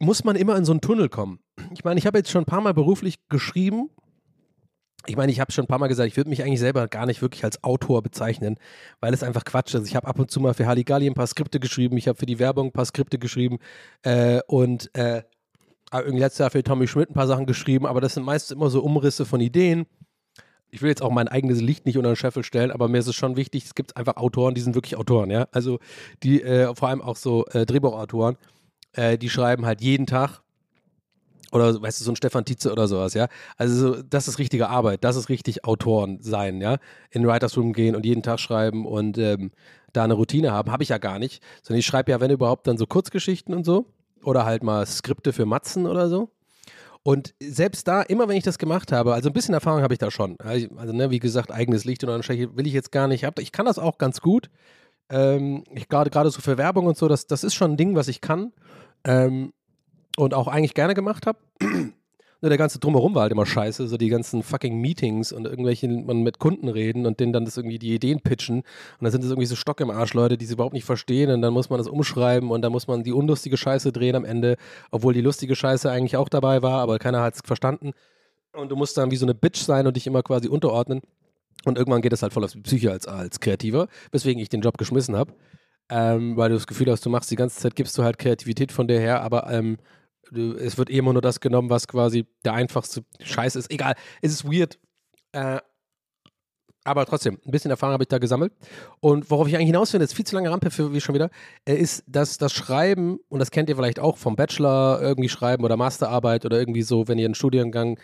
muss 0.02 0.24
man 0.24 0.36
immer 0.36 0.56
in 0.56 0.64
so 0.64 0.72
einen 0.72 0.80
Tunnel 0.80 1.08
kommen. 1.08 1.38
Ich 1.72 1.84
meine, 1.84 1.98
ich 1.98 2.06
habe 2.06 2.18
jetzt 2.18 2.30
schon 2.30 2.42
ein 2.42 2.46
paar 2.46 2.60
Mal 2.60 2.74
beruflich 2.74 3.16
geschrieben. 3.28 3.90
Ich 5.06 5.16
meine, 5.16 5.32
ich 5.32 5.40
habe 5.40 5.52
schon 5.52 5.64
ein 5.64 5.68
paar 5.68 5.78
Mal 5.78 5.88
gesagt, 5.88 6.08
ich 6.08 6.16
würde 6.16 6.30
mich 6.30 6.42
eigentlich 6.42 6.60
selber 6.60 6.86
gar 6.88 7.06
nicht 7.06 7.22
wirklich 7.22 7.44
als 7.44 7.62
Autor 7.64 8.02
bezeichnen, 8.02 8.56
weil 9.00 9.14
es 9.14 9.22
einfach 9.22 9.44
Quatsch 9.44 9.74
ist. 9.74 9.86
Ich 9.86 9.96
habe 9.96 10.06
ab 10.06 10.18
und 10.18 10.30
zu 10.30 10.40
mal 10.40 10.54
für 10.54 10.66
Halligalli 10.66 11.06
ein 11.06 11.14
paar 11.14 11.26
Skripte 11.26 11.60
geschrieben, 11.60 11.96
ich 11.96 12.08
habe 12.08 12.18
für 12.18 12.26
die 12.26 12.38
Werbung 12.38 12.68
ein 12.68 12.72
paar 12.72 12.84
Skripte 12.84 13.18
geschrieben 13.18 13.58
äh, 14.02 14.40
und 14.46 14.94
äh, 14.94 15.22
irgendwie 15.92 16.20
letztes 16.20 16.38
Jahr 16.38 16.50
für 16.50 16.62
Tommy 16.62 16.86
Schmidt 16.86 17.10
ein 17.10 17.14
paar 17.14 17.26
Sachen 17.26 17.46
geschrieben, 17.46 17.86
aber 17.86 18.00
das 18.00 18.14
sind 18.14 18.24
meistens 18.24 18.56
immer 18.56 18.70
so 18.70 18.82
Umrisse 18.82 19.24
von 19.24 19.40
Ideen. 19.40 19.86
Ich 20.70 20.82
will 20.82 20.88
jetzt 20.88 21.02
auch 21.02 21.10
mein 21.10 21.28
eigenes 21.28 21.60
Licht 21.60 21.84
nicht 21.84 21.98
unter 21.98 22.10
den 22.10 22.16
Scheffel 22.16 22.44
stellen, 22.44 22.70
aber 22.70 22.88
mir 22.88 22.98
ist 22.98 23.08
es 23.08 23.14
schon 23.14 23.36
wichtig, 23.36 23.64
es 23.64 23.74
gibt 23.74 23.96
einfach 23.96 24.16
Autoren, 24.16 24.54
die 24.54 24.62
sind 24.62 24.74
wirklich 24.74 24.96
Autoren, 24.96 25.30
ja. 25.30 25.48
Also 25.52 25.80
die, 26.22 26.42
äh, 26.42 26.74
vor 26.74 26.88
allem 26.88 27.02
auch 27.02 27.16
so 27.16 27.44
äh, 27.46 27.66
Drehbuchautoren, 27.66 28.36
äh, 28.94 29.18
die 29.18 29.30
schreiben 29.30 29.66
halt 29.66 29.80
jeden 29.80 30.06
Tag 30.06 30.42
oder 31.52 31.80
weißt 31.80 32.00
du, 32.00 32.04
so 32.04 32.12
ein 32.12 32.16
Stefan 32.16 32.44
Tietze 32.44 32.72
oder 32.72 32.88
sowas, 32.88 33.14
ja. 33.14 33.28
Also 33.56 33.76
so, 33.76 34.02
das 34.02 34.26
ist 34.26 34.38
richtige 34.38 34.68
Arbeit, 34.68 35.04
das 35.04 35.16
ist 35.16 35.28
richtig 35.28 35.64
Autoren 35.64 36.18
sein, 36.22 36.60
ja. 36.60 36.78
In 37.10 37.26
Writers 37.26 37.56
Room 37.56 37.74
gehen 37.74 37.94
und 37.94 38.06
jeden 38.06 38.22
Tag 38.22 38.40
schreiben 38.40 38.86
und 38.86 39.18
ähm, 39.18 39.52
da 39.92 40.04
eine 40.04 40.14
Routine 40.14 40.52
haben, 40.52 40.72
habe 40.72 40.82
ich 40.82 40.88
ja 40.88 40.98
gar 40.98 41.18
nicht. 41.18 41.42
Sondern 41.62 41.80
ich 41.80 41.86
schreibe 41.86 42.10
ja, 42.10 42.20
wenn 42.20 42.30
überhaupt, 42.30 42.66
dann 42.66 42.78
so 42.78 42.86
Kurzgeschichten 42.86 43.54
und 43.54 43.64
so. 43.64 43.86
Oder 44.24 44.46
halt 44.46 44.62
mal 44.62 44.86
Skripte 44.86 45.32
für 45.32 45.44
Matzen 45.44 45.86
oder 45.86 46.08
so. 46.08 46.30
Und 47.02 47.34
selbst 47.42 47.88
da, 47.88 48.02
immer 48.02 48.28
wenn 48.28 48.36
ich 48.36 48.44
das 48.44 48.58
gemacht 48.58 48.92
habe, 48.92 49.12
also 49.12 49.28
ein 49.28 49.32
bisschen 49.32 49.54
Erfahrung 49.54 49.82
habe 49.82 49.92
ich 49.92 49.98
da 49.98 50.10
schon. 50.10 50.36
Also, 50.38 50.68
ne, 50.92 51.10
wie 51.10 51.18
gesagt, 51.18 51.50
eigenes 51.50 51.84
Licht 51.84 52.04
und 52.04 52.10
dann 52.10 52.22
will 52.56 52.66
ich 52.66 52.72
jetzt 52.72 52.92
gar 52.92 53.08
nicht. 53.08 53.26
Ich 53.40 53.52
kann 53.52 53.66
das 53.66 53.78
auch 53.78 53.98
ganz 53.98 54.20
gut. 54.20 54.48
Ähm, 55.10 55.64
gerade 55.88 56.30
so 56.30 56.40
für 56.40 56.58
Werbung 56.58 56.86
und 56.86 56.96
so, 56.96 57.08
das, 57.08 57.26
das 57.26 57.44
ist 57.44 57.54
schon 57.54 57.72
ein 57.72 57.76
Ding, 57.76 57.94
was 57.94 58.08
ich 58.08 58.20
kann. 58.20 58.52
Ähm, 59.04 59.52
und 60.16 60.34
auch 60.34 60.48
eigentlich 60.48 60.74
gerne 60.74 60.94
gemacht 60.94 61.26
habe. 61.26 61.38
Nur 62.42 62.48
der 62.48 62.58
ganze 62.58 62.80
Drumherum 62.80 63.14
war 63.14 63.22
halt 63.22 63.32
immer 63.32 63.46
scheiße, 63.46 63.86
so 63.86 63.96
die 63.96 64.08
ganzen 64.08 64.42
fucking 64.42 64.80
Meetings 64.80 65.32
und 65.32 65.46
irgendwelche, 65.46 65.86
man 65.86 66.22
mit 66.22 66.40
Kunden 66.40 66.68
reden 66.68 67.06
und 67.06 67.20
denen 67.20 67.32
dann 67.32 67.44
das 67.44 67.56
irgendwie 67.56 67.78
die 67.78 67.94
Ideen 67.94 68.20
pitchen 68.20 68.56
und 68.56 68.64
dann 69.00 69.12
sind 69.12 69.22
das 69.22 69.30
irgendwie 69.30 69.46
so 69.46 69.54
Stock 69.54 69.80
im 69.80 69.90
Arsch 69.90 70.12
Leute, 70.12 70.36
die 70.36 70.44
sie 70.44 70.54
überhaupt 70.54 70.74
nicht 70.74 70.84
verstehen 70.84 71.30
und 71.30 71.40
dann 71.40 71.52
muss 71.52 71.70
man 71.70 71.78
das 71.78 71.86
umschreiben 71.86 72.50
und 72.50 72.62
dann 72.62 72.72
muss 72.72 72.88
man 72.88 73.04
die 73.04 73.12
unlustige 73.12 73.56
Scheiße 73.56 73.92
drehen 73.92 74.16
am 74.16 74.24
Ende, 74.24 74.56
obwohl 74.90 75.14
die 75.14 75.20
lustige 75.20 75.54
Scheiße 75.54 75.88
eigentlich 75.88 76.16
auch 76.16 76.28
dabei 76.28 76.62
war, 76.62 76.80
aber 76.80 76.98
keiner 76.98 77.22
hat 77.22 77.36
es 77.36 77.42
verstanden 77.44 77.92
und 78.54 78.70
du 78.72 78.76
musst 78.76 78.98
dann 78.98 79.12
wie 79.12 79.16
so 79.16 79.24
eine 79.24 79.34
Bitch 79.34 79.58
sein 79.58 79.86
und 79.86 79.94
dich 79.96 80.08
immer 80.08 80.24
quasi 80.24 80.48
unterordnen 80.48 81.00
und 81.64 81.78
irgendwann 81.78 82.02
geht 82.02 82.12
es 82.12 82.22
halt 82.22 82.32
voll 82.32 82.44
auf 82.44 82.52
die 82.52 82.60
Psyche 82.60 82.90
als, 82.90 83.06
als 83.06 83.40
Kreativer, 83.40 83.88
weswegen 84.10 84.42
ich 84.42 84.48
den 84.48 84.60
Job 84.60 84.78
geschmissen 84.78 85.16
habe. 85.16 85.34
Ähm, 85.88 86.36
weil 86.36 86.48
du 86.48 86.54
das 86.54 86.66
Gefühl 86.66 86.90
hast, 86.90 87.04
du 87.04 87.10
machst 87.10 87.30
die 87.30 87.36
ganze 87.36 87.58
Zeit, 87.58 87.76
gibst 87.76 87.96
du 87.98 88.02
halt 88.02 88.18
Kreativität 88.18 88.72
von 88.72 88.88
dir 88.88 88.98
her, 88.98 89.22
aber 89.22 89.50
ähm, 89.50 89.78
es 90.32 90.78
wird 90.78 90.88
eh 90.88 90.98
immer 90.98 91.12
nur 91.12 91.22
das 91.22 91.40
genommen, 91.40 91.68
was 91.68 91.88
quasi 91.88 92.26
der 92.44 92.54
einfachste 92.54 93.04
Scheiß 93.20 93.56
ist. 93.56 93.70
Egal, 93.70 93.94
es 94.22 94.32
ist 94.32 94.44
weird. 94.44 94.78
Äh, 95.32 95.60
aber 96.84 97.06
trotzdem, 97.06 97.38
ein 97.44 97.50
bisschen 97.50 97.70
Erfahrung 97.70 97.94
habe 97.94 98.04
ich 98.04 98.08
da 98.08 98.18
gesammelt. 98.18 98.52
Und 99.00 99.30
worauf 99.30 99.46
ich 99.46 99.54
eigentlich 99.54 99.66
hinaus 99.66 99.90
finde, 99.90 100.04
ist 100.04 100.14
viel 100.14 100.26
zu 100.26 100.34
lange 100.34 100.50
Rampe 100.50 100.70
für 100.70 100.92
wie 100.92 101.00
schon 101.00 101.14
wieder, 101.14 101.30
äh, 101.64 101.74
ist, 101.74 102.04
dass 102.06 102.38
das 102.38 102.52
Schreiben, 102.52 103.18
und 103.28 103.38
das 103.38 103.50
kennt 103.50 103.68
ihr 103.68 103.76
vielleicht 103.76 104.00
auch 104.00 104.16
vom 104.16 104.36
Bachelor 104.36 105.00
irgendwie 105.00 105.28
schreiben 105.28 105.64
oder 105.64 105.76
Masterarbeit 105.76 106.44
oder 106.44 106.58
irgendwie 106.58 106.82
so, 106.82 107.08
wenn 107.08 107.18
ihr 107.18 107.26
einen 107.26 107.34
Studiengang 107.34 107.98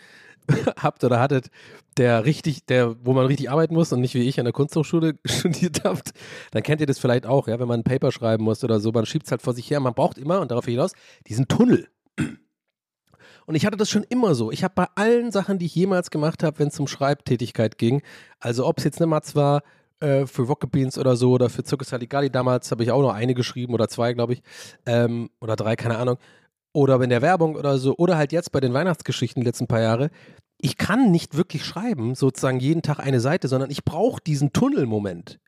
habt 0.77 1.03
oder 1.03 1.19
hattet, 1.19 1.49
der 1.97 2.25
richtig, 2.25 2.65
der, 2.65 2.95
wo 3.03 3.13
man 3.13 3.25
richtig 3.25 3.49
arbeiten 3.49 3.73
muss 3.73 3.91
und 3.91 4.01
nicht 4.01 4.15
wie 4.15 4.27
ich 4.27 4.39
an 4.39 4.45
der 4.45 4.53
Kunsthochschule 4.53 5.15
studiert 5.25 5.83
habt, 5.83 6.11
dann 6.51 6.63
kennt 6.63 6.81
ihr 6.81 6.87
das 6.87 6.99
vielleicht 6.99 7.25
auch, 7.25 7.47
ja, 7.47 7.59
wenn 7.59 7.67
man 7.67 7.81
ein 7.81 7.83
Paper 7.83 8.11
schreiben 8.11 8.43
muss 8.43 8.63
oder 8.63 8.79
so, 8.79 8.91
man 8.91 9.05
schiebt 9.05 9.25
es 9.25 9.31
halt 9.31 9.41
vor 9.41 9.53
sich 9.53 9.69
her, 9.69 9.79
man 9.79 9.93
braucht 9.93 10.17
immer, 10.17 10.39
und 10.39 10.51
darauf 10.51 10.65
hinaus, 10.65 10.93
diesen 11.27 11.47
Tunnel. 11.47 11.89
Und 13.49 13.55
ich 13.55 13.65
hatte 13.65 13.77
das 13.77 13.89
schon 13.89 14.03
immer 14.03 14.35
so. 14.35 14.51
Ich 14.51 14.63
habe 14.63 14.75
bei 14.75 14.85
allen 14.93 15.31
Sachen, 15.31 15.57
die 15.57 15.65
ich 15.65 15.73
jemals 15.73 16.11
gemacht 16.11 16.43
habe, 16.43 16.59
wenn 16.59 16.67
es 16.67 16.79
um 16.79 16.85
Schreibtätigkeit 16.85 17.79
ging, 17.79 18.03
also 18.39 18.67
ob 18.67 18.77
es 18.77 18.83
jetzt 18.83 19.01
eine 19.01 19.07
Matz 19.07 19.35
war, 19.35 19.63
äh, 20.01 20.27
für 20.27 20.43
Rocket 20.43 20.69
Beans 20.69 20.99
oder 20.99 21.15
so 21.15 21.31
oder 21.31 21.49
für 21.49 21.65
Circus 21.65 21.91
Haligali 21.91 22.29
damals 22.29 22.69
habe 22.69 22.83
ich 22.83 22.91
auch 22.91 23.01
noch 23.01 23.11
eine 23.11 23.33
geschrieben 23.33 23.73
oder 23.73 23.87
zwei, 23.87 24.13
glaube 24.13 24.33
ich, 24.33 24.43
ähm, 24.85 25.31
oder 25.41 25.55
drei, 25.55 25.75
keine 25.75 25.97
Ahnung. 25.97 26.17
Oder 26.73 27.01
in 27.01 27.09
der 27.09 27.23
Werbung 27.23 27.55
oder 27.55 27.79
so, 27.79 27.95
oder 27.97 28.17
halt 28.17 28.33
jetzt 28.33 28.51
bei 28.51 28.59
den 28.59 28.75
Weihnachtsgeschichten 28.75 29.41
die 29.41 29.47
letzten 29.47 29.65
paar 29.65 29.81
Jahre. 29.81 30.11
Ich 30.59 30.77
kann 30.77 31.09
nicht 31.09 31.35
wirklich 31.35 31.65
schreiben, 31.65 32.13
sozusagen 32.13 32.59
jeden 32.59 32.83
Tag 32.83 32.99
eine 32.99 33.19
Seite, 33.19 33.47
sondern 33.47 33.71
ich 33.71 33.83
brauche 33.83 34.21
diesen 34.21 34.53
Tunnelmoment. 34.53 35.39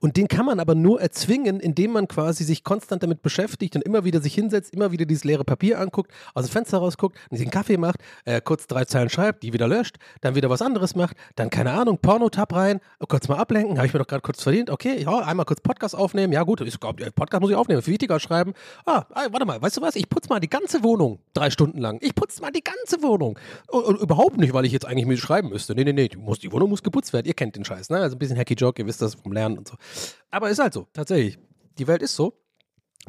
Und 0.00 0.16
den 0.16 0.28
kann 0.28 0.46
man 0.46 0.60
aber 0.60 0.74
nur 0.74 1.00
erzwingen, 1.00 1.60
indem 1.60 1.92
man 1.92 2.08
quasi 2.08 2.44
sich 2.44 2.64
konstant 2.64 3.02
damit 3.02 3.22
beschäftigt 3.22 3.76
und 3.76 3.82
immer 3.82 4.04
wieder 4.04 4.20
sich 4.20 4.34
hinsetzt, 4.34 4.74
immer 4.74 4.92
wieder 4.92 5.06
dieses 5.06 5.24
leere 5.24 5.44
Papier 5.44 5.80
anguckt, 5.80 6.10
aus 6.34 6.46
dem 6.46 6.52
Fenster 6.52 6.78
rausguckt, 6.78 7.18
sich 7.30 7.42
einen 7.42 7.50
Kaffee 7.50 7.76
macht, 7.76 8.00
äh, 8.24 8.40
kurz 8.40 8.66
drei 8.66 8.84
Zeilen 8.84 9.08
schreibt, 9.08 9.42
die 9.42 9.52
wieder 9.52 9.68
löscht, 9.68 9.96
dann 10.20 10.34
wieder 10.34 10.50
was 10.50 10.62
anderes 10.62 10.94
macht, 10.94 11.16
dann 11.36 11.50
keine 11.50 11.72
Ahnung, 11.72 11.98
Porno-Tab 11.98 12.54
rein, 12.54 12.80
kurz 13.08 13.28
mal 13.28 13.36
ablenken, 13.36 13.78
habe 13.78 13.86
ich 13.86 13.92
mir 13.92 13.98
doch 13.98 14.06
gerade 14.06 14.22
kurz 14.22 14.42
verdient, 14.42 14.70
okay, 14.70 15.02
ja, 15.02 15.18
einmal 15.20 15.46
kurz 15.46 15.60
Podcast 15.60 15.96
aufnehmen, 15.96 16.32
ja 16.32 16.42
gut, 16.42 16.60
ich 16.60 16.78
glaube, 16.78 17.10
Podcast 17.12 17.40
muss 17.40 17.50
ich 17.50 17.56
aufnehmen, 17.56 17.82
viel 17.82 17.94
wichtiger 17.94 18.20
schreiben. 18.20 18.54
Ah, 18.86 19.04
warte 19.30 19.46
mal, 19.46 19.60
weißt 19.60 19.76
du 19.76 19.80
was, 19.80 19.96
ich 19.96 20.08
putze 20.08 20.28
mal 20.28 20.40
die 20.40 20.50
ganze 20.50 20.82
Wohnung 20.82 21.20
drei 21.32 21.50
Stunden 21.50 21.78
lang. 21.78 21.98
Ich 22.00 22.14
putze 22.14 22.42
mal 22.42 22.50
die 22.50 22.62
ganze 22.62 23.02
Wohnung. 23.02 23.38
Und, 23.68 23.84
und, 23.84 24.00
überhaupt 24.00 24.36
nicht, 24.36 24.52
weil 24.52 24.64
ich 24.64 24.72
jetzt 24.72 24.86
eigentlich 24.86 25.06
mit 25.06 25.18
schreiben 25.18 25.48
müsste. 25.48 25.74
Nee, 25.74 25.84
nee, 25.84 25.92
nee, 25.92 26.08
die, 26.08 26.16
muss, 26.16 26.38
die 26.38 26.52
Wohnung 26.52 26.70
muss 26.70 26.82
geputzt 26.82 27.12
werden. 27.12 27.26
Ihr 27.26 27.34
kennt 27.34 27.56
den 27.56 27.64
Scheiß, 27.64 27.90
ne? 27.90 27.98
Also 27.98 28.16
ein 28.16 28.18
bisschen 28.18 28.36
Hacky 28.36 28.54
Joke, 28.54 28.80
ihr 28.80 28.86
wisst 28.86 29.02
das 29.02 29.14
vom 29.14 29.32
Lernen 29.32 29.63
und 29.64 29.68
so. 29.68 29.76
Aber 30.30 30.50
ist 30.50 30.58
halt 30.58 30.74
so, 30.74 30.86
tatsächlich. 30.92 31.38
Die 31.78 31.86
Welt 31.86 32.02
ist 32.02 32.14
so. 32.14 32.34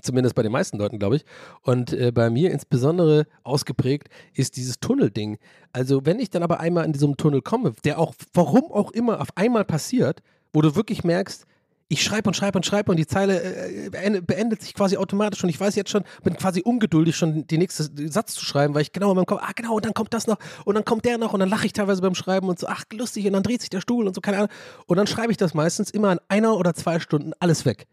Zumindest 0.02 0.36
bei 0.36 0.44
den 0.44 0.52
meisten 0.52 0.78
Leuten, 0.78 1.00
glaube 1.00 1.16
ich. 1.18 1.26
Und 1.62 1.94
äh, 1.94 2.12
bei 2.12 2.30
mir 2.30 2.52
insbesondere 2.52 3.28
ausgeprägt 3.44 4.10
ist 4.34 4.58
dieses 4.58 4.80
Tunnelding. 4.80 5.38
Also, 5.72 6.06
wenn 6.06 6.20
ich 6.20 6.30
dann 6.30 6.44
aber 6.44 6.60
einmal 6.60 6.86
in 6.86 6.92
diesem 6.92 7.16
Tunnel 7.16 7.42
komme, 7.42 7.74
der 7.86 7.98
auch, 7.98 8.14
warum 8.34 8.72
auch 8.72 8.92
immer, 8.92 9.22
auf 9.22 9.30
einmal 9.36 9.64
passiert, 9.64 10.22
wo 10.52 10.62
du 10.62 10.76
wirklich 10.76 11.04
merkst, 11.04 11.46
ich 11.88 12.04
schreibe 12.04 12.30
und 12.30 12.34
schreibe 12.34 12.58
und 12.58 12.66
schreibe 12.66 12.92
und 12.92 12.98
die 12.98 13.06
Zeile 13.06 13.42
äh, 13.42 13.90
beendet, 13.90 14.26
beendet 14.26 14.62
sich 14.62 14.74
quasi 14.74 14.98
automatisch 14.98 15.44
und 15.44 15.50
ich 15.50 15.60
weiß 15.60 15.76
jetzt 15.76 15.92
schon, 15.92 16.04
bin 16.24 16.36
quasi 16.36 16.62
ungeduldig, 16.62 17.16
schon 17.16 17.46
den 17.46 17.60
nächsten 17.60 18.12
Satz 18.12 18.34
zu 18.34 18.44
schreiben, 18.44 18.74
weil 18.74 18.82
ich 18.82 18.92
genau 18.92 19.12
in 19.12 19.16
meinem 19.16 19.28
Kopf, 19.28 19.42
ah 19.44 19.52
genau, 19.56 19.76
und 19.76 19.86
dann 19.86 19.94
kommt 19.94 20.14
das 20.14 20.26
noch 20.26 20.38
und 20.66 20.76
dann 20.76 20.84
kommt 20.84 21.06
der 21.06 21.18
noch 21.18 21.34
und 21.34 21.40
dann 21.40 21.50
lache 21.50 21.68
ich 21.68 21.74
teilweise 21.74 22.02
beim 22.02 22.16
Schreiben 22.16 22.50
und 22.50 22.58
so, 22.58 22.68
ach 22.68 22.86
lustig 22.92 23.28
und 23.28 23.34
dann 23.34 23.44
dreht 23.44 23.62
sich 23.62 23.70
der 23.70 23.82
Stuhl 23.82 24.08
und 24.08 24.16
so, 24.16 24.22
keine 24.22 24.38
Ahnung. 24.38 24.50
Und 24.88 24.98
dann 24.98 25.06
schreibe 25.06 25.32
ich 25.32 25.38
das 25.38 25.54
meistens 25.54 25.92
immer 25.92 26.12
in 26.12 26.20
einer 26.28 26.58
oder 26.58 26.74
zwei 26.74 27.00
Stunden 27.00 27.34
alles 27.40 27.66
weg. 27.66 27.86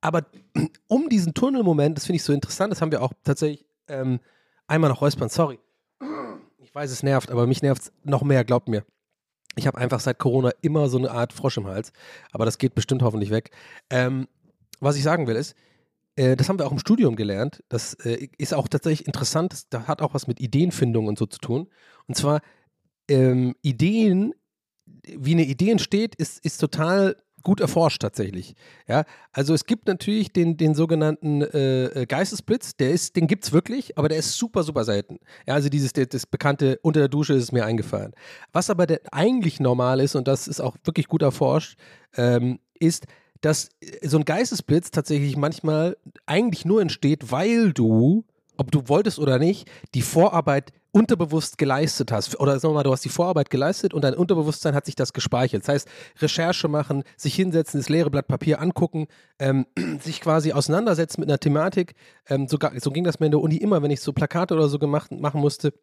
Aber 0.00 0.26
um 0.88 1.08
diesen 1.08 1.32
Tunnelmoment, 1.32 1.96
das 1.96 2.06
finde 2.06 2.16
ich 2.16 2.24
so 2.24 2.32
interessant, 2.32 2.72
das 2.72 2.80
haben 2.80 2.90
wir 2.90 3.02
auch 3.02 3.12
tatsächlich 3.22 3.66
ähm, 3.86 4.18
einmal 4.66 4.90
noch 4.90 5.00
räuspern, 5.00 5.28
sorry. 5.28 5.60
Ich 6.58 6.74
weiß, 6.74 6.90
es 6.90 7.04
nervt, 7.04 7.30
aber 7.30 7.46
mich 7.46 7.62
nervt 7.62 7.82
es 7.82 7.92
noch 8.02 8.22
mehr, 8.22 8.44
glaubt 8.44 8.68
mir. 8.68 8.84
Ich 9.56 9.66
habe 9.66 9.78
einfach 9.78 10.00
seit 10.00 10.18
Corona 10.18 10.50
immer 10.62 10.88
so 10.88 10.98
eine 10.98 11.10
Art 11.10 11.32
Frosch 11.32 11.56
im 11.56 11.66
Hals, 11.66 11.92
aber 12.30 12.44
das 12.44 12.58
geht 12.58 12.74
bestimmt 12.74 13.02
hoffentlich 13.02 13.30
weg. 13.30 13.50
Ähm, 13.90 14.28
was 14.80 14.96
ich 14.96 15.02
sagen 15.02 15.26
will 15.26 15.36
ist, 15.36 15.56
äh, 16.16 16.36
das 16.36 16.48
haben 16.48 16.58
wir 16.58 16.66
auch 16.66 16.72
im 16.72 16.78
Studium 16.78 17.16
gelernt. 17.16 17.62
Das 17.68 17.94
äh, 17.94 18.28
ist 18.38 18.54
auch 18.54 18.68
tatsächlich 18.68 19.06
interessant. 19.06 19.52
Das, 19.52 19.68
das, 19.68 19.88
hat 19.88 20.02
auch 20.02 20.14
was 20.14 20.26
mit 20.26 20.40
Ideenfindung 20.40 21.06
und 21.06 21.18
so 21.18 21.26
zu 21.26 21.38
tun. 21.38 21.68
Und 22.06 22.16
zwar 22.16 22.40
ähm, 23.08 23.54
Ideen, 23.62 24.34
wie 24.86 25.32
eine 25.32 25.44
Idee 25.44 25.70
entsteht, 25.70 26.14
ist, 26.14 26.44
ist 26.44 26.58
total 26.58 27.16
gut 27.46 27.60
erforscht 27.60 28.02
tatsächlich. 28.02 28.56
Ja, 28.88 29.04
also 29.30 29.54
es 29.54 29.66
gibt 29.66 29.86
natürlich 29.86 30.32
den, 30.32 30.56
den 30.56 30.74
sogenannten 30.74 31.42
äh, 31.42 31.84
äh 31.84 32.06
Geistesblitz, 32.06 32.74
der 32.74 32.90
ist, 32.90 33.14
den 33.14 33.28
gibt 33.28 33.44
es 33.44 33.52
wirklich, 33.52 33.96
aber 33.96 34.08
der 34.08 34.18
ist 34.18 34.36
super, 34.36 34.64
super 34.64 34.82
selten. 34.82 35.20
Ja, 35.46 35.54
also 35.54 35.68
dieses, 35.68 35.92
das, 35.92 36.08
das 36.08 36.26
bekannte 36.26 36.80
unter 36.82 36.98
der 36.98 37.08
Dusche 37.08 37.34
ist 37.34 37.52
mir 37.52 37.64
eingefallen. 37.64 38.14
Was 38.52 38.68
aber 38.68 38.88
eigentlich 39.12 39.60
normal 39.60 40.00
ist, 40.00 40.16
und 40.16 40.26
das 40.26 40.48
ist 40.48 40.60
auch 40.60 40.76
wirklich 40.82 41.06
gut 41.06 41.22
erforscht, 41.22 41.78
ähm, 42.16 42.58
ist, 42.80 43.06
dass 43.42 43.68
so 44.02 44.18
ein 44.18 44.24
Geistesblitz 44.24 44.90
tatsächlich 44.90 45.36
manchmal 45.36 45.96
eigentlich 46.26 46.64
nur 46.64 46.82
entsteht, 46.82 47.30
weil 47.30 47.72
du 47.72 48.24
ob 48.58 48.70
du 48.70 48.88
wolltest 48.88 49.18
oder 49.18 49.38
nicht, 49.38 49.68
die 49.94 50.02
Vorarbeit 50.02 50.72
unterbewusst 50.96 51.58
geleistet 51.58 52.10
hast. 52.10 52.40
Oder 52.40 52.58
sagen 52.58 52.72
wir 52.72 52.78
mal, 52.78 52.82
du 52.82 52.90
hast 52.90 53.04
die 53.04 53.10
Vorarbeit 53.10 53.50
geleistet 53.50 53.92
und 53.92 54.02
dein 54.02 54.14
Unterbewusstsein 54.14 54.74
hat 54.74 54.86
sich 54.86 54.94
das 54.94 55.12
gespeichert. 55.12 55.62
Das 55.62 55.68
heißt, 55.68 55.88
Recherche 56.20 56.68
machen, 56.68 57.04
sich 57.18 57.34
hinsetzen, 57.34 57.78
das 57.78 57.90
leere 57.90 58.10
Blatt 58.10 58.28
Papier 58.28 58.62
angucken, 58.62 59.06
ähm, 59.38 59.66
sich 60.00 60.22
quasi 60.22 60.52
auseinandersetzen 60.52 61.20
mit 61.20 61.28
einer 61.28 61.38
Thematik. 61.38 61.92
Ähm, 62.30 62.48
sogar, 62.48 62.72
so 62.80 62.90
ging 62.90 63.04
das 63.04 63.20
mir 63.20 63.26
in 63.26 63.32
der 63.32 63.42
Uni 63.42 63.56
immer, 63.56 63.82
wenn 63.82 63.90
ich 63.90 64.00
so 64.00 64.14
Plakate 64.14 64.54
oder 64.54 64.68
so 64.68 64.78
gemacht 64.78 65.12
machen 65.12 65.42
musste 65.42 65.74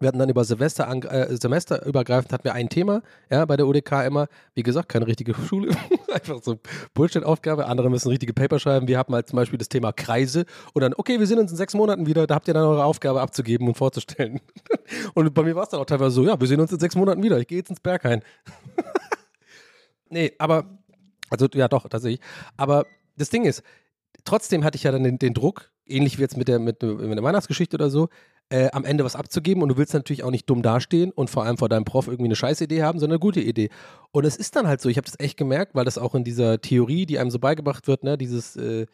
wir 0.00 0.08
hatten 0.08 0.18
dann 0.18 0.28
über 0.28 0.44
Silvester, 0.44 0.88
äh, 0.88 1.36
semesterübergreifend 1.36 2.32
hatten 2.32 2.44
wir 2.44 2.54
ein 2.54 2.68
Thema, 2.68 3.02
ja, 3.30 3.44
bei 3.44 3.56
der 3.56 3.66
UDK 3.66 4.06
immer, 4.06 4.28
wie 4.54 4.62
gesagt, 4.62 4.88
keine 4.88 5.06
richtige 5.06 5.34
Schule, 5.48 5.76
einfach 6.12 6.42
so 6.42 6.58
Bullshit-Aufgabe, 6.94 7.66
andere 7.66 7.90
müssen 7.90 8.08
richtige 8.08 8.32
Paper 8.32 8.58
schreiben, 8.58 8.88
wir 8.88 8.98
haben 8.98 9.14
halt 9.14 9.28
zum 9.28 9.36
Beispiel 9.36 9.58
das 9.58 9.68
Thema 9.68 9.92
Kreise 9.92 10.44
und 10.74 10.82
dann, 10.82 10.94
okay, 10.94 11.18
wir 11.18 11.26
sehen 11.26 11.38
uns 11.38 11.50
in 11.50 11.56
sechs 11.56 11.74
Monaten 11.74 12.06
wieder, 12.06 12.26
da 12.26 12.34
habt 12.34 12.48
ihr 12.48 12.54
dann 12.54 12.64
eure 12.64 12.84
Aufgabe 12.84 13.20
abzugeben 13.20 13.68
und 13.68 13.76
vorzustellen. 13.76 14.40
und 15.14 15.32
bei 15.34 15.42
mir 15.42 15.54
war 15.54 15.64
es 15.64 15.70
dann 15.70 15.80
auch 15.80 15.86
teilweise 15.86 16.10
so, 16.10 16.24
ja, 16.24 16.38
wir 16.40 16.46
sehen 16.46 16.60
uns 16.60 16.72
in 16.72 16.78
sechs 16.78 16.96
Monaten 16.96 17.22
wieder, 17.22 17.38
ich 17.38 17.46
gehe 17.46 17.58
jetzt 17.58 17.70
ins 17.70 17.80
Berghain. 17.80 18.22
nee, 20.08 20.32
aber, 20.38 20.64
also 21.30 21.46
ja 21.54 21.68
doch, 21.68 21.88
tatsächlich, 21.88 22.20
aber 22.56 22.86
das 23.16 23.30
Ding 23.30 23.44
ist, 23.44 23.62
trotzdem 24.24 24.64
hatte 24.64 24.76
ich 24.76 24.84
ja 24.84 24.92
dann 24.92 25.04
den, 25.04 25.18
den 25.18 25.34
Druck, 25.34 25.70
ähnlich 25.86 26.18
wie 26.18 26.22
jetzt 26.22 26.36
mit 26.36 26.48
der, 26.48 26.58
mit, 26.58 26.82
mit 26.82 27.16
der 27.16 27.22
Weihnachtsgeschichte 27.22 27.76
oder 27.76 27.90
so, 27.90 28.08
äh, 28.50 28.70
am 28.72 28.84
Ende 28.84 29.04
was 29.04 29.16
abzugeben 29.16 29.62
und 29.62 29.68
du 29.70 29.76
willst 29.76 29.94
natürlich 29.94 30.24
auch 30.24 30.30
nicht 30.30 30.48
dumm 30.48 30.62
dastehen 30.62 31.10
und 31.10 31.28
vor 31.28 31.44
allem 31.44 31.58
vor 31.58 31.68
deinem 31.68 31.84
Prof 31.84 32.06
irgendwie 32.06 32.26
eine 32.26 32.36
scheiß 32.36 32.60
Idee 32.60 32.82
haben, 32.82 32.98
sondern 32.98 33.16
eine 33.16 33.20
gute 33.20 33.40
Idee. 33.40 33.70
Und 34.10 34.24
es 34.24 34.36
ist 34.36 34.56
dann 34.56 34.66
halt 34.66 34.80
so, 34.80 34.88
ich 34.88 34.96
habe 34.96 35.06
das 35.06 35.20
echt 35.20 35.36
gemerkt, 35.36 35.74
weil 35.74 35.84
das 35.84 35.98
auch 35.98 36.14
in 36.14 36.24
dieser 36.24 36.60
Theorie, 36.60 37.06
die 37.06 37.18
einem 37.18 37.30
so 37.30 37.38
beigebracht 37.38 37.86
wird, 37.88 38.04
ne, 38.04 38.16
dieses 38.16 38.56
äh, 38.56 38.86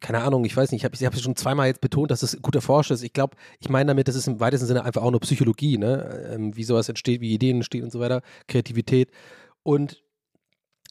keine 0.00 0.22
Ahnung, 0.22 0.44
ich 0.44 0.56
weiß 0.56 0.72
nicht, 0.72 0.80
ich 0.80 0.84
habe 0.84 0.96
hab 0.96 1.20
schon 1.20 1.36
zweimal 1.36 1.68
jetzt 1.68 1.80
betont, 1.80 2.10
dass 2.10 2.24
es 2.24 2.42
gut 2.42 2.56
erforscht 2.56 2.90
ist. 2.90 3.04
Ich 3.04 3.12
glaube, 3.12 3.36
ich 3.60 3.68
meine 3.68 3.88
damit, 3.88 4.08
das 4.08 4.16
ist 4.16 4.26
im 4.26 4.40
weitesten 4.40 4.66
Sinne 4.66 4.84
einfach 4.84 5.02
auch 5.02 5.10
nur 5.12 5.20
Psychologie, 5.20 5.78
ne? 5.78 6.32
Ähm, 6.32 6.56
wie 6.56 6.64
sowas 6.64 6.88
entsteht, 6.88 7.20
wie 7.20 7.32
Ideen 7.32 7.58
entstehen 7.58 7.84
und 7.84 7.92
so 7.92 8.00
weiter, 8.00 8.22
Kreativität. 8.48 9.10
Und 9.62 10.02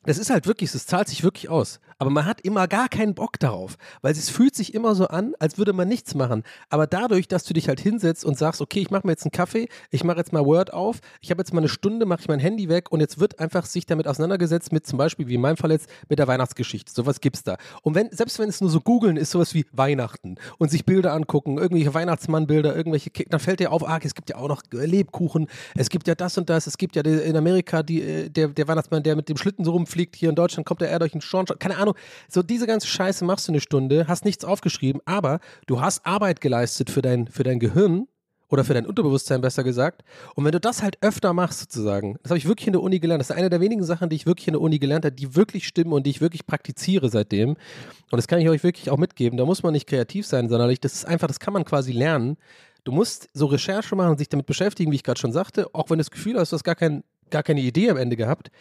das 0.03 0.17
ist 0.17 0.29
halt 0.29 0.47
wirklich, 0.47 0.73
es 0.73 0.85
zahlt 0.85 1.09
sich 1.09 1.23
wirklich 1.23 1.49
aus. 1.49 1.79
Aber 2.01 2.09
man 2.09 2.25
hat 2.25 2.39
immer 2.41 2.69
gar 2.69 2.87
keinen 2.87 3.13
Bock 3.13 3.37
darauf, 3.39 3.75
weil 4.01 4.13
es 4.13 4.29
fühlt 4.29 4.55
sich 4.55 4.73
immer 4.73 4.95
so 4.95 5.07
an, 5.07 5.33
als 5.39 5.57
würde 5.57 5.73
man 5.73 5.89
nichts 5.89 6.15
machen. 6.15 6.43
Aber 6.69 6.87
dadurch, 6.87 7.27
dass 7.27 7.43
du 7.43 7.53
dich 7.53 7.67
halt 7.67 7.81
hinsetzt 7.81 8.23
und 8.23 8.37
sagst, 8.37 8.61
okay, 8.61 8.79
ich 8.79 8.89
mache 8.89 9.05
mir 9.05 9.11
jetzt 9.11 9.25
einen 9.25 9.31
Kaffee, 9.31 9.67
ich 9.91 10.05
mache 10.05 10.17
jetzt 10.17 10.31
mal 10.31 10.45
Word 10.45 10.71
auf, 10.71 10.99
ich 11.19 11.29
habe 11.29 11.41
jetzt 11.41 11.53
mal 11.53 11.59
eine 11.59 11.67
Stunde, 11.67 12.05
mache 12.05 12.21
ich 12.21 12.27
mein 12.29 12.39
Handy 12.39 12.69
weg 12.69 12.93
und 12.93 13.01
jetzt 13.01 13.19
wird 13.19 13.39
einfach 13.39 13.65
sich 13.65 13.85
damit 13.85 14.07
auseinandergesetzt 14.07 14.71
mit 14.71 14.87
zum 14.87 14.97
Beispiel, 14.97 15.27
wie 15.27 15.35
in 15.35 15.41
meinem 15.41 15.57
Fall 15.57 15.71
jetzt, 15.71 15.89
mit 16.07 16.19
der 16.19 16.27
Weihnachtsgeschichte. 16.27 16.89
Sowas 16.93 17.19
gibt's 17.19 17.43
da. 17.43 17.57
Und 17.83 17.95
wenn, 17.95 18.09
selbst 18.11 18.39
wenn 18.39 18.47
es 18.47 18.61
nur 18.61 18.69
so 18.69 18.79
googeln 18.79 19.17
ist, 19.17 19.31
sowas 19.31 19.53
wie 19.53 19.65
Weihnachten 19.73 20.35
und 20.57 20.71
sich 20.71 20.85
Bilder 20.85 21.11
angucken, 21.11 21.57
irgendwelche 21.57 21.93
Weihnachtsmannbilder, 21.93 22.73
irgendwelche, 22.73 23.09
dann 23.27 23.41
fällt 23.41 23.59
dir 23.59 23.73
auf, 23.73 23.85
ah, 23.85 23.99
es 24.01 24.15
gibt 24.15 24.29
ja 24.29 24.37
auch 24.37 24.47
noch 24.47 24.63
Lebkuchen, 24.71 25.47
es 25.75 25.89
gibt 25.89 26.07
ja 26.07 26.15
das 26.15 26.37
und 26.37 26.49
das, 26.49 26.65
es 26.65 26.77
gibt 26.77 26.95
ja 26.95 27.01
in 27.01 27.35
Amerika 27.35 27.83
die, 27.83 28.01
äh, 28.01 28.29
der, 28.29 28.47
der 28.47 28.67
Weihnachtsmann, 28.69 29.03
der 29.03 29.17
mit 29.17 29.27
dem 29.27 29.35
Schlitten 29.35 29.65
so 29.65 29.73
fliegt, 29.89 30.15
hier 30.15 30.29
in 30.29 30.35
Deutschland 30.35 30.65
kommt 30.65 30.81
der 30.81 30.89
eher 30.89 30.99
durch 30.99 31.11
den 31.11 31.21
Schornstein, 31.21 31.59
keine 31.59 31.77
Ahnung. 31.77 31.95
So 32.27 32.43
diese 32.43 32.67
ganze 32.67 32.87
Scheiße 32.87 33.25
machst 33.25 33.47
du 33.47 33.51
eine 33.51 33.61
Stunde, 33.61 34.07
hast 34.07 34.25
nichts 34.25 34.45
aufgeschrieben, 34.45 35.01
aber 35.05 35.39
du 35.67 35.81
hast 35.81 36.05
Arbeit 36.05 36.41
geleistet 36.41 36.89
für 36.89 37.01
dein, 37.01 37.27
für 37.27 37.43
dein 37.43 37.59
Gehirn 37.59 38.07
oder 38.49 38.63
für 38.63 38.73
dein 38.73 38.85
Unterbewusstsein 38.85 39.41
besser 39.41 39.63
gesagt. 39.63 40.03
Und 40.35 40.43
wenn 40.43 40.51
du 40.51 40.59
das 40.59 40.81
halt 40.81 40.97
öfter 41.01 41.33
machst 41.33 41.59
sozusagen, 41.59 42.17
das 42.23 42.31
habe 42.31 42.39
ich 42.39 42.47
wirklich 42.47 42.67
in 42.67 42.73
der 42.73 42.81
Uni 42.81 42.99
gelernt, 42.99 43.21
das 43.21 43.29
ist 43.29 43.35
eine 43.35 43.49
der 43.49 43.61
wenigen 43.61 43.83
Sachen, 43.83 44.09
die 44.09 44.15
ich 44.15 44.25
wirklich 44.25 44.47
in 44.47 44.53
der 44.53 44.61
Uni 44.61 44.79
gelernt 44.79 45.05
habe, 45.05 45.15
die 45.15 45.35
wirklich 45.35 45.67
stimmen 45.67 45.93
und 45.93 46.05
die 46.05 46.09
ich 46.09 46.21
wirklich 46.21 46.45
praktiziere 46.45 47.09
seitdem. 47.09 47.49
Und 47.49 48.17
das 48.17 48.27
kann 48.27 48.39
ich 48.39 48.49
euch 48.49 48.63
wirklich 48.63 48.89
auch 48.89 48.97
mitgeben. 48.97 49.37
Da 49.37 49.45
muss 49.45 49.63
man 49.63 49.73
nicht 49.73 49.87
kreativ 49.87 50.25
sein, 50.25 50.49
sondern 50.49 50.75
das 50.81 50.93
ist 50.93 51.05
einfach, 51.05 51.27
das 51.27 51.39
kann 51.39 51.53
man 51.53 51.63
quasi 51.63 51.91
lernen. 51.91 52.37
Du 52.83 52.91
musst 52.91 53.29
so 53.33 53.45
Recherche 53.45 53.95
machen 53.95 54.11
und 54.11 54.17
sich 54.17 54.29
damit 54.29 54.47
beschäftigen, 54.47 54.91
wie 54.91 54.95
ich 54.95 55.03
gerade 55.03 55.19
schon 55.19 55.31
sagte, 55.31 55.67
auch 55.73 55.89
wenn 55.89 55.97
du 55.97 56.03
das 56.03 56.11
Gefühl 56.11 56.39
hast, 56.39 56.51
du 56.51 56.55
hast 56.55 56.63
gar 56.63 56.75
kein 56.75 57.03
gar 57.29 57.43
keine 57.43 57.61
Idee 57.61 57.89
am 57.89 57.97
Ende 57.97 58.15
gehabt. 58.15 58.51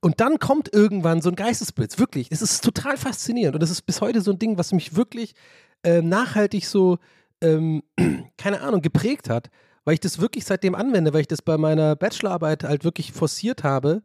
Und 0.00 0.20
dann 0.20 0.38
kommt 0.38 0.72
irgendwann 0.72 1.22
so 1.22 1.30
ein 1.30 1.36
Geistesblitz, 1.36 1.98
wirklich. 1.98 2.28
Es 2.30 2.42
ist 2.42 2.62
total 2.62 2.96
faszinierend 2.96 3.56
und 3.56 3.62
das 3.62 3.70
ist 3.70 3.82
bis 3.82 4.00
heute 4.00 4.20
so 4.20 4.30
ein 4.30 4.38
Ding, 4.38 4.58
was 4.58 4.72
mich 4.72 4.94
wirklich 4.94 5.34
äh, 5.82 6.02
nachhaltig 6.02 6.66
so, 6.66 6.98
ähm, 7.40 7.82
keine 8.36 8.60
Ahnung, 8.60 8.82
geprägt 8.82 9.28
hat, 9.28 9.50
weil 9.84 9.94
ich 9.94 10.00
das 10.00 10.20
wirklich 10.20 10.44
seitdem 10.44 10.74
anwende, 10.74 11.14
weil 11.14 11.22
ich 11.22 11.28
das 11.28 11.42
bei 11.42 11.56
meiner 11.56 11.96
Bachelorarbeit 11.96 12.64
halt 12.64 12.84
wirklich 12.84 13.12
forciert 13.12 13.64
habe. 13.64 14.02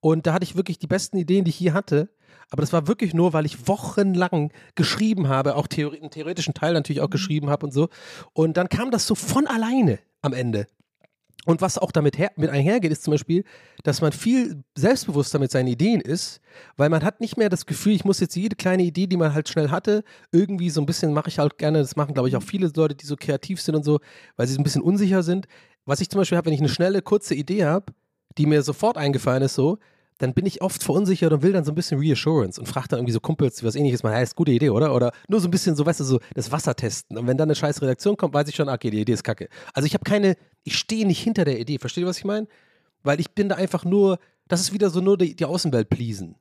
Und 0.00 0.26
da 0.26 0.34
hatte 0.34 0.44
ich 0.44 0.56
wirklich 0.56 0.78
die 0.78 0.86
besten 0.86 1.16
Ideen, 1.16 1.44
die 1.44 1.50
ich 1.50 1.56
hier 1.56 1.74
hatte. 1.74 2.10
Aber 2.50 2.60
das 2.60 2.72
war 2.72 2.86
wirklich 2.86 3.14
nur, 3.14 3.32
weil 3.32 3.46
ich 3.46 3.66
wochenlang 3.66 4.52
geschrieben 4.74 5.28
habe, 5.28 5.56
auch 5.56 5.66
Theori 5.66 5.98
einen 5.98 6.10
theoretischen 6.10 6.54
Teil 6.54 6.74
natürlich 6.74 7.00
auch 7.00 7.08
geschrieben 7.08 7.48
habe 7.48 7.66
und 7.66 7.72
so. 7.72 7.88
Und 8.34 8.56
dann 8.56 8.68
kam 8.68 8.90
das 8.90 9.06
so 9.06 9.14
von 9.14 9.46
alleine 9.46 9.98
am 10.20 10.34
Ende. 10.34 10.66
Und 11.44 11.60
was 11.60 11.76
auch 11.76 11.90
damit 11.90 12.18
her, 12.18 12.30
mit 12.36 12.50
einhergeht, 12.50 12.92
ist 12.92 13.02
zum 13.02 13.12
Beispiel, 13.12 13.44
dass 13.82 14.00
man 14.00 14.12
viel 14.12 14.62
selbstbewusster 14.76 15.40
mit 15.40 15.50
seinen 15.50 15.66
Ideen 15.66 16.00
ist, 16.00 16.40
weil 16.76 16.88
man 16.88 17.02
hat 17.02 17.20
nicht 17.20 17.36
mehr 17.36 17.48
das 17.48 17.66
Gefühl, 17.66 17.94
ich 17.94 18.04
muss 18.04 18.20
jetzt 18.20 18.36
jede 18.36 18.54
kleine 18.54 18.84
Idee, 18.84 19.08
die 19.08 19.16
man 19.16 19.34
halt 19.34 19.48
schnell 19.48 19.70
hatte, 19.70 20.04
irgendwie 20.30 20.70
so 20.70 20.80
ein 20.80 20.86
bisschen 20.86 21.12
mache 21.12 21.28
ich 21.28 21.40
halt 21.40 21.58
gerne, 21.58 21.78
das 21.78 21.96
machen 21.96 22.14
glaube 22.14 22.28
ich 22.28 22.36
auch 22.36 22.42
viele 22.42 22.70
Leute, 22.76 22.94
die 22.94 23.06
so 23.06 23.16
kreativ 23.16 23.60
sind 23.60 23.74
und 23.74 23.84
so, 23.84 23.98
weil 24.36 24.46
sie 24.46 24.54
so 24.54 24.60
ein 24.60 24.64
bisschen 24.64 24.82
unsicher 24.82 25.24
sind. 25.24 25.46
Was 25.84 26.00
ich 26.00 26.08
zum 26.08 26.20
Beispiel 26.20 26.38
habe, 26.38 26.46
wenn 26.46 26.54
ich 26.54 26.60
eine 26.60 26.68
schnelle, 26.68 27.02
kurze 27.02 27.34
Idee 27.34 27.64
habe, 27.64 27.86
die 28.38 28.46
mir 28.46 28.62
sofort 28.62 28.96
eingefallen 28.96 29.42
ist, 29.42 29.54
so, 29.54 29.78
dann 30.18 30.34
bin 30.34 30.46
ich 30.46 30.62
oft 30.62 30.82
verunsichert 30.82 31.32
und 31.32 31.42
will 31.42 31.52
dann 31.52 31.64
so 31.64 31.72
ein 31.72 31.74
bisschen 31.74 31.98
Reassurance 31.98 32.60
und 32.60 32.66
frage 32.66 32.88
dann 32.88 32.98
irgendwie 33.00 33.12
so 33.12 33.20
Kumpels, 33.20 33.56
die 33.56 33.64
was 33.64 33.74
ähnliches 33.74 34.02
mal, 34.02 34.14
hey, 34.14 34.22
ist 34.22 34.36
gute 34.36 34.52
Idee, 34.52 34.70
oder? 34.70 34.94
Oder 34.94 35.12
nur 35.28 35.40
so 35.40 35.48
ein 35.48 35.50
bisschen 35.50 35.74
so, 35.74 35.84
weißt 35.84 36.00
du, 36.00 36.04
so 36.04 36.20
das 36.34 36.52
Wasser 36.52 36.74
testen. 36.74 37.18
Und 37.18 37.26
wenn 37.26 37.36
dann 37.36 37.48
eine 37.48 37.54
scheiß 37.54 37.82
Redaktion 37.82 38.16
kommt, 38.16 38.34
weiß 38.34 38.48
ich 38.48 38.54
schon, 38.54 38.68
okay, 38.68 38.90
die 38.90 39.00
Idee 39.00 39.12
ist 39.12 39.24
kacke. 39.24 39.48
Also 39.74 39.86
ich 39.86 39.94
habe 39.94 40.04
keine, 40.04 40.36
ich 40.64 40.78
stehe 40.78 41.06
nicht 41.06 41.20
hinter 41.20 41.44
der 41.44 41.58
Idee. 41.58 41.78
Versteht 41.78 42.02
ihr, 42.02 42.08
was 42.08 42.18
ich 42.18 42.24
meine? 42.24 42.46
Weil 43.02 43.20
ich 43.20 43.32
bin 43.32 43.48
da 43.48 43.56
einfach 43.56 43.84
nur, 43.84 44.18
das 44.48 44.60
ist 44.60 44.72
wieder 44.72 44.90
so 44.90 45.00
nur 45.00 45.18
die, 45.18 45.34
die 45.34 45.44
Außenwelt 45.44 45.88
pleasen. 45.88 46.36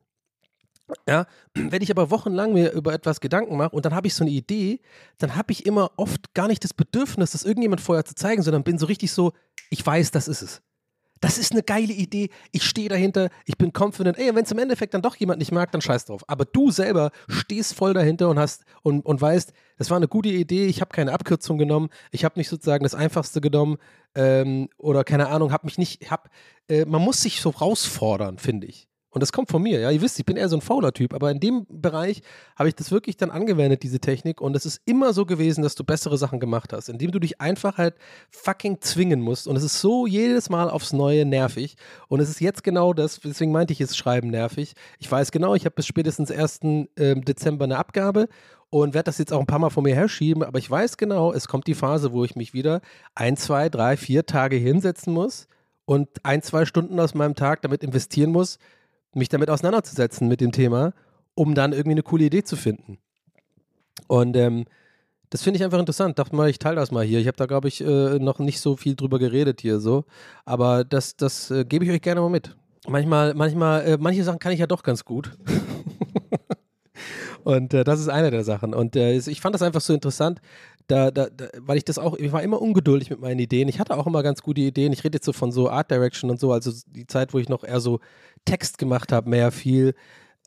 Ja, 1.08 1.26
wenn 1.54 1.82
ich 1.82 1.90
aber 1.90 2.12
wochenlang 2.12 2.54
mir 2.54 2.72
über 2.72 2.94
etwas 2.94 3.22
Gedanken 3.22 3.56
mache 3.56 3.70
und 3.70 3.86
dann 3.86 3.96
habe 3.96 4.08
ich 4.08 4.14
so 4.14 4.24
eine 4.24 4.32
Idee, 4.32 4.82
dann 5.20 5.36
habe 5.36 5.54
ich 5.54 5.66
immer 5.66 5.92
oft 5.96 6.34
gar 6.34 6.48
nicht 6.48 6.64
das 6.64 6.74
Bedürfnis, 6.74 7.32
das 7.32 7.44
irgendjemand 7.44 7.82
vorher 7.82 8.04
zu 8.04 8.14
zeigen, 8.14 8.42
sondern 8.42 8.64
bin 8.64 8.78
so 8.78 8.88
richtig 8.88 9.12
so, 9.12 9.32
ich 9.70 9.86
weiß, 9.86 10.12
das 10.12 10.28
ist 10.28 10.42
es. 10.42 10.62
Das 11.22 11.38
ist 11.38 11.52
eine 11.52 11.62
geile 11.62 11.94
Idee. 11.94 12.30
Ich 12.52 12.64
stehe 12.64 12.90
dahinter. 12.90 13.30
Ich 13.46 13.58
bin 13.58 13.72
confident. 13.78 14.18
Ey, 14.18 14.34
wenn 14.36 14.44
es 14.44 14.52
im 14.52 14.58
Endeffekt 14.58 14.96
dann 14.96 15.04
doch 15.04 15.16
jemand 15.16 15.40
nicht 15.40 15.52
mag, 15.52 15.72
dann 15.72 15.80
scheiß 15.80 16.06
drauf. 16.06 16.24
Aber 16.28 16.46
du 16.46 16.72
selber 16.72 17.12
stehst 17.30 17.76
voll 17.76 17.94
dahinter 17.94 18.28
und 18.28 18.40
hast 18.40 18.66
und, 18.82 19.06
und 19.06 19.22
weißt, 19.22 19.54
das 19.78 19.90
war 19.92 19.98
eine 19.98 20.08
gute 20.08 20.30
Idee. 20.30 20.66
Ich 20.66 20.82
habe 20.82 20.92
keine 20.92 21.14
Abkürzung 21.14 21.60
genommen. 21.60 21.90
Ich 22.12 22.26
habe 22.26 22.40
nicht 22.40 22.50
sozusagen 22.50 22.84
das 22.84 22.96
Einfachste 22.96 23.40
genommen 23.40 23.78
ähm, 24.16 24.68
oder 24.78 25.04
keine 25.04 25.30
Ahnung. 25.30 25.52
Habe 25.52 25.68
mich 25.68 25.78
nicht. 25.78 26.10
Hab, 26.10 26.30
äh, 26.68 26.86
man 26.86 27.02
muss 27.02 27.22
sich 27.22 27.40
so 27.40 27.54
herausfordern, 27.54 28.40
finde 28.40 28.66
ich. 28.66 28.91
Und 29.12 29.22
das 29.22 29.32
kommt 29.32 29.50
von 29.50 29.62
mir, 29.62 29.80
ja. 29.80 29.92
Ihr 29.92 30.02
wisst, 30.02 30.18
ich 30.20 30.26
bin 30.26 30.38
eher 30.38 30.50
so 30.50 30.56
ein 30.56 30.62
fauler 30.62 30.94
Typ, 30.94 31.14
aber 31.14 31.30
in 31.32 31.40
dem 31.40 31.68
Bereich 31.70 32.22
habe 32.56 32.70
ich 32.70 32.76
das 32.76 32.92
wirklich 32.92 33.18
dann 33.18 33.30
angewendet, 33.30 33.84
diese 33.84 34.00
Technik. 34.00 34.40
Und 34.40 34.56
es 34.56 34.66
ist 34.66 34.82
immer 34.86 35.14
so 35.14 35.26
gewesen, 35.26 35.62
dass 35.62 35.76
du 35.76 35.84
bessere 35.84 36.18
Sachen 36.18 36.40
gemacht 36.40 36.72
hast, 36.72 36.88
indem 36.90 37.12
du 37.12 37.20
dich 37.20 37.42
einfach 37.42 37.78
halt 37.78 37.96
fucking 38.30 38.80
zwingen 38.80 39.22
musst. 39.22 39.48
Und 39.48 39.58
es 39.58 39.64
ist 39.64 39.82
so 39.82 40.08
jedes 40.08 40.50
Mal 40.50 40.70
aufs 40.70 40.94
Neue 40.94 41.26
nervig. 41.26 41.76
Und 42.08 42.22
es 42.22 42.30
ist 42.30 42.40
jetzt 42.40 42.64
genau 42.64 42.94
das, 42.94 43.20
deswegen 43.20 43.52
meinte 43.52 43.74
ich, 43.74 43.82
ist 43.82 43.98
Schreiben 43.98 44.30
nervig. 44.30 44.74
Ich 44.98 45.12
weiß 45.12 45.32
genau, 45.32 45.56
ich 45.56 45.66
habe 45.66 45.76
bis 45.76 45.86
spätestens 45.86 46.32
1. 46.32 46.62
ähm, 46.98 47.26
Dezember 47.26 47.66
eine 47.66 47.78
Abgabe 47.78 48.30
und 48.72 48.94
werde 48.94 49.06
das 49.06 49.18
jetzt 49.18 49.34
auch 49.34 49.42
ein 49.42 49.46
paar 49.46 49.60
Mal 49.60 49.70
vor 49.70 49.84
mir 49.84 49.94
herschieben, 49.94 50.44
aber 50.44 50.58
ich 50.58 50.72
weiß 50.72 50.96
genau, 50.96 51.34
es 51.34 51.50
kommt 51.50 51.68
die 51.68 51.76
Phase, 51.76 52.14
wo 52.14 52.24
ich 52.24 52.36
mich 52.36 52.54
wieder 52.54 52.80
ein, 53.14 53.36
zwei, 53.36 53.68
drei, 53.68 53.98
vier 53.98 54.26
Tage 54.26 54.56
hinsetzen 54.56 55.14
muss 55.14 55.48
und 55.84 56.08
ein, 56.24 56.42
zwei 56.42 56.66
Stunden 56.66 56.98
aus 57.00 57.14
meinem 57.14 57.36
Tag 57.36 57.62
damit 57.62 57.84
investieren 57.84 58.32
muss, 58.32 58.60
mich 59.14 59.30
damit 59.30 59.50
auseinanderzusetzen 59.50 60.28
mit 60.28 60.42
dem 60.42 60.52
Thema, 60.52 60.94
um 61.36 61.56
dann 61.56 61.72
irgendwie 61.72 61.92
eine 61.92 62.04
coole 62.04 62.26
Idee 62.26 62.44
zu 62.44 62.56
finden. 62.56 62.98
Und 64.08 64.36
ähm, 64.36 64.66
das 65.30 65.44
finde 65.44 65.58
ich 65.58 65.64
einfach 65.64 65.80
interessant. 65.80 66.20
Dachte 66.20 66.36
mal, 66.36 66.50
ich 66.50 66.60
teile 66.60 66.76
das 66.76 66.92
mal 66.92 67.06
hier. 67.06 67.20
Ich 67.20 67.28
habe 67.28 67.38
da, 67.38 67.46
glaube 67.46 67.70
ich, 67.70 67.82
äh, 67.82 68.20
noch 68.20 68.40
nicht 68.40 68.60
so 68.60 68.76
viel 68.76 68.96
drüber 68.96 69.18
geredet 69.18 69.62
hier 69.62 69.80
so. 69.80 70.04
Aber 70.46 70.84
das, 70.84 71.16
das 71.16 71.50
äh, 71.52 71.64
gebe 71.64 71.86
ich 71.86 71.92
euch 71.92 72.02
gerne 72.02 72.22
mal 72.22 72.30
mit. 72.30 72.56
Manchmal, 72.88 73.34
manchmal, 73.34 73.86
äh, 73.86 73.98
manche 73.98 74.24
Sachen 74.24 74.40
kann 74.40 74.52
ich 74.52 74.60
ja 74.60 74.68
doch 74.68 74.84
ganz 74.84 75.06
gut. 75.06 75.38
Und 77.44 77.74
äh, 77.74 77.84
das 77.84 78.00
ist 78.00 78.10
eine 78.10 78.30
der 78.30 78.44
Sachen. 78.44 78.74
Und 78.74 78.96
äh, 78.96 79.14
ich 79.16 79.42
fand 79.42 79.56
das 79.56 79.62
einfach 79.62 79.82
so 79.82 79.94
interessant, 79.94 80.42
da, 80.92 81.10
da, 81.10 81.30
da, 81.30 81.48
weil 81.60 81.78
ich 81.78 81.86
das 81.86 81.98
auch, 81.98 82.16
ich 82.18 82.32
war 82.32 82.44
immer 82.44 82.62
ungeduldig 82.62 83.10
mit 83.10 83.22
meinen 83.22 83.40
Ideen. 83.40 83.70
Ich 83.70 83.80
hatte 83.80 83.98
auch 83.98 84.08
immer 84.08 84.24
ganz 84.24 84.42
gute 84.42 84.62
Ideen. 84.62 84.92
Ich 84.92 85.04
rede 85.04 85.16
jetzt 85.16 85.26
so 85.26 85.34
von 85.34 85.52
so 85.52 85.70
Art 85.70 85.90
Direction 85.90 86.30
und 86.30 86.40
so, 86.40 86.52
also 86.52 86.72
die 86.88 87.08
Zeit, 87.08 87.34
wo 87.34 87.40
ich 87.40 87.50
noch 87.50 87.64
eher 87.64 87.80
so 87.80 88.00
Text 88.46 88.78
gemacht 88.78 89.12
habe, 89.12 89.30
mehr 89.30 89.52
viel. 89.52 89.94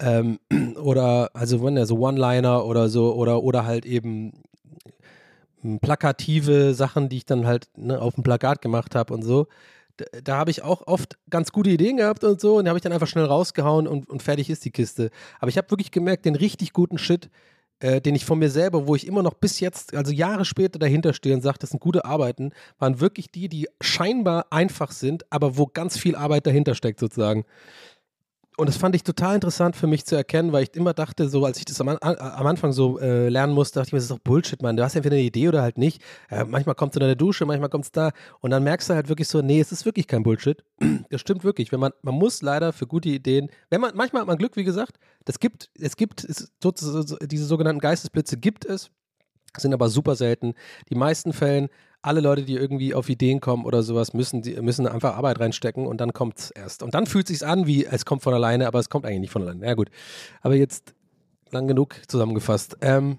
Ähm, 0.00 0.38
oder, 0.82 1.30
also 1.34 1.64
wenn 1.64 1.76
ja 1.76 1.86
so 1.86 1.98
One-Liner 1.98 2.64
oder 2.66 2.88
so, 2.88 3.14
oder, 3.14 3.42
oder 3.42 3.64
halt 3.64 3.86
eben 3.86 4.42
hm, 5.62 5.80
plakative 5.80 6.74
Sachen, 6.74 7.08
die 7.08 7.18
ich 7.18 7.26
dann 7.26 7.46
halt 7.46 7.68
ne, 7.76 8.00
auf 8.00 8.14
dem 8.14 8.24
Plakat 8.24 8.60
gemacht 8.60 8.94
habe 8.94 9.14
und 9.14 9.22
so 9.22 9.46
da, 9.96 10.04
da 10.22 10.36
habe 10.36 10.50
ich 10.50 10.62
auch 10.62 10.86
oft 10.86 11.16
ganz 11.30 11.52
gute 11.52 11.70
Ideen 11.70 11.96
gehabt 11.96 12.24
und 12.24 12.40
so 12.40 12.56
und 12.56 12.68
habe 12.68 12.78
ich 12.78 12.82
dann 12.82 12.92
einfach 12.92 13.06
schnell 13.06 13.24
rausgehauen 13.24 13.86
und, 13.86 14.08
und 14.08 14.22
fertig 14.22 14.50
ist 14.50 14.64
die 14.64 14.70
Kiste. 14.70 15.10
Aber 15.38 15.48
ich 15.48 15.56
habe 15.56 15.70
wirklich 15.70 15.90
gemerkt, 15.90 16.24
den 16.24 16.36
richtig 16.36 16.72
guten 16.72 16.98
Shit, 16.98 17.30
äh, 17.84 18.00
den 18.00 18.14
ich 18.14 18.24
von 18.24 18.38
mir 18.38 18.48
selber, 18.48 18.86
wo 18.86 18.94
ich 18.94 19.06
immer 19.06 19.22
noch 19.22 19.34
bis 19.34 19.60
jetzt, 19.60 19.94
also 19.94 20.10
Jahre 20.10 20.46
später 20.46 20.78
dahinter 20.78 21.12
stehe 21.12 21.34
und 21.34 21.42
sage, 21.42 21.58
das 21.60 21.68
sind 21.68 21.80
gute 21.80 22.06
Arbeiten, 22.06 22.52
waren 22.78 22.98
wirklich 22.98 23.30
die, 23.30 23.50
die 23.50 23.68
scheinbar 23.78 24.46
einfach 24.50 24.90
sind, 24.90 25.30
aber 25.30 25.58
wo 25.58 25.66
ganz 25.66 25.98
viel 25.98 26.16
Arbeit 26.16 26.46
dahinter 26.46 26.74
steckt 26.74 26.98
sozusagen. 26.98 27.44
Und 28.56 28.68
das 28.68 28.76
fand 28.76 28.94
ich 28.94 29.02
total 29.02 29.34
interessant 29.34 29.74
für 29.74 29.88
mich 29.88 30.04
zu 30.04 30.14
erkennen, 30.14 30.52
weil 30.52 30.62
ich 30.62 30.76
immer 30.76 30.94
dachte, 30.94 31.28
so 31.28 31.44
als 31.44 31.58
ich 31.58 31.64
das 31.64 31.80
am, 31.80 31.88
am 31.88 32.46
Anfang 32.46 32.72
so 32.72 33.00
äh, 33.00 33.28
lernen 33.28 33.52
musste, 33.52 33.80
dachte 33.80 33.88
ich 33.88 33.92
mir, 33.92 33.98
das 33.98 34.04
ist 34.04 34.12
doch 34.12 34.20
Bullshit, 34.20 34.62
Mann. 34.62 34.76
Du 34.76 34.84
hast 34.84 34.94
entweder 34.94 35.16
eine 35.16 35.24
Idee 35.24 35.48
oder 35.48 35.62
halt 35.62 35.76
nicht. 35.76 36.00
Äh, 36.30 36.44
manchmal 36.44 36.76
kommt 36.76 36.94
es 36.94 37.00
in 37.00 37.06
der 37.06 37.16
Dusche, 37.16 37.46
manchmal 37.46 37.68
kommt 37.68 37.86
es 37.86 37.92
da. 37.92 38.12
Und 38.40 38.50
dann 38.50 38.62
merkst 38.62 38.88
du 38.88 38.94
halt 38.94 39.08
wirklich 39.08 39.26
so, 39.26 39.42
nee, 39.42 39.58
es 39.58 39.72
ist 39.72 39.84
wirklich 39.84 40.06
kein 40.06 40.22
Bullshit. 40.22 40.62
Das 41.10 41.20
stimmt 41.20 41.44
wirklich. 41.44 41.70
Wenn 41.72 41.80
man, 41.80 41.92
man 42.02 42.14
muss 42.14 42.42
leider 42.42 42.72
für 42.72 42.86
gute 42.86 43.08
Ideen, 43.08 43.50
wenn 43.70 43.80
man, 43.80 43.94
manchmal 43.94 44.20
hat 44.20 44.28
man 44.28 44.38
Glück, 44.38 44.56
wie 44.56 44.64
gesagt, 44.64 44.98
das 45.24 45.38
gibt, 45.38 45.70
es 45.78 45.96
gibt, 45.96 46.24
es, 46.24 46.52
sozusagen, 46.62 47.28
diese 47.28 47.44
sogenannten 47.44 47.80
Geistesblitze 47.80 48.36
gibt 48.36 48.64
es, 48.64 48.90
sind 49.56 49.74
aber 49.74 49.88
super 49.88 50.16
selten. 50.16 50.54
Die 50.90 50.94
meisten 50.94 51.32
Fällen 51.32 51.68
alle 52.04 52.20
Leute, 52.20 52.42
die 52.42 52.54
irgendwie 52.54 52.94
auf 52.94 53.08
Ideen 53.08 53.40
kommen 53.40 53.64
oder 53.64 53.82
sowas, 53.82 54.12
müssen, 54.12 54.42
die, 54.42 54.60
müssen 54.60 54.86
einfach 54.86 55.16
Arbeit 55.16 55.40
reinstecken 55.40 55.86
und 55.86 56.00
dann 56.00 56.12
kommt 56.12 56.38
es 56.38 56.50
erst. 56.50 56.82
Und 56.82 56.94
dann 56.94 57.06
fühlt 57.06 57.30
es 57.30 57.38
sich 57.38 57.48
an, 57.48 57.66
wie 57.66 57.86
es 57.86 58.04
kommt 58.04 58.22
von 58.22 58.34
alleine, 58.34 58.66
aber 58.66 58.78
es 58.78 58.90
kommt 58.90 59.06
eigentlich 59.06 59.20
nicht 59.20 59.32
von 59.32 59.42
alleine. 59.42 59.66
Ja 59.66 59.74
gut, 59.74 59.88
aber 60.42 60.54
jetzt 60.54 60.94
lang 61.50 61.66
genug 61.66 61.96
zusammengefasst. 62.06 62.76
Ähm, 62.82 63.18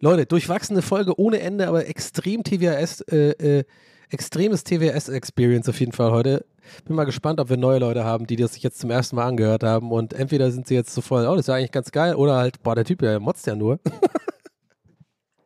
Leute, 0.00 0.26
durchwachsene 0.26 0.82
Folge 0.82 1.20
ohne 1.20 1.40
Ende, 1.40 1.68
aber 1.68 1.86
extrem 1.86 2.42
TWS, 2.42 3.02
äh, 3.02 3.30
äh, 3.58 3.64
extremes 4.08 4.64
TWS-Experience 4.64 5.68
auf 5.68 5.78
jeden 5.78 5.92
Fall 5.92 6.10
heute. 6.10 6.44
Bin 6.84 6.96
mal 6.96 7.04
gespannt, 7.04 7.38
ob 7.38 7.48
wir 7.48 7.56
neue 7.56 7.78
Leute 7.78 8.04
haben, 8.04 8.26
die 8.26 8.36
das 8.36 8.54
sich 8.54 8.64
jetzt 8.64 8.80
zum 8.80 8.90
ersten 8.90 9.14
Mal 9.16 9.28
angehört 9.28 9.62
haben 9.62 9.92
und 9.92 10.14
entweder 10.14 10.50
sind 10.50 10.66
sie 10.66 10.74
jetzt 10.74 10.92
so 10.92 11.00
voll, 11.00 11.26
oh, 11.26 11.36
das 11.36 11.44
ist 11.44 11.46
ja 11.46 11.54
eigentlich 11.54 11.70
ganz 11.70 11.92
geil, 11.92 12.16
oder 12.16 12.36
halt, 12.36 12.60
boah, 12.64 12.74
der 12.74 12.84
Typ, 12.84 12.98
der 12.98 13.20
motzt 13.20 13.46
ja 13.46 13.54
nur. 13.54 13.78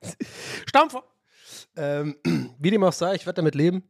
Stampfer! 0.66 1.02
Ähm, 1.76 2.16
wie 2.58 2.70
dem 2.70 2.84
auch 2.84 2.92
sei, 2.92 3.14
ich 3.14 3.26
werde 3.26 3.36
damit 3.36 3.54
leben 3.54 3.82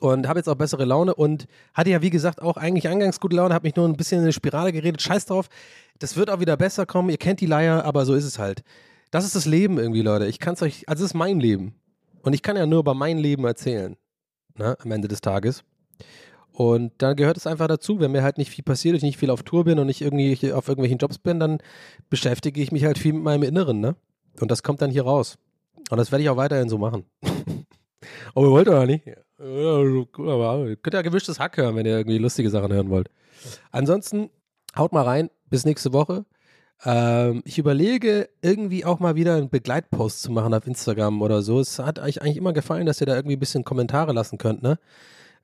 und 0.00 0.28
habe 0.28 0.38
jetzt 0.38 0.48
auch 0.48 0.54
bessere 0.54 0.84
Laune 0.84 1.14
und 1.14 1.46
hatte 1.74 1.90
ja, 1.90 2.02
wie 2.02 2.10
gesagt, 2.10 2.42
auch 2.42 2.56
eigentlich 2.56 2.88
eingangs 2.88 3.20
gute 3.20 3.36
Laune, 3.36 3.54
habe 3.54 3.66
mich 3.66 3.76
nur 3.76 3.88
ein 3.88 3.96
bisschen 3.96 4.18
in 4.18 4.24
eine 4.24 4.32
Spirale 4.32 4.72
geredet. 4.72 5.00
Scheiß 5.02 5.26
drauf, 5.26 5.48
das 5.98 6.16
wird 6.16 6.30
auch 6.30 6.40
wieder 6.40 6.56
besser 6.56 6.86
kommen. 6.86 7.10
Ihr 7.10 7.18
kennt 7.18 7.40
die 7.40 7.46
Leier, 7.46 7.84
aber 7.84 8.04
so 8.04 8.14
ist 8.14 8.24
es 8.24 8.38
halt. 8.38 8.62
Das 9.10 9.24
ist 9.24 9.34
das 9.34 9.46
Leben 9.46 9.78
irgendwie, 9.78 10.02
Leute. 10.02 10.26
Ich 10.26 10.38
kann 10.38 10.54
es 10.54 10.62
euch, 10.62 10.88
also 10.88 11.04
es 11.04 11.10
ist 11.10 11.14
mein 11.14 11.40
Leben. 11.40 11.74
Und 12.22 12.32
ich 12.32 12.42
kann 12.42 12.56
ja 12.56 12.66
nur 12.66 12.80
über 12.80 12.94
mein 12.94 13.18
Leben 13.18 13.44
erzählen, 13.44 13.96
ne, 14.56 14.76
am 14.80 14.90
Ende 14.90 15.08
des 15.08 15.20
Tages. 15.20 15.62
Und 16.52 16.92
dann 16.98 17.16
gehört 17.16 17.36
es 17.36 17.46
einfach 17.46 17.68
dazu, 17.68 18.00
wenn 18.00 18.12
mir 18.12 18.22
halt 18.22 18.38
nicht 18.38 18.50
viel 18.50 18.64
passiert, 18.64 18.96
ich 18.96 19.02
nicht 19.02 19.18
viel 19.18 19.30
auf 19.30 19.42
Tour 19.42 19.64
bin 19.64 19.78
und 19.78 19.86
nicht 19.86 20.00
irgendwie 20.00 20.52
auf 20.52 20.68
irgendwelchen 20.68 20.98
Jobs 20.98 21.18
bin, 21.18 21.38
dann 21.38 21.58
beschäftige 22.08 22.60
ich 22.60 22.72
mich 22.72 22.84
halt 22.84 22.98
viel 22.98 23.12
mit 23.12 23.22
meinem 23.22 23.42
Inneren, 23.42 23.80
ne? 23.80 23.94
Und 24.40 24.50
das 24.50 24.62
kommt 24.62 24.82
dann 24.82 24.90
hier 24.90 25.04
raus. 25.04 25.38
Und 25.90 25.98
das 25.98 26.10
werde 26.10 26.22
ich 26.22 26.30
auch 26.30 26.36
weiterhin 26.36 26.68
so 26.68 26.78
machen. 26.78 27.04
Aber 28.34 28.46
ihr 28.46 28.50
wollt 28.50 28.68
oder 28.68 28.86
nicht? 28.86 29.06
Aber 29.38 30.66
ihr 30.68 30.76
könnt 30.76 30.94
ja 30.94 31.02
gemischtes 31.02 31.38
Hack 31.38 31.56
hören, 31.56 31.76
wenn 31.76 31.86
ihr 31.86 31.96
irgendwie 31.96 32.18
lustige 32.18 32.50
Sachen 32.50 32.72
hören 32.72 32.90
wollt. 32.90 33.10
Ansonsten 33.70 34.30
haut 34.76 34.92
mal 34.92 35.02
rein. 35.02 35.30
Bis 35.48 35.64
nächste 35.64 35.92
Woche. 35.92 36.24
Ähm, 36.84 37.42
ich 37.44 37.58
überlege, 37.58 38.28
irgendwie 38.42 38.84
auch 38.84 38.98
mal 38.98 39.14
wieder 39.14 39.36
einen 39.36 39.48
Begleitpost 39.48 40.22
zu 40.22 40.32
machen 40.32 40.52
auf 40.54 40.66
Instagram 40.66 41.22
oder 41.22 41.42
so. 41.42 41.60
Es 41.60 41.78
hat 41.78 41.98
euch 41.98 42.20
eigentlich 42.20 42.36
immer 42.36 42.52
gefallen, 42.52 42.86
dass 42.86 43.00
ihr 43.00 43.06
da 43.06 43.14
irgendwie 43.14 43.36
ein 43.36 43.40
bisschen 43.40 43.64
Kommentare 43.64 44.12
lassen 44.12 44.38
könnt, 44.38 44.62
ne? 44.62 44.78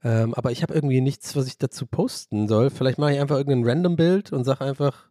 Ähm, 0.05 0.35
aber 0.35 0.51
ich 0.51 0.63
habe 0.63 0.75
irgendwie 0.75 1.01
nichts, 1.01 1.37
was 1.37 1.47
ich 1.47 1.59
dazu 1.59 1.87
posten 1.87 2.49
soll. 2.49 2.71
Vielleicht 2.71 2.99
mache 2.99 3.13
ich 3.13 3.21
einfach 3.21 3.37
irgendein 3.37 3.65
random 3.65 3.97
Bild 3.97 4.33
und 4.33 4.45
sage 4.45 4.65
einfach, 4.65 5.09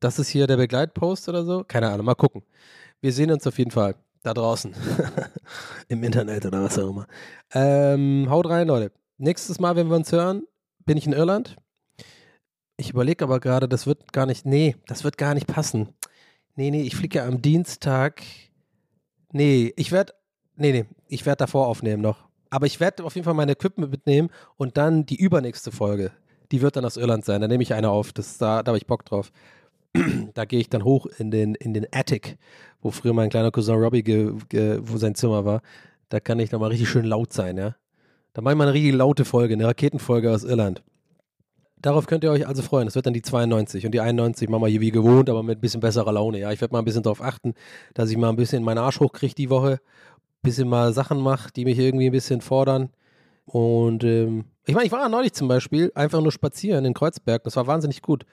das 0.00 0.18
ist 0.18 0.28
hier 0.28 0.46
der 0.46 0.56
Begleitpost 0.56 1.28
oder 1.28 1.44
so. 1.44 1.64
Keine 1.64 1.90
Ahnung, 1.90 2.06
mal 2.06 2.14
gucken. 2.14 2.42
Wir 3.02 3.12
sehen 3.12 3.30
uns 3.30 3.46
auf 3.46 3.58
jeden 3.58 3.70
Fall 3.70 3.94
da 4.24 4.34
draußen. 4.34 4.74
Im 5.88 6.02
Internet 6.02 6.46
oder 6.46 6.64
was 6.64 6.78
auch 6.78 6.90
immer. 6.90 7.06
Ähm, 7.52 8.26
haut 8.28 8.48
rein, 8.48 8.66
Leute. 8.66 8.92
Nächstes 9.18 9.60
Mal, 9.60 9.76
wenn 9.76 9.88
wir 9.88 9.96
uns 9.96 10.10
hören, 10.10 10.42
bin 10.84 10.96
ich 10.96 11.06
in 11.06 11.12
Irland. 11.12 11.56
Ich 12.76 12.90
überlege 12.90 13.24
aber 13.24 13.38
gerade, 13.38 13.68
das 13.68 13.86
wird 13.86 14.12
gar 14.12 14.26
nicht, 14.26 14.44
nee, 14.44 14.76
das 14.86 15.04
wird 15.04 15.18
gar 15.18 15.34
nicht 15.34 15.46
passen. 15.46 15.90
Nee, 16.56 16.70
nee, 16.70 16.82
ich 16.82 16.96
fliege 16.96 17.18
ja 17.18 17.26
am 17.26 17.42
Dienstag. 17.42 18.22
Nee, 19.32 19.72
ich 19.76 19.92
werde, 19.92 20.14
nee, 20.56 20.72
nee, 20.72 20.86
ich 21.08 21.26
werde 21.26 21.38
davor 21.38 21.68
aufnehmen 21.68 22.02
noch. 22.02 22.24
Aber 22.50 22.66
ich 22.66 22.80
werde 22.80 23.04
auf 23.04 23.14
jeden 23.14 23.24
Fall 23.24 23.34
mein 23.34 23.48
Equipment 23.48 23.90
mitnehmen 23.90 24.30
und 24.56 24.76
dann 24.76 25.06
die 25.06 25.16
übernächste 25.16 25.70
Folge, 25.72 26.12
die 26.50 26.62
wird 26.62 26.76
dann 26.76 26.84
aus 26.84 26.96
Irland 26.96 27.24
sein. 27.24 27.40
Da 27.40 27.48
nehme 27.48 27.62
ich 27.62 27.74
eine 27.74 27.90
auf. 27.90 28.12
Das, 28.12 28.38
da, 28.38 28.62
da 28.62 28.70
habe 28.70 28.78
ich 28.78 28.86
Bock 28.86 29.04
drauf. 29.04 29.32
Da 30.34 30.44
gehe 30.44 30.60
ich 30.60 30.68
dann 30.68 30.84
hoch 30.84 31.06
in 31.18 31.30
den, 31.30 31.54
in 31.54 31.72
den 31.72 31.86
Attic, 31.92 32.36
wo 32.82 32.90
früher 32.90 33.12
mein 33.12 33.30
kleiner 33.30 33.50
Cousin 33.50 33.76
Robbie, 33.76 34.02
ge, 34.02 34.32
ge, 34.48 34.80
wo 34.82 34.96
sein 34.96 35.14
Zimmer 35.14 35.44
war. 35.44 35.62
Da 36.08 36.20
kann 36.20 36.38
ich 36.38 36.50
dann 36.50 36.60
mal 36.60 36.70
richtig 36.70 36.88
schön 36.88 37.04
laut 37.04 37.32
sein, 37.32 37.56
ja. 37.56 37.76
Da 38.32 38.42
mache 38.42 38.54
ich 38.54 38.58
mal 38.58 38.64
eine 38.64 38.74
richtig 38.74 38.94
laute 38.94 39.24
Folge, 39.24 39.54
eine 39.54 39.66
Raketenfolge 39.66 40.32
aus 40.32 40.42
Irland. 40.42 40.82
Darauf 41.80 42.06
könnt 42.06 42.24
ihr 42.24 42.32
euch 42.32 42.48
also 42.48 42.62
freuen. 42.62 42.86
Das 42.86 42.96
wird 42.96 43.06
dann 43.06 43.12
die 43.12 43.22
92 43.22 43.86
und 43.86 43.92
die 43.92 44.00
91 44.00 44.48
machen 44.48 44.62
wir 44.62 44.68
hier 44.68 44.80
wie 44.80 44.90
gewohnt, 44.90 45.30
aber 45.30 45.42
mit 45.42 45.58
ein 45.58 45.60
bisschen 45.60 45.80
besserer 45.80 46.12
Laune. 46.12 46.40
Ja, 46.40 46.50
ich 46.50 46.60
werde 46.60 46.72
mal 46.72 46.80
ein 46.80 46.84
bisschen 46.84 47.02
darauf 47.02 47.22
achten, 47.22 47.54
dass 47.92 48.10
ich 48.10 48.16
mal 48.16 48.30
ein 48.30 48.36
bisschen 48.36 48.64
meinen 48.64 48.78
Arsch 48.78 48.98
hochkriege 48.98 49.34
die 49.34 49.50
Woche, 49.50 49.74
ein 49.74 50.42
bisschen 50.42 50.68
mal 50.68 50.92
Sachen 50.92 51.20
mache, 51.20 51.52
die 51.52 51.64
mich 51.64 51.78
irgendwie 51.78 52.06
ein 52.06 52.12
bisschen 52.12 52.40
fordern. 52.40 52.90
Und 53.44 54.02
ähm, 54.02 54.46
ich 54.66 54.74
meine, 54.74 54.86
ich 54.86 54.92
war 54.92 55.08
neulich 55.08 55.34
zum 55.34 55.46
Beispiel 55.46 55.92
einfach 55.94 56.20
nur 56.20 56.32
spazieren 56.32 56.84
in 56.86 56.94
Kreuzberg. 56.94 57.44
Das 57.44 57.54
war 57.56 57.66
wahnsinnig 57.66 58.02
gut 58.02 58.24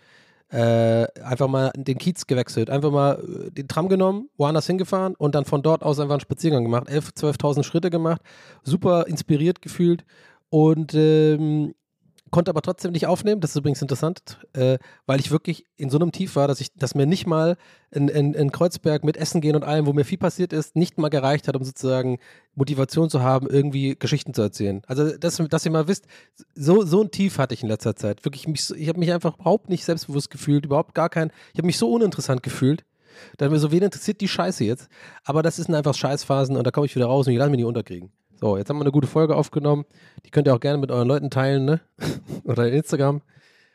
äh, 0.52 1.08
einfach 1.24 1.48
mal 1.48 1.72
den 1.76 1.98
Kiez 1.98 2.28
gewechselt, 2.28 2.70
einfach 2.70 2.92
mal 2.92 3.24
äh, 3.48 3.52
den 3.52 3.68
Tram 3.68 3.88
genommen, 3.88 4.30
woanders 4.38 4.68
hingefahren 4.68 5.16
und 5.16 5.34
dann 5.34 5.46
von 5.46 5.62
dort 5.62 5.84
aus 5.84 6.00
einfach 6.00 6.16
einen 6.16 6.22
Spaziergang 6.22 6.64
gemacht, 6.64 6.90
11.000, 6.90 7.38
12.000 7.38 7.64
Schritte 7.64 7.90
gemacht, 7.90 8.22
super 8.64 9.08
inspiriert 9.08 9.62
gefühlt 9.62 10.04
und 10.50 10.94
ähm, 10.94 11.74
konnte 12.32 12.50
aber 12.50 12.62
trotzdem 12.62 12.94
nicht 12.94 13.06
aufnehmen. 13.06 13.42
Das 13.42 13.52
ist 13.52 13.58
übrigens 13.58 13.82
interessant, 13.82 14.40
äh, 14.54 14.78
weil 15.06 15.20
ich 15.20 15.32
wirklich 15.32 15.66
in 15.76 15.90
so 15.90 16.00
einem 16.00 16.12
Tief 16.12 16.36
war, 16.36 16.48
dass 16.48 16.62
ich, 16.62 16.74
dass 16.74 16.96
mir 16.96 17.06
nicht 17.06 17.28
mal 17.28 17.58
in, 17.92 18.08
in, 18.08 18.34
in, 18.34 18.52
Kreuzberg 18.52 19.04
mit 19.04 19.18
Essen 19.18 19.42
gehen 19.42 19.56
und 19.56 19.64
allem, 19.64 19.86
wo 19.86 19.94
mir 19.94 20.06
viel 20.06 20.18
passiert 20.18 20.54
ist, 20.54 20.76
nicht 20.76 20.98
mal 20.98 21.10
gereicht 21.10 21.48
hat, 21.48 21.56
um 21.56 21.64
sozusagen 21.64 22.20
Motivation 22.56 23.10
zu 23.10 23.22
haben, 23.22 23.48
irgendwie 23.48 23.96
Geschichten 24.00 24.34
zu 24.34 24.42
erzählen. 24.42 24.82
Also, 24.88 25.18
dass, 25.18 25.38
dass 25.38 25.66
ihr 25.66 25.72
mal 25.72 25.88
wisst, 25.88 26.06
so, 26.56 26.84
so 26.84 27.02
ein 27.02 27.12
Tief 27.12 27.38
hatte 27.38 27.54
ich 27.54 27.64
in 27.64 27.70
letzter 27.70 27.96
Zeit. 27.96 28.24
Wirklich, 28.26 28.48
mich, 28.48 28.72
ich 28.72 28.88
habe 28.88 29.00
mich 29.00 29.12
einfach 29.12 29.36
überhaupt 29.36 29.70
nicht 29.70 29.84
selbstbewusst 29.84 30.30
gefühlt, 30.32 30.66
überhaupt 30.66 30.96
gar 30.96 31.10
kein, 31.10 31.32
ich 31.54 31.60
habe 31.60 31.68
mich 31.68 31.78
so 31.78 31.92
uninteressant 31.92 32.42
gefühlt. 32.42 32.86
Da 33.38 33.50
mir 33.50 33.60
so, 33.60 33.72
wen 33.72 33.84
interessiert 33.84 34.22
die 34.22 34.30
Scheiße 34.30 34.64
jetzt? 34.64 34.88
Aber 35.26 35.42
das 35.42 35.58
sind 35.58 35.76
einfach 35.76 35.94
Scheißphasen 35.94 36.56
und 36.56 36.66
da 36.66 36.72
komme 36.72 36.86
ich 36.86 36.96
wieder 36.96 37.08
raus 37.08 37.28
und 37.28 37.34
ich 37.34 37.40
lasse 37.40 37.50
mich 37.50 37.58
nicht 37.58 37.66
unterkriegen. 37.66 38.12
So, 38.42 38.58
jetzt 38.58 38.70
haben 38.70 38.78
wir 38.78 38.82
eine 38.82 38.92
gute 38.92 39.08
Folge 39.08 39.36
aufgenommen. 39.36 39.86
Die 40.26 40.32
könnt 40.32 40.48
ihr 40.48 40.56
auch 40.56 40.60
gerne 40.60 40.80
mit 40.80 40.90
euren 40.90 41.08
Leuten 41.08 41.30
teilen, 41.30 41.64
ne? 41.64 41.80
Oder 42.44 42.72
Instagram. 42.72 43.22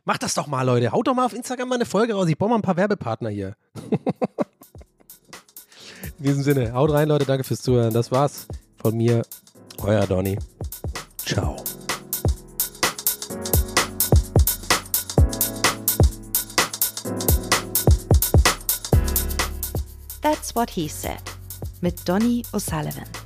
Macht 0.05 0.25
das 0.25 0.35
doch 0.35 0.49
mal, 0.49 0.63
Leute. 0.65 0.91
Haut 0.91 1.07
doch 1.07 1.15
mal 1.15 1.25
auf 1.25 1.35
Instagram 1.35 1.69
mal 1.69 1.77
eine 1.77 1.87
Folge 1.87 2.15
raus. 2.15 2.29
Ich 2.29 2.37
brauche 2.37 2.51
mal 2.51 2.57
ein 2.57 2.63
paar 2.63 2.77
Werbepartner 2.77 3.31
hier. 3.31 3.55
In 6.19 6.25
diesem 6.25 6.43
Sinne, 6.43 6.73
haut 6.73 6.91
rein, 6.91 7.09
Leute. 7.09 7.27
Danke 7.27 7.45
fürs 7.45 7.63
Zuhören. 7.63 7.95
Das 7.95 8.11
war's 8.11 8.49
von 8.83 8.97
mir. 8.97 9.23
Euer 9.83 10.05
Donny. 10.05 10.37
Ciao. 11.19 11.57
That's 20.23 20.57
What 20.57 20.71
He 20.71 20.89
Said 20.89 21.23
mit 21.81 22.09
Donny 22.09 22.43
O'Sullivan. 22.53 23.26